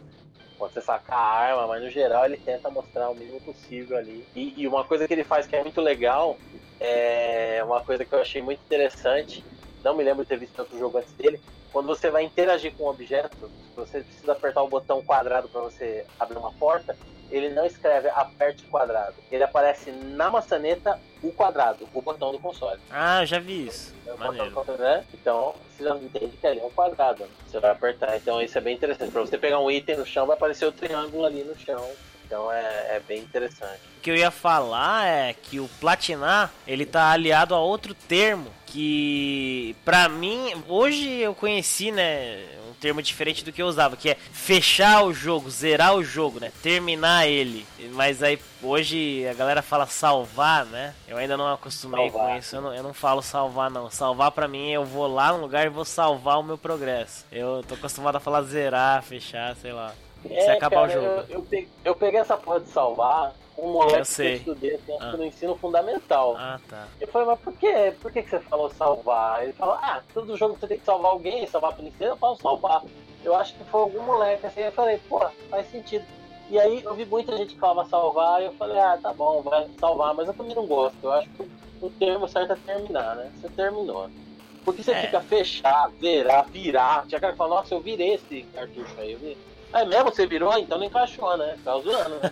quando 0.57 0.73
você 0.73 0.81
sacar 0.81 1.17
a 1.17 1.39
arma, 1.39 1.67
mas 1.67 1.83
no 1.83 1.89
geral 1.89 2.25
ele 2.25 2.35
tenta 2.35 2.69
mostrar 2.69 3.09
o 3.09 3.15
mínimo 3.15 3.39
possível 3.39 3.95
ali. 3.95 4.25
E, 4.35 4.53
e, 4.57 4.67
uma 4.67 4.83
coisa 4.83 5.07
que 5.07 5.13
ele 5.13 5.23
faz 5.23 5.47
que 5.47 5.55
é 5.55 5.61
muito 5.63 5.79
legal, 5.79 6.37
é 6.79 7.61
uma 7.63 7.79
coisa 7.79 8.03
que 8.03 8.13
eu 8.13 8.19
achei 8.19 8.41
muito 8.41 8.59
interessante, 8.65 9.45
não 9.83 9.95
me 9.95 10.03
lembro 10.03 10.23
de 10.23 10.29
ter 10.29 10.39
visto 10.39 10.59
outro 10.59 10.77
jogo 10.77 10.97
antes 10.97 11.13
dele, 11.13 11.39
quando 11.71 11.87
você 11.87 12.09
vai 12.09 12.23
interagir 12.23 12.73
com 12.73 12.85
um 12.85 12.89
objeto, 12.89 13.49
você 13.75 14.01
precisa 14.01 14.31
apertar 14.31 14.63
o 14.63 14.67
botão 14.67 15.01
quadrado 15.03 15.47
para 15.49 15.61
você 15.61 16.05
abrir 16.19 16.37
uma 16.37 16.51
porta, 16.53 16.95
ele 17.31 17.49
não 17.49 17.65
escreve 17.65 18.09
aperte 18.09 18.63
quadrado. 18.63 19.15
Ele 19.31 19.43
aparece 19.43 19.91
na 19.91 20.29
maçaneta 20.29 20.99
o 21.21 21.31
quadrado, 21.31 21.87
o 21.93 22.01
botão 22.01 22.31
do 22.31 22.39
console. 22.39 22.79
Ah, 22.89 23.23
já 23.23 23.39
vi 23.39 23.67
isso. 23.67 23.93
É. 24.07 24.49
Console, 24.49 24.79
né? 24.79 25.05
Então, 25.13 25.53
você 25.69 25.83
já 25.83 25.95
entende 25.95 26.37
que 26.37 26.47
ali 26.47 26.59
é 26.59 26.65
um 26.65 26.71
quadrado. 26.71 27.23
Né? 27.23 27.29
Você 27.47 27.59
vai 27.59 27.71
apertar. 27.71 28.17
Então, 28.17 28.41
isso 28.41 28.57
é 28.57 28.61
bem 28.61 28.75
interessante. 28.75 29.11
Para 29.11 29.21
você 29.21 29.37
pegar 29.37 29.59
um 29.59 29.69
item 29.69 29.97
no 29.97 30.05
chão, 30.05 30.25
vai 30.25 30.35
aparecer 30.35 30.65
o 30.65 30.71
triângulo 30.71 31.25
ali 31.25 31.43
no 31.43 31.55
chão. 31.55 31.85
Então 32.29 32.51
é, 32.51 32.95
é, 32.95 33.01
bem 33.07 33.21
interessante. 33.21 33.81
O 33.97 34.01
que 34.01 34.11
eu 34.11 34.15
ia 34.15 34.29
falar 34.29 35.07
é 35.07 35.33
que 35.33 35.59
o 35.59 35.67
platinar, 35.79 36.53
ele 36.67 36.85
tá 36.85 37.11
aliado 37.11 37.55
a 37.55 37.59
outro 37.59 37.95
termo 37.95 38.51
que 38.71 39.75
pra 39.83 40.07
mim, 40.07 40.53
hoje 40.67 41.19
eu 41.19 41.33
conheci, 41.33 41.91
né, 41.91 42.45
um 42.69 42.73
termo 42.73 43.01
diferente 43.01 43.43
do 43.43 43.51
que 43.51 43.61
eu 43.61 43.67
usava, 43.67 43.97
que 43.97 44.09
é 44.09 44.15
fechar 44.15 45.03
o 45.03 45.13
jogo, 45.13 45.49
zerar 45.49 45.95
o 45.95 46.03
jogo, 46.03 46.39
né, 46.39 46.51
terminar 46.61 47.27
ele. 47.27 47.65
Mas 47.93 48.21
aí 48.21 48.39
hoje 48.61 49.27
a 49.27 49.33
galera 49.33 49.61
fala 49.61 49.85
salvar, 49.87 50.65
né? 50.65 50.93
Eu 51.07 51.17
ainda 51.17 51.35
não 51.35 51.51
acostumei 51.51 52.09
salvar. 52.09 52.29
com 52.29 52.37
isso, 52.37 52.55
eu 52.55 52.61
não, 52.61 52.73
eu 52.73 52.83
não 52.83 52.93
falo 52.93 53.21
salvar 53.21 53.71
não. 53.71 53.89
Salvar 53.89 54.31
pra 54.31 54.47
mim 54.47 54.69
eu 54.69 54.85
vou 54.85 55.07
lá 55.07 55.33
no 55.33 55.41
lugar 55.41 55.65
e 55.65 55.69
vou 55.69 55.85
salvar 55.85 56.39
o 56.39 56.43
meu 56.43 56.57
progresso. 56.57 57.25
Eu 57.31 57.63
tô 57.67 57.73
acostumado 57.73 58.17
a 58.17 58.19
falar 58.19 58.43
zerar, 58.43 59.01
fechar, 59.03 59.55
sei 59.55 59.73
lá. 59.73 59.93
É, 60.29 60.41
Você 60.41 60.51
acabar 60.51 60.87
cara, 60.87 60.89
o 60.89 60.91
jogo. 60.91 61.05
Eu, 61.05 61.25
eu, 61.29 61.41
peguei, 61.41 61.69
eu, 61.85 61.95
peguei, 61.95 62.19
essa 62.19 62.37
porra 62.37 62.59
de 62.59 62.69
salvar 62.69 63.33
um 63.61 63.73
moleque 63.73 64.15
que 64.15 64.21
eu 64.21 64.33
estudei 64.35 64.75
assim, 64.75 64.97
ah. 64.99 65.11
no 65.11 65.25
ensino 65.25 65.55
fundamental. 65.55 66.35
Ah, 66.37 66.59
tá. 66.67 66.87
Eu 66.99 67.07
falei, 67.07 67.27
mas 67.27 67.39
por 67.39 67.53
quê? 67.53 67.93
Por 68.01 68.11
que, 68.11 68.23
que 68.23 68.29
você 68.29 68.39
falou 68.39 68.69
salvar? 68.71 69.43
Ele 69.43 69.53
falou, 69.53 69.75
ah, 69.75 70.01
todo 70.13 70.37
jogo 70.37 70.57
você 70.59 70.67
tem 70.67 70.79
que 70.79 70.85
salvar 70.85 71.11
alguém, 71.11 71.47
salvar 71.47 71.71
a 71.71 71.75
princesa, 71.75 72.11
eu 72.11 72.17
falo 72.17 72.35
salvar. 72.37 72.83
Eu 73.23 73.35
acho 73.35 73.53
que 73.53 73.63
foi 73.65 73.81
algum 73.81 74.01
moleque 74.03 74.45
assim, 74.45 74.61
eu 74.61 74.71
falei, 74.71 74.99
pô, 75.09 75.19
faz 75.49 75.69
sentido. 75.69 76.05
E 76.49 76.59
aí 76.59 76.83
eu 76.83 76.95
vi 76.95 77.05
muita 77.05 77.37
gente 77.37 77.53
que 77.53 77.59
falava 77.59 77.87
salvar, 77.87 78.41
e 78.41 78.45
eu 78.45 78.53
falei, 78.53 78.79
ah, 78.79 78.97
tá 79.01 79.13
bom, 79.13 79.41
vai 79.41 79.67
salvar, 79.79 80.15
mas 80.15 80.27
eu 80.27 80.33
também 80.33 80.55
não 80.55 80.65
gosto. 80.65 80.97
Eu 81.03 81.11
acho 81.11 81.29
que 81.29 81.49
o 81.81 81.89
termo 81.91 82.27
certo 82.27 82.53
é 82.53 82.55
terminar, 82.55 83.15
né? 83.15 83.31
Você 83.39 83.49
terminou. 83.49 84.09
Porque 84.65 84.83
você 84.83 84.91
é. 84.91 85.01
fica 85.01 85.21
fechar, 85.21 85.89
virar, 85.99 86.43
virar. 86.43 87.05
Tinha 87.07 87.19
cara 87.19 87.33
que 87.33 87.37
fala, 87.37 87.55
nossa, 87.55 87.73
eu 87.73 87.81
virei 87.81 88.15
esse 88.15 88.43
cartucho 88.53 88.93
aí, 88.97 89.13
eu 89.13 89.19
vi. 89.19 89.37
É 89.71 89.85
mesmo? 89.85 90.05
Você 90.05 90.25
virou? 90.25 90.57
Então 90.57 90.77
não 90.77 90.85
encaixou, 90.85 91.37
né? 91.37 91.57
Tá 91.63 91.77
zoando, 91.79 92.15
né? 92.15 92.31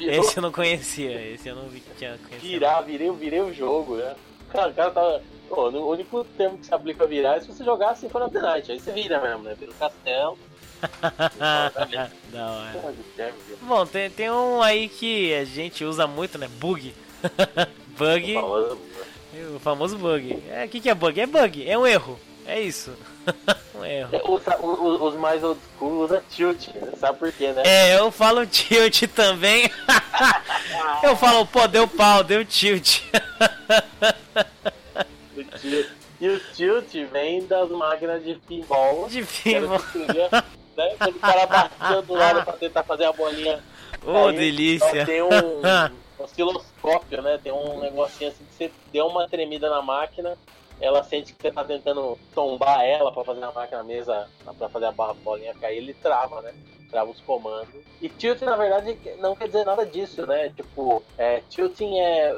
esse 0.18 0.36
eu 0.36 0.42
não 0.42 0.52
conhecia, 0.52 1.32
esse 1.32 1.48
eu 1.48 1.56
não 1.56 1.68
tinha 1.98 2.16
conhecido. 2.18 2.40
Virar, 2.40 2.80
virei, 2.82 3.10
virei 3.10 3.40
o 3.40 3.52
jogo, 3.52 3.96
né? 3.96 4.14
Cara, 4.50 4.68
o 4.68 4.74
cara 4.74 4.90
tava. 4.90 5.22
Pô, 5.48 5.68
o 5.68 5.90
único 5.90 6.24
termo 6.36 6.56
que 6.58 6.66
se 6.66 6.74
aplica 6.74 7.04
a 7.04 7.06
virar 7.06 7.36
é 7.36 7.40
se 7.40 7.48
você 7.48 7.64
jogar 7.64 7.90
assim 7.90 8.08
for 8.08 8.22
of 8.22 8.32
the 8.32 8.40
Night. 8.40 8.70
Aí 8.70 8.78
você 8.78 8.92
vira 8.92 9.20
mesmo, 9.20 9.42
né? 9.42 9.54
Vira 9.58 9.72
o 9.72 9.74
castelo. 9.74 10.38
da 12.30 12.50
hora. 12.50 12.94
Bom, 13.62 13.86
tem, 13.86 14.10
tem 14.10 14.30
um 14.30 14.62
aí 14.62 14.88
que 14.88 15.34
a 15.34 15.44
gente 15.44 15.84
usa 15.84 16.06
muito, 16.06 16.38
né? 16.38 16.48
Bug. 16.58 16.94
bug. 17.98 18.36
O 18.36 18.40
famoso, 18.40 18.78
o 19.56 19.58
famoso 19.58 19.98
bug. 19.98 20.42
É, 20.50 20.64
o 20.64 20.68
que, 20.68 20.80
que 20.80 20.88
é 20.88 20.94
bug? 20.94 21.20
É 21.20 21.26
bug, 21.26 21.68
é 21.68 21.76
um 21.76 21.86
erro. 21.86 22.18
É 22.46 22.60
isso. 22.60 22.92
um 23.74 23.84
erro. 23.84 24.40
Os, 25.00 25.14
mais 25.16 25.42
old 25.42 25.60
school 25.76 26.04
usam 26.04 26.22
tilt, 26.30 26.68
sabe 26.98 27.18
por 27.18 27.32
quê, 27.32 27.52
né? 27.52 27.62
É, 27.64 27.98
eu 27.98 28.10
falo 28.10 28.46
tilt 28.46 29.02
também. 29.08 29.70
eu 31.02 31.16
falo, 31.16 31.46
pô, 31.46 31.66
deu 31.66 31.86
pau, 31.88 32.22
deu 32.22 32.44
tilt. 32.44 33.02
e 36.20 36.28
o 36.28 36.40
tilt 36.54 36.92
vem 37.10 37.46
das 37.46 37.70
máquinas 37.70 38.24
de 38.24 38.34
pinball. 38.34 39.08
De 39.08 39.24
pinball. 39.24 39.80
Né? 40.76 40.94
Quando 40.98 41.16
o 41.16 41.20
cara 41.20 41.46
bateu 41.46 42.02
do 42.02 42.14
lado 42.14 42.44
pra 42.44 42.52
tentar 42.54 42.82
fazer 42.82 43.04
a 43.04 43.12
bolinha. 43.12 43.62
Ô, 44.04 44.24
oh, 44.24 44.32
delícia! 44.32 45.02
Então, 45.02 45.06
tem 45.06 45.22
um 45.22 46.22
osciloscópio, 46.22 47.22
né? 47.22 47.38
Tem 47.42 47.52
um 47.52 47.80
negocinho 47.80 48.30
assim 48.30 48.44
que 48.44 48.54
você 48.54 48.72
deu 48.92 49.06
uma 49.06 49.28
tremida 49.28 49.70
na 49.70 49.80
máquina 49.80 50.36
ela 50.80 51.02
sente 51.02 51.32
que 51.32 51.42
você 51.42 51.50
tá 51.50 51.64
tentando 51.64 52.18
tombar 52.34 52.84
ela 52.84 53.12
para 53.12 53.24
fazer 53.24 53.42
a 53.42 53.52
máquina 53.52 53.78
na 53.78 53.84
mesa, 53.84 54.28
para 54.58 54.68
fazer 54.68 54.86
a 54.86 54.92
barra 54.92 55.14
bolinha 55.14 55.54
cair, 55.54 55.78
ele 55.78 55.94
trava, 55.94 56.42
né? 56.42 56.54
Trava 56.90 57.10
os 57.10 57.20
comandos. 57.20 57.74
E 58.00 58.08
tilting, 58.08 58.44
na 58.44 58.56
verdade, 58.56 58.96
não 59.18 59.34
quer 59.34 59.46
dizer 59.46 59.64
nada 59.64 59.84
disso, 59.84 60.26
né? 60.26 60.50
Tipo, 60.50 61.02
é, 61.18 61.40
tilting 61.48 61.98
é. 61.98 62.32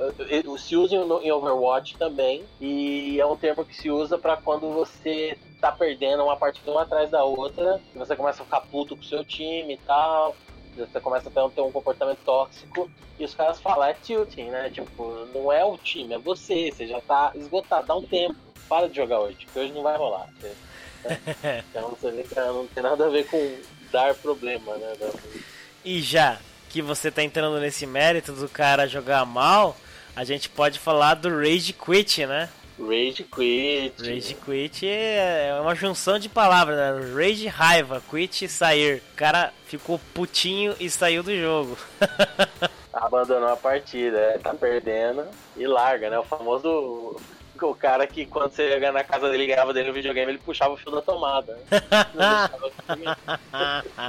Se 0.59 0.77
usa 0.77 0.95
em 0.97 1.33
Overwatch 1.33 1.97
também, 1.99 2.45
e 2.61 3.21
é 3.21 3.27
um 3.27 3.37
termo 3.37 3.65
que 3.65 3.75
se 3.75 3.91
usa 3.91 4.17
para 4.17 4.37
quando 4.37 4.73
você 4.73 5.37
tá 5.61 5.73
perdendo 5.73 6.23
uma 6.23 6.37
partida 6.37 6.71
uma 6.71 6.83
atrás 6.83 7.11
da 7.11 7.25
outra, 7.25 7.81
e 7.95 7.99
você 7.99 8.15
começa 8.15 8.43
a 8.43 8.45
ficar 8.45 8.61
puto 8.63 8.97
com 8.97 9.03
o 9.03 9.07
seu 9.07 9.25
time 9.25 9.75
e 9.75 9.79
tal 9.79 10.35
você 10.81 11.01
começa 11.01 11.29
a 11.29 11.49
ter 11.49 11.61
um 11.61 11.73
comportamento 11.73 12.19
tóxico 12.25 12.91
e 13.19 13.25
os 13.25 13.35
caras 13.35 13.61
falam, 13.61 13.85
é 13.85 13.95
tilting, 13.95 14.45
né? 14.45 14.71
Tipo, 14.71 15.27
não 15.35 15.51
é 15.51 15.65
o 15.65 15.77
time, 15.79 16.15
é 16.15 16.19
você, 16.19 16.71
você 16.71 16.87
já 16.87 17.01
tá 17.01 17.33
esgotado, 17.35 17.87
dá 17.87 17.97
um 17.97 18.03
tempo, 18.03 18.37
para 18.69 18.89
de 18.89 18.97
jogar 18.97 19.21
hoje, 19.21 19.39
porque 19.45 19.61
hoje 19.61 19.73
não 19.73 19.83
vai 19.83 19.97
rolar. 19.97 20.29
Né? 20.43 20.53
Então 21.71 21.91
você 21.91 22.11
vê 22.11 22.25
que 22.25 22.35
não 22.35 22.67
tem 22.67 22.83
nada 22.83 23.07
a 23.07 23.09
ver 23.09 23.27
com 23.29 23.59
dar 23.93 24.15
problema, 24.15 24.77
né? 24.77 24.93
E 25.85 26.03
já 26.03 26.39
que 26.69 26.83
você 26.83 27.11
tá 27.11 27.23
entrando 27.23 27.61
nesse 27.61 27.87
mérito 27.87 28.33
do 28.33 28.49
cara 28.49 28.89
jogar 28.89 29.25
mal, 29.25 29.77
a 30.17 30.25
gente 30.25 30.49
pode 30.49 30.79
falar 30.79 31.15
do 31.15 31.29
Rage 31.29 31.73
Quit, 31.73 32.27
né? 32.27 32.49
Rage 32.79 33.25
Quit. 33.25 33.95
Rage 33.99 34.35
Quit 34.35 34.87
é 34.87 35.59
uma 35.61 35.75
junção 35.75 36.19
de 36.19 36.29
palavras, 36.29 36.77
né? 36.77 37.15
Rage 37.15 37.47
raiva, 37.47 38.03
quit 38.11 38.49
sair. 38.49 39.03
O 39.13 39.17
cara 39.17 39.53
ficou 39.67 39.99
putinho 40.13 40.75
e 40.79 40.91
saiu 40.91 41.23
do 41.23 41.35
jogo. 41.35 41.79
Abandonou 42.93 43.49
a 43.49 43.57
partida, 43.57 44.19
é, 44.19 44.39
tá 44.39 44.55
perdendo 44.55 45.25
e 45.57 45.67
larga, 45.67 46.11
né? 46.11 46.19
O 46.19 46.25
famoso 46.25 47.17
o 47.63 47.75
cara 47.75 48.07
que 48.07 48.27
quando 48.27 48.53
você 48.53 48.79
ia 48.79 48.93
na 48.93 49.03
casa 49.03 49.31
dele 49.31 49.47
ganhava 49.47 49.73
dele 49.73 49.89
no 49.89 49.95
videogame, 49.95 50.33
ele 50.33 50.39
puxava 50.39 50.75
o 50.75 50.77
fio 50.77 50.93
da 50.93 51.01
tomada. 51.01 51.59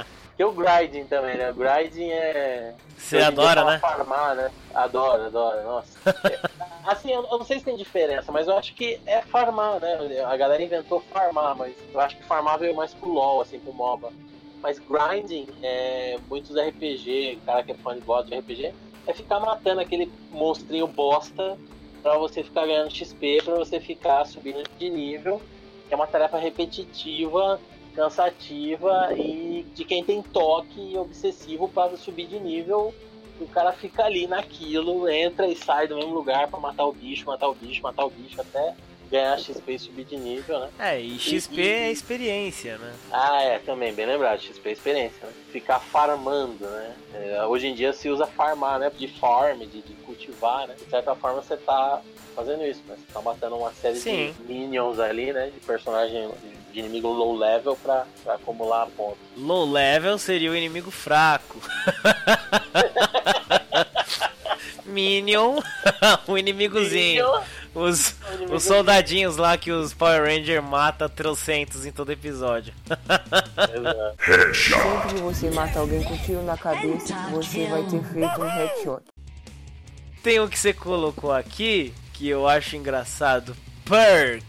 e 0.38 0.44
o 0.44 0.52
grinding 0.52 1.04
também, 1.04 1.36
né? 1.36 1.50
O 1.50 1.54
grinding 1.54 2.10
é. 2.10 2.74
Você 2.96 3.18
adora, 3.18 3.64
né? 3.64 3.78
Farmar, 3.80 4.36
né? 4.36 4.50
Adoro, 4.72 5.24
adoro, 5.24 5.62
nossa. 5.64 5.98
assim, 6.86 7.10
eu 7.10 7.22
não 7.22 7.44
sei 7.44 7.58
se 7.58 7.64
tem 7.64 7.76
diferença, 7.76 8.30
mas 8.30 8.46
eu 8.46 8.56
acho 8.56 8.72
que 8.74 9.00
é 9.04 9.20
farmar, 9.20 9.80
né? 9.80 10.22
A 10.24 10.36
galera 10.36 10.62
inventou 10.62 11.00
farmar, 11.12 11.56
mas 11.56 11.74
eu 11.92 12.00
acho 12.00 12.16
que 12.16 12.22
farmar 12.22 12.58
veio 12.58 12.76
mais 12.76 12.94
pro 12.94 13.10
LoL, 13.10 13.40
assim, 13.40 13.58
pro 13.58 13.72
MOBA. 13.72 14.12
Mas 14.62 14.78
grinding, 14.78 15.48
é, 15.62 16.18
muitos 16.28 16.56
RPG, 16.56 17.40
cara 17.44 17.64
que 17.64 17.72
é 17.72 17.74
fã 17.74 17.94
de 17.94 18.00
God 18.00 18.28
de 18.28 18.38
RPG, 18.38 18.74
é 19.08 19.12
ficar 19.12 19.40
matando 19.40 19.80
aquele 19.80 20.10
monstrinho 20.30 20.86
bosta 20.86 21.58
para 22.02 22.16
você 22.16 22.44
ficar 22.44 22.66
ganhando 22.66 22.94
XP, 22.94 23.42
para 23.44 23.56
você 23.56 23.80
ficar 23.80 24.24
subindo 24.24 24.62
de 24.78 24.88
nível. 24.88 25.42
É 25.90 25.96
uma 25.96 26.06
tarefa 26.06 26.38
repetitiva, 26.38 27.58
cansativa 27.98 29.12
e 29.16 29.66
de 29.74 29.84
quem 29.84 30.04
tem 30.04 30.22
toque 30.22 30.96
obsessivo 30.96 31.68
para 31.68 31.96
subir 31.96 32.28
de 32.28 32.38
nível. 32.38 32.94
O 33.40 33.46
cara 33.48 33.72
fica 33.72 34.04
ali 34.04 34.26
naquilo, 34.28 35.08
entra 35.08 35.48
e 35.48 35.56
sai 35.56 35.88
do 35.88 35.96
mesmo 35.96 36.14
lugar 36.14 36.46
para 36.48 36.60
matar 36.60 36.86
o 36.86 36.92
bicho, 36.92 37.26
matar 37.26 37.48
o 37.48 37.54
bicho, 37.54 37.82
matar 37.82 38.04
o 38.04 38.10
bicho 38.10 38.40
até 38.40 38.74
ganhar 39.10 39.38
XP 39.38 39.72
e 39.72 39.78
subir 39.78 40.04
de 40.04 40.16
nível, 40.16 40.60
né? 40.60 40.68
É, 40.78 41.00
e 41.00 41.18
XP 41.18 41.54
e, 41.54 41.66
é 41.66 41.90
experiência, 41.90 42.76
né? 42.76 42.92
Ah, 43.10 43.42
é, 43.42 43.58
também, 43.58 43.92
bem 43.92 44.04
lembrado, 44.04 44.40
XP 44.40 44.68
é 44.68 44.72
experiência, 44.72 45.26
né? 45.26 45.32
Ficar 45.50 45.80
farmando, 45.80 46.66
né? 46.66 46.94
É, 47.14 47.46
hoje 47.46 47.68
em 47.68 47.74
dia 47.74 47.92
se 47.92 48.10
usa 48.10 48.26
farmar, 48.26 48.78
né? 48.78 48.92
De 48.96 49.08
farm, 49.08 49.60
de, 49.60 49.80
de, 49.80 49.94
cultivar, 50.04 50.68
né? 50.68 50.74
De 50.74 50.84
certa 50.90 51.14
forma 51.14 51.40
você 51.40 51.56
tá 51.56 52.02
fazendo 52.36 52.66
isso, 52.66 52.82
né? 52.86 52.96
Você 52.96 53.12
tá 53.12 53.22
matando 53.22 53.56
uma 53.56 53.72
série 53.72 53.96
Sim. 53.96 54.34
de 54.38 54.52
minions 54.52 54.98
ali, 54.98 55.32
né? 55.32 55.50
De 55.54 55.60
personagem 55.60 56.28
de 56.72 56.80
inimigo 56.80 57.08
low 57.08 57.36
level 57.36 57.76
pra, 57.76 58.06
pra 58.22 58.34
acumular 58.34 58.86
pontos. 58.96 59.18
Low 59.36 59.70
level 59.70 60.18
seria 60.18 60.50
o 60.50 60.56
inimigo 60.56 60.90
fraco. 60.90 61.60
Minion, 64.84 65.60
o 66.26 66.38
inimigozinho. 66.38 67.24
Minion. 67.24 67.42
Os, 67.74 68.16
os 68.50 68.64
soldadinhos 68.64 69.36
lá 69.36 69.56
que 69.56 69.70
os 69.70 69.94
Power 69.94 70.24
Ranger 70.24 70.60
mata 70.62 71.08
trocentos 71.08 71.86
em 71.86 71.92
todo 71.92 72.10
episódio. 72.10 72.74
Sempre 74.16 75.14
que 75.14 75.20
você 75.20 75.50
mata 75.50 75.78
alguém 75.78 76.02
com 76.02 76.16
tiro 76.18 76.42
na 76.42 76.56
cabeça, 76.56 77.14
você 77.30 77.66
vai 77.66 77.82
ter 77.84 78.02
feito 78.02 78.40
um 78.40 78.48
headshot. 78.48 79.02
Tem 80.22 80.40
o 80.40 80.48
que 80.48 80.58
você 80.58 80.72
colocou 80.72 81.32
aqui, 81.32 81.94
que 82.12 82.28
eu 82.28 82.48
acho 82.48 82.74
engraçado. 82.74 83.54
Perk. 83.84 84.44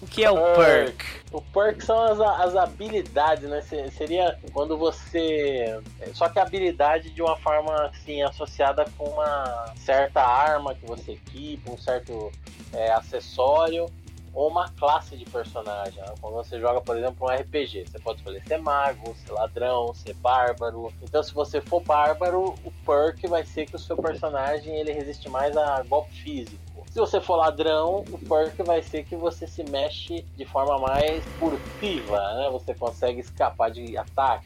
O 0.00 0.06
que 0.06 0.24
é 0.24 0.30
o 0.30 0.36
perk? 0.54 1.04
O 1.30 1.42
perk 1.42 1.84
são 1.84 2.00
as, 2.04 2.20
as 2.20 2.56
habilidades, 2.56 3.48
né? 3.48 3.60
Seria 3.90 4.38
quando 4.52 4.78
você. 4.78 5.78
Só 6.14 6.28
que 6.28 6.38
a 6.38 6.42
habilidade 6.42 7.10
de 7.10 7.20
uma 7.20 7.36
forma 7.36 7.86
assim, 7.86 8.22
associada 8.22 8.86
com 8.96 9.04
uma 9.04 9.74
certa 9.76 10.22
arma 10.22 10.74
que 10.74 10.86
você 10.86 11.12
equipa, 11.12 11.70
um 11.70 11.76
certo 11.76 12.32
é, 12.72 12.90
acessório 12.92 13.86
ou 14.32 14.48
uma 14.48 14.68
classe 14.70 15.16
de 15.16 15.24
personagem. 15.24 16.00
Né? 16.00 16.14
Quando 16.20 16.34
você 16.34 16.60
joga, 16.60 16.80
por 16.80 16.96
exemplo, 16.96 17.26
um 17.26 17.34
RPG, 17.34 17.86
você 17.88 17.98
pode 17.98 18.18
escolher 18.18 18.42
ser 18.46 18.58
mago, 18.58 19.14
ser 19.16 19.32
ladrão, 19.32 19.92
ser 19.94 20.14
bárbaro. 20.14 20.92
Então, 21.02 21.22
se 21.22 21.34
você 21.34 21.60
for 21.60 21.82
bárbaro, 21.82 22.54
o 22.64 22.72
perk 22.86 23.26
vai 23.26 23.44
ser 23.44 23.66
que 23.66 23.76
o 23.76 23.78
seu 23.78 23.96
personagem 23.96 24.74
ele 24.76 24.92
resiste 24.92 25.28
mais 25.28 25.56
a 25.56 25.82
golpe 25.82 26.12
físico. 26.12 26.67
Se 26.90 26.98
você 26.98 27.20
for 27.20 27.36
ladrão, 27.36 28.04
o 28.10 28.18
perk 28.18 28.62
vai 28.62 28.82
ser 28.82 29.04
que 29.04 29.14
você 29.16 29.46
se 29.46 29.62
mexe 29.64 30.24
de 30.36 30.44
forma 30.44 30.78
mais 30.78 31.24
furtiva, 31.38 32.18
né? 32.34 32.48
Você 32.50 32.74
consegue 32.74 33.20
escapar 33.20 33.70
de 33.70 33.96
ataque. 33.96 34.44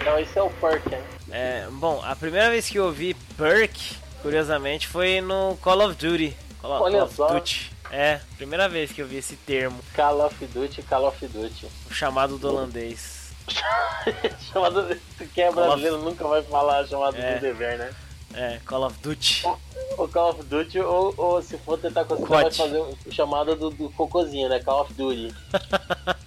Então, 0.00 0.18
esse 0.18 0.38
é 0.38 0.42
o 0.42 0.50
perk, 0.50 0.88
né? 0.88 1.02
É, 1.30 1.66
bom, 1.70 2.00
a 2.04 2.16
primeira 2.16 2.50
vez 2.50 2.68
que 2.68 2.78
eu 2.78 2.90
vi 2.90 3.14
perk, 3.36 3.96
curiosamente, 4.20 4.88
foi 4.88 5.20
no 5.20 5.56
Call 5.62 5.86
of 5.86 5.94
Duty. 5.94 6.36
Call, 6.60 6.82
Olha 6.82 6.98
Call 6.98 7.06
of 7.06 7.14
só. 7.14 7.26
Duty. 7.28 7.72
É, 7.90 8.20
primeira 8.36 8.68
vez 8.68 8.90
que 8.90 9.02
eu 9.02 9.06
vi 9.06 9.16
esse 9.16 9.36
termo. 9.36 9.78
Call 9.94 10.24
of 10.24 10.46
Duty, 10.46 10.82
Call 10.82 11.06
of 11.06 11.26
Duty. 11.26 11.66
O 11.90 11.94
chamado 11.94 12.38
do 12.38 12.48
holandês. 12.48 13.32
chamado. 14.52 14.96
Quem 15.34 15.44
é 15.44 15.52
brasileiro 15.52 15.96
of... 15.96 16.04
nunca 16.04 16.26
vai 16.26 16.42
falar 16.42 16.86
chamado 16.86 17.16
é. 17.16 17.34
do 17.34 17.40
dever, 17.40 17.78
né? 17.78 17.92
É, 18.34 18.58
Call 18.64 18.84
of 18.84 18.98
Duty. 19.02 19.44
O 19.98 20.08
Call 20.08 20.30
of 20.30 20.42
Duty, 20.44 20.80
ou, 20.80 21.14
ou 21.16 21.42
se 21.42 21.58
for 21.58 21.78
tentar 21.78 22.04
conseguir, 22.04 22.28
vai 22.28 22.50
fazer 22.50 22.78
o 22.78 22.96
chamado 23.10 23.54
do, 23.54 23.70
do 23.70 23.90
cocôzinho, 23.90 24.48
né? 24.48 24.58
Call 24.60 24.82
of 24.82 24.94
Duty. 24.94 25.34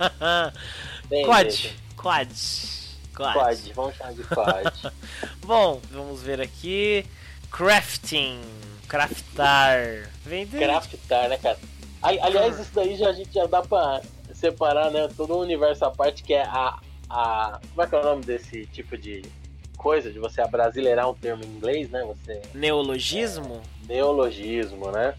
Bem, 1.10 1.26
Quad. 1.26 1.76
Quad. 1.97 2.30
Quad. 3.16 3.34
Quad. 3.34 3.74
Vamos 3.74 3.95
chamar 3.95 4.14
de 4.14 4.24
Quad. 4.24 4.93
Bom, 5.45 5.82
vamos 5.91 6.22
ver 6.22 6.41
aqui. 6.41 7.06
Crafting. 7.51 8.39
Craftar. 8.88 10.10
Vender. 10.24 10.60
Craftar, 10.60 11.30
né, 11.30 11.38
cara? 11.38 11.58
Aliás, 12.01 12.60
isso 12.60 12.72
daí 12.74 12.95
já, 12.95 13.10
a 13.10 13.14
gente 13.14 13.34
já 13.34 13.47
dá 13.47 13.64
pra 13.64 14.01
separar, 14.34 14.91
né? 14.91 15.08
Todo 15.18 15.34
o 15.34 15.41
universo 15.41 15.86
à 15.86 15.91
parte 15.91 16.22
que 16.24 16.34
é 16.34 16.43
a, 16.43 16.78
a. 17.10 17.60
Como 17.70 17.82
é 17.82 17.88
que 17.88 17.95
é 17.95 17.99
o 17.99 18.03
nome 18.03 18.24
desse 18.24 18.68
tipo 18.68 18.95
de 18.95 19.24
coisa 19.86 20.12
de 20.12 20.18
você 20.18 20.42
abrasileirar 20.42 21.08
um 21.08 21.14
termo 21.14 21.44
em 21.44 21.48
inglês, 21.48 21.92
né? 21.92 22.04
Você 22.06 22.42
neologismo? 22.56 23.62
É, 23.88 23.94
neologismo, 23.94 24.90
né? 24.90 25.14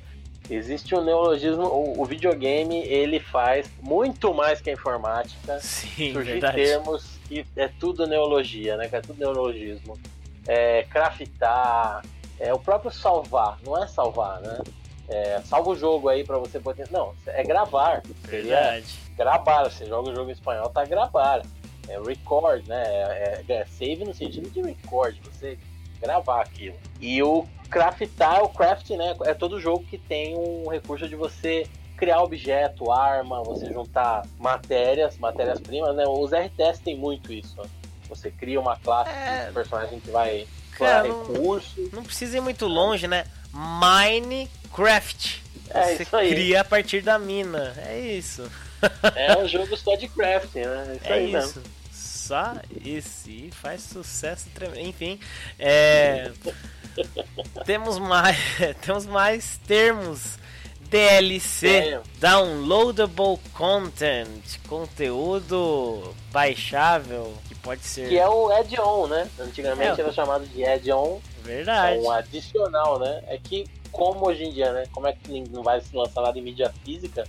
Existe 0.50 0.92
um 0.92 1.04
neologismo, 1.04 1.62
o, 1.62 2.02
o, 2.02 2.04
videogame 2.04 2.78
ele 2.78 3.20
faz 3.20 3.70
muito 3.80 4.34
mais 4.34 4.60
que 4.60 4.68
a 4.68 4.72
informática. 4.72 5.60
Sim, 5.60 6.12
Surgir 6.12 6.32
verdade. 6.32 6.56
termos 6.56 7.16
que 7.28 7.46
é 7.54 7.68
tudo 7.68 8.08
neologia, 8.08 8.76
né? 8.76 8.88
Que 8.88 8.96
é 8.96 9.00
tudo 9.00 9.20
neologismo. 9.20 9.96
É, 10.48 10.82
craftar, 10.90 12.04
é 12.40 12.52
o 12.52 12.58
próprio 12.58 12.90
salvar, 12.90 13.58
não 13.64 13.80
é 13.80 13.86
salvar, 13.86 14.40
né? 14.40 14.58
É, 15.08 15.40
salva 15.44 15.70
o 15.70 15.76
jogo 15.76 16.08
aí 16.08 16.24
para 16.24 16.38
você 16.38 16.58
poder. 16.58 16.88
Não, 16.90 17.14
é 17.24 17.44
gravar. 17.44 18.02
Verdade. 18.24 18.98
Gravar. 19.16 19.70
Você 19.70 19.86
joga 19.86 20.10
o 20.10 20.14
jogo 20.14 20.28
em 20.30 20.32
espanhol, 20.32 20.68
tá 20.70 20.84
gravar 20.84 21.42
é 21.88 22.00
record, 22.00 22.66
né? 22.66 22.82
É, 22.86 23.44
é, 23.48 23.52
é, 23.54 23.66
save 23.66 24.04
no 24.04 24.14
sentido 24.14 24.50
de 24.50 24.62
record, 24.62 25.16
você 25.24 25.58
gravar 26.00 26.42
aquilo. 26.42 26.76
E 27.00 27.22
o 27.22 27.46
craftar, 27.70 28.42
o 28.42 28.48
craft, 28.48 28.90
né? 28.90 29.16
É 29.24 29.34
todo 29.34 29.60
jogo 29.60 29.84
que 29.84 29.98
tem 29.98 30.36
um 30.36 30.68
recurso 30.68 31.08
de 31.08 31.16
você 31.16 31.66
criar 31.96 32.22
objeto, 32.22 32.92
arma, 32.92 33.42
você 33.42 33.72
juntar 33.72 34.22
matérias, 34.38 35.16
matérias-primas, 35.16 35.96
né? 35.96 36.04
Os 36.06 36.32
RTS 36.32 36.80
tem 36.80 36.96
muito 36.96 37.32
isso. 37.32 37.56
Você 38.08 38.30
cria 38.30 38.60
uma 38.60 38.76
classe 38.76 39.10
é... 39.10 39.46
de 39.46 39.52
personagem 39.52 39.98
que 40.00 40.10
vai 40.10 40.46
Cara, 40.72 41.04
recurso. 41.04 41.88
Não 41.92 42.04
precisa 42.04 42.36
ir 42.36 42.40
muito 42.40 42.66
longe, 42.66 43.08
né? 43.08 43.24
Minecraft. 43.52 45.42
É 45.70 45.96
você 45.96 46.02
isso 46.02 46.16
aí. 46.16 46.28
cria 46.28 46.60
a 46.60 46.64
partir 46.64 47.00
da 47.00 47.18
mina. 47.18 47.74
É 47.78 47.98
isso. 47.98 48.48
É 49.14 49.36
um 49.38 49.48
jogo 49.48 49.74
só 49.76 49.96
de 49.96 50.06
craft, 50.06 50.54
né? 50.54 50.98
Isso 51.00 51.12
é 51.12 51.22
isso. 51.22 51.58
Mesmo 51.58 51.75
só 52.26 52.54
esse 52.84 53.50
faz 53.52 53.82
sucesso 53.82 54.48
tremendo. 54.54 54.80
Enfim, 54.80 55.20
é, 55.58 56.32
temos 57.64 57.98
mais 57.98 58.36
temos 58.82 59.06
mais 59.06 59.58
termos 59.66 60.38
DLC, 60.88 62.00
downloadable 62.20 63.38
content, 63.52 64.58
conteúdo 64.68 66.14
baixável 66.30 67.34
que 67.48 67.54
pode 67.56 67.82
ser 67.82 68.08
que 68.08 68.18
é 68.18 68.28
o 68.28 68.50
add-on, 68.52 69.08
né? 69.08 69.28
Antigamente 69.38 70.00
é. 70.00 70.04
era 70.04 70.12
chamado 70.12 70.46
de 70.46 70.64
add-on. 70.64 71.20
Verdade. 71.42 71.96
É 71.96 72.00
um 72.00 72.10
adicional, 72.10 72.98
né? 72.98 73.22
É 73.28 73.38
que 73.38 73.66
como 73.90 74.26
hoje 74.28 74.44
em 74.44 74.52
dia, 74.52 74.72
né? 74.72 74.84
Como 74.92 75.06
é 75.06 75.12
que 75.12 75.40
não 75.50 75.62
vai 75.62 75.80
se 75.80 75.94
lançar 75.94 76.22
nada 76.22 76.38
em 76.38 76.42
mídia 76.42 76.72
física, 76.84 77.24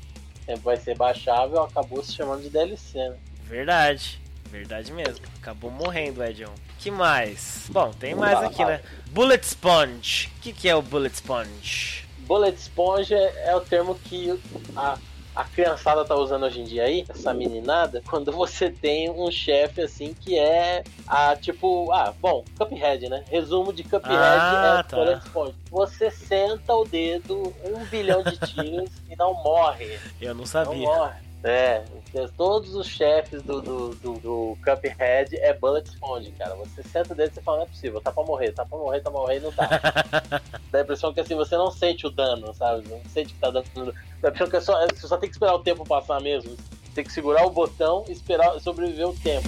sempre 0.46 0.62
vai 0.64 0.78
ser 0.78 0.96
baixável, 0.96 1.64
acabou 1.64 2.04
se 2.04 2.14
chamando 2.14 2.42
de 2.42 2.50
DLC, 2.50 2.98
né? 2.98 3.18
Verdade. 3.46 4.20
Verdade 4.52 4.92
mesmo. 4.92 5.26
Acabou 5.42 5.70
morrendo 5.72 6.22
o 6.22 6.24
Edion. 6.24 6.52
que 6.80 6.90
mais? 6.92 7.68
Bom, 7.70 7.92
tem 7.92 8.16
mais 8.16 8.40
aqui, 8.44 8.64
né? 8.64 8.82
Bullet 9.12 9.46
Sponge. 9.46 10.30
O 10.38 10.42
que, 10.42 10.54
que 10.54 10.70
é 10.70 10.76
o 10.76 10.82
Bullet 10.82 11.16
Sponge? 11.16 12.06
Bullet 12.20 12.58
Sponge 12.60 13.14
é, 13.14 13.50
é 13.50 13.56
o 13.56 13.62
termo 13.62 13.96
que 13.96 14.38
a, 14.76 14.98
a 15.36 15.44
criançada 15.46 16.04
tá 16.04 16.16
usando 16.16 16.44
hoje 16.44 16.60
em 16.62 16.64
dia 16.66 16.84
aí, 16.84 17.06
essa 17.08 17.34
meninada, 17.34 18.02
quando 18.10 18.32
você 18.32 18.70
tem 18.70 19.10
um 19.10 19.32
chefe 19.32 19.82
assim 19.82 20.14
que 20.14 20.38
é 20.38 20.84
a 21.08 21.36
tipo, 21.36 21.92
ah, 21.94 22.14
bom, 22.20 22.44
Cuphead, 22.58 23.08
né? 23.10 23.24
Resumo 23.30 23.72
de 23.72 23.84
Cuphead 23.84 24.08
Ah, 24.18 24.80
é 24.80 24.90
tá. 24.90 24.98
Bullet 24.98 25.24
Sponge. 25.26 25.56
Você 25.72 26.12
senta 26.12 26.74
o 26.74 26.84
dedo 26.86 27.54
um 27.64 27.86
bilhão 27.86 28.24
de 28.24 28.38
tiros 28.48 28.90
e 29.10 29.16
não 29.16 29.34
morre. 29.36 30.00
Eu 30.20 30.30
não 30.34 30.40
Não 30.40 30.46
sabia. 30.46 30.78
morre. 30.88 31.27
É, 31.48 31.80
porque 31.80 32.28
todos 32.36 32.76
os 32.76 32.86
chefes 32.86 33.42
do, 33.42 33.62
do, 33.62 33.96
do, 33.96 34.14
do 34.20 34.58
Cuphead 34.62 35.34
é 35.38 35.54
Bullet 35.54 35.88
Sponge, 35.90 36.30
cara. 36.32 36.56
Você 36.56 36.84
senta 36.84 37.14
o 37.14 37.16
dedo 37.16 37.32
e 37.32 37.36
você 37.36 37.42
fala, 37.42 37.60
não 37.60 37.64
é 37.64 37.68
possível, 37.68 38.02
tá 38.02 38.12
pra 38.12 38.24
morrer, 38.24 38.52
tá 38.52 38.66
pra 38.66 38.78
morrer, 38.78 39.00
tá 39.00 39.10
pra 39.10 39.20
morrer 39.20 39.38
e 39.38 39.40
não 39.40 39.52
tá. 39.54 39.70
Dá 40.70 40.80
a 40.80 40.82
impressão 40.82 41.14
que 41.14 41.22
assim, 41.22 41.36
você 41.36 41.56
não 41.56 41.72
sente 41.72 42.06
o 42.06 42.10
dano, 42.10 42.54
sabe? 42.54 42.86
Não 42.90 43.00
sente 43.10 43.34
que 43.34 43.40
tá 43.40 43.50
dando. 43.50 43.66
Dá 44.22 44.28
a 44.28 44.32
impressão 44.32 44.50
que 44.50 44.58
é 44.58 44.60
só, 44.60 44.88
você 44.88 45.08
só 45.08 45.16
tem 45.16 45.30
que 45.30 45.36
esperar 45.36 45.56
o 45.56 45.60
tempo 45.60 45.86
passar 45.86 46.20
mesmo. 46.20 46.58
Tem 46.94 47.06
que 47.06 47.14
segurar 47.14 47.46
o 47.46 47.50
botão 47.50 48.04
e 48.10 48.12
esperar 48.12 48.60
sobreviver 48.60 49.08
o 49.08 49.16
tempo. 49.16 49.48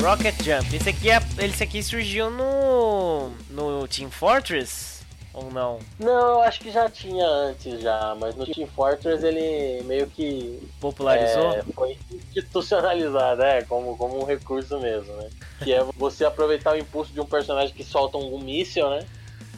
Rocket 0.00 0.34
Jump. 0.42 0.74
Esse 0.74 0.88
aqui, 0.88 1.08
é, 1.08 1.22
esse 1.44 1.62
aqui 1.62 1.80
surgiu 1.84 2.28
no, 2.30 3.30
no 3.48 3.86
Team 3.86 4.10
Fortress? 4.10 5.01
Ou 5.34 5.50
não? 5.50 5.78
Não, 5.98 6.28
eu 6.28 6.42
acho 6.42 6.60
que 6.60 6.70
já 6.70 6.90
tinha 6.90 7.26
antes 7.26 7.80
já, 7.80 8.14
mas 8.20 8.36
no 8.36 8.44
Team 8.44 8.66
Fortress 8.66 9.24
ele 9.24 9.82
meio 9.84 10.06
que 10.06 10.60
Popularizou? 10.78 11.52
É, 11.52 11.62
foi 11.74 11.98
institucionalizado, 12.34 13.42
é, 13.42 13.62
como, 13.62 13.96
como 13.96 14.20
um 14.20 14.24
recurso 14.24 14.78
mesmo, 14.78 15.14
né? 15.14 15.30
Que 15.64 15.72
é 15.72 15.82
você 15.96 16.24
aproveitar 16.24 16.74
o 16.74 16.78
impulso 16.78 17.12
de 17.12 17.20
um 17.20 17.24
personagem 17.24 17.74
que 17.74 17.82
solta 17.82 18.18
um 18.18 18.38
míssil, 18.38 18.90
né? 18.90 19.06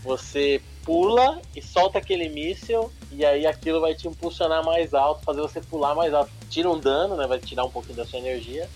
Você 0.05 0.63
pula 0.85 1.41
e 1.57 1.63
solta 1.63 1.99
aquele 1.99 2.29
míssil 2.29 2.93
e 3.11 3.25
aí 3.25 3.47
aquilo 3.47 3.81
vai 3.81 3.95
te 3.95 4.07
impulsionar 4.07 4.65
mais 4.65 4.95
alto, 4.95 5.25
fazer 5.25 5.41
você 5.41 5.61
pular 5.61 5.95
mais 5.95 6.15
alto. 6.15 6.31
Tira 6.49 6.71
um 6.71 6.79
dano, 6.79 7.17
né? 7.17 7.27
Vai 7.27 7.41
tirar 7.41 7.65
um 7.65 7.71
pouquinho 7.71 7.97
da 7.97 8.05
sua 8.05 8.21
energia, 8.21 8.69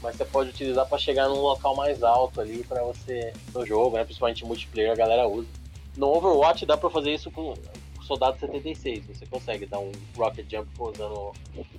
mas 0.00 0.14
você 0.14 0.24
pode 0.24 0.50
utilizar 0.50 0.86
para 0.86 0.98
chegar 0.98 1.28
num 1.28 1.40
local 1.40 1.74
mais 1.74 2.04
alto 2.04 2.40
ali 2.40 2.62
para 2.62 2.84
você 2.84 3.32
no 3.52 3.66
jogo, 3.66 3.96
né? 3.96 4.04
Principalmente 4.04 4.44
multiplayer 4.44 4.92
a 4.92 4.96
galera 4.96 5.26
usa. 5.26 5.48
No 5.96 6.08
Overwatch 6.08 6.66
dá 6.66 6.76
para 6.76 6.90
fazer 6.90 7.14
isso 7.14 7.30
com 7.30 7.52
o 7.52 8.02
Soldado 8.02 8.38
76, 8.38 9.04
você 9.06 9.26
consegue 9.26 9.66
dar 9.66 9.78
um 9.78 9.90
rocket 10.16 10.46
jump 10.50 10.68
usando 10.78 11.32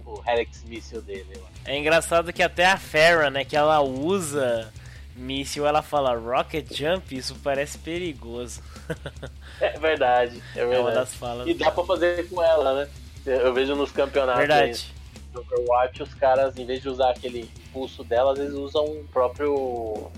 o, 0.06 0.22
Helix 0.28 0.64
Missile 0.66 1.02
dele 1.02 1.34
lá. 1.42 1.48
É 1.66 1.78
engraçado 1.78 2.34
que 2.34 2.44
até 2.44 2.66
a 2.66 2.78
Farah, 2.78 3.30
né, 3.30 3.46
que 3.46 3.56
ela 3.56 3.80
usa 3.82 4.72
míssil, 5.16 5.66
ela 5.66 5.82
fala 5.82 6.14
Rocket 6.16 6.72
Jump, 6.74 7.16
isso 7.16 7.36
parece 7.44 7.78
perigoso. 7.78 8.62
É 9.60 9.80
verdade, 9.80 10.40
é 10.56 10.60
É 10.60 10.66
uma 10.66 10.74
verdade. 10.76 10.96
das 10.98 11.16
falas. 11.16 11.48
E 11.48 11.54
dá 11.56 11.72
pra 11.72 11.84
fazer 11.84 12.30
com 12.30 12.44
ela, 12.44 12.76
né? 12.76 12.90
Eu 13.26 13.52
vejo 13.56 13.76
nos 13.76 13.92
campeonatos 13.92 14.40
Verdade. 14.42 14.94
do 15.34 15.40
Overwatch, 15.42 16.04
os 16.04 16.14
caras, 16.14 16.56
em 16.58 16.66
vez 16.66 16.80
de 16.84 16.88
usar 16.90 17.10
aquele 17.10 17.50
impulso 17.68 18.04
dela, 18.04 18.34
às 18.34 18.38
vezes 18.38 18.54
usam 18.54 18.86
o 18.86 19.04
próprio 19.12 20.12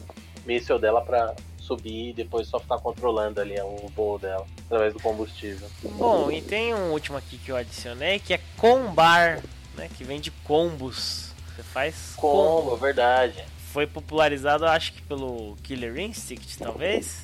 míssil 0.46 0.78
dela 0.78 1.02
pra 1.02 1.34
subir 1.70 2.10
e 2.10 2.14
depois 2.14 2.48
só 2.48 2.60
ficar 2.60 2.80
controlando 2.80 3.40
ali 3.40 3.56
o 3.62 3.88
voo 3.96 4.18
dela, 4.18 4.46
através 4.66 4.92
do 4.94 5.00
combustível. 5.00 5.68
Bom, 5.84 6.32
e 6.32 6.42
tem 6.42 6.74
um 6.74 6.92
último 6.92 7.16
aqui 7.18 7.38
que 7.38 7.52
eu 7.52 7.56
adicionei, 7.56 8.20
que 8.20 8.34
é 8.34 8.40
Combar, 8.58 9.42
né, 9.76 9.88
que 9.96 10.04
vem 10.04 10.20
de 10.20 10.32
combos. 10.32 11.32
Você 11.56 11.64
faz 11.64 12.14
Como, 12.16 12.76
verdade. 12.76 13.44
Foi 13.72 13.86
popularizado, 13.86 14.66
acho 14.66 14.94
que 14.94 15.02
pelo 15.04 15.56
Killer 15.64 15.98
Instinct, 16.00 16.58
talvez. 16.58 17.24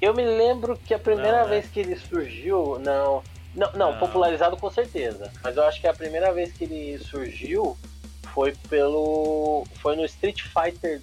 Eu 0.00 0.12
me 0.12 0.24
lembro 0.24 0.76
que 0.76 0.92
a 0.92 0.98
primeira 0.98 1.42
Não, 1.42 1.48
né? 1.48 1.60
vez 1.60 1.70
que 1.70 1.80
ele 1.80 1.96
surgiu, 1.96 2.78
não. 2.78 3.22
Não, 3.54 3.72
não, 3.72 3.92
Não. 3.92 3.98
popularizado 3.98 4.54
com 4.58 4.70
certeza. 4.70 5.32
Mas 5.42 5.56
eu 5.56 5.64
acho 5.64 5.80
que 5.80 5.86
a 5.86 5.94
primeira 5.94 6.30
vez 6.34 6.52
que 6.52 6.64
ele 6.64 6.98
surgiu 6.98 7.74
foi 8.34 8.52
pelo. 8.68 9.66
Foi 9.80 9.96
no 9.96 10.04
Street 10.04 10.42
Fighter. 10.42 11.00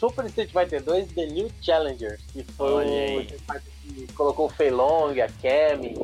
Super 0.00 0.24
Street 0.28 0.50
Fighter 0.50 0.82
2 0.82 1.12
The 1.12 1.26
New 1.26 1.50
Challenger. 1.60 2.18
Que 2.32 2.42
foi 2.42 3.18
o 3.18 3.26
que 3.26 4.12
colocou 4.14 4.46
o 4.46 4.48
Fei 4.48 4.70
Long, 4.70 5.10
a 5.22 5.28
Kemi. 5.28 5.94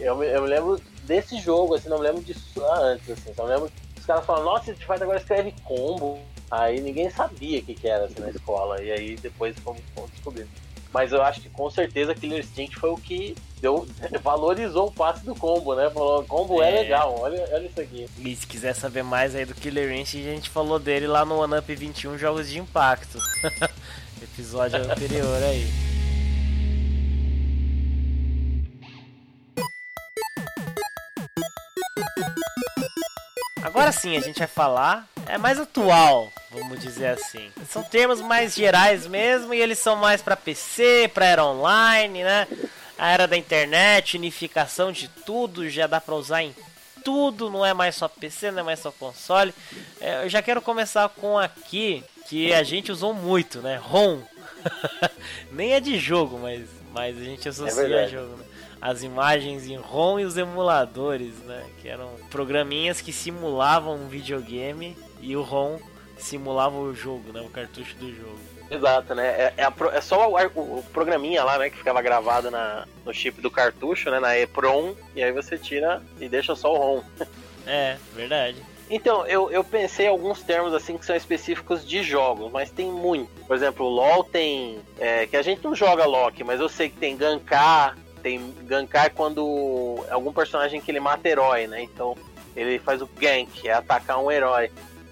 Eu 0.00 0.16
me, 0.16 0.26
eu 0.26 0.42
me 0.42 0.48
lembro 0.48 0.80
desse 1.04 1.38
jogo, 1.38 1.74
assim, 1.74 1.90
não 1.90 1.98
me 1.98 2.04
lembro 2.04 2.22
disso 2.22 2.64
antes, 2.64 3.10
assim. 3.10 3.34
Só 3.34 3.44
me 3.44 3.50
lembro 3.50 3.70
os 3.98 4.06
caras 4.06 4.24
falam, 4.24 4.44
nossa, 4.44 4.70
Street 4.70 4.86
Fighter 4.86 5.02
agora 5.02 5.18
escreve 5.18 5.54
combo. 5.62 6.18
Aí 6.50 6.80
ninguém 6.80 7.10
sabia 7.10 7.60
o 7.60 7.62
que, 7.62 7.74
que 7.74 7.86
era 7.86 8.06
assim, 8.06 8.18
na 8.18 8.30
escola. 8.30 8.82
E 8.82 8.90
aí 8.90 9.16
depois 9.16 9.54
fomos, 9.58 9.82
fomos 9.94 10.10
descobrindo. 10.10 10.48
Mas 10.90 11.12
eu 11.12 11.20
acho 11.20 11.42
que 11.42 11.50
com 11.50 11.68
certeza 11.68 12.14
Killer 12.14 12.40
Instinct 12.40 12.78
foi 12.78 12.88
o 12.88 12.96
que 12.96 13.36
deu, 13.60 13.86
valorizou 14.22 14.88
o 14.88 14.92
passe 14.92 15.24
do 15.24 15.34
combo, 15.34 15.74
né? 15.74 15.90
Falou, 15.90 16.24
combo 16.24 16.62
é, 16.62 16.68
É. 16.70 16.80
legal, 16.82 17.16
olha, 17.20 17.46
olha 17.52 17.66
isso 17.66 17.80
aqui. 17.80 18.08
E 18.18 18.36
se 18.36 18.46
quiser 18.46 18.74
saber 18.74 19.02
mais 19.02 19.34
aí 19.34 19.44
do 19.44 19.54
Killer 19.54 19.92
Instinct, 19.92 20.28
a 20.28 20.34
gente 20.34 20.50
falou 20.50 20.78
dele 20.78 21.06
lá 21.06 21.24
no 21.24 21.38
One 21.40 21.58
Up 21.58 21.74
21 21.74 22.16
Jogos 22.18 22.48
de 22.48 22.58
Impacto. 22.58 23.18
Episódio 24.22 24.78
anterior 24.78 25.42
aí. 25.42 25.66
Agora 33.62 33.90
sim, 33.92 34.16
a 34.16 34.20
gente 34.20 34.38
vai 34.38 34.46
falar, 34.46 35.06
é 35.26 35.36
mais 35.36 35.58
atual, 35.58 36.30
vamos 36.50 36.78
dizer 36.80 37.08
assim. 37.08 37.50
São 37.68 37.82
termos 37.82 38.20
mais 38.20 38.54
gerais 38.54 39.06
mesmo 39.06 39.52
e 39.52 39.60
eles 39.60 39.78
são 39.78 39.96
mais 39.96 40.22
para 40.22 40.36
PC, 40.36 41.10
para 41.12 41.26
era 41.26 41.44
online, 41.44 42.22
né? 42.22 42.46
A 42.98 43.10
era 43.10 43.28
da 43.28 43.36
internet, 43.36 44.16
unificação 44.16 44.90
de 44.90 45.08
tudo, 45.08 45.70
já 45.70 45.86
dá 45.86 46.00
para 46.00 46.14
usar 46.16 46.42
em 46.42 46.54
tudo, 47.04 47.48
não 47.48 47.64
é 47.64 47.72
mais 47.72 47.94
só 47.94 48.08
PC, 48.08 48.50
não 48.50 48.60
é 48.60 48.62
mais 48.62 48.80
só 48.80 48.90
console. 48.90 49.54
É, 50.00 50.24
eu 50.24 50.28
já 50.28 50.42
quero 50.42 50.60
começar 50.60 51.08
com 51.08 51.38
aqui 51.38 52.02
que 52.28 52.52
a 52.52 52.62
gente 52.62 52.92
usou 52.92 53.14
muito, 53.14 53.60
né? 53.60 53.76
ROM. 53.76 54.20
Nem 55.50 55.72
é 55.72 55.80
de 55.80 55.98
jogo, 55.98 56.38
mas, 56.38 56.68
mas 56.92 57.16
a 57.16 57.24
gente 57.24 57.48
associa 57.48 57.72
a 57.72 57.88
verdade. 57.88 58.12
jogo, 58.12 58.36
né? 58.36 58.44
As 58.80 59.02
imagens 59.02 59.66
em 59.66 59.76
ROM 59.76 60.20
e 60.20 60.24
os 60.24 60.36
emuladores, 60.36 61.34
né? 61.44 61.64
Que 61.80 61.88
eram 61.88 62.10
programinhas 62.30 63.00
que 63.00 63.12
simulavam 63.12 63.94
um 63.94 64.08
videogame 64.08 64.96
e 65.20 65.36
o 65.36 65.42
ROM 65.42 65.78
simulava 66.18 66.76
o 66.76 66.94
jogo, 66.94 67.32
né? 67.32 67.40
O 67.40 67.48
cartucho 67.48 67.94
do 67.96 68.14
jogo. 68.14 68.57
Exato, 68.70 69.14
né? 69.14 69.26
É, 69.28 69.54
é, 69.56 69.64
a 69.64 69.72
é 69.94 70.00
só 70.00 70.28
o, 70.30 70.36
o- 70.78 70.84
programinha 70.92 71.42
lá, 71.42 71.58
né? 71.58 71.70
Que 71.70 71.78
ficava 71.78 72.02
gravado 72.02 72.50
na, 72.50 72.86
no 73.04 73.14
chip 73.14 73.40
do 73.40 73.50
cartucho, 73.50 74.10
né? 74.10 74.20
Na 74.20 74.36
EPROM. 74.38 74.94
E 75.16 75.22
aí 75.22 75.32
você 75.32 75.56
tira 75.56 76.02
e 76.20 76.28
deixa 76.28 76.54
só 76.54 76.72
o 76.72 76.76
ROM. 76.76 77.02
É, 77.70 77.98
verdade. 78.14 78.56
Então, 78.88 79.26
eu, 79.26 79.50
eu 79.50 79.62
pensei 79.62 80.06
em 80.06 80.08
alguns 80.08 80.42
termos 80.42 80.72
assim 80.72 80.96
que 80.96 81.04
são 81.04 81.14
específicos 81.14 81.86
de 81.86 82.02
jogos, 82.02 82.50
mas 82.50 82.70
tem 82.70 82.86
muito. 82.90 83.28
Por 83.46 83.54
exemplo, 83.54 83.84
o 83.84 83.90
LoL 83.90 84.24
tem. 84.24 84.80
é, 84.98 85.26
que 85.26 85.36
a 85.36 85.42
gente 85.42 85.62
não 85.62 85.74
joga 85.74 86.06
Loki, 86.06 86.42
mas 86.42 86.60
eu 86.60 86.68
sei 86.70 86.88
que 86.88 86.96
tem 86.96 87.14
Gankar. 87.14 87.94
Tem 88.22 88.54
Gankar 88.62 89.04
é 89.04 89.08
quando 89.10 90.02
é 90.08 90.12
algum 90.12 90.32
personagem 90.32 90.80
que 90.80 90.90
ele 90.90 90.98
mata 90.98 91.28
herói, 91.28 91.66
né? 91.66 91.82
Então 91.82 92.16
ele 92.56 92.78
faz 92.78 93.02
o 93.02 93.06
gank, 93.18 93.68
é 93.68 93.72
atacar 93.72 94.18
um 94.18 94.30
herói. 94.32 94.70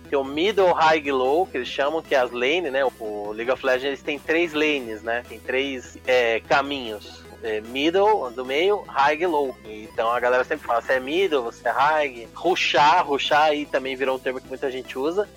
Tem 0.09 0.19
o 0.19 0.25
middle, 0.25 0.73
high 0.73 1.03
e 1.05 1.13
low, 1.13 1.47
que 1.47 1.57
eles 1.57 1.69
chamam, 1.69 2.01
que 2.01 2.15
é 2.15 2.19
as 2.19 2.31
lanes, 2.31 2.73
né? 2.73 2.83
O 3.01 3.33
League 3.33 3.51
of 3.51 3.65
Legends 3.65 4.03
tem 4.03 4.19
três 4.19 4.53
lanes, 4.53 5.03
né? 5.03 5.23
Tem 5.29 5.39
três 5.39 5.99
é, 6.07 6.41
caminhos. 6.41 7.25
É, 7.43 7.61
middle, 7.61 8.31
do 8.31 8.45
meio, 8.45 8.83
high 8.89 9.21
e 9.21 9.27
low. 9.27 9.55
Então 9.65 10.11
a 10.11 10.19
galera 10.19 10.43
sempre 10.43 10.67
fala, 10.67 10.81
você 10.81 10.95
é 10.95 11.01
middle, 11.01 11.43
você 11.43 11.69
é 11.69 11.71
high. 11.71 12.29
Rushar, 12.35 13.07
rushar 13.07 13.43
aí 13.43 13.67
também 13.67 13.95
virou 13.95 14.17
um 14.17 14.19
termo 14.19 14.41
que 14.41 14.49
muita 14.49 14.71
gente 14.71 14.99
usa. 14.99 15.29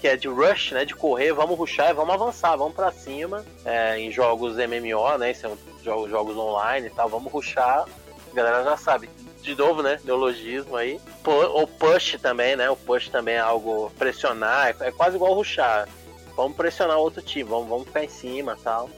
Que 0.00 0.08
é 0.08 0.16
de 0.16 0.28
rush, 0.28 0.72
né? 0.72 0.84
De 0.84 0.94
correr, 0.94 1.32
vamos 1.32 1.58
rushar 1.58 1.90
e 1.90 1.94
vamos 1.94 2.14
avançar, 2.14 2.56
vamos 2.56 2.74
pra 2.74 2.92
cima. 2.92 3.44
É, 3.64 3.98
em 3.98 4.12
jogos 4.12 4.56
MMO, 4.56 5.18
né? 5.18 5.34
São 5.34 5.58
jogos, 5.82 6.10
jogos 6.10 6.36
online 6.36 6.86
e 6.86 6.90
tal, 6.90 7.08
vamos 7.08 7.32
rushar. 7.32 7.86
A 8.30 8.34
galera 8.34 8.62
já 8.62 8.76
sabe. 8.76 9.08
De 9.42 9.54
novo, 9.54 9.82
né? 9.82 10.00
Neologismo 10.04 10.76
aí. 10.76 11.00
O 11.24 11.66
push 11.66 12.18
também, 12.20 12.56
né? 12.56 12.68
O 12.68 12.76
push 12.76 13.08
também 13.08 13.34
é 13.34 13.40
algo 13.40 13.90
pressionar, 13.98 14.68
é, 14.68 14.88
é 14.88 14.92
quase 14.92 15.16
igual 15.16 15.34
rushar. 15.34 15.88
Vamos 16.36 16.56
pressionar 16.56 16.98
o 16.98 17.00
outro 17.00 17.22
time, 17.22 17.44
vamos, 17.44 17.68
vamos 17.68 17.86
ficar 17.86 18.04
em 18.04 18.08
cima 18.08 18.56
e 18.58 18.62
tal. 18.62 18.90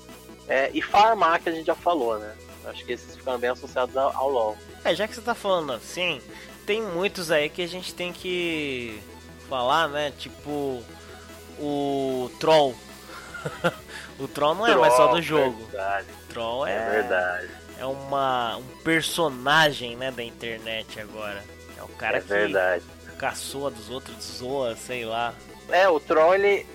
É, 0.49 0.71
e 0.75 0.83
farmar, 0.83 1.41
que 1.41 1.49
a 1.49 1.53
gente 1.53 1.67
já 1.67 1.75
falou, 1.75 2.19
né? 2.19 2.35
Acho 2.65 2.85
que 2.85 2.93
esses 2.93 3.17
ficam 3.17 3.39
bem 3.39 3.51
associados 3.51 3.97
ao, 3.97 4.15
ao 4.15 4.29
LoL. 4.29 4.57
É, 4.85 4.95
já 4.95 5.07
que 5.07 5.15
você 5.15 5.21
tá 5.21 5.35
falando 5.35 5.73
assim, 5.73 6.21
tem 6.67 6.83
muitos 6.83 7.31
aí 7.31 7.49
que 7.49 7.63
a 7.63 7.69
gente 7.69 7.95
tem 7.95 8.13
que 8.13 9.01
falar, 9.49 9.89
né? 9.89 10.13
Tipo 10.19 10.83
o 11.59 12.31
Troll. 12.39 12.75
o 14.19 14.29
Troll 14.29 14.55
não 14.55 14.67
é 14.67 14.77
mais 14.77 14.95
só 14.95 15.09
do 15.09 15.23
jogo. 15.23 15.65
Verdade, 15.67 16.07
Troll 16.29 16.67
é 16.67 16.73
é, 16.73 16.91
verdade. 16.91 17.49
É 17.81 17.87
uma, 17.87 18.59
um 18.59 18.83
personagem, 18.85 19.97
né, 19.97 20.11
da 20.11 20.23
internet 20.23 21.01
agora. 21.01 21.43
É 21.77 21.83
o 21.83 21.89
cara 21.89 22.19
é 22.19 22.21
que 22.21 22.29
verdade. 22.29 22.85
caçoa 23.19 23.71
dos 23.71 23.91
outros, 23.91 24.17
zoa, 24.23 24.77
sei 24.77 25.05
lá. 25.05 25.35
É, 25.69 25.89
o 25.89 25.99
troll, 25.99 26.35
ele, 26.35 26.67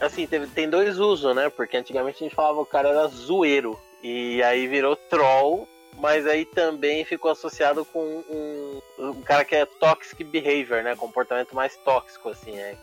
assim, 0.00 0.26
teve, 0.26 0.46
tem 0.48 0.68
dois 0.68 0.98
usos, 0.98 1.34
né? 1.36 1.48
Porque 1.50 1.76
antigamente 1.76 2.16
a 2.16 2.26
gente 2.26 2.34
falava 2.34 2.56
que 2.56 2.62
o 2.62 2.66
cara 2.66 2.88
era 2.88 3.06
zoeiro. 3.08 3.78
E 4.02 4.42
aí 4.42 4.66
virou 4.66 4.96
troll 4.96 5.68
mas 5.98 6.26
aí 6.26 6.44
também 6.44 7.04
ficou 7.04 7.30
associado 7.30 7.84
com 7.84 8.00
um, 8.28 8.80
um 8.98 9.22
cara 9.22 9.44
que 9.44 9.54
é 9.54 9.64
toxic 9.64 10.22
behavior, 10.24 10.82
né? 10.82 10.96
Comportamento 10.96 11.54
mais 11.54 11.76
tóxico, 11.78 12.30
assim, 12.30 12.56
é. 12.58 12.76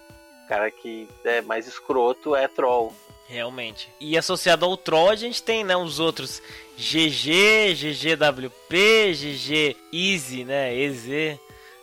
Cara 0.47 0.69
que 0.69 1.07
é 1.23 1.41
mais 1.41 1.67
escroto 1.67 2.35
é 2.35 2.47
troll. 2.47 2.93
Realmente. 3.31 3.87
E 3.97 4.17
associado 4.17 4.65
ao 4.65 4.75
troll, 4.75 5.09
a 5.09 5.15
gente 5.15 5.41
tem, 5.41 5.63
né, 5.63 5.77
os 5.77 5.99
outros 6.01 6.41
GG, 6.77 7.75
GGWP, 7.75 9.13
GG 9.13 9.77
Easy, 9.93 10.43
né, 10.43 10.75
EZ. 10.75 11.39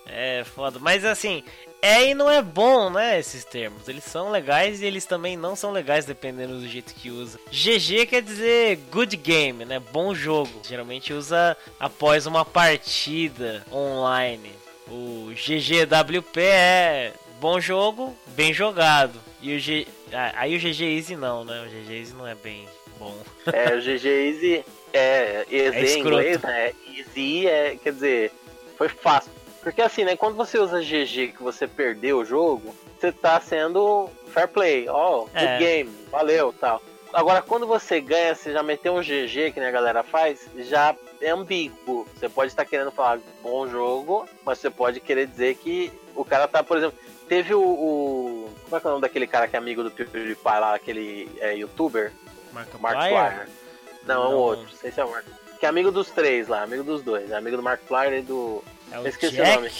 É 0.06 0.44
foda. 0.44 0.78
Mas 0.78 1.06
assim, 1.06 1.42
é 1.80 2.10
e 2.10 2.14
não 2.14 2.30
é 2.30 2.42
bom, 2.42 2.90
né, 2.90 3.18
esses 3.18 3.44
termos. 3.44 3.88
Eles 3.88 4.04
são 4.04 4.30
legais 4.30 4.82
e 4.82 4.84
eles 4.84 5.06
também 5.06 5.38
não 5.38 5.56
são 5.56 5.70
legais 5.70 6.04
dependendo 6.04 6.60
do 6.60 6.68
jeito 6.68 6.94
que 6.94 7.10
usa. 7.10 7.40
GG 7.50 8.06
quer 8.06 8.20
dizer 8.20 8.76
good 8.90 9.16
game, 9.16 9.64
né, 9.64 9.78
bom 9.78 10.14
jogo. 10.14 10.60
Geralmente 10.68 11.14
usa 11.14 11.56
após 11.80 12.26
uma 12.26 12.44
partida 12.44 13.64
online. 13.72 14.50
O 14.86 15.32
GGWP 15.34 16.40
é 16.40 17.12
bom 17.40 17.58
jogo, 17.58 18.14
bem 18.26 18.52
jogado. 18.52 19.18
E 19.40 19.56
o 19.56 19.58
G... 19.58 19.86
Ah, 20.12 20.32
aí 20.36 20.56
o 20.56 20.58
GG 20.58 20.82
Easy 20.96 21.16
não, 21.16 21.44
né? 21.44 21.62
O 21.62 21.68
GG 21.68 21.92
Easy 21.98 22.14
não 22.14 22.26
é 22.26 22.34
bem 22.34 22.66
bom. 22.98 23.16
É, 23.52 23.74
o 23.74 23.80
GG 23.80 24.06
Easy 24.06 24.64
é 24.92 25.44
easy 25.50 25.78
É 25.78 25.94
em 25.96 26.00
inglês, 26.00 26.42
né? 26.42 26.72
Easy 26.96 27.46
é, 27.46 27.76
quer 27.82 27.92
dizer, 27.92 28.32
foi 28.76 28.88
fácil. 28.88 29.30
Porque 29.62 29.82
assim, 29.82 30.04
né, 30.04 30.16
quando 30.16 30.36
você 30.36 30.58
usa 30.58 30.80
GG 30.80 31.32
que 31.36 31.42
você 31.42 31.66
perdeu 31.66 32.18
o 32.18 32.24
jogo, 32.24 32.74
você 32.98 33.12
tá 33.12 33.40
sendo 33.40 34.08
fair 34.32 34.48
play, 34.48 34.88
ó, 34.88 35.20
oh, 35.20 35.24
good 35.26 35.44
É. 35.44 35.58
game, 35.58 35.90
valeu, 36.10 36.54
tal. 36.58 36.82
Agora, 37.12 37.40
quando 37.40 37.66
você 37.66 38.00
ganha, 38.00 38.34
você 38.34 38.52
já 38.52 38.62
meteu 38.62 38.94
um 38.94 39.00
GG, 39.00 39.52
que 39.52 39.60
nem 39.60 39.68
a 39.68 39.72
galera 39.72 40.02
faz, 40.02 40.46
já 40.58 40.94
é 41.20 41.30
ambíguo. 41.30 42.06
Você 42.14 42.28
pode 42.28 42.52
estar 42.52 42.64
querendo 42.64 42.90
falar 42.90 43.18
bom 43.42 43.66
jogo, 43.68 44.28
mas 44.44 44.58
você 44.58 44.68
pode 44.68 45.00
querer 45.00 45.26
dizer 45.26 45.54
que 45.56 45.90
o 46.14 46.24
cara 46.24 46.46
tá, 46.46 46.62
por 46.62 46.76
exemplo, 46.76 46.98
teve 47.28 47.54
o, 47.54 47.60
o- 47.60 48.50
como 48.64 48.76
é 48.76 48.80
que 48.80 48.86
é 48.86 48.88
o 48.88 48.92
nome 48.92 49.02
daquele 49.02 49.26
cara 49.26 49.46
que 49.48 49.56
é 49.56 49.58
amigo 49.58 49.82
do 49.82 49.90
PewDiePie 49.90 50.36
lá, 50.44 50.74
aquele 50.74 51.28
é, 51.40 51.54
youtuber? 51.56 52.12
Markiplier. 52.52 53.48
Não, 54.06 54.22
é 54.24 54.28
um 54.28 54.38
outro, 54.38 54.64
não 54.64 54.72
sei 54.78 54.90
se 54.90 55.00
é 55.00 55.04
o 55.04 55.10
Mark. 55.10 55.26
Que 55.60 55.66
é 55.66 55.68
amigo 55.68 55.90
dos 55.90 56.10
três 56.10 56.48
lá, 56.48 56.62
amigo 56.62 56.82
dos 56.84 57.02
dois. 57.02 57.30
É 57.30 57.36
amigo 57.36 57.56
do 57.56 57.62
Markiplier 57.62 58.14
e 58.14 58.22
do. 58.22 58.62
É 58.90 58.98
o 58.98 59.06
Esqueci 59.06 59.34
o 59.34 59.36
Jack. 59.44 59.56
nome. 59.56 59.70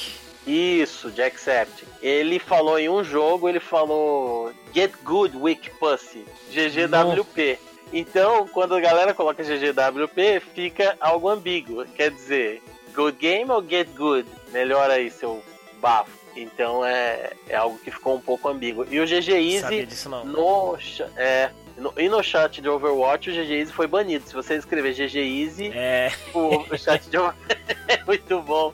Isso, 0.46 1.10
Jack 1.10 1.38
Sept. 1.40 1.84
Ele 2.02 2.38
falou 2.38 2.78
em 2.78 2.88
um 2.88 3.02
jogo, 3.04 3.48
ele 3.48 3.60
falou 3.60 4.52
Get 4.74 4.92
Good 5.04 5.36
Weak 5.36 5.70
Pussy. 5.78 6.24
GGWP. 6.50 7.58
Então, 7.92 8.46
quando 8.48 8.74
a 8.74 8.80
galera 8.80 9.14
coloca 9.14 9.42
GGWP, 9.42 10.40
fica 10.54 10.96
algo 11.00 11.28
ambíguo. 11.28 11.84
Quer 11.86 12.10
dizer, 12.10 12.62
good 12.94 13.16
game 13.18 13.50
ou 13.50 13.62
get 13.66 13.88
good? 13.96 14.28
Melhora 14.50 14.94
aí 14.94 15.10
seu 15.10 15.42
bafo. 15.80 16.17
Então 16.42 16.84
é, 16.84 17.32
é 17.48 17.56
algo 17.56 17.78
que 17.78 17.90
ficou 17.90 18.14
um 18.16 18.20
pouco 18.20 18.48
ambíguo. 18.48 18.86
E 18.90 19.00
o 19.00 19.04
GG 19.06 19.30
Easy 19.32 19.86
disso 19.86 20.08
não. 20.08 20.24
no, 20.24 20.78
é, 21.16 21.50
no- 21.76 21.92
e 21.96 22.08
no 22.08 22.22
chat 22.22 22.60
de 22.60 22.68
Overwatch 22.68 23.30
o 23.30 23.32
GG 23.32 23.52
Easy 23.60 23.72
foi 23.72 23.86
banido. 23.86 24.26
Se 24.28 24.34
você 24.34 24.54
escrever 24.54 24.92
GG 24.94 25.18
Easy, 25.18 25.72
É, 25.74 26.12
o, 26.34 26.58
o 26.72 26.78
chat 26.78 27.08
de 27.10 27.16
Overwatch 27.16 27.38
é 27.88 28.04
muito 28.04 28.40
bom. 28.42 28.72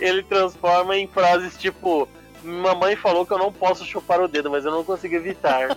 Ele 0.00 0.22
transforma 0.22 0.96
em 0.96 1.06
frases 1.06 1.56
tipo: 1.56 2.08
Mamãe 2.42 2.96
falou 2.96 3.24
que 3.24 3.32
eu 3.32 3.38
não 3.38 3.52
posso 3.52 3.84
chupar 3.84 4.20
o 4.20 4.28
dedo, 4.28 4.50
mas 4.50 4.64
eu 4.64 4.70
não 4.70 4.84
consigo 4.84 5.14
evitar. 5.14 5.76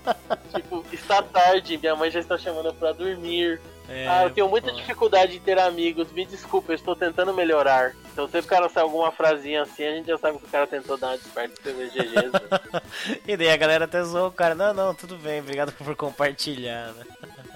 tipo, 0.54 0.84
está 0.92 1.22
tarde, 1.22 1.78
minha 1.78 1.96
mãe 1.96 2.10
já 2.10 2.20
está 2.20 2.36
chamando 2.38 2.72
pra 2.74 2.92
dormir. 2.92 3.60
É, 3.88 4.08
ah, 4.08 4.24
eu 4.24 4.30
tenho 4.30 4.48
muita 4.48 4.72
dificuldade 4.72 5.36
em 5.36 5.40
ter 5.40 5.58
amigos, 5.58 6.10
me 6.12 6.26
desculpa, 6.26 6.72
eu 6.72 6.76
estou 6.76 6.96
tentando 6.96 7.32
melhorar. 7.32 7.94
Então, 8.12 8.26
se 8.28 8.38
o 8.38 8.42
cara 8.42 8.68
sai 8.68 8.82
alguma 8.82 9.12
frasinha 9.12 9.62
assim, 9.62 9.84
a 9.84 9.92
gente 9.92 10.06
já 10.06 10.18
sabe 10.18 10.38
que 10.38 10.44
o 10.44 10.48
cara 10.48 10.66
tentou 10.66 10.96
dar 10.96 11.08
uma 11.08 11.18
desperta 11.18 11.54
escrever 11.54 11.90
GGs. 11.90 12.32
né? 12.32 12.80
E 13.28 13.36
daí 13.36 13.50
a 13.50 13.56
galera 13.56 13.84
até 13.84 14.02
zoou 14.02 14.28
o 14.28 14.32
cara. 14.32 14.54
Não, 14.54 14.72
não, 14.74 14.94
tudo 14.94 15.16
bem, 15.16 15.40
obrigado 15.40 15.72
por 15.78 15.94
compartilhar, 15.94 16.92
né? 16.94 17.04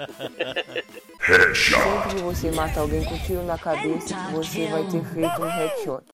Sempre 1.54 2.14
que 2.14 2.22
você 2.22 2.50
mata 2.52 2.80
alguém 2.80 3.04
com 3.04 3.18
tiro 3.18 3.42
na 3.42 3.58
cabeça, 3.58 4.14
você 4.32 4.66
vai 4.68 4.84
ter 4.84 5.04
feito 5.04 5.42
um 5.42 5.48
headshot. 5.48 6.04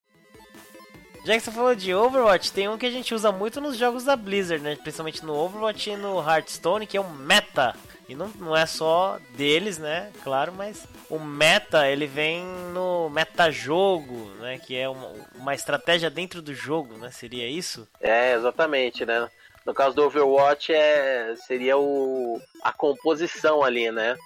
Já 1.24 1.34
que 1.34 1.40
você 1.40 1.50
falou 1.50 1.74
de 1.74 1.92
Overwatch, 1.92 2.52
tem 2.52 2.68
um 2.68 2.78
que 2.78 2.86
a 2.86 2.90
gente 2.90 3.12
usa 3.12 3.32
muito 3.32 3.60
nos 3.60 3.76
jogos 3.76 4.04
da 4.04 4.14
Blizzard, 4.14 4.62
né? 4.62 4.76
Principalmente 4.76 5.24
no 5.24 5.34
Overwatch 5.34 5.90
e 5.90 5.96
no 5.96 6.20
Hearthstone, 6.20 6.86
que 6.86 6.96
é 6.96 7.00
o 7.00 7.10
meta. 7.10 7.74
E 8.08 8.14
não, 8.14 8.28
não 8.38 8.56
é 8.56 8.66
só 8.66 9.18
deles, 9.36 9.78
né? 9.78 10.12
Claro, 10.22 10.52
mas 10.52 10.86
o 11.10 11.18
meta, 11.18 11.88
ele 11.88 12.06
vem 12.06 12.44
no 12.72 13.10
metajogo, 13.10 14.30
né? 14.40 14.58
Que 14.58 14.76
é 14.76 14.88
uma, 14.88 15.12
uma 15.34 15.54
estratégia 15.54 16.08
dentro 16.08 16.40
do 16.40 16.54
jogo, 16.54 16.96
né? 16.96 17.10
Seria 17.10 17.48
isso? 17.48 17.88
É, 18.00 18.34
exatamente, 18.34 19.04
né? 19.04 19.28
No 19.64 19.74
caso 19.74 19.96
do 19.96 20.04
Overwatch 20.04 20.72
é, 20.72 21.34
seria 21.44 21.76
o, 21.76 22.40
a 22.62 22.72
composição 22.72 23.64
ali, 23.64 23.90
né? 23.90 24.16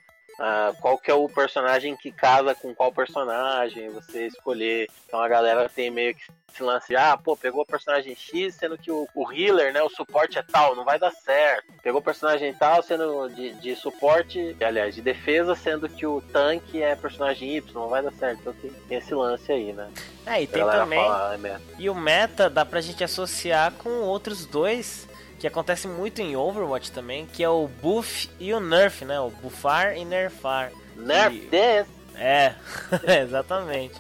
Ah, 0.43 0.73
qual 0.81 0.97
que 0.97 1.11
é 1.11 1.15
o 1.15 1.29
personagem 1.29 1.95
que 1.95 2.11
casa 2.11 2.55
com 2.55 2.75
qual 2.75 2.91
personagem, 2.91 3.91
você 3.91 4.27
escolher. 4.27 4.89
Então 5.07 5.21
a 5.21 5.29
galera 5.29 5.69
tem 5.69 5.91
meio 5.91 6.15
que 6.15 6.23
esse 6.51 6.63
lance 6.63 6.97
ah, 6.97 7.15
pô, 7.15 7.37
pegou 7.37 7.61
o 7.61 7.67
personagem 7.67 8.17
X, 8.17 8.55
sendo 8.55 8.79
que 8.79 8.91
o, 8.91 9.07
o 9.15 9.31
healer, 9.31 9.71
né, 9.71 9.83
o 9.83 9.91
suporte 9.91 10.39
é 10.39 10.43
tal, 10.43 10.75
não 10.75 10.83
vai 10.83 10.99
dar 10.99 11.11
certo. 11.11 11.71
Pegou 11.83 12.01
o 12.01 12.03
personagem 12.03 12.55
tal, 12.55 12.83
sendo 12.83 13.29
de, 13.29 13.53
de 13.57 13.77
suporte, 13.77 14.57
aliás, 14.63 14.95
de 14.95 15.03
defesa, 15.03 15.55
sendo 15.55 15.87
que 15.91 16.07
o 16.07 16.23
tanque 16.33 16.83
é 16.83 16.97
personagem 16.97 17.57
Y, 17.57 17.75
não 17.75 17.91
vai 17.91 18.03
dar 18.03 18.13
certo. 18.13 18.41
Então 18.41 18.55
tem, 18.55 18.71
tem 18.89 18.97
esse 18.97 19.15
lance 19.15 19.53
aí, 19.53 19.75
né? 19.75 19.91
É, 20.25 20.43
e 20.43 20.47
tem 20.47 20.65
também. 20.65 21.01
ah, 21.01 21.39
é. 21.45 21.61
E 21.79 21.91
o 21.91 21.95
meta 21.95 22.49
dá 22.49 22.65
pra 22.65 22.81
gente 22.81 23.05
associar 23.05 23.73
com 23.73 23.91
outros 24.01 24.47
dois 24.47 25.07
que 25.41 25.47
acontece 25.47 25.89
muito 25.89 26.21
em 26.21 26.37
Overwatch 26.37 26.93
também, 26.93 27.27
que 27.27 27.43
é 27.43 27.49
o 27.49 27.67
buff 27.67 28.29
e 28.39 28.53
o 28.55 28.61
nerf, 28.61 29.05
né? 29.05 29.19
O 29.21 29.31
buffar 29.31 29.97
e 29.97 30.05
nerfar. 30.05 30.71
Nerf 30.97 31.35
E- 31.37 31.41
this! 31.49 31.87
É, 32.15 32.53
exatamente. 33.23 33.95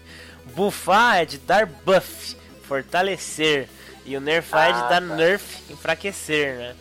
Buffar 0.54 1.18
é 1.22 1.24
de 1.24 1.38
dar 1.38 1.64
buff, 1.66 2.36
fortalecer. 2.64 3.68
E 4.04 4.16
o 4.16 4.20
nerfar 4.20 4.68
é 4.68 4.72
de 4.72 4.78
Ah, 4.80 4.88
dar 4.88 5.00
tá. 5.00 5.14
nerf, 5.16 5.72
enfraquecer, 5.72 6.56
né? 6.58 6.74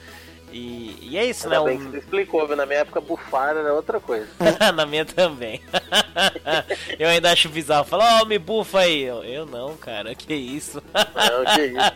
E, 0.52 0.98
e 1.12 1.18
é 1.18 1.26
isso, 1.26 1.46
Ainda 1.46 1.60
né? 1.60 1.66
bem 1.66 1.78
O- 1.78 1.86
que 1.86 1.92
você 1.92 1.98
explicou, 2.00 2.48
viu? 2.48 2.56
Na 2.58 2.66
minha 2.66 2.80
época, 2.80 3.00
bufar 3.00 3.56
era 3.56 3.72
outra 3.74 4.00
coisa. 4.00 4.28
Na 4.76 4.86
minha 4.86 5.06
também. 5.06 5.62
eu 6.98 7.08
ainda 7.08 7.32
acho 7.32 7.50
bizarro. 7.50 7.86
Fala, 7.86 8.22
ó, 8.22 8.26
me 8.26 8.40
bufa 8.40 8.80
aí. 8.80 9.04
Eu, 9.04 9.24
eu 9.24 9.46
não, 9.46 9.78
cara, 9.78 10.16
que 10.16 10.34
isso. 10.34 10.82
Não, 10.94 11.56
que 11.56 11.62
isso. 11.68 11.94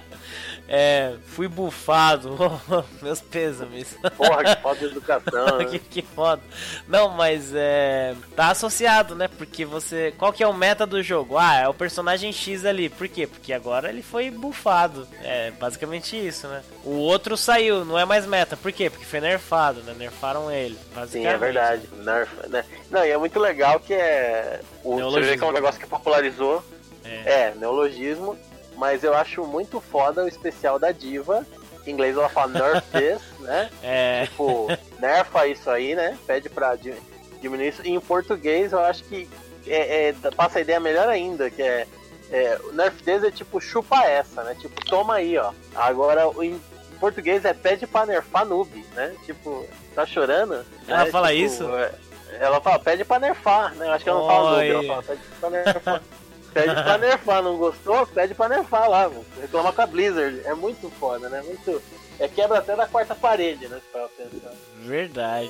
É, 0.76 1.14
fui 1.28 1.48
bufado. 1.48 2.36
Meus 3.00 3.22
pêsames. 3.22 3.96
Porra, 4.18 4.44
que 4.44 4.60
falta 4.60 4.80
de 4.80 4.86
educação. 4.98 5.58
que, 5.70 5.78
né? 5.78 5.82
que 5.88 6.02
foda. 6.02 6.42
Não, 6.88 7.10
mas 7.10 7.52
é. 7.54 8.16
Tá 8.36 8.50
associado, 8.50 9.14
né? 9.14 9.28
Porque 9.28 9.66
você. 9.66 10.16
Qual 10.18 10.34
que 10.34 10.42
é 10.42 10.48
o 10.48 10.54
meta 10.54 10.88
do 10.88 11.04
jogo? 11.04 11.38
Ah, 11.38 11.58
é 11.58 11.68
o 11.68 11.76
personagem 11.76 12.34
X 12.34 12.66
ali. 12.66 12.90
Por 12.90 13.08
quê? 13.08 13.28
Porque 13.28 13.54
agora 13.54 13.88
ele 13.88 14.02
foi 14.02 14.32
bufado. 14.32 15.08
É 15.22 15.52
basicamente 15.52 16.18
isso, 16.18 16.48
né? 16.48 16.64
O 16.84 16.96
outro 16.96 17.38
saiu, 17.38 17.86
não 17.86 18.00
é 18.00 18.04
mais 18.04 18.26
meta. 18.26 18.58
Por 18.58 18.72
quê? 18.72 18.90
Porque 18.90 19.06
foi 19.06 19.22
nerfado, 19.22 19.84
né? 19.84 19.94
Nerfaram 19.96 20.52
ele. 20.52 20.76
Sim, 21.08 21.28
é 21.28 21.38
verdade. 21.38 21.88
Nerf, 21.98 22.50
né? 22.50 22.66
Não, 22.90 23.06
e 23.06 23.12
é 23.12 23.18
muito 23.20 23.40
legal 23.40 23.80
que 23.80 23.94
é. 23.94 24.60
O, 24.84 25.00
você 25.00 25.22
vê 25.22 25.38
que 25.38 25.44
é 25.44 25.48
um 25.48 25.52
negócio 25.52 25.80
que 25.80 25.86
popularizou. 25.86 26.64
É. 27.06 27.50
É, 27.50 27.54
neologismo. 27.60 28.36
Mas 28.84 29.02
eu 29.02 29.14
acho 29.14 29.46
muito 29.48 29.80
foda 29.80 30.26
o 30.26 30.28
especial 30.28 30.78
da 30.78 30.92
Diva. 30.92 31.46
Em 31.88 31.92
inglês 31.92 32.18
ela 32.18 32.28
fala 32.28 32.52
nerf 32.52 32.82
this, 32.92 33.22
né? 33.40 33.70
É. 33.82 34.26
Tipo, 34.26 34.68
nerfa 35.00 35.48
isso 35.48 35.70
aí, 35.70 35.96
né? 35.96 36.18
Pede 36.28 36.50
pra 36.50 36.76
di- 36.76 36.94
diminuir 37.42 37.70
isso. 37.70 37.82
E 37.86 37.92
em 37.92 38.00
português 38.02 38.74
eu 38.74 38.80
acho 38.80 39.06
que 39.06 39.30
é, 39.66 40.10
é, 40.10 40.14
passa 40.36 40.60
a 40.60 40.62
ideia 40.62 40.82
melhor 40.82 41.08
ainda, 41.08 41.50
que 41.50 41.62
é, 41.62 41.88
é 42.30 42.60
nerf 42.74 43.02
this 43.04 43.24
é 43.24 43.32
tipo 43.32 43.62
chupa 43.62 44.04
essa, 44.06 44.44
né? 44.44 44.54
Tipo, 44.60 44.84
toma 44.86 45.16
aí, 45.16 45.38
ó. 45.38 45.54
Agora 45.74 46.24
em 46.42 46.60
português 47.00 47.46
é 47.46 47.54
pede 47.54 47.88
pra 47.88 48.06
nerfar 48.06 48.46
noob, 48.46 48.86
né? 48.96 49.16
Tipo, 49.26 49.66
tá 49.96 50.06
chorando? 50.06 50.66
Ela 50.90 51.06
né? 51.06 51.10
fala 51.12 51.30
Tipo, 51.32 51.42
isso? 51.46 51.64
é, 51.78 51.92
Ela 52.38 52.60
fala, 52.60 52.80
pede 52.80 53.06
pra 53.06 53.18
nerfar, 53.18 53.74
né? 53.76 53.88
Eu 53.88 53.92
acho 53.94 54.04
que 54.04 54.10
ela 54.10 54.20
não 54.20 54.28
fala 54.28 54.52
noob, 54.52 54.70
ela 54.70 54.84
fala, 54.84 55.04
pede 55.04 55.22
pra 55.40 55.50
nerfar. 55.50 56.02
Pede 56.54 56.74
pra 56.84 56.98
nerfar, 56.98 57.44
não 57.44 57.58
gostou? 57.58 58.06
Pede 58.08 58.34
pra 58.36 58.50
nerfar 58.50 58.90
lá, 58.90 59.10
mano. 59.10 59.26
Reclama 59.40 59.74
com 59.74 59.82
a 59.82 59.88
Blizzard. 59.88 60.42
É 60.46 60.54
muito 60.54 60.90
foda, 60.92 61.30
né? 61.30 61.42
Muito. 61.42 61.82
É 62.20 62.28
quebra 62.28 62.60
até 62.60 62.76
da 62.76 62.88
quarta 62.88 63.16
parede, 63.16 63.68
né? 63.68 63.82
Pra 63.92 64.08
pensar. 64.10 64.54
Verdade. 64.78 65.50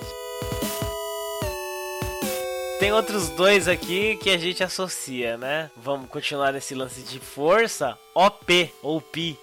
Tem 2.80 2.92
outros 2.92 3.30
dois 3.30 3.68
aqui 3.68 4.18
que 4.18 4.30
a 4.30 4.38
gente 4.38 4.64
associa, 4.64 5.38
né? 5.38 5.70
Vamos 5.78 6.10
continuar 6.10 6.52
nesse 6.54 6.74
lance 6.76 7.02
de 7.02 7.20
força. 7.20 7.98
OP, 8.14 8.74
OP, 8.82 9.38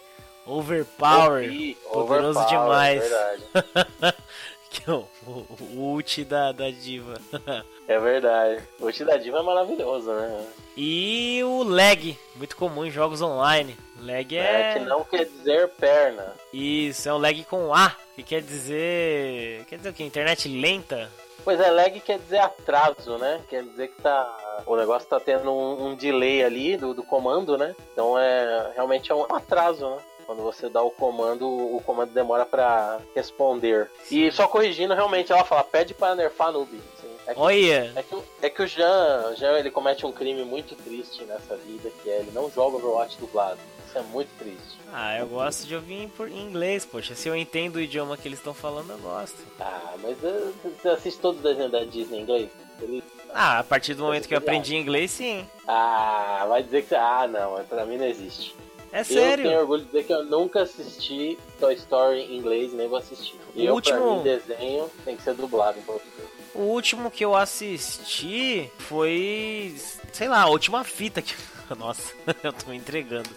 Overpower. 0.47 1.45
OP, 1.49 1.77
poderoso 1.93 2.39
overpower, 2.41 2.49
demais. 2.49 3.01
Verdade. 3.03 4.17
Que 4.71 4.89
é 4.89 4.93
o, 4.95 5.05
o, 5.27 5.47
o 5.73 5.95
ult 5.95 6.25
da, 6.25 6.53
da 6.53 6.71
diva. 6.71 7.21
É 7.91 7.99
verdade. 7.99 8.63
O 8.79 8.85
ult 8.85 9.05
da 9.05 9.17
diva 9.17 9.41
é 9.41 9.43
maravilhoso, 9.43 10.13
né? 10.13 10.47
E 10.77 11.41
o 11.43 11.65
lag, 11.65 12.17
muito 12.37 12.57
comum 12.57 12.85
em 12.85 12.91
jogos 12.91 13.21
online. 13.21 13.77
Lag 14.01 14.37
É, 14.37 14.71
é. 14.71 14.73
que 14.75 14.79
não 14.85 15.03
quer 15.03 15.25
dizer 15.25 15.69
perna. 15.71 16.33
Isso, 16.53 17.09
é 17.09 17.13
um 17.13 17.19
lag 17.19 17.43
com 17.47 17.75
A, 17.75 17.93
que 18.15 18.23
quer 18.23 18.43
dizer. 18.43 19.65
Quer 19.65 19.79
dizer 19.79 19.89
o 19.89 19.93
que? 19.93 20.05
Internet 20.05 20.49
lenta? 20.49 21.11
Pois 21.43 21.59
é, 21.59 21.69
lag 21.69 21.99
quer 21.99 22.21
dizer 22.21 22.39
atraso, 22.39 23.19
né? 23.19 23.41
Quer 23.49 23.65
dizer 23.65 23.89
que 23.89 24.01
tá. 24.01 24.63
O 24.67 24.77
negócio 24.77 25.09
tá 25.09 25.19
tendo 25.19 25.51
um, 25.51 25.89
um 25.89 25.95
delay 25.97 26.45
ali 26.45 26.77
do, 26.77 26.95
do 26.95 27.03
comando, 27.03 27.59
né? 27.59 27.75
Então 27.93 28.17
é 28.17 28.71
realmente 28.77 29.11
é 29.11 29.15
um 29.17 29.25
atraso, 29.35 29.91
né? 29.91 29.99
Quando 30.27 30.45
você 30.45 30.69
dá 30.69 30.81
o 30.81 30.93
comando, 30.93 31.45
o 31.45 31.83
comando 31.85 32.13
demora 32.13 32.47
pra 32.47 33.01
responder. 33.17 33.91
E 34.09 34.31
só 34.31 34.47
corrigindo, 34.47 34.95
realmente, 34.95 35.33
ela 35.33 35.45
fala, 35.45 35.65
pede 35.65 35.93
para 35.93 36.15
nerfar 36.15 36.53
noob. 36.53 36.81
É 37.27 37.35
que, 37.35 37.41
Olha, 37.41 37.93
é 37.95 38.03
que, 38.03 38.15
o- 38.15 38.25
é 38.43 38.51
que 38.51 38.63
o 38.63 38.67
Jean, 38.67 39.35
Jean, 39.37 39.59
ele 39.59 39.71
comete 39.71 40.05
um 40.05 40.11
crime 40.13 40.45
muito 40.45 40.75
triste 40.75 41.23
nessa 41.25 41.57
vida, 41.57 41.91
que 42.03 42.11
é 42.11 42.21
ele 42.21 42.31
não 42.33 42.51
joga 42.51 42.77
Overwatch 42.79 43.17
dublado. 43.19 43.59
Isso 43.87 43.99
é 43.99 44.03
muito 44.03 44.29
triste. 44.39 44.79
ah, 44.93 45.19
eu 45.19 45.27
gosto 45.27 45.67
de 45.67 45.75
ouvir 45.75 45.95
em, 45.95 46.41
inglês, 46.41 46.85
poxa. 46.87 47.15
Se 47.15 47.29
eu 47.29 47.35
entendo 47.37 47.77
o 47.77 47.81
idioma 47.81 48.17
que 48.17 48.27
eles 48.29 48.39
estão 48.39 48.55
falando, 48.55 48.91
eu 48.91 48.99
gosto. 48.99 49.37
Ah, 49.61 49.95
mas 50.03 50.17
você 50.19 50.89
assiste 50.89 51.21
todos 51.21 51.39
os 51.39 51.43
desenhos 51.45 51.71
da 51.73 51.85
Disney 51.85 52.19
em 52.19 52.23
inglês? 52.23 52.51
Ele- 52.81 53.03
Ah, 53.33 53.59
a 53.61 53.65
partir 53.65 53.95
do 53.95 54.03
momento 54.05 54.27
que 54.27 54.35
eu 54.35 54.39
aprendi 54.39 54.75
inglês, 54.77 55.11
sim. 55.13 55.47
Ah, 55.69 56.45
vai 56.49 56.63
dizer 56.63 56.85
que. 56.85 56.95
Ah, 56.95 57.29
não, 57.29 57.63
pra 57.65 57.85
mim 57.85 57.97
não 57.99 58.07
existe. 58.07 58.55
É 58.93 59.03
Eu 59.03 59.05
tenho 59.05 59.21
sério. 59.21 59.59
orgulho 59.61 59.83
de 59.83 59.87
dizer 59.87 60.05
que 60.05 60.13
eu 60.13 60.25
nunca 60.25 60.63
assisti 60.63 61.39
Toy 61.61 61.75
Story 61.75 62.23
em 62.23 62.37
inglês, 62.39 62.73
nem 62.73 62.89
vou 62.89 62.99
assistir. 62.99 63.39
E 63.55 63.63
O 63.63 63.67
eu, 63.67 63.75
último- 63.75 63.99
pra 64.01 64.11
mim, 64.17 64.23
desenho 64.23 64.91
tem 65.05 65.17
que 65.17 65.23
ser 65.23 65.35
dublado 65.35 65.79
em 65.79 65.83
português. 65.83 66.29
O 66.55 66.63
último 66.63 67.11
que 67.11 67.25
eu 67.25 67.35
assisti 67.37 68.71
foi. 68.81 69.75
sei 70.13 70.29
lá, 70.29 70.43
a 70.43 70.47
última 70.49 70.85
fita 70.85 71.23
que. 71.23 71.35
Nossa, 71.79 72.13
eu 72.43 72.53
tô 72.53 72.71
me 72.71 72.77
entregando. 72.77 73.31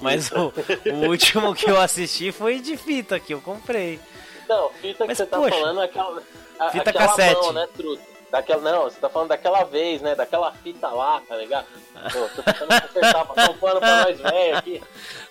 Mas 0.00 0.30
o, 0.32 0.52
o 0.92 1.06
último 1.08 1.54
que 1.54 1.70
eu 1.70 1.80
assisti 1.80 2.32
foi 2.32 2.58
de 2.60 2.76
fita 2.76 3.20
que 3.20 3.32
eu 3.32 3.40
comprei. 3.40 4.00
Não, 4.48 4.70
fita 4.70 5.04
que 5.04 5.08
Mas, 5.08 5.18
você 5.18 5.26
tá 5.26 5.36
poxa, 5.38 5.54
falando 5.56 5.80
é 5.80 5.84
aquela. 5.84 6.22
a- 6.58 6.70
fita 6.70 6.90
aquela 6.90 7.06
cassete. 7.08 7.40
Mão, 7.40 7.52
né, 7.52 7.68
truta? 7.76 8.02
Daquela, 8.28 8.60
não, 8.72 8.82
você 8.82 8.98
tá 8.98 9.08
falando 9.08 9.28
daquela 9.28 9.62
vez, 9.62 10.02
né? 10.02 10.16
Daquela 10.16 10.50
fita 10.52 10.88
lá, 10.88 11.22
tá 11.28 11.36
ligado? 11.36 11.66
Pô, 12.12 12.28
tô 12.34 12.42
tentando 12.42 12.72
acertar, 12.72 13.24
passar 13.24 13.50
um 13.50 13.56
pano 13.58 13.78
pra 13.78 14.04
nós 14.04 14.20
velho 14.20 14.56
aqui. 14.58 14.82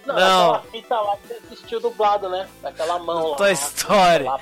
Não, 0.05 0.15
Não. 0.15 0.51
daquela 0.53 0.71
fita 0.71 0.95
lá 1.01 1.17
que 1.17 1.27
você 1.27 1.33
assistiu 1.45 1.79
dublado, 1.81 2.29
né? 2.29 2.47
Daquela 2.61 2.97
mão 2.99 3.31
lá. 3.31 3.35
Toy 3.37 3.51
Story. 3.51 4.23
Lá, 4.23 4.39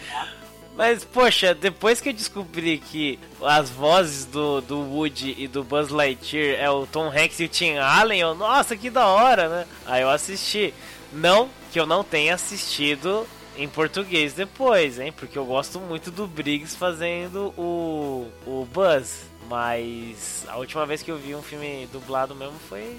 Mas, 0.75 1.03
poxa, 1.05 1.53
depois 1.53 2.01
que 2.01 2.09
eu 2.09 2.13
descobri 2.13 2.79
que 2.79 3.19
as 3.41 3.69
vozes 3.69 4.25
do, 4.25 4.59
do 4.61 4.79
Woody 4.79 5.35
e 5.37 5.47
do 5.47 5.63
Buzz 5.63 5.89
Lightyear 5.89 6.59
é 6.59 6.69
o 6.69 6.87
Tom 6.87 7.09
Hanks 7.09 7.39
e 7.39 7.45
o 7.45 7.47
Tim 7.47 7.77
Allen, 7.77 8.19
eu, 8.19 8.33
nossa, 8.33 8.75
que 8.75 8.89
da 8.89 9.05
hora, 9.05 9.47
né? 9.49 9.67
Aí 9.85 10.01
eu 10.01 10.09
assisti. 10.09 10.73
Não 11.11 11.47
que 11.71 11.79
eu 11.79 11.85
não 11.85 12.03
tenha 12.03 12.33
assistido 12.33 13.27
em 13.55 13.67
português 13.69 14.33
depois, 14.33 14.99
hein? 14.99 15.11
Porque 15.11 15.37
eu 15.37 15.45
gosto 15.45 15.79
muito 15.79 16.09
do 16.09 16.25
Briggs 16.25 16.75
fazendo 16.75 17.53
o, 17.57 18.27
o 18.45 18.67
Buzz. 18.71 19.31
Mas 19.47 20.45
a 20.47 20.57
última 20.57 20.85
vez 20.85 21.03
que 21.03 21.11
eu 21.11 21.17
vi 21.17 21.35
um 21.35 21.43
filme 21.43 21.87
dublado 21.91 22.33
mesmo 22.33 22.57
foi, 22.67 22.97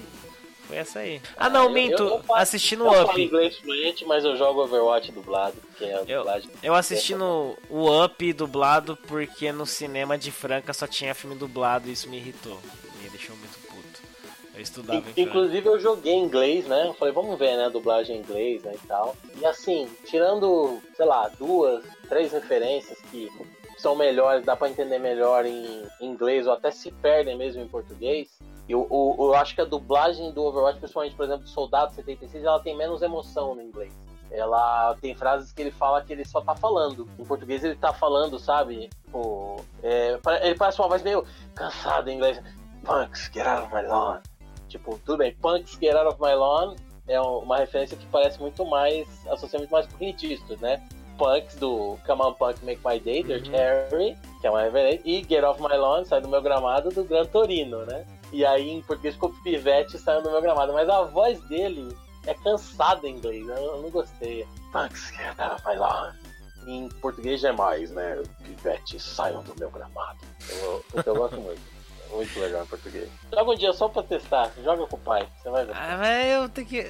foi 0.67 0.77
essa 0.77 0.99
aí. 0.99 1.21
Ah, 1.37 1.49
não, 1.49 1.65
eu- 1.65 1.69
minto. 1.69 2.01
eu- 2.03 2.09
eu 2.09 2.19
faço- 2.23 2.41
assisti 2.41 2.75
no 2.75 2.85
eu 2.85 2.91
falo 2.93 3.09
Up. 3.11 3.21
inglês 3.21 3.57
fluente, 3.57 4.05
mas 4.05 4.23
eu 4.25 4.35
jogo 4.35 4.63
Overwatch 4.63 5.11
dublado, 5.11 5.55
que 5.77 5.85
é 5.85 5.93
a 5.95 6.01
Eu- 6.07 6.19
dublagem. 6.19 6.49
Eu 6.63 6.73
assisti 6.75 7.15
no 7.15 7.57
o 7.69 8.03
Up 8.03 8.33
dublado 8.33 8.97
porque 9.07 9.51
no 9.51 9.65
cinema 9.65 10.17
de 10.17 10.31
Franca 10.31 10.73
só 10.73 10.87
tinha 10.87 11.13
filme 11.15 11.35
dublado 11.35 11.87
e 11.89 11.91
isso 11.93 12.09
me 12.09 12.17
irritou. 12.17 12.59
Me 13.01 13.09
deixou 13.09 13.35
muito 13.37 13.57
puto. 13.67 13.75
Eu 14.55 14.61
estudava 14.61 14.99
em 14.99 15.01
Franca. 15.03 15.21
Inclusive 15.21 15.67
eu 15.67 15.79
joguei 15.79 16.13
em 16.13 16.23
inglês, 16.23 16.65
né? 16.65 16.87
Eu 16.87 16.93
falei, 16.93 17.13
vamos 17.13 17.37
ver, 17.37 17.57
né? 17.57 17.65
a 17.65 17.69
Dublagem 17.69 18.15
em 18.15 18.19
inglês, 18.19 18.63
né? 18.63 18.73
E 18.81 18.87
tal. 18.87 19.15
E 19.39 19.45
assim, 19.45 19.89
tirando, 20.05 20.81
sei 20.95 21.05
lá, 21.05 21.29
duas, 21.37 21.83
três 22.07 22.31
referências 22.31 22.97
que 23.11 23.29
são 23.77 23.95
melhores, 23.95 24.45
dá 24.45 24.55
pra 24.55 24.69
entender 24.69 24.97
melhor 24.97 25.45
em 25.45 25.83
inglês 25.99 26.47
ou 26.47 26.53
até 26.53 26.71
se 26.71 26.89
perdem 26.89 27.37
mesmo 27.37 27.61
em 27.61 27.67
português. 27.67 28.29
Eu, 28.67 28.87
eu, 28.89 29.25
eu 29.25 29.35
acho 29.35 29.53
que 29.53 29.61
a 29.61 29.65
dublagem 29.65 30.31
do 30.31 30.43
Overwatch, 30.43 30.79
principalmente, 30.79 31.15
por 31.15 31.25
exemplo, 31.25 31.43
do 31.43 31.49
Soldado 31.49 31.93
76, 31.93 32.43
ela 32.43 32.59
tem 32.59 32.75
menos 32.75 33.01
emoção 33.01 33.53
no 33.55 33.61
inglês. 33.61 33.93
Ela 34.31 34.95
tem 34.99 35.15
frases 35.15 35.51
que 35.51 35.61
ele 35.61 35.71
fala 35.71 36.01
que 36.03 36.11
ele 36.11 36.25
só 36.25 36.41
tá 36.41 36.55
falando. 36.55 37.07
Em 37.19 37.23
português 37.23 37.63
ele 37.63 37.75
tá 37.75 37.93
falando, 37.93 38.39
sabe? 38.39 38.89
Tipo, 39.05 39.63
é, 39.83 40.19
ele 40.41 40.55
parece 40.55 40.79
uma 40.81 40.89
voz 40.89 41.03
meio 41.03 41.25
cansada 41.53 42.11
em 42.11 42.15
inglês. 42.15 42.41
Punks, 42.83 43.29
get 43.31 43.45
out 43.45 43.65
of 43.65 43.73
my 43.73 43.83
lawn. 43.83 44.19
Tipo, 44.67 44.99
tudo 45.05 45.19
bem, 45.19 45.35
Punks, 45.35 45.77
get 45.79 45.95
out 45.95 46.07
of 46.07 46.19
my 46.19 46.33
lawn 46.33 46.75
é 47.07 47.19
uma 47.21 47.57
referência 47.57 47.95
que 47.95 48.05
parece 48.07 48.39
muito 48.39 48.65
mais, 48.65 49.07
associa 49.27 49.59
muito 49.59 49.71
mais 49.71 49.85
com 49.87 49.97
Clint 49.97 50.23
né? 50.59 50.81
Punks 51.17 51.55
do 51.55 51.97
Come 52.05 52.21
on 52.21 52.33
Punk 52.33 52.63
Make 52.65 52.81
My 52.85 52.99
Day, 52.99 53.23
Dirty 53.23 53.49
Uhum. 53.49 53.55
Harry, 53.55 54.17
que 54.41 54.47
é 54.47 54.49
uma 54.49 54.63
referência, 54.63 55.01
e 55.05 55.23
Get 55.23 55.43
Off 55.43 55.61
My 55.61 55.77
Lawn, 55.77 56.03
sai 56.03 56.19
do 56.19 56.27
meu 56.27 56.41
gramado, 56.41 56.89
do 56.89 57.03
Gran 57.05 57.25
Torino, 57.25 57.85
né? 57.85 58.05
E 58.31 58.45
aí 58.45 58.69
em 58.69 58.81
português 58.81 59.15
ficou 59.15 59.33
Pivete, 59.43 59.97
saiu 59.97 60.21
do 60.21 60.31
meu 60.31 60.41
gramado, 60.41 60.73
mas 60.73 60.89
a 60.89 61.03
voz 61.03 61.39
dele 61.43 61.95
é 62.25 62.33
cansada 62.33 63.07
em 63.07 63.17
inglês, 63.17 63.47
eu 63.47 63.55
eu 63.55 63.81
não 63.81 63.89
gostei. 63.89 64.45
Of 64.73 65.67
My 65.67 65.75
Lawn. 65.77 66.11
Em 66.67 66.89
português 66.99 67.43
é 67.43 67.51
mais, 67.51 67.91
né? 67.91 68.21
Pivete, 68.43 68.99
saiam 68.99 69.43
do 69.43 69.55
meu 69.57 69.69
gramado. 69.69 70.19
Eu, 70.49 70.85
eu 71.05 71.15
gosto 71.15 71.39
muito. 71.39 71.75
Muito 72.11 72.39
legal 72.39 72.63
em 72.63 72.67
português. 72.67 73.09
Joga 73.33 73.51
um 73.51 73.55
dia 73.55 73.73
só 73.73 73.89
pra 73.89 74.03
testar. 74.03 74.51
Joga 74.63 74.85
com 74.87 74.95
o 74.95 74.99
pai. 74.99 75.27
Você 75.41 75.49
vai 75.49 75.65
ver. 75.65 75.75
Ah, 75.75 75.97
mas 75.97 76.27
eu 76.27 76.49
tenho 76.49 76.67
que. 76.67 76.83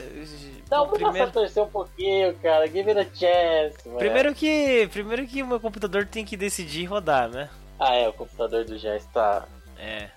Não, 0.69 0.85
vamos 0.85 0.99
primeiro, 0.99 1.31
torcer 1.31 1.63
um 1.63 1.69
pouquinho, 1.69 2.35
cara. 2.39 2.67
Give 2.67 2.91
it 2.91 2.99
a 2.99 3.03
chance. 3.03 3.89
primeiro 3.97 4.35
que. 4.35 4.87
Primeiro 4.91 5.25
que 5.25 5.41
o 5.41 5.47
meu 5.47 5.59
computador 5.59 6.05
tem 6.05 6.25
que 6.25 6.37
decidir 6.37 6.85
rodar, 6.85 7.29
né? 7.29 7.49
Ah, 7.79 7.95
é. 7.95 8.07
O 8.07 8.13
computador 8.13 8.65
do 8.65 8.77
Jean 8.77 8.97
está. 8.97 9.47
É. 9.77 10.09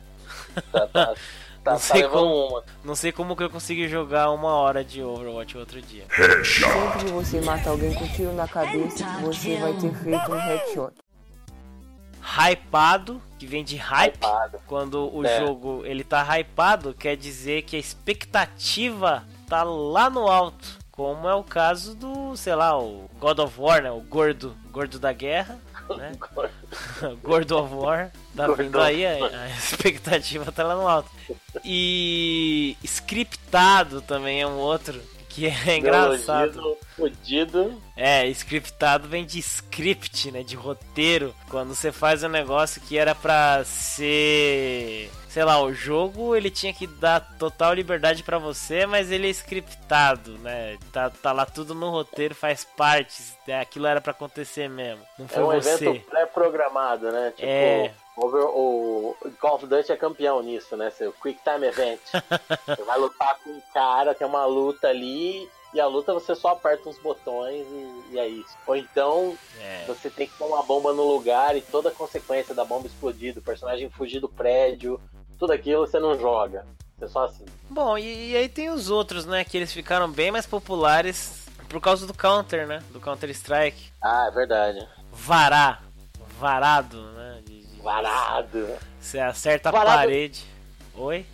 Tá, 0.72 0.80
tá, 0.86 0.86
tá, 0.88 1.14
Não 1.72 1.72
tá 1.72 1.78
sei 1.78 2.02
levando 2.02 2.14
como. 2.20 2.48
uma. 2.48 2.64
Não 2.84 2.94
sei 2.94 3.12
como 3.12 3.36
que 3.36 3.42
eu 3.42 3.50
consegui 3.50 3.88
jogar 3.88 4.30
uma 4.30 4.52
hora 4.54 4.82
de 4.84 5.02
Overwatch 5.02 5.56
outro 5.58 5.80
dia. 5.82 6.04
Sempre 6.44 7.04
que 7.04 7.12
você 7.12 7.40
mata 7.40 7.70
alguém 7.70 7.92
com 7.94 8.06
tiro 8.08 8.32
na 8.32 8.46
cabeça, 8.48 9.04
você 9.20 9.56
vai 9.56 9.72
ter 9.74 9.92
feito 9.94 10.32
um 10.32 10.38
headshot. 10.38 10.92
Hypado, 12.20 13.22
que 13.38 13.46
vem 13.46 13.64
de 13.64 13.76
hype. 13.76 14.14
Hypado. 14.16 14.58
Quando 14.66 15.14
o 15.14 15.24
É. 15.24 15.38
jogo 15.40 15.82
ele 15.84 16.04
tá 16.04 16.22
hypado, 16.38 16.92
quer 16.94 17.16
dizer 17.16 17.62
que 17.62 17.76
a 17.76 17.78
expectativa 17.78 19.24
tá 19.48 19.62
lá 19.62 20.10
no 20.10 20.28
alto. 20.28 20.78
Como 20.90 21.28
é 21.28 21.34
o 21.34 21.44
caso 21.44 21.94
do, 21.94 22.36
sei 22.36 22.54
lá, 22.56 22.76
o 22.78 23.08
God 23.20 23.38
of 23.38 23.60
War, 23.60 23.82
né? 23.82 23.90
O 23.90 24.00
gordo, 24.00 24.56
gordo 24.70 24.98
da 24.98 25.12
guerra, 25.12 25.56
né? 25.96 26.12
Gordo 27.22 27.56
of 27.58 27.74
War. 27.74 28.10
Tá 28.36 28.48
vindo 28.52 28.80
aí, 28.80 29.04
a, 29.06 29.26
a 29.26 29.48
expectativa 29.56 30.50
tá 30.52 30.64
lá 30.64 30.74
no 30.74 30.86
alto. 30.86 31.10
E 31.64 32.76
scriptado 32.82 34.00
também 34.02 34.40
é 34.40 34.46
um 34.46 34.56
outro 34.56 35.00
que 35.28 35.46
é 35.46 35.76
engraçado. 35.76 36.76
Fudido. 36.96 37.80
É, 37.96 38.26
scriptado 38.28 39.08
vem 39.08 39.24
de 39.24 39.38
script, 39.38 40.32
né? 40.32 40.42
De 40.42 40.56
roteiro. 40.56 41.34
Quando 41.48 41.74
você 41.74 41.92
faz 41.92 42.24
um 42.24 42.28
negócio 42.28 42.80
que 42.80 42.98
era 42.98 43.14
pra 43.14 43.62
ser. 43.64 45.10
Sei 45.38 45.44
lá, 45.44 45.62
o 45.62 45.72
jogo 45.72 46.34
ele 46.34 46.50
tinha 46.50 46.74
que 46.74 46.84
dar 46.84 47.20
total 47.38 47.72
liberdade 47.72 48.24
pra 48.24 48.38
você, 48.38 48.86
mas 48.86 49.12
ele 49.12 49.28
é 49.28 49.30
scriptado, 49.30 50.32
né? 50.38 50.76
Tá, 50.92 51.10
tá 51.10 51.30
lá 51.30 51.46
tudo 51.46 51.76
no 51.76 51.90
roteiro, 51.90 52.34
faz 52.34 52.64
parte. 52.64 53.22
né, 53.46 53.60
Aquilo 53.60 53.86
era 53.86 54.00
pra 54.00 54.10
acontecer 54.10 54.68
mesmo. 54.68 55.00
Não 55.16 55.26
É 55.26 55.28
foi 55.28 55.42
um 55.44 55.46
você. 55.62 55.70
evento 55.86 56.06
pré-programado, 56.10 57.12
né? 57.12 57.30
Tipo, 57.36 57.46
É. 57.48 57.94
over- 58.16 58.46
o 58.46 59.16
Call 59.40 59.54
of 59.54 59.66
Duty 59.68 59.92
é 59.92 59.96
campeão 59.96 60.42
nisso, 60.42 60.76
né? 60.76 60.90
Seu 60.90 61.12
Quick 61.12 61.38
Time 61.44 61.68
Event. 61.68 62.00
você 62.66 62.82
vai 62.82 62.98
lutar 62.98 63.38
com 63.38 63.50
um 63.50 63.62
cara, 63.72 64.16
tem 64.16 64.26
uma 64.26 64.44
luta 64.44 64.88
ali, 64.88 65.48
e 65.72 65.80
a 65.80 65.86
luta 65.86 66.12
você 66.14 66.34
só 66.34 66.48
aperta 66.48 66.88
uns 66.88 66.98
botões 66.98 67.64
e, 67.70 68.14
e 68.14 68.18
é 68.18 68.26
isso. 68.26 68.56
Ou 68.66 68.74
então 68.74 69.38
É. 69.60 69.84
você 69.86 70.10
tem 70.10 70.26
que 70.26 70.32
pôr 70.36 70.46
uma 70.48 70.64
bomba 70.64 70.92
no 70.92 71.04
lugar 71.04 71.56
e 71.56 71.60
toda 71.60 71.90
a 71.90 71.92
consequência 71.92 72.54
da 72.56 72.64
bomba 72.64 72.88
explodir, 72.88 73.34
do 73.34 73.40
personagem 73.42 73.88
fugir 73.90 74.18
do 74.18 74.28
prédio, 74.28 75.00
tudo 75.38 75.52
aquilo 75.52 75.86
você 75.86 75.98
não 75.98 76.18
joga. 76.18 76.64
Você 76.98 77.08
só 77.08 77.24
assim. 77.24 77.44
Bom, 77.70 77.96
e, 77.96 78.30
e 78.32 78.36
aí 78.36 78.48
tem 78.48 78.70
os 78.70 78.90
outros, 78.90 79.24
né? 79.24 79.44
Que 79.44 79.56
eles 79.56 79.72
ficaram 79.72 80.10
bem 80.10 80.30
mais 80.30 80.46
populares 80.46 81.46
por 81.68 81.80
causa 81.80 82.06
do 82.06 82.14
Counter, 82.14 82.66
né? 82.66 82.82
Do 82.90 82.98
Counter 83.00 83.30
Strike. 83.30 83.90
Ah, 84.02 84.26
é 84.28 84.30
verdade. 84.34 84.86
Vará. 85.12 85.80
Varado, 86.38 87.00
né? 87.12 87.40
De- 87.44 87.66
de- 87.66 87.80
Varado. 87.80 88.68
Você 89.00 89.18
acerta 89.18 89.68
a 89.68 89.72
Varado- 89.72 89.96
parede. 89.98 90.44
Oi? 90.94 91.24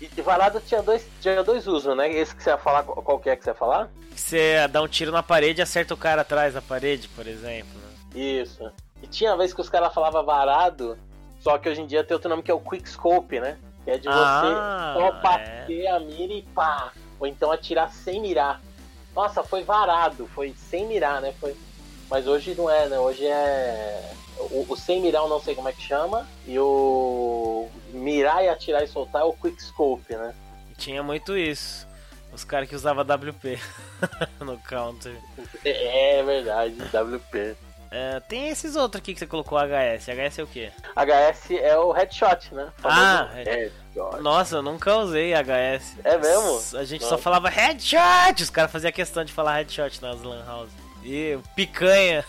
E, 0.00 0.10
e 0.16 0.22
varado 0.22 0.60
tinha 0.60 0.82
dois, 0.82 1.06
tinha 1.20 1.42
dois 1.42 1.66
usos, 1.66 1.96
né? 1.96 2.10
Esse 2.12 2.34
que 2.34 2.42
você 2.42 2.50
ia 2.50 2.58
falar, 2.58 2.82
qual 2.82 3.02
qual 3.02 3.18
que 3.18 3.30
é 3.30 3.36
que 3.36 3.44
você 3.44 3.50
ia 3.50 3.54
falar? 3.54 3.88
Você 4.14 4.68
dá 4.68 4.82
um 4.82 4.88
tiro 4.88 5.10
na 5.12 5.22
parede 5.22 5.60
e 5.60 5.62
acerta 5.62 5.94
o 5.94 5.96
cara 5.96 6.22
atrás 6.22 6.54
da 6.54 6.60
parede, 6.62 7.08
por 7.08 7.26
exemplo. 7.26 7.70
né? 7.78 8.20
Isso. 8.20 8.70
E 9.02 9.06
tinha 9.06 9.36
vez 9.36 9.52
que 9.54 9.60
os 9.60 9.68
caras 9.68 9.92
falavam 9.94 10.24
varado, 10.24 10.98
só 11.46 11.58
que 11.58 11.68
hoje 11.68 11.80
em 11.80 11.86
dia 11.86 12.02
tem 12.02 12.12
outro 12.12 12.28
nome 12.28 12.42
que 12.42 12.50
é 12.50 12.54
o 12.54 12.58
Quick 12.58 12.88
Scope, 12.88 13.38
né? 13.38 13.56
Que 13.84 13.92
é 13.92 13.98
de 13.98 14.08
você 14.08 14.18
Ah, 14.18 14.94
só 14.96 15.06
é. 15.06 15.12
bater 15.20 15.86
a 15.86 16.00
mira 16.00 16.32
e 16.32 16.42
pá. 16.42 16.90
Ou 17.20 17.26
então 17.28 17.52
atirar 17.52 17.88
sem 17.92 18.20
mirar. 18.20 18.60
Nossa, 19.14 19.44
foi 19.44 19.62
varado, 19.62 20.26
foi 20.34 20.52
sem 20.58 20.88
mirar, 20.88 21.20
né? 21.20 21.32
Foi... 21.38 21.54
Mas 22.10 22.26
hoje 22.26 22.52
não 22.56 22.68
é, 22.68 22.88
né? 22.88 22.98
Hoje 22.98 23.24
é. 23.24 24.12
O, 24.50 24.66
o 24.70 24.76
sem 24.76 25.00
mirar 25.00 25.22
eu 25.22 25.28
não 25.28 25.40
sei 25.40 25.54
como 25.54 25.68
é 25.68 25.72
que 25.72 25.82
chama. 25.82 26.26
E 26.48 26.58
o 26.58 27.68
mirar 27.92 28.42
e 28.42 28.48
atirar 28.48 28.82
e 28.82 28.88
soltar 28.88 29.22
é 29.22 29.24
o 29.24 29.32
Quick 29.32 29.62
Scope, 29.62 30.16
né? 30.16 30.34
Tinha 30.76 31.00
muito 31.00 31.38
isso. 31.38 31.86
Os 32.32 32.42
caras 32.42 32.68
que 32.68 32.74
usavam 32.74 33.04
WP 33.04 33.56
no 34.44 34.58
counter. 34.58 35.16
É, 35.64 36.18
é 36.18 36.22
verdade, 36.24 36.74
WP. 36.74 37.56
É, 37.90 38.20
tem 38.20 38.48
esses 38.48 38.74
outros 38.76 39.00
aqui 39.00 39.12
que 39.14 39.18
você 39.20 39.26
colocou 39.26 39.58
HS. 39.58 40.06
HS 40.08 40.38
é 40.38 40.42
o 40.42 40.46
quê? 40.46 40.72
HS 40.96 41.50
é 41.60 41.78
o 41.78 41.92
headshot, 41.92 42.54
né? 42.54 42.68
Ah, 42.82 43.28
Famoso 43.30 43.34
headshot. 43.34 44.22
Nossa, 44.22 44.56
eu 44.56 44.62
nunca 44.62 44.96
usei 44.96 45.32
HS. 45.34 45.96
É 46.04 46.18
mesmo? 46.18 46.78
A 46.78 46.84
gente 46.84 47.04
só 47.04 47.16
falava 47.16 47.48
headshot! 47.48 48.42
Os 48.42 48.50
caras 48.50 48.70
faziam 48.72 48.92
questão 48.92 49.24
de 49.24 49.32
falar 49.32 49.56
headshot 49.58 50.00
nas 50.02 50.20
lan 50.22 50.44
house. 50.44 50.70
E 51.04 51.38
picanha. 51.54 52.24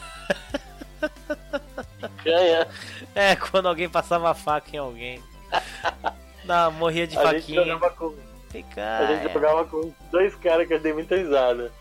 Ganha. 2.24 2.68
É, 3.16 3.36
quando 3.36 3.68
alguém 3.68 3.90
passava 3.90 4.30
a 4.30 4.34
faca 4.36 4.70
em 4.76 4.78
alguém. 4.78 5.24
Não, 6.46 6.72
morria 6.74 7.08
de 7.08 7.18
A 7.18 7.34
gente, 7.34 7.42
faquinha. 7.42 7.64
jogava 7.66 7.90
com, 7.96 8.08
a 8.10 8.52
Picanha. 8.54 9.08
gente 9.08 9.34
jogava 9.34 9.66
com 9.66 9.94
dois 10.12 10.36
caras 10.36 10.68
que 10.68 10.74
eu 10.76 10.80
dei 10.80 10.94
muita 10.94 11.16
risada. 11.16 11.72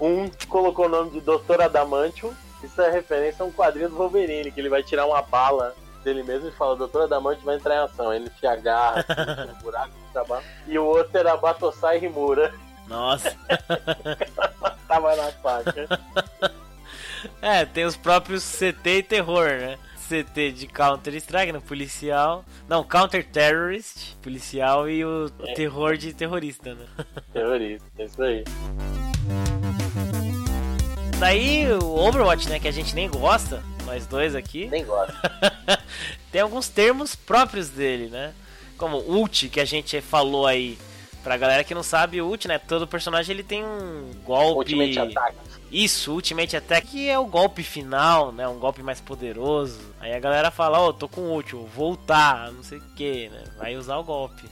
Um 0.00 0.30
colocou 0.48 0.86
o 0.86 0.88
nome 0.88 1.10
de 1.10 1.20
Dr. 1.20 1.60
Adamantium. 1.62 2.32
Isso 2.64 2.80
é 2.82 2.90
referência 2.90 3.42
a 3.42 3.46
um 3.46 3.52
quadrinho 3.52 3.88
do 3.88 3.96
Wolverine, 3.96 4.50
que 4.50 4.60
ele 4.60 4.68
vai 4.68 4.82
tirar 4.82 5.06
uma 5.06 5.22
bala 5.22 5.74
dele 6.02 6.22
mesmo 6.22 6.48
e 6.48 6.52
fala, 6.52 6.76
Dr. 6.76 7.02
Adamantium 7.02 7.44
vai 7.44 7.56
entrar 7.56 7.74
em 7.76 7.78
ação. 7.78 8.10
Aí 8.10 8.18
ele 8.18 8.26
enfia 8.26 8.52
a 8.52 8.56
garra, 8.56 9.04
assim, 9.08 9.50
no 9.52 9.54
buraco 9.62 9.92
trabalho. 10.12 10.44
E 10.66 10.78
o 10.78 10.84
outro 10.84 11.16
era 11.18 11.36
Batosai 11.36 11.98
Rimura. 11.98 12.54
Nossa. 12.86 13.34
Tava 14.86 15.16
na 15.16 15.30
faca. 15.32 15.88
É, 17.40 17.64
tem 17.64 17.86
os 17.86 17.96
próprios 17.96 18.44
CT 18.44 18.98
e 18.98 19.02
terror, 19.02 19.46
né? 19.48 19.78
CT 20.06 20.52
de 20.52 20.66
Counter 20.66 21.14
Strike, 21.14 21.52
né? 21.52 21.60
Policial. 21.66 22.44
Não, 22.68 22.84
Counter 22.84 23.26
Terrorist, 23.26 24.14
policial 24.22 24.88
e 24.90 25.02
o 25.02 25.30
É. 25.46 25.54
terror 25.54 25.96
de 25.96 26.12
terrorista, 26.12 26.74
né? 26.74 26.84
Terrorista, 27.32 27.86
é 27.98 28.04
isso 28.04 28.22
aí. 28.22 28.44
Daí 31.24 31.72
o 31.72 31.96
Overwatch, 31.96 32.50
né? 32.50 32.60
Que 32.60 32.68
a 32.68 32.70
gente 32.70 32.94
nem 32.94 33.08
gosta, 33.08 33.62
nós 33.86 34.06
dois 34.06 34.34
aqui. 34.34 34.66
Nem 34.66 34.84
gosto. 34.84 35.14
tem 36.30 36.42
alguns 36.42 36.68
termos 36.68 37.16
próprios 37.16 37.70
dele, 37.70 38.08
né? 38.10 38.34
Como 38.76 38.98
ult, 38.98 39.48
que 39.48 39.58
a 39.58 39.64
gente 39.64 39.98
falou 40.02 40.46
aí. 40.46 40.76
Pra 41.22 41.38
galera 41.38 41.64
que 41.64 41.74
não 41.74 41.82
sabe, 41.82 42.20
ult, 42.20 42.46
né? 42.46 42.58
Todo 42.58 42.86
personagem 42.86 43.32
ele 43.32 43.42
tem 43.42 43.64
um 43.64 44.12
golpe. 44.22 44.74
Ultimate 44.74 44.98
Attack. 44.98 45.38
Isso, 45.72 46.12
Ultimate 46.12 46.58
Attack 46.58 47.08
é 47.08 47.18
o 47.18 47.24
golpe 47.24 47.62
final, 47.62 48.30
né? 48.30 48.46
Um 48.46 48.58
golpe 48.58 48.82
mais 48.82 49.00
poderoso. 49.00 49.80
Aí 50.00 50.12
a 50.12 50.20
galera 50.20 50.50
fala, 50.50 50.78
ó, 50.78 50.92
tô 50.92 51.08
com 51.08 51.22
ult, 51.22 51.52
vou 51.52 51.66
voltar, 51.66 52.52
não 52.52 52.62
sei 52.62 52.76
o 52.76 52.94
que, 52.94 53.30
né? 53.30 53.44
Vai 53.56 53.78
usar 53.78 53.96
o 53.96 54.04
golpe. 54.04 54.46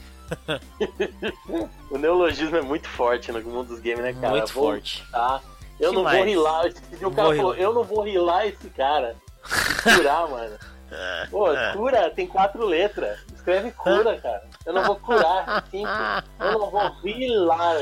O 1.91 1.97
neologismo 1.99 2.57
é 2.57 2.61
muito 2.63 2.89
forte 2.89 3.31
no 3.31 3.39
mundo 3.41 3.67
dos 3.67 3.79
games, 3.79 3.99
né, 3.99 4.13
cara? 4.13 4.29
Muito 4.31 4.51
Vou- 4.51 4.63
forte. 4.71 5.05
Eu 5.79 5.89
Que 5.89 5.95
não 5.95 6.03
mais? 6.03 6.17
vou 6.17 6.25
rilar. 6.25 6.65
O 6.65 6.97
Vou 6.99 7.11
cara 7.11 7.27
rilar. 7.29 7.37
falou, 7.37 7.55
eu 7.55 7.73
não 7.73 7.83
vou 7.83 8.01
rilar 8.03 8.47
esse 8.47 8.69
cara. 8.69 9.15
Curar, 9.83 10.29
mano. 10.29 10.57
Pô, 11.31 11.47
cura 11.73 12.09
tem 12.11 12.27
quatro 12.27 12.65
letras. 12.65 13.19
Escreve 13.33 13.71
cura, 13.71 14.15
cara. 14.21 14.43
Eu 14.65 14.73
não 14.73 14.83
vou 14.83 14.95
curar, 14.97 15.63
é 15.65 15.69
simples. 15.71 16.29
Eu 16.39 16.59
não 16.59 16.69
vou 16.69 16.87
rilar. 17.03 17.77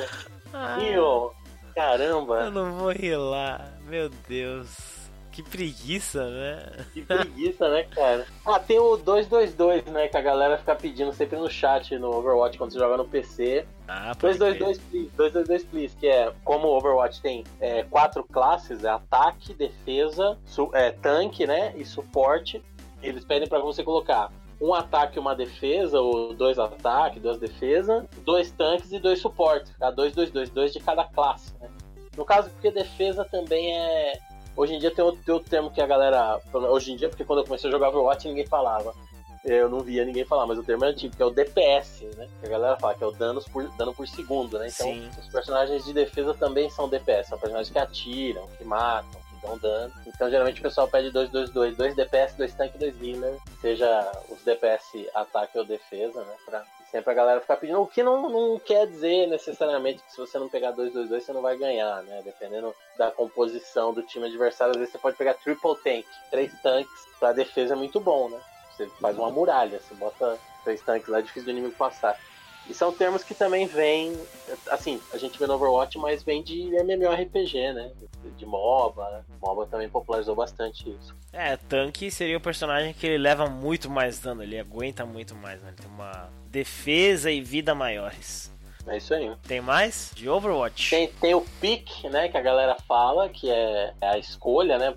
Rio. 0.80 1.32
Caramba, 1.76 2.42
Eu 2.42 2.52
não 2.52 2.74
vou 2.74 2.92
rilar, 2.92 3.66
meu 3.86 4.10
Deus. 4.28 4.68
Que 5.42 5.50
preguiça, 5.50 6.30
né? 6.30 6.86
que 6.94 7.02
preguiça, 7.02 7.68
né, 7.70 7.84
cara? 7.84 8.28
Ah, 8.46 8.60
tem 8.60 8.80
o 8.80 8.96
222, 8.98 9.86
né? 9.86 10.08
Que 10.08 10.18
a 10.18 10.22
galera 10.22 10.58
fica 10.58 10.76
pedindo 10.76 11.12
sempre 11.14 11.38
no 11.38 11.50
chat 11.50 11.98
no 11.98 12.16
Overwatch 12.16 12.58
quando 12.58 12.72
você 12.72 12.80
joga 12.80 12.98
no 12.98 13.06
PC. 13.06 13.66
Ah, 13.88 14.14
pode 14.18 14.38
222 14.38 14.78
please, 14.78 15.12
222 15.18 15.64
please, 15.66 15.96
que 15.98 16.08
é 16.08 16.32
como 16.44 16.68
o 16.68 16.78
Overwatch 16.78 17.22
tem 17.22 17.44
é, 17.60 17.84
quatro 17.84 18.24
classes, 18.24 18.84
é 18.84 18.90
ataque, 18.90 19.54
defesa, 19.54 20.38
é, 20.74 20.92
tanque, 20.92 21.48
né, 21.48 21.74
e 21.76 21.84
suporte. 21.84 22.62
Eles 23.02 23.26
pedem 23.26 23.50
pra 23.50 23.60
você 23.60 23.84
colocar 23.84 24.32
um 24.62 24.74
ataque 24.74 25.18
e 25.18 25.20
uma 25.20 25.36
defesa, 25.36 26.00
ou 26.00 26.34
dois 26.36 26.60
ataques, 26.60 27.22
duas 27.22 27.40
defesas, 27.40 28.06
dois 28.24 28.52
tanques 28.52 28.92
e 28.92 29.00
dois 29.00 29.20
suportes. 29.20 29.72
Ficar 29.72 29.90
dois, 29.90 30.14
dois, 30.14 30.30
dois, 30.30 30.50
dois 30.52 30.72
de 30.72 30.80
cada 30.80 31.04
classe, 31.04 31.52
né? 31.60 31.68
No 32.16 32.24
caso, 32.24 32.50
porque 32.52 32.70
defesa 32.70 33.26
também 33.26 33.76
é... 33.76 34.20
Hoje 34.56 34.74
em 34.76 34.80
dia 34.80 34.92
tem 34.92 35.04
outro, 35.04 35.22
tem 35.24 35.34
outro 35.34 35.50
termo 35.50 35.72
que 35.72 35.82
a 35.82 35.88
galera... 35.88 36.40
Hoje 36.54 36.92
em 36.92 36.96
dia, 36.96 37.10
porque 37.10 37.24
quando 37.24 37.40
eu 37.40 37.46
comecei 37.46 37.70
a 37.70 37.72
jogar 37.72 37.90
Overwatch, 37.90 38.28
ninguém 38.28 38.46
falava. 38.46 38.94
Eu 39.44 39.70
não 39.70 39.80
via 39.80 40.06
ninguém 40.06 40.24
falar, 40.24 40.46
mas 40.46 40.60
o 40.60 40.64
termo 40.64 40.86
é 40.86 40.90
antigo, 40.90 41.16
que 41.16 41.24
é 41.24 41.26
o 41.26 41.32
DPS, 41.32 42.06
né? 42.16 42.30
Que 42.40 42.46
a 42.46 42.50
galera 42.50 42.78
fala, 42.78 42.94
que 42.94 43.04
é 43.04 43.08
o 43.08 43.12
danos 43.12 43.48
por, 43.48 43.68
dano 43.76 43.92
por 43.92 44.08
segundo, 44.08 44.60
né? 44.60 44.68
Então, 44.68 44.88
Sim. 44.88 45.10
os 45.18 45.28
personagens 45.30 45.84
de 45.84 45.94
defesa 45.94 46.34
também 46.36 46.70
são 46.70 46.88
DPS, 46.88 47.30
são 47.30 47.40
personagens 47.40 47.72
que 47.72 47.80
atiram, 47.80 48.48
que 48.58 48.64
matam, 48.64 49.20
que 49.20 49.48
dão 49.48 49.58
dano. 49.58 49.92
Então, 50.06 50.30
geralmente 50.30 50.60
o 50.60 50.64
pessoal 50.64 50.88
pede 50.88 51.10
2, 51.10 51.32
2, 51.32 51.50
2, 51.50 51.76
2 51.76 51.96
DPS, 51.96 52.38
2 52.38 52.54
tanque, 52.54 52.78
2 52.78 53.02
healer, 53.02 53.40
seja 53.60 54.12
os 54.30 54.44
DPS 54.44 55.08
ataque 55.16 55.58
ou 55.58 55.66
defesa, 55.66 56.24
né? 56.24 56.36
Pra 56.46 56.64
sempre 56.92 57.12
a 57.12 57.16
galera 57.16 57.42
ficar 57.42 57.56
pedindo, 57.56 57.82
o 57.82 57.88
que 57.88 58.04
não, 58.04 58.30
não 58.30 58.60
quer 58.60 58.86
dizer 58.86 59.28
necessariamente 59.28 60.04
que 60.04 60.12
se 60.12 60.18
você 60.18 60.38
não 60.38 60.50
pegar 60.50 60.72
2, 60.72 60.92
2, 60.94 61.10
2, 61.10 61.24
você 61.24 61.32
não 61.32 61.42
vai 61.42 61.58
ganhar, 61.58 62.04
né? 62.04 62.22
Dependendo 62.24 62.76
da 62.98 63.10
composição 63.10 63.94
do 63.94 64.04
time 64.04 64.28
adversário, 64.28 64.72
às 64.72 64.78
vezes 64.78 64.92
você 64.92 65.00
pode 65.00 65.18
pegar 65.18 65.34
triple 65.36 65.76
tank, 65.84 66.06
três 66.30 66.54
tanques, 66.62 66.92
pra 67.18 67.32
defesa 67.32 67.74
é 67.74 67.78
muito 67.78 68.00
bom, 68.02 68.30
né? 68.30 68.40
Você 68.76 68.88
faz 69.02 69.18
uma 69.18 69.32
muralha, 69.32 69.80
você 69.80 69.94
bota 69.96 70.38
três 70.64 70.82
tanques 70.82 71.08
lá, 71.08 71.20
é 71.20 71.22
difícil 71.22 71.46
do 71.46 71.52
inimigo 71.52 71.76
passar. 71.76 72.18
E 72.72 72.74
são 72.74 72.90
termos 72.90 73.22
que 73.22 73.36
também 73.36 73.68
vêm, 73.68 74.18
assim, 74.70 74.98
a 75.14 75.18
gente 75.18 75.38
vê 75.38 75.46
no 75.46 75.56
Overwatch, 75.56 75.98
mas 75.98 76.24
vem 76.24 76.42
de 76.42 76.74
MMORPG, 76.74 77.74
né? 77.74 77.92
De 78.38 78.46
MOBA? 78.46 79.26
MOBA 79.42 79.68
também 79.68 79.90
popularizou 79.90 80.34
bastante 80.34 80.90
isso. 80.90 81.14
É, 81.34 81.58
tanque 81.58 82.10
seria 82.10 82.38
o 82.38 82.40
personagem 82.40 82.94
que 82.94 83.06
ele 83.06 83.18
leva 83.18 83.48
muito 83.48 83.90
mais 83.90 84.20
dano, 84.20 84.42
ele 84.42 84.58
aguenta 84.58 85.06
muito 85.06 85.36
mais, 85.36 85.62
né? 85.62 85.68
Ele 85.68 85.78
tem 85.82 85.92
uma 85.92 86.30
defesa 86.46 87.30
e 87.30 87.42
vida 87.42 87.76
maiores. 87.76 88.50
É 88.88 88.96
isso 88.96 89.14
aí. 89.14 89.30
Tem 89.46 89.60
mais? 89.60 90.14
De 90.16 90.30
Overwatch? 90.30 90.92
Tem, 90.92 91.10
tem 91.10 91.36
o 91.36 91.42
pick, 91.60 92.06
né, 92.06 92.30
que 92.30 92.38
a 92.38 92.42
galera 92.42 92.78
fala, 92.88 93.28
que 93.28 93.50
é, 93.52 93.94
é 94.00 94.08
a 94.12 94.18
escolha, 94.18 94.78
né? 94.78 94.94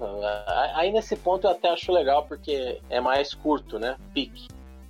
Aí 0.74 0.92
nesse 0.92 1.16
ponto 1.16 1.48
eu 1.48 1.50
até 1.50 1.70
acho 1.70 1.90
legal, 1.90 2.24
porque 2.24 2.80
é 2.88 3.00
mais 3.00 3.34
curto, 3.34 3.80
né? 3.80 3.96
Pick. 4.14 4.46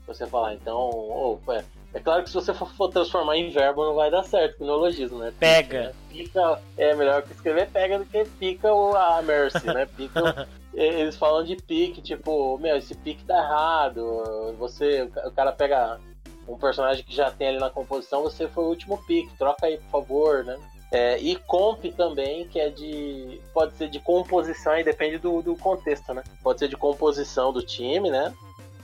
Você 0.07 0.27
falar, 0.27 0.53
então, 0.53 1.41
é, 1.49 1.65
é 1.95 2.01
claro 2.01 2.25
que 2.25 2.29
se 2.29 2.35
você 2.35 2.53
for, 2.53 2.69
for 2.75 2.89
transformar 2.89 3.37
em 3.37 3.51
verbo 3.51 3.85
não 3.85 3.95
vai 3.95 4.11
dar 4.11 4.25
certo, 4.25 4.59
com 4.59 4.65
neologismo, 4.65 5.19
né? 5.19 5.33
Pega. 5.39 5.95
Pica 6.11 6.61
é 6.77 6.93
melhor 6.93 7.23
que 7.23 7.33
escrever 7.33 7.71
pega 7.71 8.01
do 8.01 8.05
que 8.05 8.25
pica 8.25 8.73
o, 8.75 8.97
a 8.97 9.23
Mercy, 9.23 9.65
né? 9.67 9.87
Pica, 9.87 10.49
eles 10.75 11.17
falam 11.17 11.45
de 11.45 11.55
pique, 11.55 12.03
tipo, 12.03 12.59
meu, 12.59 12.77
esse 12.77 12.97
pique 12.97 13.25
tá 13.25 13.39
errado. 13.39 14.57
Você, 14.59 15.09
o 15.25 15.31
cara 15.31 15.53
pega 15.53 16.01
um 16.49 16.59
personagem 16.59 17.05
que 17.05 17.15
já 17.15 17.31
tem 17.31 17.49
ali 17.49 17.59
na 17.59 17.71
composição, 17.71 18.23
você 18.23 18.49
foi 18.49 18.65
o 18.65 18.69
último 18.69 18.99
pique, 19.07 19.37
troca 19.39 19.67
aí, 19.67 19.79
por 19.79 20.03
favor, 20.03 20.45
né? 20.45 20.59
É, 20.91 21.19
e 21.19 21.37
comp 21.37 21.85
também, 21.97 22.47
que 22.49 22.59
é 22.59 22.71
de. 22.71 23.41
Pode 23.53 23.77
ser 23.77 23.89
de 23.89 24.01
composição, 24.01 24.73
aí 24.73 24.83
depende 24.83 25.19
do, 25.19 25.43
do 25.43 25.57
contexto, 25.57 26.13
né? 26.13 26.25
Pode 26.43 26.59
ser 26.59 26.69
de 26.69 26.77
composição 26.77 27.53
do 27.53 27.63
time, 27.63 28.11
né? 28.11 28.33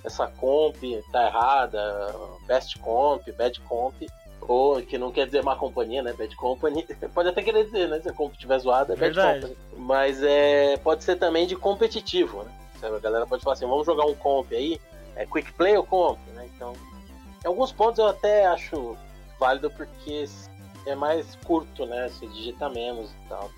Essa 0.04 0.26
comp 0.26 0.76
tá 1.12 1.26
errada, 1.26 2.14
best 2.46 2.78
comp, 2.78 3.28
bad 3.32 3.60
comp, 3.60 3.94
ou 4.40 4.80
que 4.82 4.96
não 4.96 5.12
quer 5.12 5.26
dizer 5.26 5.42
má 5.42 5.54
companhia, 5.56 6.02
né? 6.02 6.12
Bad 6.12 6.34
company. 6.36 6.86
Pode 7.14 7.28
até 7.28 7.42
querer 7.42 7.64
dizer, 7.64 7.88
né? 7.88 8.00
Se 8.00 8.08
a 8.08 8.12
comp 8.12 8.34
tiver 8.34 8.58
zoada, 8.58 8.94
é 8.94 8.96
bad 8.96 9.14
Verdade. 9.14 9.40
company. 9.40 9.56
Mas 9.76 10.22
é, 10.22 10.76
pode 10.78 11.04
ser 11.04 11.16
também 11.16 11.46
de 11.46 11.56
competitivo, 11.56 12.42
né? 12.42 12.52
A 12.82 12.98
galera 12.98 13.26
pode 13.26 13.42
falar 13.42 13.54
assim, 13.54 13.66
vamos 13.66 13.84
jogar 13.84 14.06
um 14.06 14.14
comp 14.14 14.50
aí, 14.52 14.80
é 15.14 15.26
quick 15.26 15.52
play 15.52 15.76
ou 15.76 15.84
comp, 15.84 16.18
né? 16.34 16.48
Então, 16.54 16.72
em 17.44 17.48
alguns 17.48 17.72
pontos 17.72 17.98
eu 17.98 18.06
até 18.06 18.46
acho 18.46 18.96
válido 19.38 19.70
porque 19.70 20.24
é 20.86 20.94
mais 20.94 21.36
curto, 21.44 21.84
né? 21.86 22.08
Você 22.08 22.26
digita 22.26 22.68
menos 22.70 23.10
e 23.10 23.28
tal. 23.28 23.50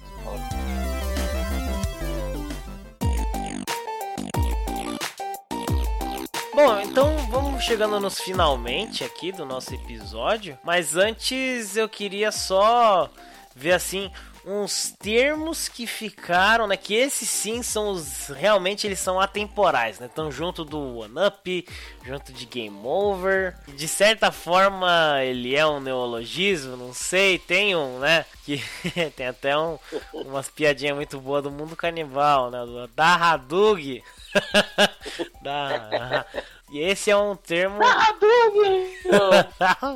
Bom, 6.55 6.81
então 6.81 7.17
vamos 7.31 7.65
chegando 7.65 7.99
nos 7.99 8.21
finalmente 8.21 9.03
aqui 9.03 9.33
do 9.33 9.47
nosso 9.47 9.75
episódio. 9.75 10.59
Mas 10.63 10.97
antes 10.97 11.77
eu 11.79 11.89
queria 11.89 12.31
só 12.31 13.11
ver 13.57 13.73
assim 13.73 14.11
uns 14.45 14.91
termos 14.99 15.69
que 15.69 15.87
ficaram, 15.87 16.67
né? 16.67 16.77
Que 16.77 16.95
esses 16.95 17.31
sim 17.31 17.63
são 17.63 17.91
os. 17.91 18.27
Realmente 18.29 18.87
eles 18.87 18.99
são 18.99 19.19
atemporais, 19.19 19.99
né? 19.99 20.07
Estão 20.07 20.31
junto 20.31 20.63
do 20.63 20.99
One 20.99 21.27
Up, 21.27 21.69
junto 22.05 22.33
de 22.35 22.45
Game 22.45 22.79
Over. 22.85 23.57
De 23.69 23.89
certa 23.89 24.31
forma, 24.31 25.23
ele 25.23 25.57
é 25.57 25.67
um 25.67 25.81
neologismo, 25.81 26.77
não 26.77 26.93
sei. 26.93 27.39
Tem 27.39 27.75
um, 27.75 27.99
né? 27.99 28.27
Que 28.45 28.63
tem 29.17 29.29
até 29.29 29.57
um, 29.57 29.79
umas 30.13 30.49
piadinhas 30.49 30.97
muito 30.97 31.19
boas 31.19 31.43
do 31.43 31.51
mundo 31.51 31.75
canibal, 31.77 32.51
né? 32.51 32.59
Da 32.95 33.15
Hadug. 33.15 34.03
da, 35.43 36.25
e 36.73 36.81
esse 36.81 37.11
é 37.11 37.17
um 37.17 37.37
termo. 37.37 37.79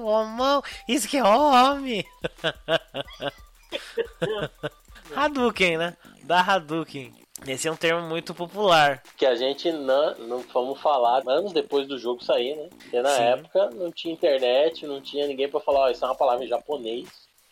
Homão, 0.05 0.63
isso 0.87 1.09
que 1.09 1.17
é 1.17 1.25
homem! 1.25 2.05
Hadouken, 5.17 5.79
né? 5.79 5.97
Da 6.25 6.41
Hadouken. 6.41 7.15
Esse 7.47 7.69
é 7.69 7.73
um 7.73 7.77
termo 7.77 8.07
muito 8.09 8.35
popular. 8.35 9.03
Que 9.17 9.25
a 9.25 9.35
gente 9.35 9.71
não, 9.73 10.15
não 10.19 10.45
vamos 10.53 10.81
falar 10.81 11.23
anos 11.27 11.53
depois 11.53 11.87
do 11.87 11.99
jogo 11.99 12.25
sair, 12.25 12.57
né? 12.57 12.69
Porque 12.79 13.01
na 13.01 13.11
Sim. 13.11 13.23
época 13.23 13.71
não 13.71 13.91
tinha 13.91 14.13
internet, 14.13 14.87
não 14.87 15.01
tinha 15.01 15.27
ninguém 15.27 15.49
para 15.49 15.61
falar, 15.61 15.81
ó, 15.81 15.91
isso 15.91 16.05
é 16.05 16.09
uma 16.09 16.15
palavra 16.15 16.45
em 16.45 16.49
japonês, 16.49 17.09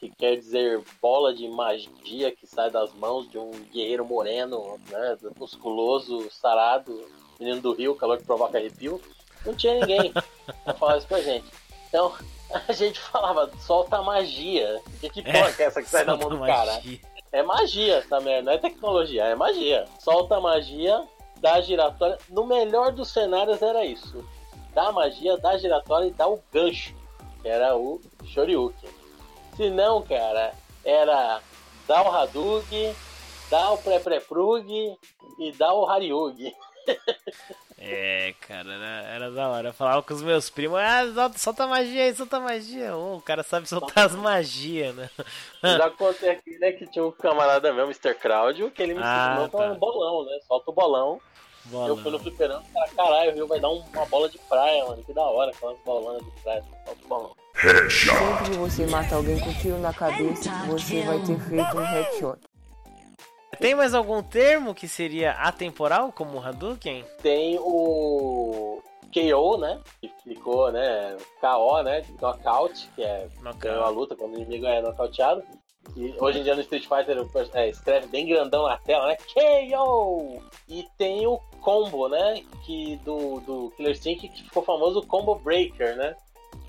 que 0.08 0.16
quer 0.16 0.36
dizer 0.36 0.82
bola 1.00 1.34
de 1.34 1.48
magia 1.48 2.30
que 2.30 2.46
sai 2.46 2.70
das 2.70 2.92
mãos 2.94 3.28
de 3.30 3.38
um 3.38 3.50
guerreiro 3.72 4.04
moreno, 4.04 4.78
né? 4.90 5.16
Musculoso, 5.38 6.30
sarado, 6.30 7.08
menino 7.40 7.60
do 7.60 7.72
rio, 7.72 7.94
calor 7.94 8.18
que 8.18 8.24
provoca 8.24 8.58
arrepio. 8.58 9.00
Não 9.46 9.54
tinha 9.54 9.74
ninguém 9.74 10.12
pra 10.64 10.74
falar 10.74 10.98
isso 10.98 11.06
pra 11.06 11.22
gente. 11.22 11.46
Então, 11.88 12.12
a 12.68 12.72
gente 12.72 13.00
falava, 13.00 13.50
solta 13.60 14.02
magia. 14.02 14.80
Que, 15.00 15.08
que 15.08 15.22
porra 15.22 15.54
é, 15.58 15.62
é 15.62 15.64
essa 15.64 15.82
que 15.82 15.88
sai 15.88 16.04
da 16.04 16.16
mão 16.16 16.28
do 16.28 16.38
cara? 16.40 16.82
É 17.32 17.42
magia 17.42 17.96
essa 17.96 18.20
merda, 18.20 18.42
não 18.42 18.52
é 18.52 18.58
tecnologia, 18.58 19.24
é 19.24 19.34
magia. 19.34 19.86
Solta 19.98 20.38
magia, 20.40 21.02
dá 21.40 21.60
giratória. 21.60 22.18
No 22.28 22.46
melhor 22.46 22.92
dos 22.92 23.08
cenários 23.08 23.60
era 23.62 23.84
isso. 23.84 24.24
Dá 24.74 24.92
magia, 24.92 25.36
dá 25.38 25.56
giratória 25.56 26.08
e 26.08 26.10
dá 26.10 26.28
o 26.28 26.40
gancho, 26.52 26.94
que 27.40 27.48
era 27.48 27.76
o 27.76 28.00
Shoryuken. 28.24 29.03
Se 29.56 29.70
não, 29.70 30.02
cara, 30.02 30.52
era 30.84 31.40
dá 31.86 32.02
o 32.02 32.14
Hadouken, 32.14 32.94
dá 33.50 33.70
o 33.70 33.78
Pré-Pré-Prug 33.78 34.96
e 35.38 35.52
dá 35.52 35.72
o 35.72 35.86
Haryugi. 35.86 36.54
É, 37.86 38.32
cara, 38.40 38.72
era, 38.72 39.08
era 39.08 39.30
da 39.30 39.48
hora. 39.48 39.68
Eu 39.68 39.74
falava 39.74 40.02
com 40.02 40.14
os 40.14 40.22
meus 40.22 40.48
primos, 40.48 40.78
ah, 40.78 41.02
solta, 41.12 41.38
solta 41.38 41.66
magia 41.66 42.04
aí, 42.04 42.14
solta 42.14 42.40
magia. 42.40 42.96
Oh, 42.96 43.16
o 43.16 43.20
cara 43.20 43.42
sabe 43.42 43.68
soltar 43.68 44.06
as 44.06 44.14
magias, 44.14 44.94
né? 44.94 45.10
Já 45.62 45.90
contei 45.92 46.30
aqui, 46.30 46.56
né, 46.58 46.72
que 46.72 46.86
tinha 46.86 47.04
um 47.04 47.10
camarada 47.10 47.74
meu, 47.74 47.84
Mr. 47.84 48.14
Claudio, 48.14 48.70
que 48.70 48.82
ele 48.82 48.94
me 48.94 49.00
ah, 49.02 49.32
ensinou 49.32 49.48
tá. 49.50 49.72
um 49.72 49.78
bolão, 49.78 50.24
né? 50.24 50.38
Solta 50.46 50.70
o 50.70 50.74
bolão. 50.74 51.20
Eu 51.72 51.96
fui 51.96 52.10
no 52.10 52.18
fliperando, 52.18 52.62
cara, 52.72 52.90
caralho, 52.94 53.32
o 53.32 53.34
Rio 53.34 53.46
vai 53.46 53.58
dar 53.58 53.70
uma 53.70 54.06
bola 54.06 54.28
de 54.28 54.38
praia, 54.38 54.84
mano. 54.84 55.02
Que 55.02 55.12
da 55.14 55.22
hora, 55.22 55.50
aquelas 55.50 55.78
bolanas 55.84 56.24
de 56.24 56.30
praia. 56.42 56.62
O 56.86 57.08
bolão. 57.08 57.32
Sempre 57.54 58.50
que 58.50 58.56
você 58.58 58.86
mata 58.86 59.14
alguém 59.14 59.40
com 59.40 59.52
tiro 59.54 59.78
na 59.78 59.92
cabeça, 59.92 60.50
você 60.66 61.02
vai 61.02 61.18
ter 61.20 61.38
feito 61.40 61.76
um 61.76 61.84
headshot. 61.84 62.38
Tem 63.58 63.74
mais 63.74 63.94
algum 63.94 64.22
termo 64.22 64.74
que 64.74 64.88
seria 64.88 65.32
atemporal, 65.32 66.12
como 66.12 66.38
o 66.38 66.44
Hadouken? 66.44 67.04
Tem 67.22 67.56
o 67.60 68.82
KO, 69.12 69.58
né? 69.58 69.80
Que 70.00 70.10
ficou, 70.24 70.72
né? 70.72 71.16
KO, 71.40 71.82
né? 71.82 72.02
Knockout, 72.20 72.90
que 72.94 73.02
é 73.02 73.28
ganhou 73.58 73.84
a 73.84 73.88
luta 73.88 74.16
quando 74.16 74.34
o 74.34 74.40
inimigo 74.40 74.66
é 74.66 74.82
nocauteado. 74.82 75.42
E 75.96 76.14
hoje 76.18 76.40
em 76.40 76.42
dia 76.42 76.54
no 76.54 76.60
Street 76.62 76.86
Fighter 76.86 77.16
é, 77.52 77.68
escreve 77.68 78.06
bem 78.08 78.26
grandão 78.26 78.64
na 78.64 78.76
tela, 78.78 79.06
né? 79.06 79.16
KO! 79.16 80.42
E 80.68 80.86
tem 80.98 81.26
o 81.26 81.38
combo, 81.60 82.08
né? 82.08 82.42
Que 82.64 82.96
do, 83.04 83.40
do 83.40 83.72
Killer 83.76 83.92
Instinct 83.92 84.28
que 84.28 84.42
ficou 84.42 84.62
famoso 84.62 85.00
o 85.00 85.06
Combo 85.06 85.36
Breaker, 85.36 85.96
né? 85.96 86.16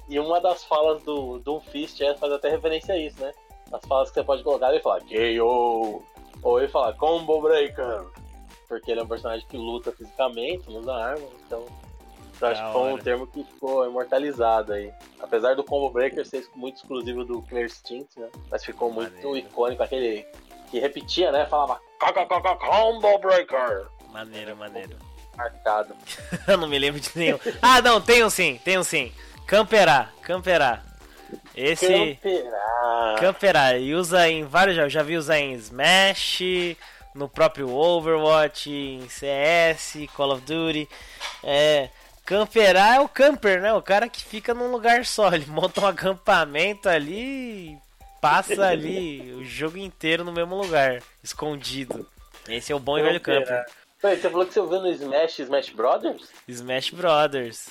E 0.07 0.19
uma 0.19 0.39
das 0.39 0.63
falas 0.63 1.01
do 1.03 1.39
Doom 1.39 1.59
Fist 1.59 1.99
é, 2.01 2.15
faz 2.15 2.31
até 2.31 2.49
referência 2.49 2.93
a 2.93 2.97
isso, 2.97 3.19
né? 3.19 3.31
As 3.71 3.83
falas 3.85 4.09
que 4.09 4.15
você 4.15 4.23
pode 4.23 4.43
colocar 4.43 4.73
e 4.75 4.79
falar 4.79 5.01
KO! 5.01 6.03
Ou 6.43 6.59
ele 6.59 6.67
fala 6.67 6.93
Combo 6.93 7.41
Breaker, 7.41 8.05
porque 8.67 8.91
ele 8.91 8.99
é 8.99 9.03
um 9.03 9.07
personagem 9.07 9.47
que 9.47 9.57
luta 9.57 9.91
fisicamente, 9.91 10.69
usa 10.69 10.93
arma, 10.93 11.27
então 11.45 11.65
eu 12.41 12.47
acho 12.47 12.65
que 12.65 12.73
foi 12.73 12.93
um 12.93 12.97
termo 12.97 13.27
que 13.27 13.43
ficou 13.43 13.85
imortalizado 13.85 14.73
aí. 14.73 14.91
Apesar 15.19 15.55
do 15.55 15.63
Combo 15.63 15.89
Breaker 15.89 16.25
ser 16.25 16.47
muito 16.55 16.77
exclusivo 16.77 17.23
do 17.23 17.41
Clear 17.43 17.65
Instinct, 17.65 18.19
né? 18.19 18.27
Mas 18.49 18.63
ficou 18.63 18.91
muito 18.91 19.11
maneiro. 19.11 19.37
icônico, 19.37 19.83
aquele 19.83 20.25
que 20.69 20.79
repetia, 20.79 21.31
né? 21.31 21.45
Falava 21.45 21.79
Combo 22.59 23.17
Breaker. 23.19 23.87
Maneiro, 24.11 24.55
maneiro. 24.55 24.97
Marcado. 25.35 25.95
eu 26.47 26.57
não 26.57 26.67
me 26.67 26.79
lembro 26.79 26.99
de 26.99 27.09
nenhum. 27.15 27.39
Ah, 27.61 27.81
não, 27.81 27.99
tem 27.99 28.23
um 28.23 28.29
sim, 28.29 28.59
tem 28.63 28.77
um 28.77 28.83
sim. 28.83 29.11
Camperá, 29.45 30.09
camperá. 30.21 30.81
Esse. 31.55 32.15
Camperar. 32.15 33.19
Camperar. 33.19 33.77
E 33.77 33.93
usa 33.93 34.27
em 34.29 34.43
vários 34.43 34.75
jogos. 34.75 34.93
Já 34.93 35.03
vi 35.03 35.17
usar 35.17 35.39
em 35.39 35.53
Smash, 35.53 36.41
no 37.13 37.29
próprio 37.29 37.69
Overwatch, 37.69 38.69
em 38.69 39.07
CS, 39.07 40.07
Call 40.15 40.31
of 40.31 40.41
Duty. 40.41 40.89
É. 41.43 41.89
Camperar 42.25 42.95
é 42.95 42.99
o 42.99 43.07
camper, 43.07 43.61
né? 43.61 43.73
O 43.73 43.81
cara 43.81 44.09
que 44.09 44.23
fica 44.23 44.53
num 44.53 44.71
lugar 44.71 45.05
só. 45.05 45.29
Ele 45.33 45.45
monta 45.45 45.81
um 45.81 45.87
acampamento 45.87 46.89
ali 46.89 47.79
passa 48.25 48.65
ali 48.65 49.33
o 49.33 49.45
jogo 49.45 49.77
inteiro 49.77 50.23
no 50.23 50.31
mesmo 50.31 50.55
lugar, 50.55 50.99
escondido. 51.23 52.09
Esse 52.49 52.71
é 52.71 52.75
o 52.75 52.79
bom 52.79 52.97
e 52.97 53.03
velho 53.03 53.21
camper. 53.21 53.63
Peraí, 54.01 54.17
você 54.17 54.29
falou 54.29 54.47
que 54.47 54.53
você 54.53 54.59
ouviu 54.59 54.81
no 54.81 54.89
Smash 54.89 55.39
Smash 55.39 55.69
Brothers? 55.69 56.29
Smash 56.47 56.89
Brothers. 56.89 57.69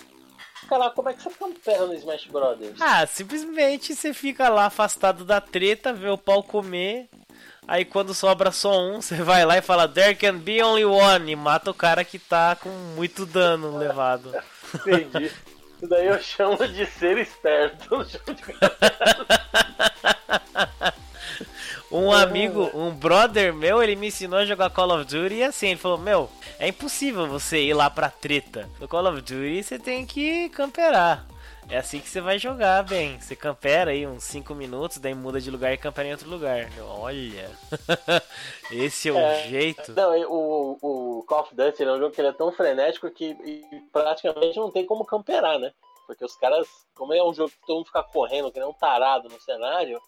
Cara, 0.68 0.90
como 0.90 1.08
é 1.08 1.14
que 1.14 1.22
você 1.22 1.30
campera 1.30 1.86
no 1.86 1.94
Smash 1.94 2.26
Brothers? 2.26 2.80
Ah, 2.80 3.04
simplesmente 3.04 3.96
você 3.96 4.14
fica 4.14 4.48
lá 4.48 4.66
afastado 4.66 5.24
da 5.24 5.40
treta, 5.40 5.92
vê 5.92 6.08
o 6.08 6.16
pau 6.16 6.40
comer. 6.40 7.08
Aí 7.66 7.84
quando 7.84 8.14
sobra 8.14 8.50
só 8.50 8.78
um, 8.80 9.00
você 9.02 9.16
vai 9.22 9.44
lá 9.44 9.58
e 9.58 9.62
fala 9.62 9.88
There 9.88 10.14
can 10.14 10.38
be 10.38 10.62
only 10.62 10.84
one 10.84 11.30
e 11.30 11.36
mata 11.36 11.70
o 11.70 11.74
cara 11.74 12.04
que 12.04 12.18
tá 12.18 12.56
com 12.56 12.70
muito 12.96 13.24
dano 13.26 13.76
levado. 13.76 14.32
Entendi. 14.74 15.26
Isso 15.26 15.88
daí 15.88 16.06
eu 16.06 16.20
chamo 16.20 16.66
de 16.68 16.86
ser 16.86 17.18
esperto. 17.18 18.06
Um 21.94 22.10
amigo, 22.10 22.72
um 22.74 22.90
brother 22.90 23.54
meu, 23.54 23.80
ele 23.80 23.94
me 23.94 24.08
ensinou 24.08 24.40
a 24.40 24.44
jogar 24.44 24.68
Call 24.70 24.90
of 24.90 25.04
Duty 25.04 25.36
e 25.36 25.44
assim, 25.44 25.68
ele 25.68 25.78
falou: 25.78 25.96
Meu, 25.96 26.28
é 26.58 26.66
impossível 26.66 27.28
você 27.28 27.62
ir 27.62 27.72
lá 27.72 27.88
pra 27.88 28.10
treta. 28.10 28.68
No 28.80 28.88
Call 28.88 29.06
of 29.06 29.20
Duty 29.20 29.62
você 29.62 29.78
tem 29.78 30.04
que 30.04 30.48
camperar. 30.48 31.24
É 31.68 31.78
assim 31.78 31.98
que 32.00 32.08
você 32.08 32.20
vai 32.20 32.38
jogar 32.38 32.82
bem. 32.84 33.20
Você 33.20 33.34
campera 33.34 33.90
aí 33.90 34.06
uns 34.06 34.24
5 34.24 34.54
minutos, 34.54 34.98
daí 34.98 35.14
muda 35.14 35.40
de 35.40 35.50
lugar 35.50 35.72
e 35.72 35.78
campera 35.78 36.08
em 36.08 36.12
outro 36.12 36.28
lugar. 36.28 36.68
Olha, 36.80 37.50
esse 38.70 39.08
é 39.08 39.12
o 39.12 39.18
é, 39.18 39.48
jeito. 39.48 39.92
Não, 39.92 40.12
o, 40.30 40.78
o 40.80 41.22
Call 41.24 41.40
of 41.40 41.54
Duty 41.54 41.82
é 41.82 41.92
um 41.92 41.98
jogo 41.98 42.14
que 42.14 42.20
ele 42.20 42.28
é 42.28 42.32
tão 42.32 42.52
frenético 42.52 43.10
que 43.10 43.36
praticamente 43.92 44.56
não 44.58 44.70
tem 44.70 44.84
como 44.84 45.04
camperar, 45.04 45.58
né? 45.58 45.72
Porque 46.06 46.24
os 46.24 46.36
caras, 46.36 46.68
como 46.94 47.14
é 47.14 47.24
um 47.24 47.32
jogo 47.32 47.50
que 47.50 47.66
todo 47.66 47.76
mundo 47.76 47.86
fica 47.86 48.02
correndo, 48.02 48.52
que 48.52 48.58
nem 48.58 48.68
um 48.68 48.74
tarado 48.74 49.28
no 49.28 49.40
cenário, 49.40 50.00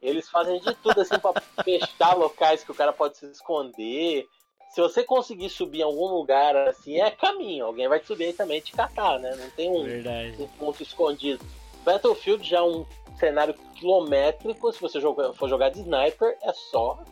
eles 0.00 0.28
fazem 0.28 0.60
de 0.60 0.74
tudo 0.76 1.00
assim 1.00 1.18
para 1.18 1.40
fechar 1.64 2.14
locais 2.14 2.62
que 2.62 2.70
o 2.70 2.74
cara 2.74 2.92
pode 2.92 3.16
se 3.16 3.26
esconder. 3.26 4.26
Se 4.70 4.80
você 4.80 5.02
conseguir 5.02 5.48
subir 5.48 5.80
em 5.80 5.84
algum 5.84 6.06
lugar 6.06 6.54
assim, 6.68 7.00
é 7.00 7.10
caminho. 7.10 7.66
Alguém 7.66 7.88
vai 7.88 8.02
subir 8.04 8.26
aí 8.26 8.32
também 8.32 8.60
te 8.60 8.72
catar, 8.72 9.18
né? 9.18 9.34
Não 9.34 9.50
tem 9.50 9.70
um, 9.70 10.42
um 10.42 10.48
ponto 10.58 10.82
escondido. 10.82 11.44
Battlefield 11.84 12.46
já 12.48 12.58
é 12.58 12.62
um 12.62 12.84
cenário 13.18 13.54
quilométrico. 13.74 14.72
Se 14.72 14.80
você 14.80 15.00
for 15.00 15.48
jogar 15.48 15.70
de 15.70 15.80
sniper, 15.80 16.36
é 16.42 16.52
só 16.52 17.02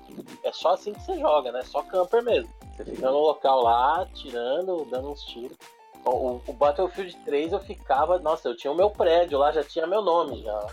é 0.42 0.52
só 0.52 0.70
assim 0.70 0.92
que 0.92 1.02
você 1.02 1.18
joga, 1.18 1.52
né? 1.52 1.62
Só 1.62 1.82
camper 1.82 2.22
mesmo. 2.22 2.50
Você 2.76 2.84
fica 2.84 3.10
no 3.10 3.18
local 3.18 3.62
lá, 3.62 4.06
tirando, 4.14 4.84
dando 4.90 5.10
uns 5.10 5.24
tiros. 5.24 5.56
O, 6.04 6.40
o, 6.46 6.52
Battlefield 6.52 7.16
3 7.24 7.52
eu 7.52 7.58
ficava, 7.58 8.16
nossa, 8.20 8.48
eu 8.48 8.56
tinha 8.56 8.72
o 8.72 8.76
meu 8.76 8.88
prédio 8.88 9.38
lá, 9.38 9.50
já 9.50 9.64
tinha 9.64 9.88
meu 9.88 10.02
nome 10.02 10.40
já. 10.40 10.66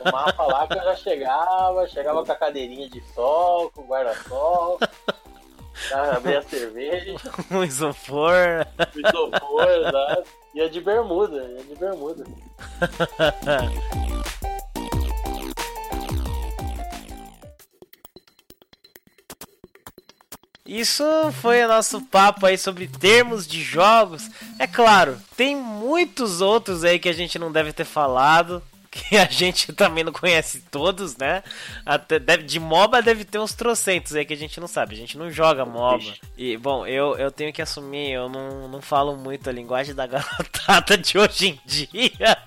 O 0.00 0.12
mapa 0.12 0.46
lá 0.46 0.66
que 0.68 0.78
eu 0.78 0.84
já 0.84 0.94
chegava, 0.94 1.88
chegava 1.88 2.24
com 2.24 2.30
a 2.30 2.36
cadeirinha 2.36 2.88
de 2.88 3.00
sol, 3.12 3.72
com 3.74 3.80
o 3.82 3.86
guarda-sol. 3.86 4.78
Abria 5.92 6.38
a 6.38 6.42
cerveja. 6.42 7.14
Um 7.50 7.64
isopor. 7.64 8.66
Um 8.96 9.08
isopor, 9.08 9.68
exato. 9.68 10.30
Ia 10.54 10.70
de 10.70 10.80
bermuda, 10.80 11.42
ia 11.56 11.64
de 11.64 11.74
bermuda. 11.76 12.24
Isso 20.66 21.04
foi 21.42 21.64
o 21.64 21.68
nosso 21.68 22.00
papo 22.02 22.46
aí 22.46 22.56
sobre 22.56 22.86
termos 22.86 23.44
de 23.44 23.60
jogos. 23.60 24.30
É 24.56 24.68
claro, 24.68 25.20
tem 25.36 25.56
muitos 25.56 26.40
outros 26.40 26.84
aí 26.84 26.98
que 27.00 27.08
a 27.08 27.12
gente 27.12 27.40
não 27.40 27.50
deve 27.50 27.72
ter 27.72 27.84
falado. 27.84 28.62
Que 29.08 29.16
a 29.16 29.24
gente 29.24 29.72
também 29.72 30.04
não 30.04 30.12
conhece 30.12 30.62
todos, 30.70 31.16
né? 31.16 31.42
Até 31.84 32.18
deve, 32.18 32.42
de 32.44 32.60
MOBA 32.60 33.02
deve 33.02 33.24
ter 33.24 33.38
uns 33.38 33.54
trocentos 33.54 34.14
aí 34.14 34.24
que 34.24 34.34
a 34.34 34.36
gente 34.36 34.60
não 34.60 34.68
sabe. 34.68 34.94
A 34.94 34.98
gente 34.98 35.16
não 35.16 35.30
joga 35.30 35.64
MOBA. 35.64 36.14
E, 36.36 36.56
bom, 36.56 36.86
eu, 36.86 37.16
eu 37.16 37.30
tenho 37.30 37.52
que 37.52 37.62
assumir, 37.62 38.12
eu 38.12 38.28
não, 38.28 38.68
não 38.68 38.82
falo 38.82 39.16
muito 39.16 39.48
a 39.48 39.52
linguagem 39.52 39.94
da 39.94 40.06
garotada 40.08 40.96
de 40.96 41.18
hoje 41.18 41.48
em 41.48 41.60
dia. 41.64 42.38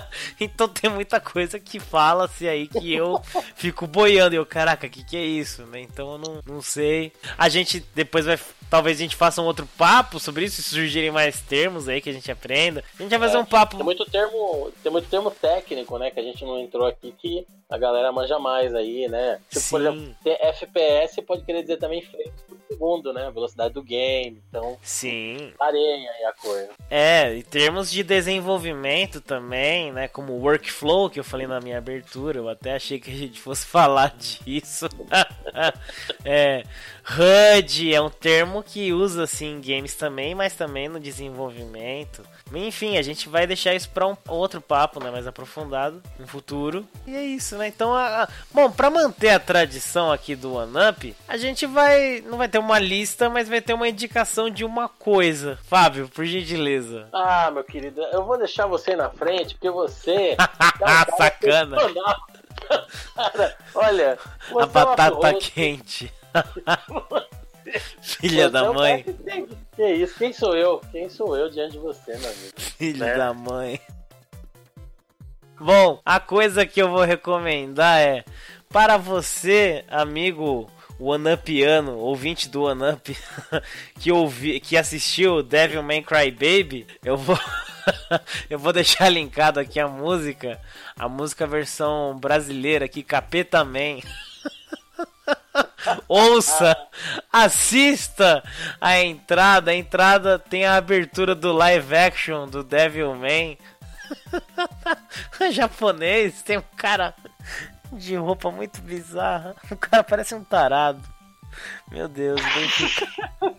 então 0.40 0.68
tem 0.68 0.90
muita 0.90 1.20
coisa 1.20 1.58
que 1.58 1.78
fala-se 1.78 2.48
aí 2.48 2.66
que 2.66 2.94
eu 2.94 3.20
fico 3.56 3.86
boiando. 3.86 4.34
E 4.34 4.38
eu, 4.38 4.46
caraca, 4.46 4.86
o 4.86 4.90
que, 4.90 5.04
que 5.04 5.16
é 5.16 5.24
isso, 5.24 5.62
né? 5.66 5.80
Então 5.80 6.12
eu 6.12 6.18
não, 6.18 6.42
não 6.46 6.62
sei. 6.62 7.12
A 7.36 7.48
gente 7.48 7.84
depois 7.94 8.26
vai 8.26 8.38
Talvez 8.70 8.98
a 8.98 9.00
gente 9.00 9.16
faça 9.16 9.40
um 9.40 9.46
outro 9.46 9.66
papo 9.78 10.20
sobre 10.20 10.44
isso, 10.44 10.60
se 10.60 10.70
surgirem 10.74 11.10
mais 11.10 11.40
termos 11.40 11.88
aí 11.88 12.00
que 12.02 12.10
a 12.10 12.12
gente 12.12 12.30
aprenda. 12.30 12.84
A 12.98 13.02
gente 13.02 13.10
vai 13.10 13.20
fazer 13.20 13.38
É, 13.38 13.40
um 13.40 13.46
papo. 13.46 13.76
Tem 13.76 13.84
muito 13.84 14.04
termo, 14.04 14.70
tem 14.82 14.92
muito 14.92 15.08
termo 15.08 15.30
técnico, 15.30 15.96
né? 15.96 16.10
Que 16.10 16.20
a 16.20 16.22
gente 16.22 16.44
não 16.44 16.58
entrou 16.58 16.86
aqui 16.86 17.14
que 17.18 17.46
a 17.68 17.76
galera 17.76 18.10
manja 18.10 18.38
mais 18.38 18.74
aí, 18.74 19.08
né? 19.08 19.40
Tipo, 19.50 19.68
por 19.68 19.80
Sim. 19.80 19.88
exemplo, 19.88 20.16
tem 20.24 20.32
FPS 20.40 21.22
pode 21.22 21.44
querer 21.44 21.62
dizer 21.62 21.76
também 21.76 22.00
frames 22.00 22.40
por 22.48 22.58
segundo, 22.66 23.12
né? 23.12 23.30
Velocidade 23.30 23.74
do 23.74 23.82
game. 23.82 24.42
Então, 24.48 24.78
Sim. 24.80 25.52
areia 25.60 26.10
aí 26.10 26.24
a 26.24 26.32
coisa. 26.32 26.70
É, 26.88 27.34
em 27.34 27.42
termos 27.42 27.90
de 27.90 28.02
desenvolvimento 28.02 29.20
também, 29.20 29.92
né? 29.92 30.08
Como 30.08 30.32
workflow, 30.32 31.10
que 31.10 31.20
eu 31.20 31.24
falei 31.24 31.46
na 31.46 31.60
minha 31.60 31.76
abertura, 31.76 32.38
eu 32.38 32.48
até 32.48 32.74
achei 32.74 32.98
que 32.98 33.10
a 33.10 33.14
gente 33.14 33.38
fosse 33.38 33.66
falar 33.68 34.16
disso. 34.16 34.88
é, 36.24 36.62
HUD 37.04 37.94
é 37.94 38.00
um 38.00 38.10
termo 38.10 38.62
que 38.62 38.92
usa 38.94 39.24
assim 39.24 39.56
em 39.56 39.60
games 39.60 39.94
também, 39.94 40.34
mas 40.34 40.54
também 40.54 40.88
no 40.88 40.98
desenvolvimento. 40.98 42.22
Enfim, 42.54 42.96
a 42.96 43.02
gente 43.02 43.28
vai 43.28 43.46
deixar 43.46 43.74
isso 43.74 43.90
para 43.90 44.06
um 44.06 44.16
outro 44.28 44.60
papo, 44.60 45.02
né, 45.02 45.10
mais 45.10 45.26
aprofundado 45.26 46.02
no 46.18 46.26
futuro. 46.26 46.86
E 47.06 47.14
é 47.14 47.22
isso, 47.22 47.56
né? 47.56 47.68
Então, 47.68 47.94
a, 47.94 48.22
a- 48.24 48.28
bom, 48.52 48.70
para 48.70 48.88
manter 48.90 49.30
a 49.30 49.40
tradição 49.40 50.10
aqui 50.10 50.34
do 50.34 50.54
One 50.54 50.72
Up, 50.90 51.16
a 51.26 51.36
gente 51.36 51.66
vai 51.66 52.22
não 52.26 52.38
vai 52.38 52.48
ter 52.48 52.58
uma 52.58 52.78
lista, 52.78 53.28
mas 53.28 53.48
vai 53.48 53.60
ter 53.60 53.74
uma 53.74 53.88
indicação 53.88 54.48
de 54.50 54.64
uma 54.64 54.88
coisa. 54.88 55.58
Fábio, 55.64 56.08
por 56.08 56.24
gentileza. 56.24 57.08
Ah, 57.12 57.50
meu 57.50 57.64
querido, 57.64 58.00
eu 58.12 58.24
vou 58.24 58.38
deixar 58.38 58.66
você 58.66 58.96
na 58.96 59.10
frente, 59.10 59.54
porque 59.54 59.70
você. 59.70 60.36
é 60.38 60.78
cara 60.78 61.16
Sacana. 61.16 61.76
Cara, 63.14 63.56
olha, 63.74 64.18
você 64.50 64.62
A 64.62 64.66
batata 64.66 65.28
é 65.28 65.34
quente. 65.34 66.12
Filha 68.00 68.50
da 68.50 68.64
é 68.64 68.72
mãe. 68.72 69.04
que 69.76 69.86
isso? 69.94 70.14
Quem 70.18 70.32
sou 70.32 70.56
eu? 70.56 70.80
Quem 70.90 71.08
sou 71.08 71.36
eu 71.36 71.50
diante 71.50 71.72
de 71.72 71.78
você, 71.78 72.16
meu 72.16 72.30
amigo? 72.30 72.52
Filho 72.56 72.98
né? 72.98 73.16
da 73.16 73.32
mãe. 73.32 73.80
Bom, 75.60 76.00
a 76.04 76.20
coisa 76.20 76.64
que 76.64 76.80
eu 76.80 76.88
vou 76.88 77.02
recomendar 77.02 77.98
é 78.00 78.24
para 78.68 78.96
você, 78.96 79.84
amigo 79.88 80.70
OneUpiano, 81.00 81.96
ouvinte 81.96 82.48
do 82.48 82.62
OneUp, 82.62 83.16
que 83.98 84.12
ouvi, 84.12 84.60
que 84.60 84.76
assistiu 84.76 85.42
Devil 85.42 85.82
May 85.82 86.02
Cry 86.02 86.30
Baby, 86.30 86.86
eu 87.04 87.16
vou 87.16 87.38
eu 88.50 88.58
vou 88.58 88.72
deixar 88.72 89.08
linkado 89.08 89.60
aqui 89.60 89.80
a 89.80 89.88
música, 89.88 90.60
a 90.96 91.08
música 91.08 91.46
versão 91.46 92.16
brasileira 92.18 92.84
aqui, 92.84 93.02
Capeta 93.02 93.64
Man. 93.64 94.00
Ouça, 96.08 96.76
assista 97.32 98.42
a 98.80 98.98
entrada. 99.00 99.70
A 99.70 99.74
entrada 99.74 100.38
tem 100.38 100.64
a 100.66 100.76
abertura 100.76 101.34
do 101.34 101.52
live 101.52 101.94
action 101.96 102.46
do 102.48 102.62
Devil 102.64 103.14
May. 103.14 103.58
Japonês, 105.52 106.42
tem 106.42 106.58
um 106.58 106.64
cara 106.76 107.14
de 107.92 108.16
roupa 108.16 108.50
muito 108.50 108.80
bizarra. 108.82 109.54
O 109.70 109.76
cara 109.76 110.02
parece 110.04 110.34
um 110.34 110.44
tarado. 110.44 111.00
Meu 111.90 112.08
Deus, 112.08 112.40
bem 112.40 113.52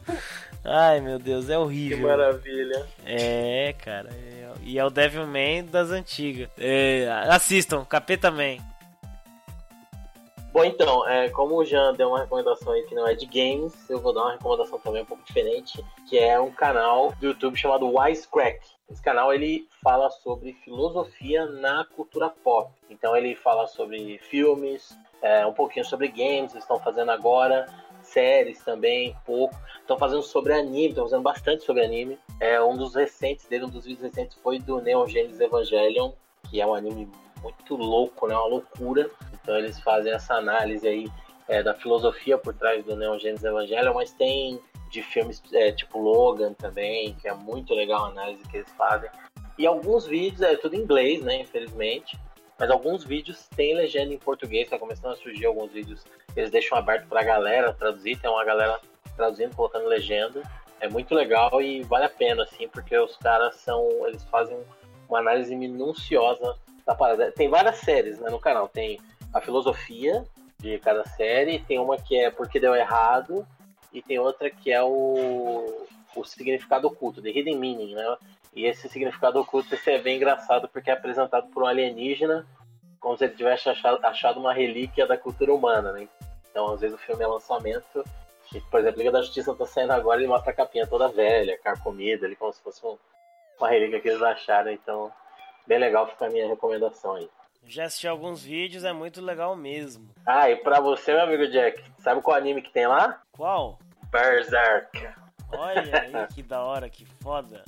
Ai 0.63 0.99
meu 1.01 1.17
Deus, 1.17 1.45
é 1.45 1.53
Que 1.53 1.57
horrível. 1.57 2.07
maravilha. 2.07 2.85
É, 3.05 3.73
cara. 3.83 4.09
é- 4.13 4.39
E 4.61 4.77
é 4.77 4.85
o 4.85 4.89
Devil 4.89 5.25
May 5.25 5.61
das 5.63 5.89
antigas. 5.89 6.49
É, 6.57 7.07
assistam, 7.29 7.83
Capeta 7.85 8.29
Man. 8.29 8.57
Bom, 10.51 10.63
então, 10.63 11.07
é, 11.07 11.29
como 11.29 11.55
o 11.55 11.63
Jean 11.63 11.93
deu 11.93 12.09
uma 12.09 12.21
recomendação 12.21 12.73
aí 12.73 12.81
que 12.83 12.95
não 12.95 13.07
é 13.07 13.13
de 13.13 13.27
games, 13.27 13.87
eu 13.87 13.99
vou 13.99 14.11
dar 14.11 14.21
uma 14.21 14.31
recomendação 14.31 14.79
também 14.79 15.03
um 15.03 15.05
pouco 15.05 15.23
diferente, 15.23 15.83
que 16.07 16.17
é 16.17 16.39
um 16.39 16.51
canal 16.51 17.13
do 17.19 17.27
YouTube 17.27 17.55
chamado 17.55 17.87
Wisecrack. 17.87 18.59
Esse 18.89 19.01
canal 19.01 19.31
ele 19.31 19.67
fala 19.83 20.09
sobre 20.09 20.53
filosofia 20.53 21.45
na 21.45 21.85
cultura 21.85 22.29
pop. 22.29 22.71
Então 22.89 23.15
ele 23.15 23.35
fala 23.35 23.67
sobre 23.67 24.17
filmes, 24.17 24.97
é, 25.21 25.45
um 25.45 25.53
pouquinho 25.53 25.85
sobre 25.85 26.07
games, 26.07 26.53
eles 26.53 26.63
estão 26.63 26.79
fazendo 26.79 27.11
agora, 27.11 27.67
séries 28.01 28.59
também, 28.63 29.15
pouco. 29.25 29.55
Estão 29.79 29.99
fazendo 29.99 30.23
sobre 30.23 30.53
anime, 30.53 30.89
estão 30.89 31.03
fazendo 31.03 31.21
bastante 31.21 31.63
sobre 31.63 31.85
anime. 31.85 32.17
É, 32.39 32.59
um 32.59 32.75
dos 32.75 32.95
recentes 32.95 33.45
dele, 33.45 33.65
um 33.65 33.69
dos 33.69 33.85
vídeos 33.85 34.01
recentes 34.01 34.35
foi 34.41 34.57
do 34.57 34.81
Neon 34.81 35.05
Genesis 35.07 35.39
Evangelion, 35.39 36.11
que 36.49 36.59
é 36.59 36.65
um 36.65 36.73
anime 36.73 37.07
muito 37.43 37.75
louco, 37.75 38.27
né? 38.27 38.35
Uma 38.35 38.47
loucura. 38.47 39.09
Então 39.41 39.57
eles 39.57 39.79
fazem 39.79 40.11
essa 40.11 40.35
análise 40.35 40.87
aí 40.87 41.07
é, 41.47 41.63
da 41.63 41.73
filosofia 41.73 42.37
por 42.37 42.53
trás 42.53 42.83
do 42.85 42.95
Neon 42.95 43.17
Genesis 43.17 43.45
Evangelion, 43.45 43.93
mas 43.93 44.11
tem 44.13 44.59
de 44.89 45.01
filmes 45.03 45.41
é, 45.53 45.71
tipo 45.71 45.99
Logan 45.99 46.53
também, 46.53 47.13
que 47.15 47.27
é 47.27 47.33
muito 47.33 47.73
legal 47.73 48.05
a 48.05 48.09
análise 48.09 48.43
que 48.47 48.57
eles 48.57 48.71
fazem. 48.73 49.09
E 49.57 49.67
alguns 49.67 50.05
vídeos, 50.05 50.41
é 50.41 50.55
tudo 50.55 50.75
em 50.75 50.79
inglês, 50.79 51.21
né? 51.23 51.41
Infelizmente. 51.41 52.17
Mas 52.57 52.69
alguns 52.69 53.03
vídeos 53.03 53.47
têm 53.55 53.75
legenda 53.75 54.13
em 54.13 54.17
português, 54.17 54.69
tá 54.69 54.77
começando 54.77 55.13
a 55.13 55.15
surgir 55.15 55.45
alguns 55.45 55.71
vídeos 55.71 56.03
eles 56.35 56.51
deixam 56.51 56.77
aberto 56.77 57.07
pra 57.07 57.23
galera 57.23 57.73
traduzir, 57.73 58.17
tem 58.19 58.29
uma 58.29 58.45
galera 58.45 58.79
traduzindo, 59.15 59.55
colocando 59.55 59.87
legenda. 59.87 60.41
É 60.79 60.87
muito 60.87 61.13
legal 61.13 61.61
e 61.61 61.83
vale 61.83 62.05
a 62.05 62.09
pena, 62.09 62.43
assim, 62.43 62.67
porque 62.67 62.97
os 62.97 63.17
caras 63.17 63.55
são. 63.55 63.89
Eles 64.07 64.23
fazem 64.25 64.57
uma 65.09 65.19
análise 65.19 65.55
minuciosa 65.55 66.55
da 66.85 66.95
parada. 66.95 67.31
Tem 67.31 67.49
várias 67.49 67.77
séries 67.77 68.19
né, 68.19 68.29
no 68.29 68.39
canal. 68.39 68.69
Tem 68.69 68.99
a 69.33 69.41
filosofia 69.41 70.23
de 70.57 70.77
cada 70.79 71.05
série, 71.05 71.59
tem 71.59 71.79
uma 71.79 71.97
que 71.97 72.19
é 72.19 72.29
porque 72.29 72.59
deu 72.59 72.75
errado, 72.75 73.45
e 73.93 74.01
tem 74.01 74.19
outra 74.19 74.49
que 74.49 74.71
é 74.71 74.83
o, 74.83 75.85
o 76.15 76.23
significado 76.23 76.87
oculto, 76.87 77.21
The 77.21 77.29
Hidden 77.29 77.57
Meaning, 77.57 77.95
né? 77.95 78.17
E 78.55 78.65
esse 78.65 78.89
significado 78.89 79.39
oculto 79.39 79.73
esse 79.73 79.91
é 79.91 79.99
bem 79.99 80.17
engraçado 80.17 80.67
porque 80.67 80.89
é 80.89 80.93
apresentado 80.93 81.47
por 81.49 81.63
um 81.63 81.67
alienígena 81.67 82.45
como 82.99 83.17
se 83.17 83.23
ele 83.23 83.35
tivesse 83.35 83.69
achado, 83.69 84.05
achado 84.05 84.39
uma 84.39 84.53
relíquia 84.53 85.07
da 85.07 85.17
cultura 85.17 85.53
humana, 85.53 85.93
né? 85.93 86.07
Então, 86.51 86.73
às 86.73 86.81
vezes 86.81 86.95
o 86.95 86.99
filme 86.99 87.23
é 87.23 87.27
lançamento, 87.27 88.03
e, 88.53 88.59
por 88.61 88.79
exemplo, 88.79 88.97
Liga 88.97 89.11
da 89.11 89.21
Justiça 89.21 89.55
tá 89.55 89.65
saindo 89.65 89.93
agora 89.93 90.19
e 90.19 90.23
ele 90.23 90.31
mostra 90.31 90.51
a 90.51 90.55
capinha 90.55 90.85
toda 90.85 91.07
velha, 91.07 91.57
carcomida, 91.59 92.25
ali 92.25 92.35
como 92.35 92.51
se 92.51 92.61
fosse 92.61 92.85
um- 92.85 92.97
uma 93.57 93.69
relíquia 93.69 94.01
que 94.01 94.09
eles 94.09 94.21
acharam, 94.21 94.71
então 94.71 95.11
bem 95.67 95.77
legal 95.77 96.07
fica 96.07 96.25
a 96.25 96.29
minha 96.29 96.47
recomendação 96.47 97.15
aí. 97.15 97.29
Já 97.65 97.85
assisti 97.85 98.07
alguns 98.07 98.41
vídeos, 98.43 98.83
é 98.83 98.91
muito 98.91 99.21
legal 99.21 99.55
mesmo. 99.55 100.09
Ah, 100.25 100.49
e 100.49 100.55
pra 100.55 100.79
você, 100.79 101.13
meu 101.13 101.23
amigo 101.23 101.47
Jack, 101.47 101.83
sabe 101.99 102.21
qual 102.21 102.35
anime 102.37 102.61
que 102.61 102.71
tem 102.71 102.87
lá? 102.87 103.21
Qual? 103.31 103.77
Berserk. 104.11 105.07
Olha 105.51 106.01
aí 106.01 106.27
que 106.33 106.41
da 106.41 106.63
hora, 106.63 106.89
que 106.89 107.05
foda. 107.21 107.63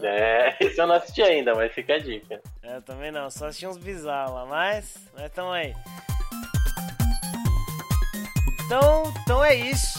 É, 0.00 0.54
esse 0.60 0.78
eu 0.80 0.86
não 0.86 0.94
assisti 0.96 1.22
ainda, 1.22 1.54
mas 1.54 1.72
fica 1.72 1.94
a 1.94 1.98
dica. 1.98 2.40
É, 2.62 2.76
Eu 2.76 2.82
também 2.82 3.10
não, 3.10 3.30
só 3.30 3.46
assisti 3.46 3.66
uns 3.66 3.78
bizarros 3.78 4.34
lá, 4.34 4.44
mas 4.46 4.96
nós 5.16 5.30
tamo 5.32 5.50
aí. 5.50 5.74
Então, 8.66 9.12
então 9.22 9.44
é 9.44 9.54
isso. 9.54 9.98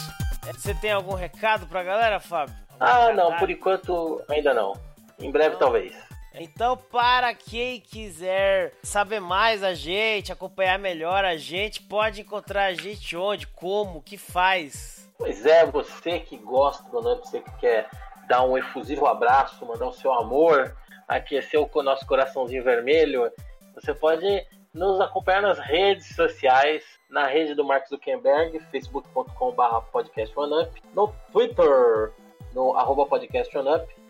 Você 0.54 0.74
tem 0.74 0.92
algum 0.92 1.14
recado 1.14 1.66
pra 1.66 1.82
galera, 1.82 2.20
Fábio? 2.20 2.54
Algum 2.78 2.84
Ah, 2.84 3.12
não, 3.12 3.24
recado? 3.26 3.38
por 3.40 3.50
enquanto 3.50 4.22
ainda 4.28 4.54
não. 4.54 4.74
Em 5.18 5.30
breve, 5.30 5.56
talvez. 5.56 5.92
Então, 6.38 6.76
para 6.76 7.32
quem 7.34 7.80
quiser 7.80 8.74
saber 8.82 9.20
mais 9.20 9.62
a 9.62 9.72
gente, 9.72 10.30
acompanhar 10.30 10.78
melhor 10.78 11.24
a 11.24 11.36
gente, 11.36 11.82
pode 11.82 12.20
encontrar 12.20 12.66
a 12.66 12.74
gente 12.74 13.16
onde, 13.16 13.46
como, 13.46 13.98
o 13.98 14.02
que 14.02 14.18
faz. 14.18 15.10
Pois 15.16 15.46
é, 15.46 15.64
você 15.64 16.20
que 16.20 16.36
gosta 16.36 16.82
do 16.90 17.00
Nub, 17.00 17.20
você 17.20 17.40
que 17.40 17.56
quer 17.56 17.88
dar 18.28 18.44
um 18.44 18.58
efusivo 18.58 19.06
abraço, 19.06 19.64
mandar 19.64 19.86
o 19.86 19.92
seu 19.92 20.12
amor, 20.12 20.76
aquecer 21.08 21.58
o 21.60 21.82
nosso 21.82 22.06
coraçãozinho 22.06 22.62
vermelho, 22.62 23.32
você 23.74 23.94
pode 23.94 24.46
nos 24.74 25.00
acompanhar 25.00 25.40
nas 25.40 25.58
redes 25.58 26.14
sociais, 26.14 26.84
na 27.08 27.26
rede 27.26 27.54
do 27.54 27.64
Mark 27.64 27.88
Zuckerberg, 27.88 28.60
facebook.com.br 28.70 29.80
podcastonup, 29.90 30.82
no 30.92 31.14
Twitter, 31.32 32.12
no 32.52 32.76
arroba 32.76 33.06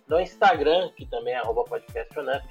no 0.08 0.20
Instagram, 0.20 0.90
que 0.96 1.06
também 1.06 1.34
é 1.34 1.38
arroba 1.38 1.64
podcastonup, 1.64 2.46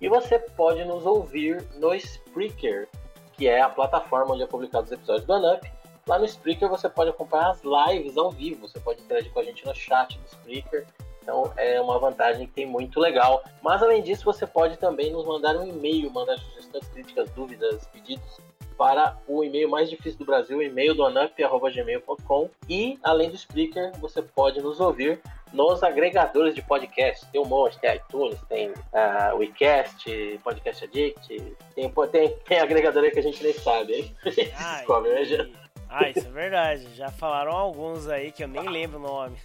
e 0.00 0.08
você 0.08 0.38
pode 0.38 0.84
nos 0.84 1.04
ouvir 1.04 1.66
no 1.76 1.94
Spreaker, 1.94 2.88
que 3.32 3.48
é 3.48 3.60
a 3.60 3.68
plataforma 3.68 4.34
onde 4.34 4.42
é 4.42 4.46
publicado 4.46 4.84
os 4.84 4.92
episódios 4.92 5.26
do 5.26 5.32
Anup, 5.32 5.68
Lá 6.08 6.18
no 6.18 6.24
Spreaker 6.24 6.70
você 6.70 6.88
pode 6.88 7.10
acompanhar 7.10 7.50
as 7.50 7.60
lives 7.62 8.16
ao 8.16 8.30
vivo, 8.30 8.66
você 8.66 8.80
pode 8.80 9.02
interagir 9.02 9.30
com 9.30 9.40
a 9.40 9.44
gente 9.44 9.66
no 9.66 9.74
chat 9.74 10.18
do 10.18 10.24
Spreaker. 10.24 10.86
Então 11.22 11.52
é 11.54 11.78
uma 11.78 11.98
vantagem 11.98 12.46
que 12.46 12.52
tem 12.54 12.66
muito 12.66 12.98
legal. 12.98 13.44
Mas 13.62 13.82
além 13.82 14.02
disso, 14.02 14.24
você 14.24 14.46
pode 14.46 14.78
também 14.78 15.12
nos 15.12 15.26
mandar 15.26 15.54
um 15.54 15.68
e-mail, 15.68 16.10
mandar 16.10 16.38
sugestões, 16.38 16.88
críticas, 16.88 17.30
dúvidas, 17.32 17.86
pedidos 17.88 18.40
para 18.78 19.18
o 19.26 19.44
e-mail 19.44 19.68
mais 19.68 19.90
difícil 19.90 20.18
do 20.18 20.24
Brasil, 20.24 20.62
e-mail 20.62 20.94
do 20.94 21.04
anup.gmail.com. 21.04 22.48
E 22.66 22.98
além 23.02 23.28
do 23.28 23.36
Spreaker, 23.36 23.92
você 23.98 24.22
pode 24.22 24.62
nos 24.62 24.80
ouvir 24.80 25.20
nos 25.52 25.82
agregadores 25.82 26.54
de 26.54 26.62
podcast. 26.62 27.26
Tem 27.26 27.40
um 27.40 27.46
monte, 27.46 27.78
tem 27.78 27.96
iTunes, 27.96 28.40
tem 28.48 28.70
uh, 28.70 29.36
WeCast, 29.36 30.40
Podcast 30.42 30.84
Addict, 30.84 31.28
tem, 31.74 31.92
tem, 32.10 32.28
tem 32.46 32.58
agregador 32.58 33.04
aí 33.04 33.10
que 33.10 33.18
a 33.18 33.22
gente 33.22 33.42
nem 33.42 33.52
sabe, 33.52 33.94
hein? 33.94 34.16
Ah, 34.58 34.76
descobre, 34.76 35.10
né, 35.10 35.22
e... 35.22 35.52
ah, 35.88 36.10
isso 36.10 36.26
é 36.26 36.30
verdade. 36.30 36.94
Já 36.94 37.10
falaram 37.10 37.52
alguns 37.52 38.08
aí 38.08 38.32
que 38.32 38.44
eu 38.44 38.48
nem 38.48 38.68
lembro 38.68 38.98
o 38.98 39.02
nome. 39.02 39.36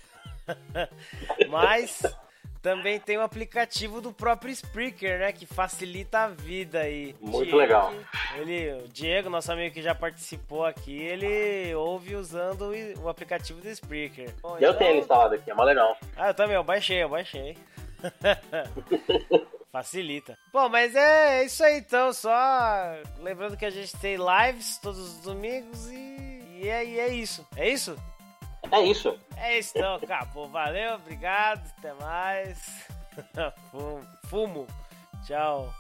Mas 1.50 2.04
também 2.64 2.98
tem 2.98 3.18
o 3.18 3.22
aplicativo 3.22 4.00
do 4.00 4.14
próprio 4.14 4.50
Spreaker, 4.50 5.20
né? 5.20 5.34
Que 5.34 5.46
facilita 5.46 6.20
a 6.20 6.28
vida 6.30 6.80
aí. 6.80 7.14
Muito 7.20 7.44
Diego, 7.44 7.58
legal. 7.58 7.94
Ele, 8.38 8.72
o 8.86 8.88
Diego, 8.88 9.30
nosso 9.30 9.52
amigo 9.52 9.74
que 9.74 9.82
já 9.82 9.94
participou 9.94 10.66
aqui, 10.66 10.96
ele 10.96 11.76
ouve 11.76 12.16
usando 12.16 12.72
o 13.02 13.10
aplicativo 13.10 13.60
do 13.60 13.68
Spreaker. 13.68 14.34
Bom, 14.42 14.58
eu 14.58 14.70
então... 14.70 14.76
tenho 14.76 14.92
ele 14.92 15.00
instalado 15.02 15.36
aqui, 15.36 15.52
é 15.52 15.54
mais 15.54 15.68
legal. 15.68 15.98
Ah, 16.16 16.30
eu 16.30 16.34
também, 16.34 16.56
eu 16.56 16.64
baixei, 16.64 17.04
eu 17.04 17.10
baixei. 17.10 17.58
Facilita. 19.70 20.38
Bom, 20.54 20.70
mas 20.70 20.96
é 20.96 21.44
isso 21.44 21.64
aí 21.66 21.80
então. 21.80 22.14
Só 22.14 22.34
lembrando 23.20 23.58
que 23.58 23.66
a 23.66 23.72
gente 23.72 23.94
tem 23.98 24.16
lives 24.16 24.78
todos 24.78 25.00
os 25.00 25.20
domingos 25.20 25.90
e, 25.90 26.62
e, 26.62 26.70
é, 26.70 26.86
e 26.86 27.00
é 27.00 27.08
isso. 27.10 27.46
É 27.58 27.68
isso? 27.68 27.98
É 28.72 28.82
isso. 28.82 29.18
É 29.38 29.60
isso 29.60 29.74
então, 29.76 29.96
acabou. 29.96 30.48
Valeu, 30.50 30.96
obrigado, 30.96 31.62
até 31.78 31.94
mais. 31.94 32.88
Fumo. 34.30 34.68
Tchau. 35.26 35.74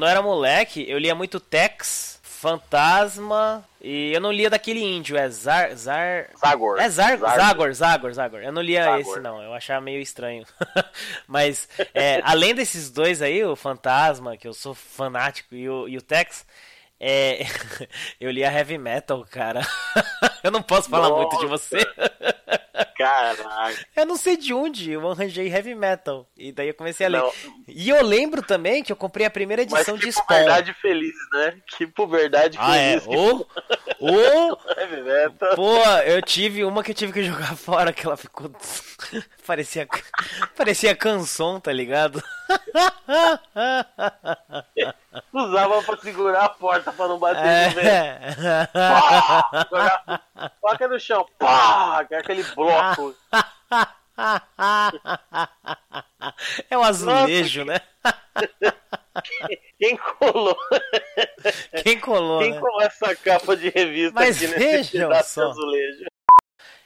Quando 0.00 0.08
eu 0.08 0.12
era 0.12 0.22
moleque, 0.22 0.86
eu 0.88 0.96
lia 0.96 1.14
muito 1.14 1.38
Tex, 1.38 2.18
Fantasma 2.22 3.62
e 3.82 4.14
eu 4.14 4.20
não 4.22 4.32
lia 4.32 4.48
daquele 4.48 4.80
índio, 4.80 5.14
é 5.14 5.28
Zar. 5.28 5.76
Zar... 5.76 6.30
Zagor. 6.40 6.80
É 6.80 6.88
Zar... 6.88 7.18
Zagor, 7.18 7.74
Zagor, 7.74 8.12
Zagor. 8.14 8.40
Eu 8.40 8.50
não 8.50 8.62
lia 8.62 8.84
Zagor. 8.84 9.00
esse, 9.00 9.20
não. 9.20 9.42
Eu 9.42 9.52
achava 9.52 9.82
meio 9.82 10.00
estranho. 10.00 10.46
Mas, 11.28 11.68
é, 11.92 12.22
além 12.24 12.54
desses 12.54 12.88
dois 12.88 13.20
aí, 13.20 13.44
o 13.44 13.54
Fantasma, 13.54 14.38
que 14.38 14.48
eu 14.48 14.54
sou 14.54 14.74
fanático, 14.74 15.54
e 15.54 15.68
o, 15.68 15.86
e 15.86 15.98
o 15.98 16.02
Tex, 16.02 16.46
é, 16.98 17.40
eu 18.18 18.30
lia 18.30 18.50
heavy 18.50 18.78
metal, 18.78 19.22
cara. 19.30 19.60
eu 20.42 20.50
não 20.50 20.62
posso 20.62 20.88
falar 20.88 21.10
Nossa. 21.10 21.20
muito 21.20 21.40
de 21.40 21.46
você. 21.46 21.86
Caraca. 23.00 23.86
Eu 23.96 24.04
não 24.06 24.16
sei 24.16 24.36
de 24.36 24.52
onde 24.52 24.90
eu 24.90 25.08
arranjei 25.08 25.48
heavy 25.48 25.74
metal. 25.74 26.28
E 26.36 26.52
daí 26.52 26.68
eu 26.68 26.74
comecei 26.74 27.06
a 27.06 27.08
ler. 27.08 27.22
Não. 27.22 27.32
E 27.66 27.88
eu 27.88 28.04
lembro 28.04 28.42
também 28.42 28.82
que 28.82 28.92
eu 28.92 28.96
comprei 28.96 29.26
a 29.26 29.30
primeira 29.30 29.62
edição 29.62 29.94
Mas 29.94 30.04
que 30.04 30.10
de 30.10 30.12
Spawn. 30.12 30.36
verdade 30.36 30.74
feliz, 30.74 31.14
né? 31.32 31.56
Que 31.66 31.86
verdade 32.06 32.58
ah, 32.60 32.72
feliz. 32.72 33.06
É. 33.06 33.08
Ô, 33.08 33.46
ô, 34.00 34.58
heavy 34.78 35.02
metal. 35.02 35.54
Pô, 35.54 35.76
eu 36.04 36.20
tive 36.20 36.64
uma 36.64 36.82
que 36.82 36.90
eu 36.90 36.94
tive 36.94 37.12
que 37.12 37.22
jogar 37.22 37.56
fora, 37.58 37.92
que 37.92 38.06
ela 38.06 38.16
ficou. 38.16 38.50
parecia. 39.46 39.88
parecia 40.56 40.94
canção, 40.94 41.58
tá 41.58 41.72
ligado? 41.72 42.22
Usava 45.32 45.82
pra 45.82 45.96
segurar 45.98 46.44
a 46.44 46.48
porta 46.48 46.92
pra 46.92 47.08
não 47.08 47.18
bater 47.18 47.44
é. 47.44 47.68
no 47.68 47.74
vento. 47.74 48.72
Pá! 48.72 50.20
Toca 50.60 50.88
no 50.88 51.00
chão. 51.00 51.26
Pá! 51.38 52.06
É 52.10 52.16
aquele 52.16 52.42
bloco. 52.42 53.14
É 56.68 56.76
um 56.76 56.82
azulejo, 56.82 57.64
Nossa, 57.64 57.80
né? 57.80 57.80
Quem 59.78 59.96
colou? 59.96 60.56
Quem 61.82 61.98
colou? 62.00 62.40
Quem 62.40 62.52
né? 62.52 62.60
colou 62.60 62.82
essa 62.82 63.16
capa 63.16 63.56
de 63.56 63.68
revista 63.70 64.12
Mas 64.14 64.36
aqui 64.36 64.46
vejam 64.46 65.10
só. 65.24 65.50
azulejo? 65.50 66.04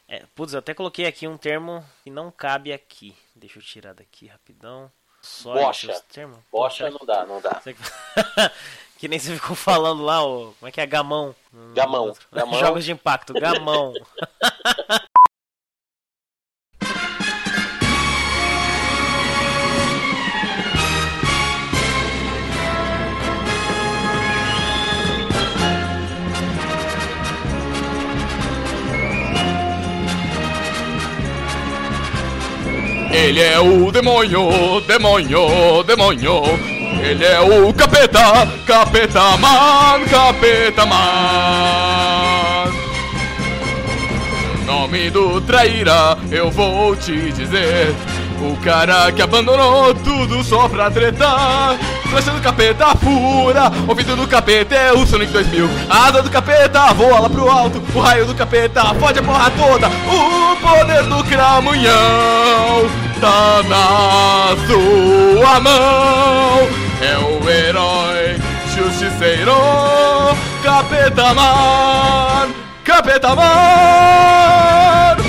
É, 0.08 0.22
putz, 0.34 0.52
eu 0.52 0.58
até 0.58 0.74
coloquei 0.74 1.06
aqui 1.06 1.26
um 1.26 1.36
termo 1.36 1.84
que 2.02 2.10
não 2.10 2.30
cabe 2.30 2.72
aqui. 2.72 3.16
Deixa 3.34 3.58
eu 3.58 3.62
tirar 3.62 3.94
daqui 3.94 4.26
rapidão. 4.26 4.90
Só 5.24 5.54
Bocha. 5.54 6.02
Bocha 6.52 6.90
não 6.90 7.00
dá, 7.06 7.24
não 7.24 7.40
dá. 7.40 7.62
que 8.98 9.08
nem 9.08 9.18
você 9.18 9.34
ficou 9.34 9.56
falando 9.56 10.02
lá, 10.02 10.20
como 10.20 10.54
é 10.68 10.70
que 10.70 10.82
é? 10.82 10.86
Gamão. 10.86 11.34
Gamão. 11.74 12.14
Gamão. 12.30 12.58
Jogos 12.60 12.84
de 12.84 12.92
impacto, 12.92 13.32
gamão. 13.32 13.94
Ele 33.14 33.40
é 33.40 33.60
o 33.60 33.92
demônio, 33.92 34.80
demônio, 34.88 35.84
demônio. 35.84 36.42
Ele 37.00 37.24
é 37.24 37.40
o 37.40 37.72
capeta, 37.72 38.44
capeta 38.66 39.36
man, 39.36 40.04
capeta 40.10 40.84
man. 40.84 42.72
Nome 44.66 45.10
do 45.10 45.40
traíra, 45.42 46.18
eu 46.32 46.50
vou 46.50 46.96
te 46.96 47.30
dizer. 47.30 47.94
O 48.40 48.56
cara 48.62 49.10
que 49.12 49.22
abandonou 49.22 49.94
tudo 49.94 50.42
só 50.44 50.68
pra 50.68 50.90
tretar. 50.90 51.76
Flecha 52.14 52.30
do 52.30 52.40
capeta 52.40 52.94
fura 52.96 53.72
Ouvido 53.88 54.14
do 54.14 54.28
capeta 54.28 54.74
é 54.74 54.92
o 54.92 55.04
Sonic 55.04 55.32
2000 55.32 55.68
A 55.90 56.06
asa 56.06 56.22
do 56.22 56.30
capeta 56.30 56.92
voa 56.92 57.18
lá 57.18 57.28
pro 57.28 57.50
alto 57.50 57.82
O 57.92 57.98
raio 57.98 58.24
do 58.24 58.34
capeta 58.34 58.94
fode 58.94 59.18
a 59.18 59.22
porra 59.22 59.50
toda. 59.50 59.88
O 59.88 60.56
poder 60.56 61.02
do 61.04 61.24
cramunhão 61.24 62.88
Tá 63.20 63.62
na 63.68 64.54
sua 64.66 65.60
mão. 65.60 66.68
É 67.00 67.18
o 67.18 67.48
herói 67.50 68.36
justiceiro 68.74 69.52
Capeta 70.62 71.34
Man 71.34 72.48
Capeta 72.84 73.34
Man 73.34 75.23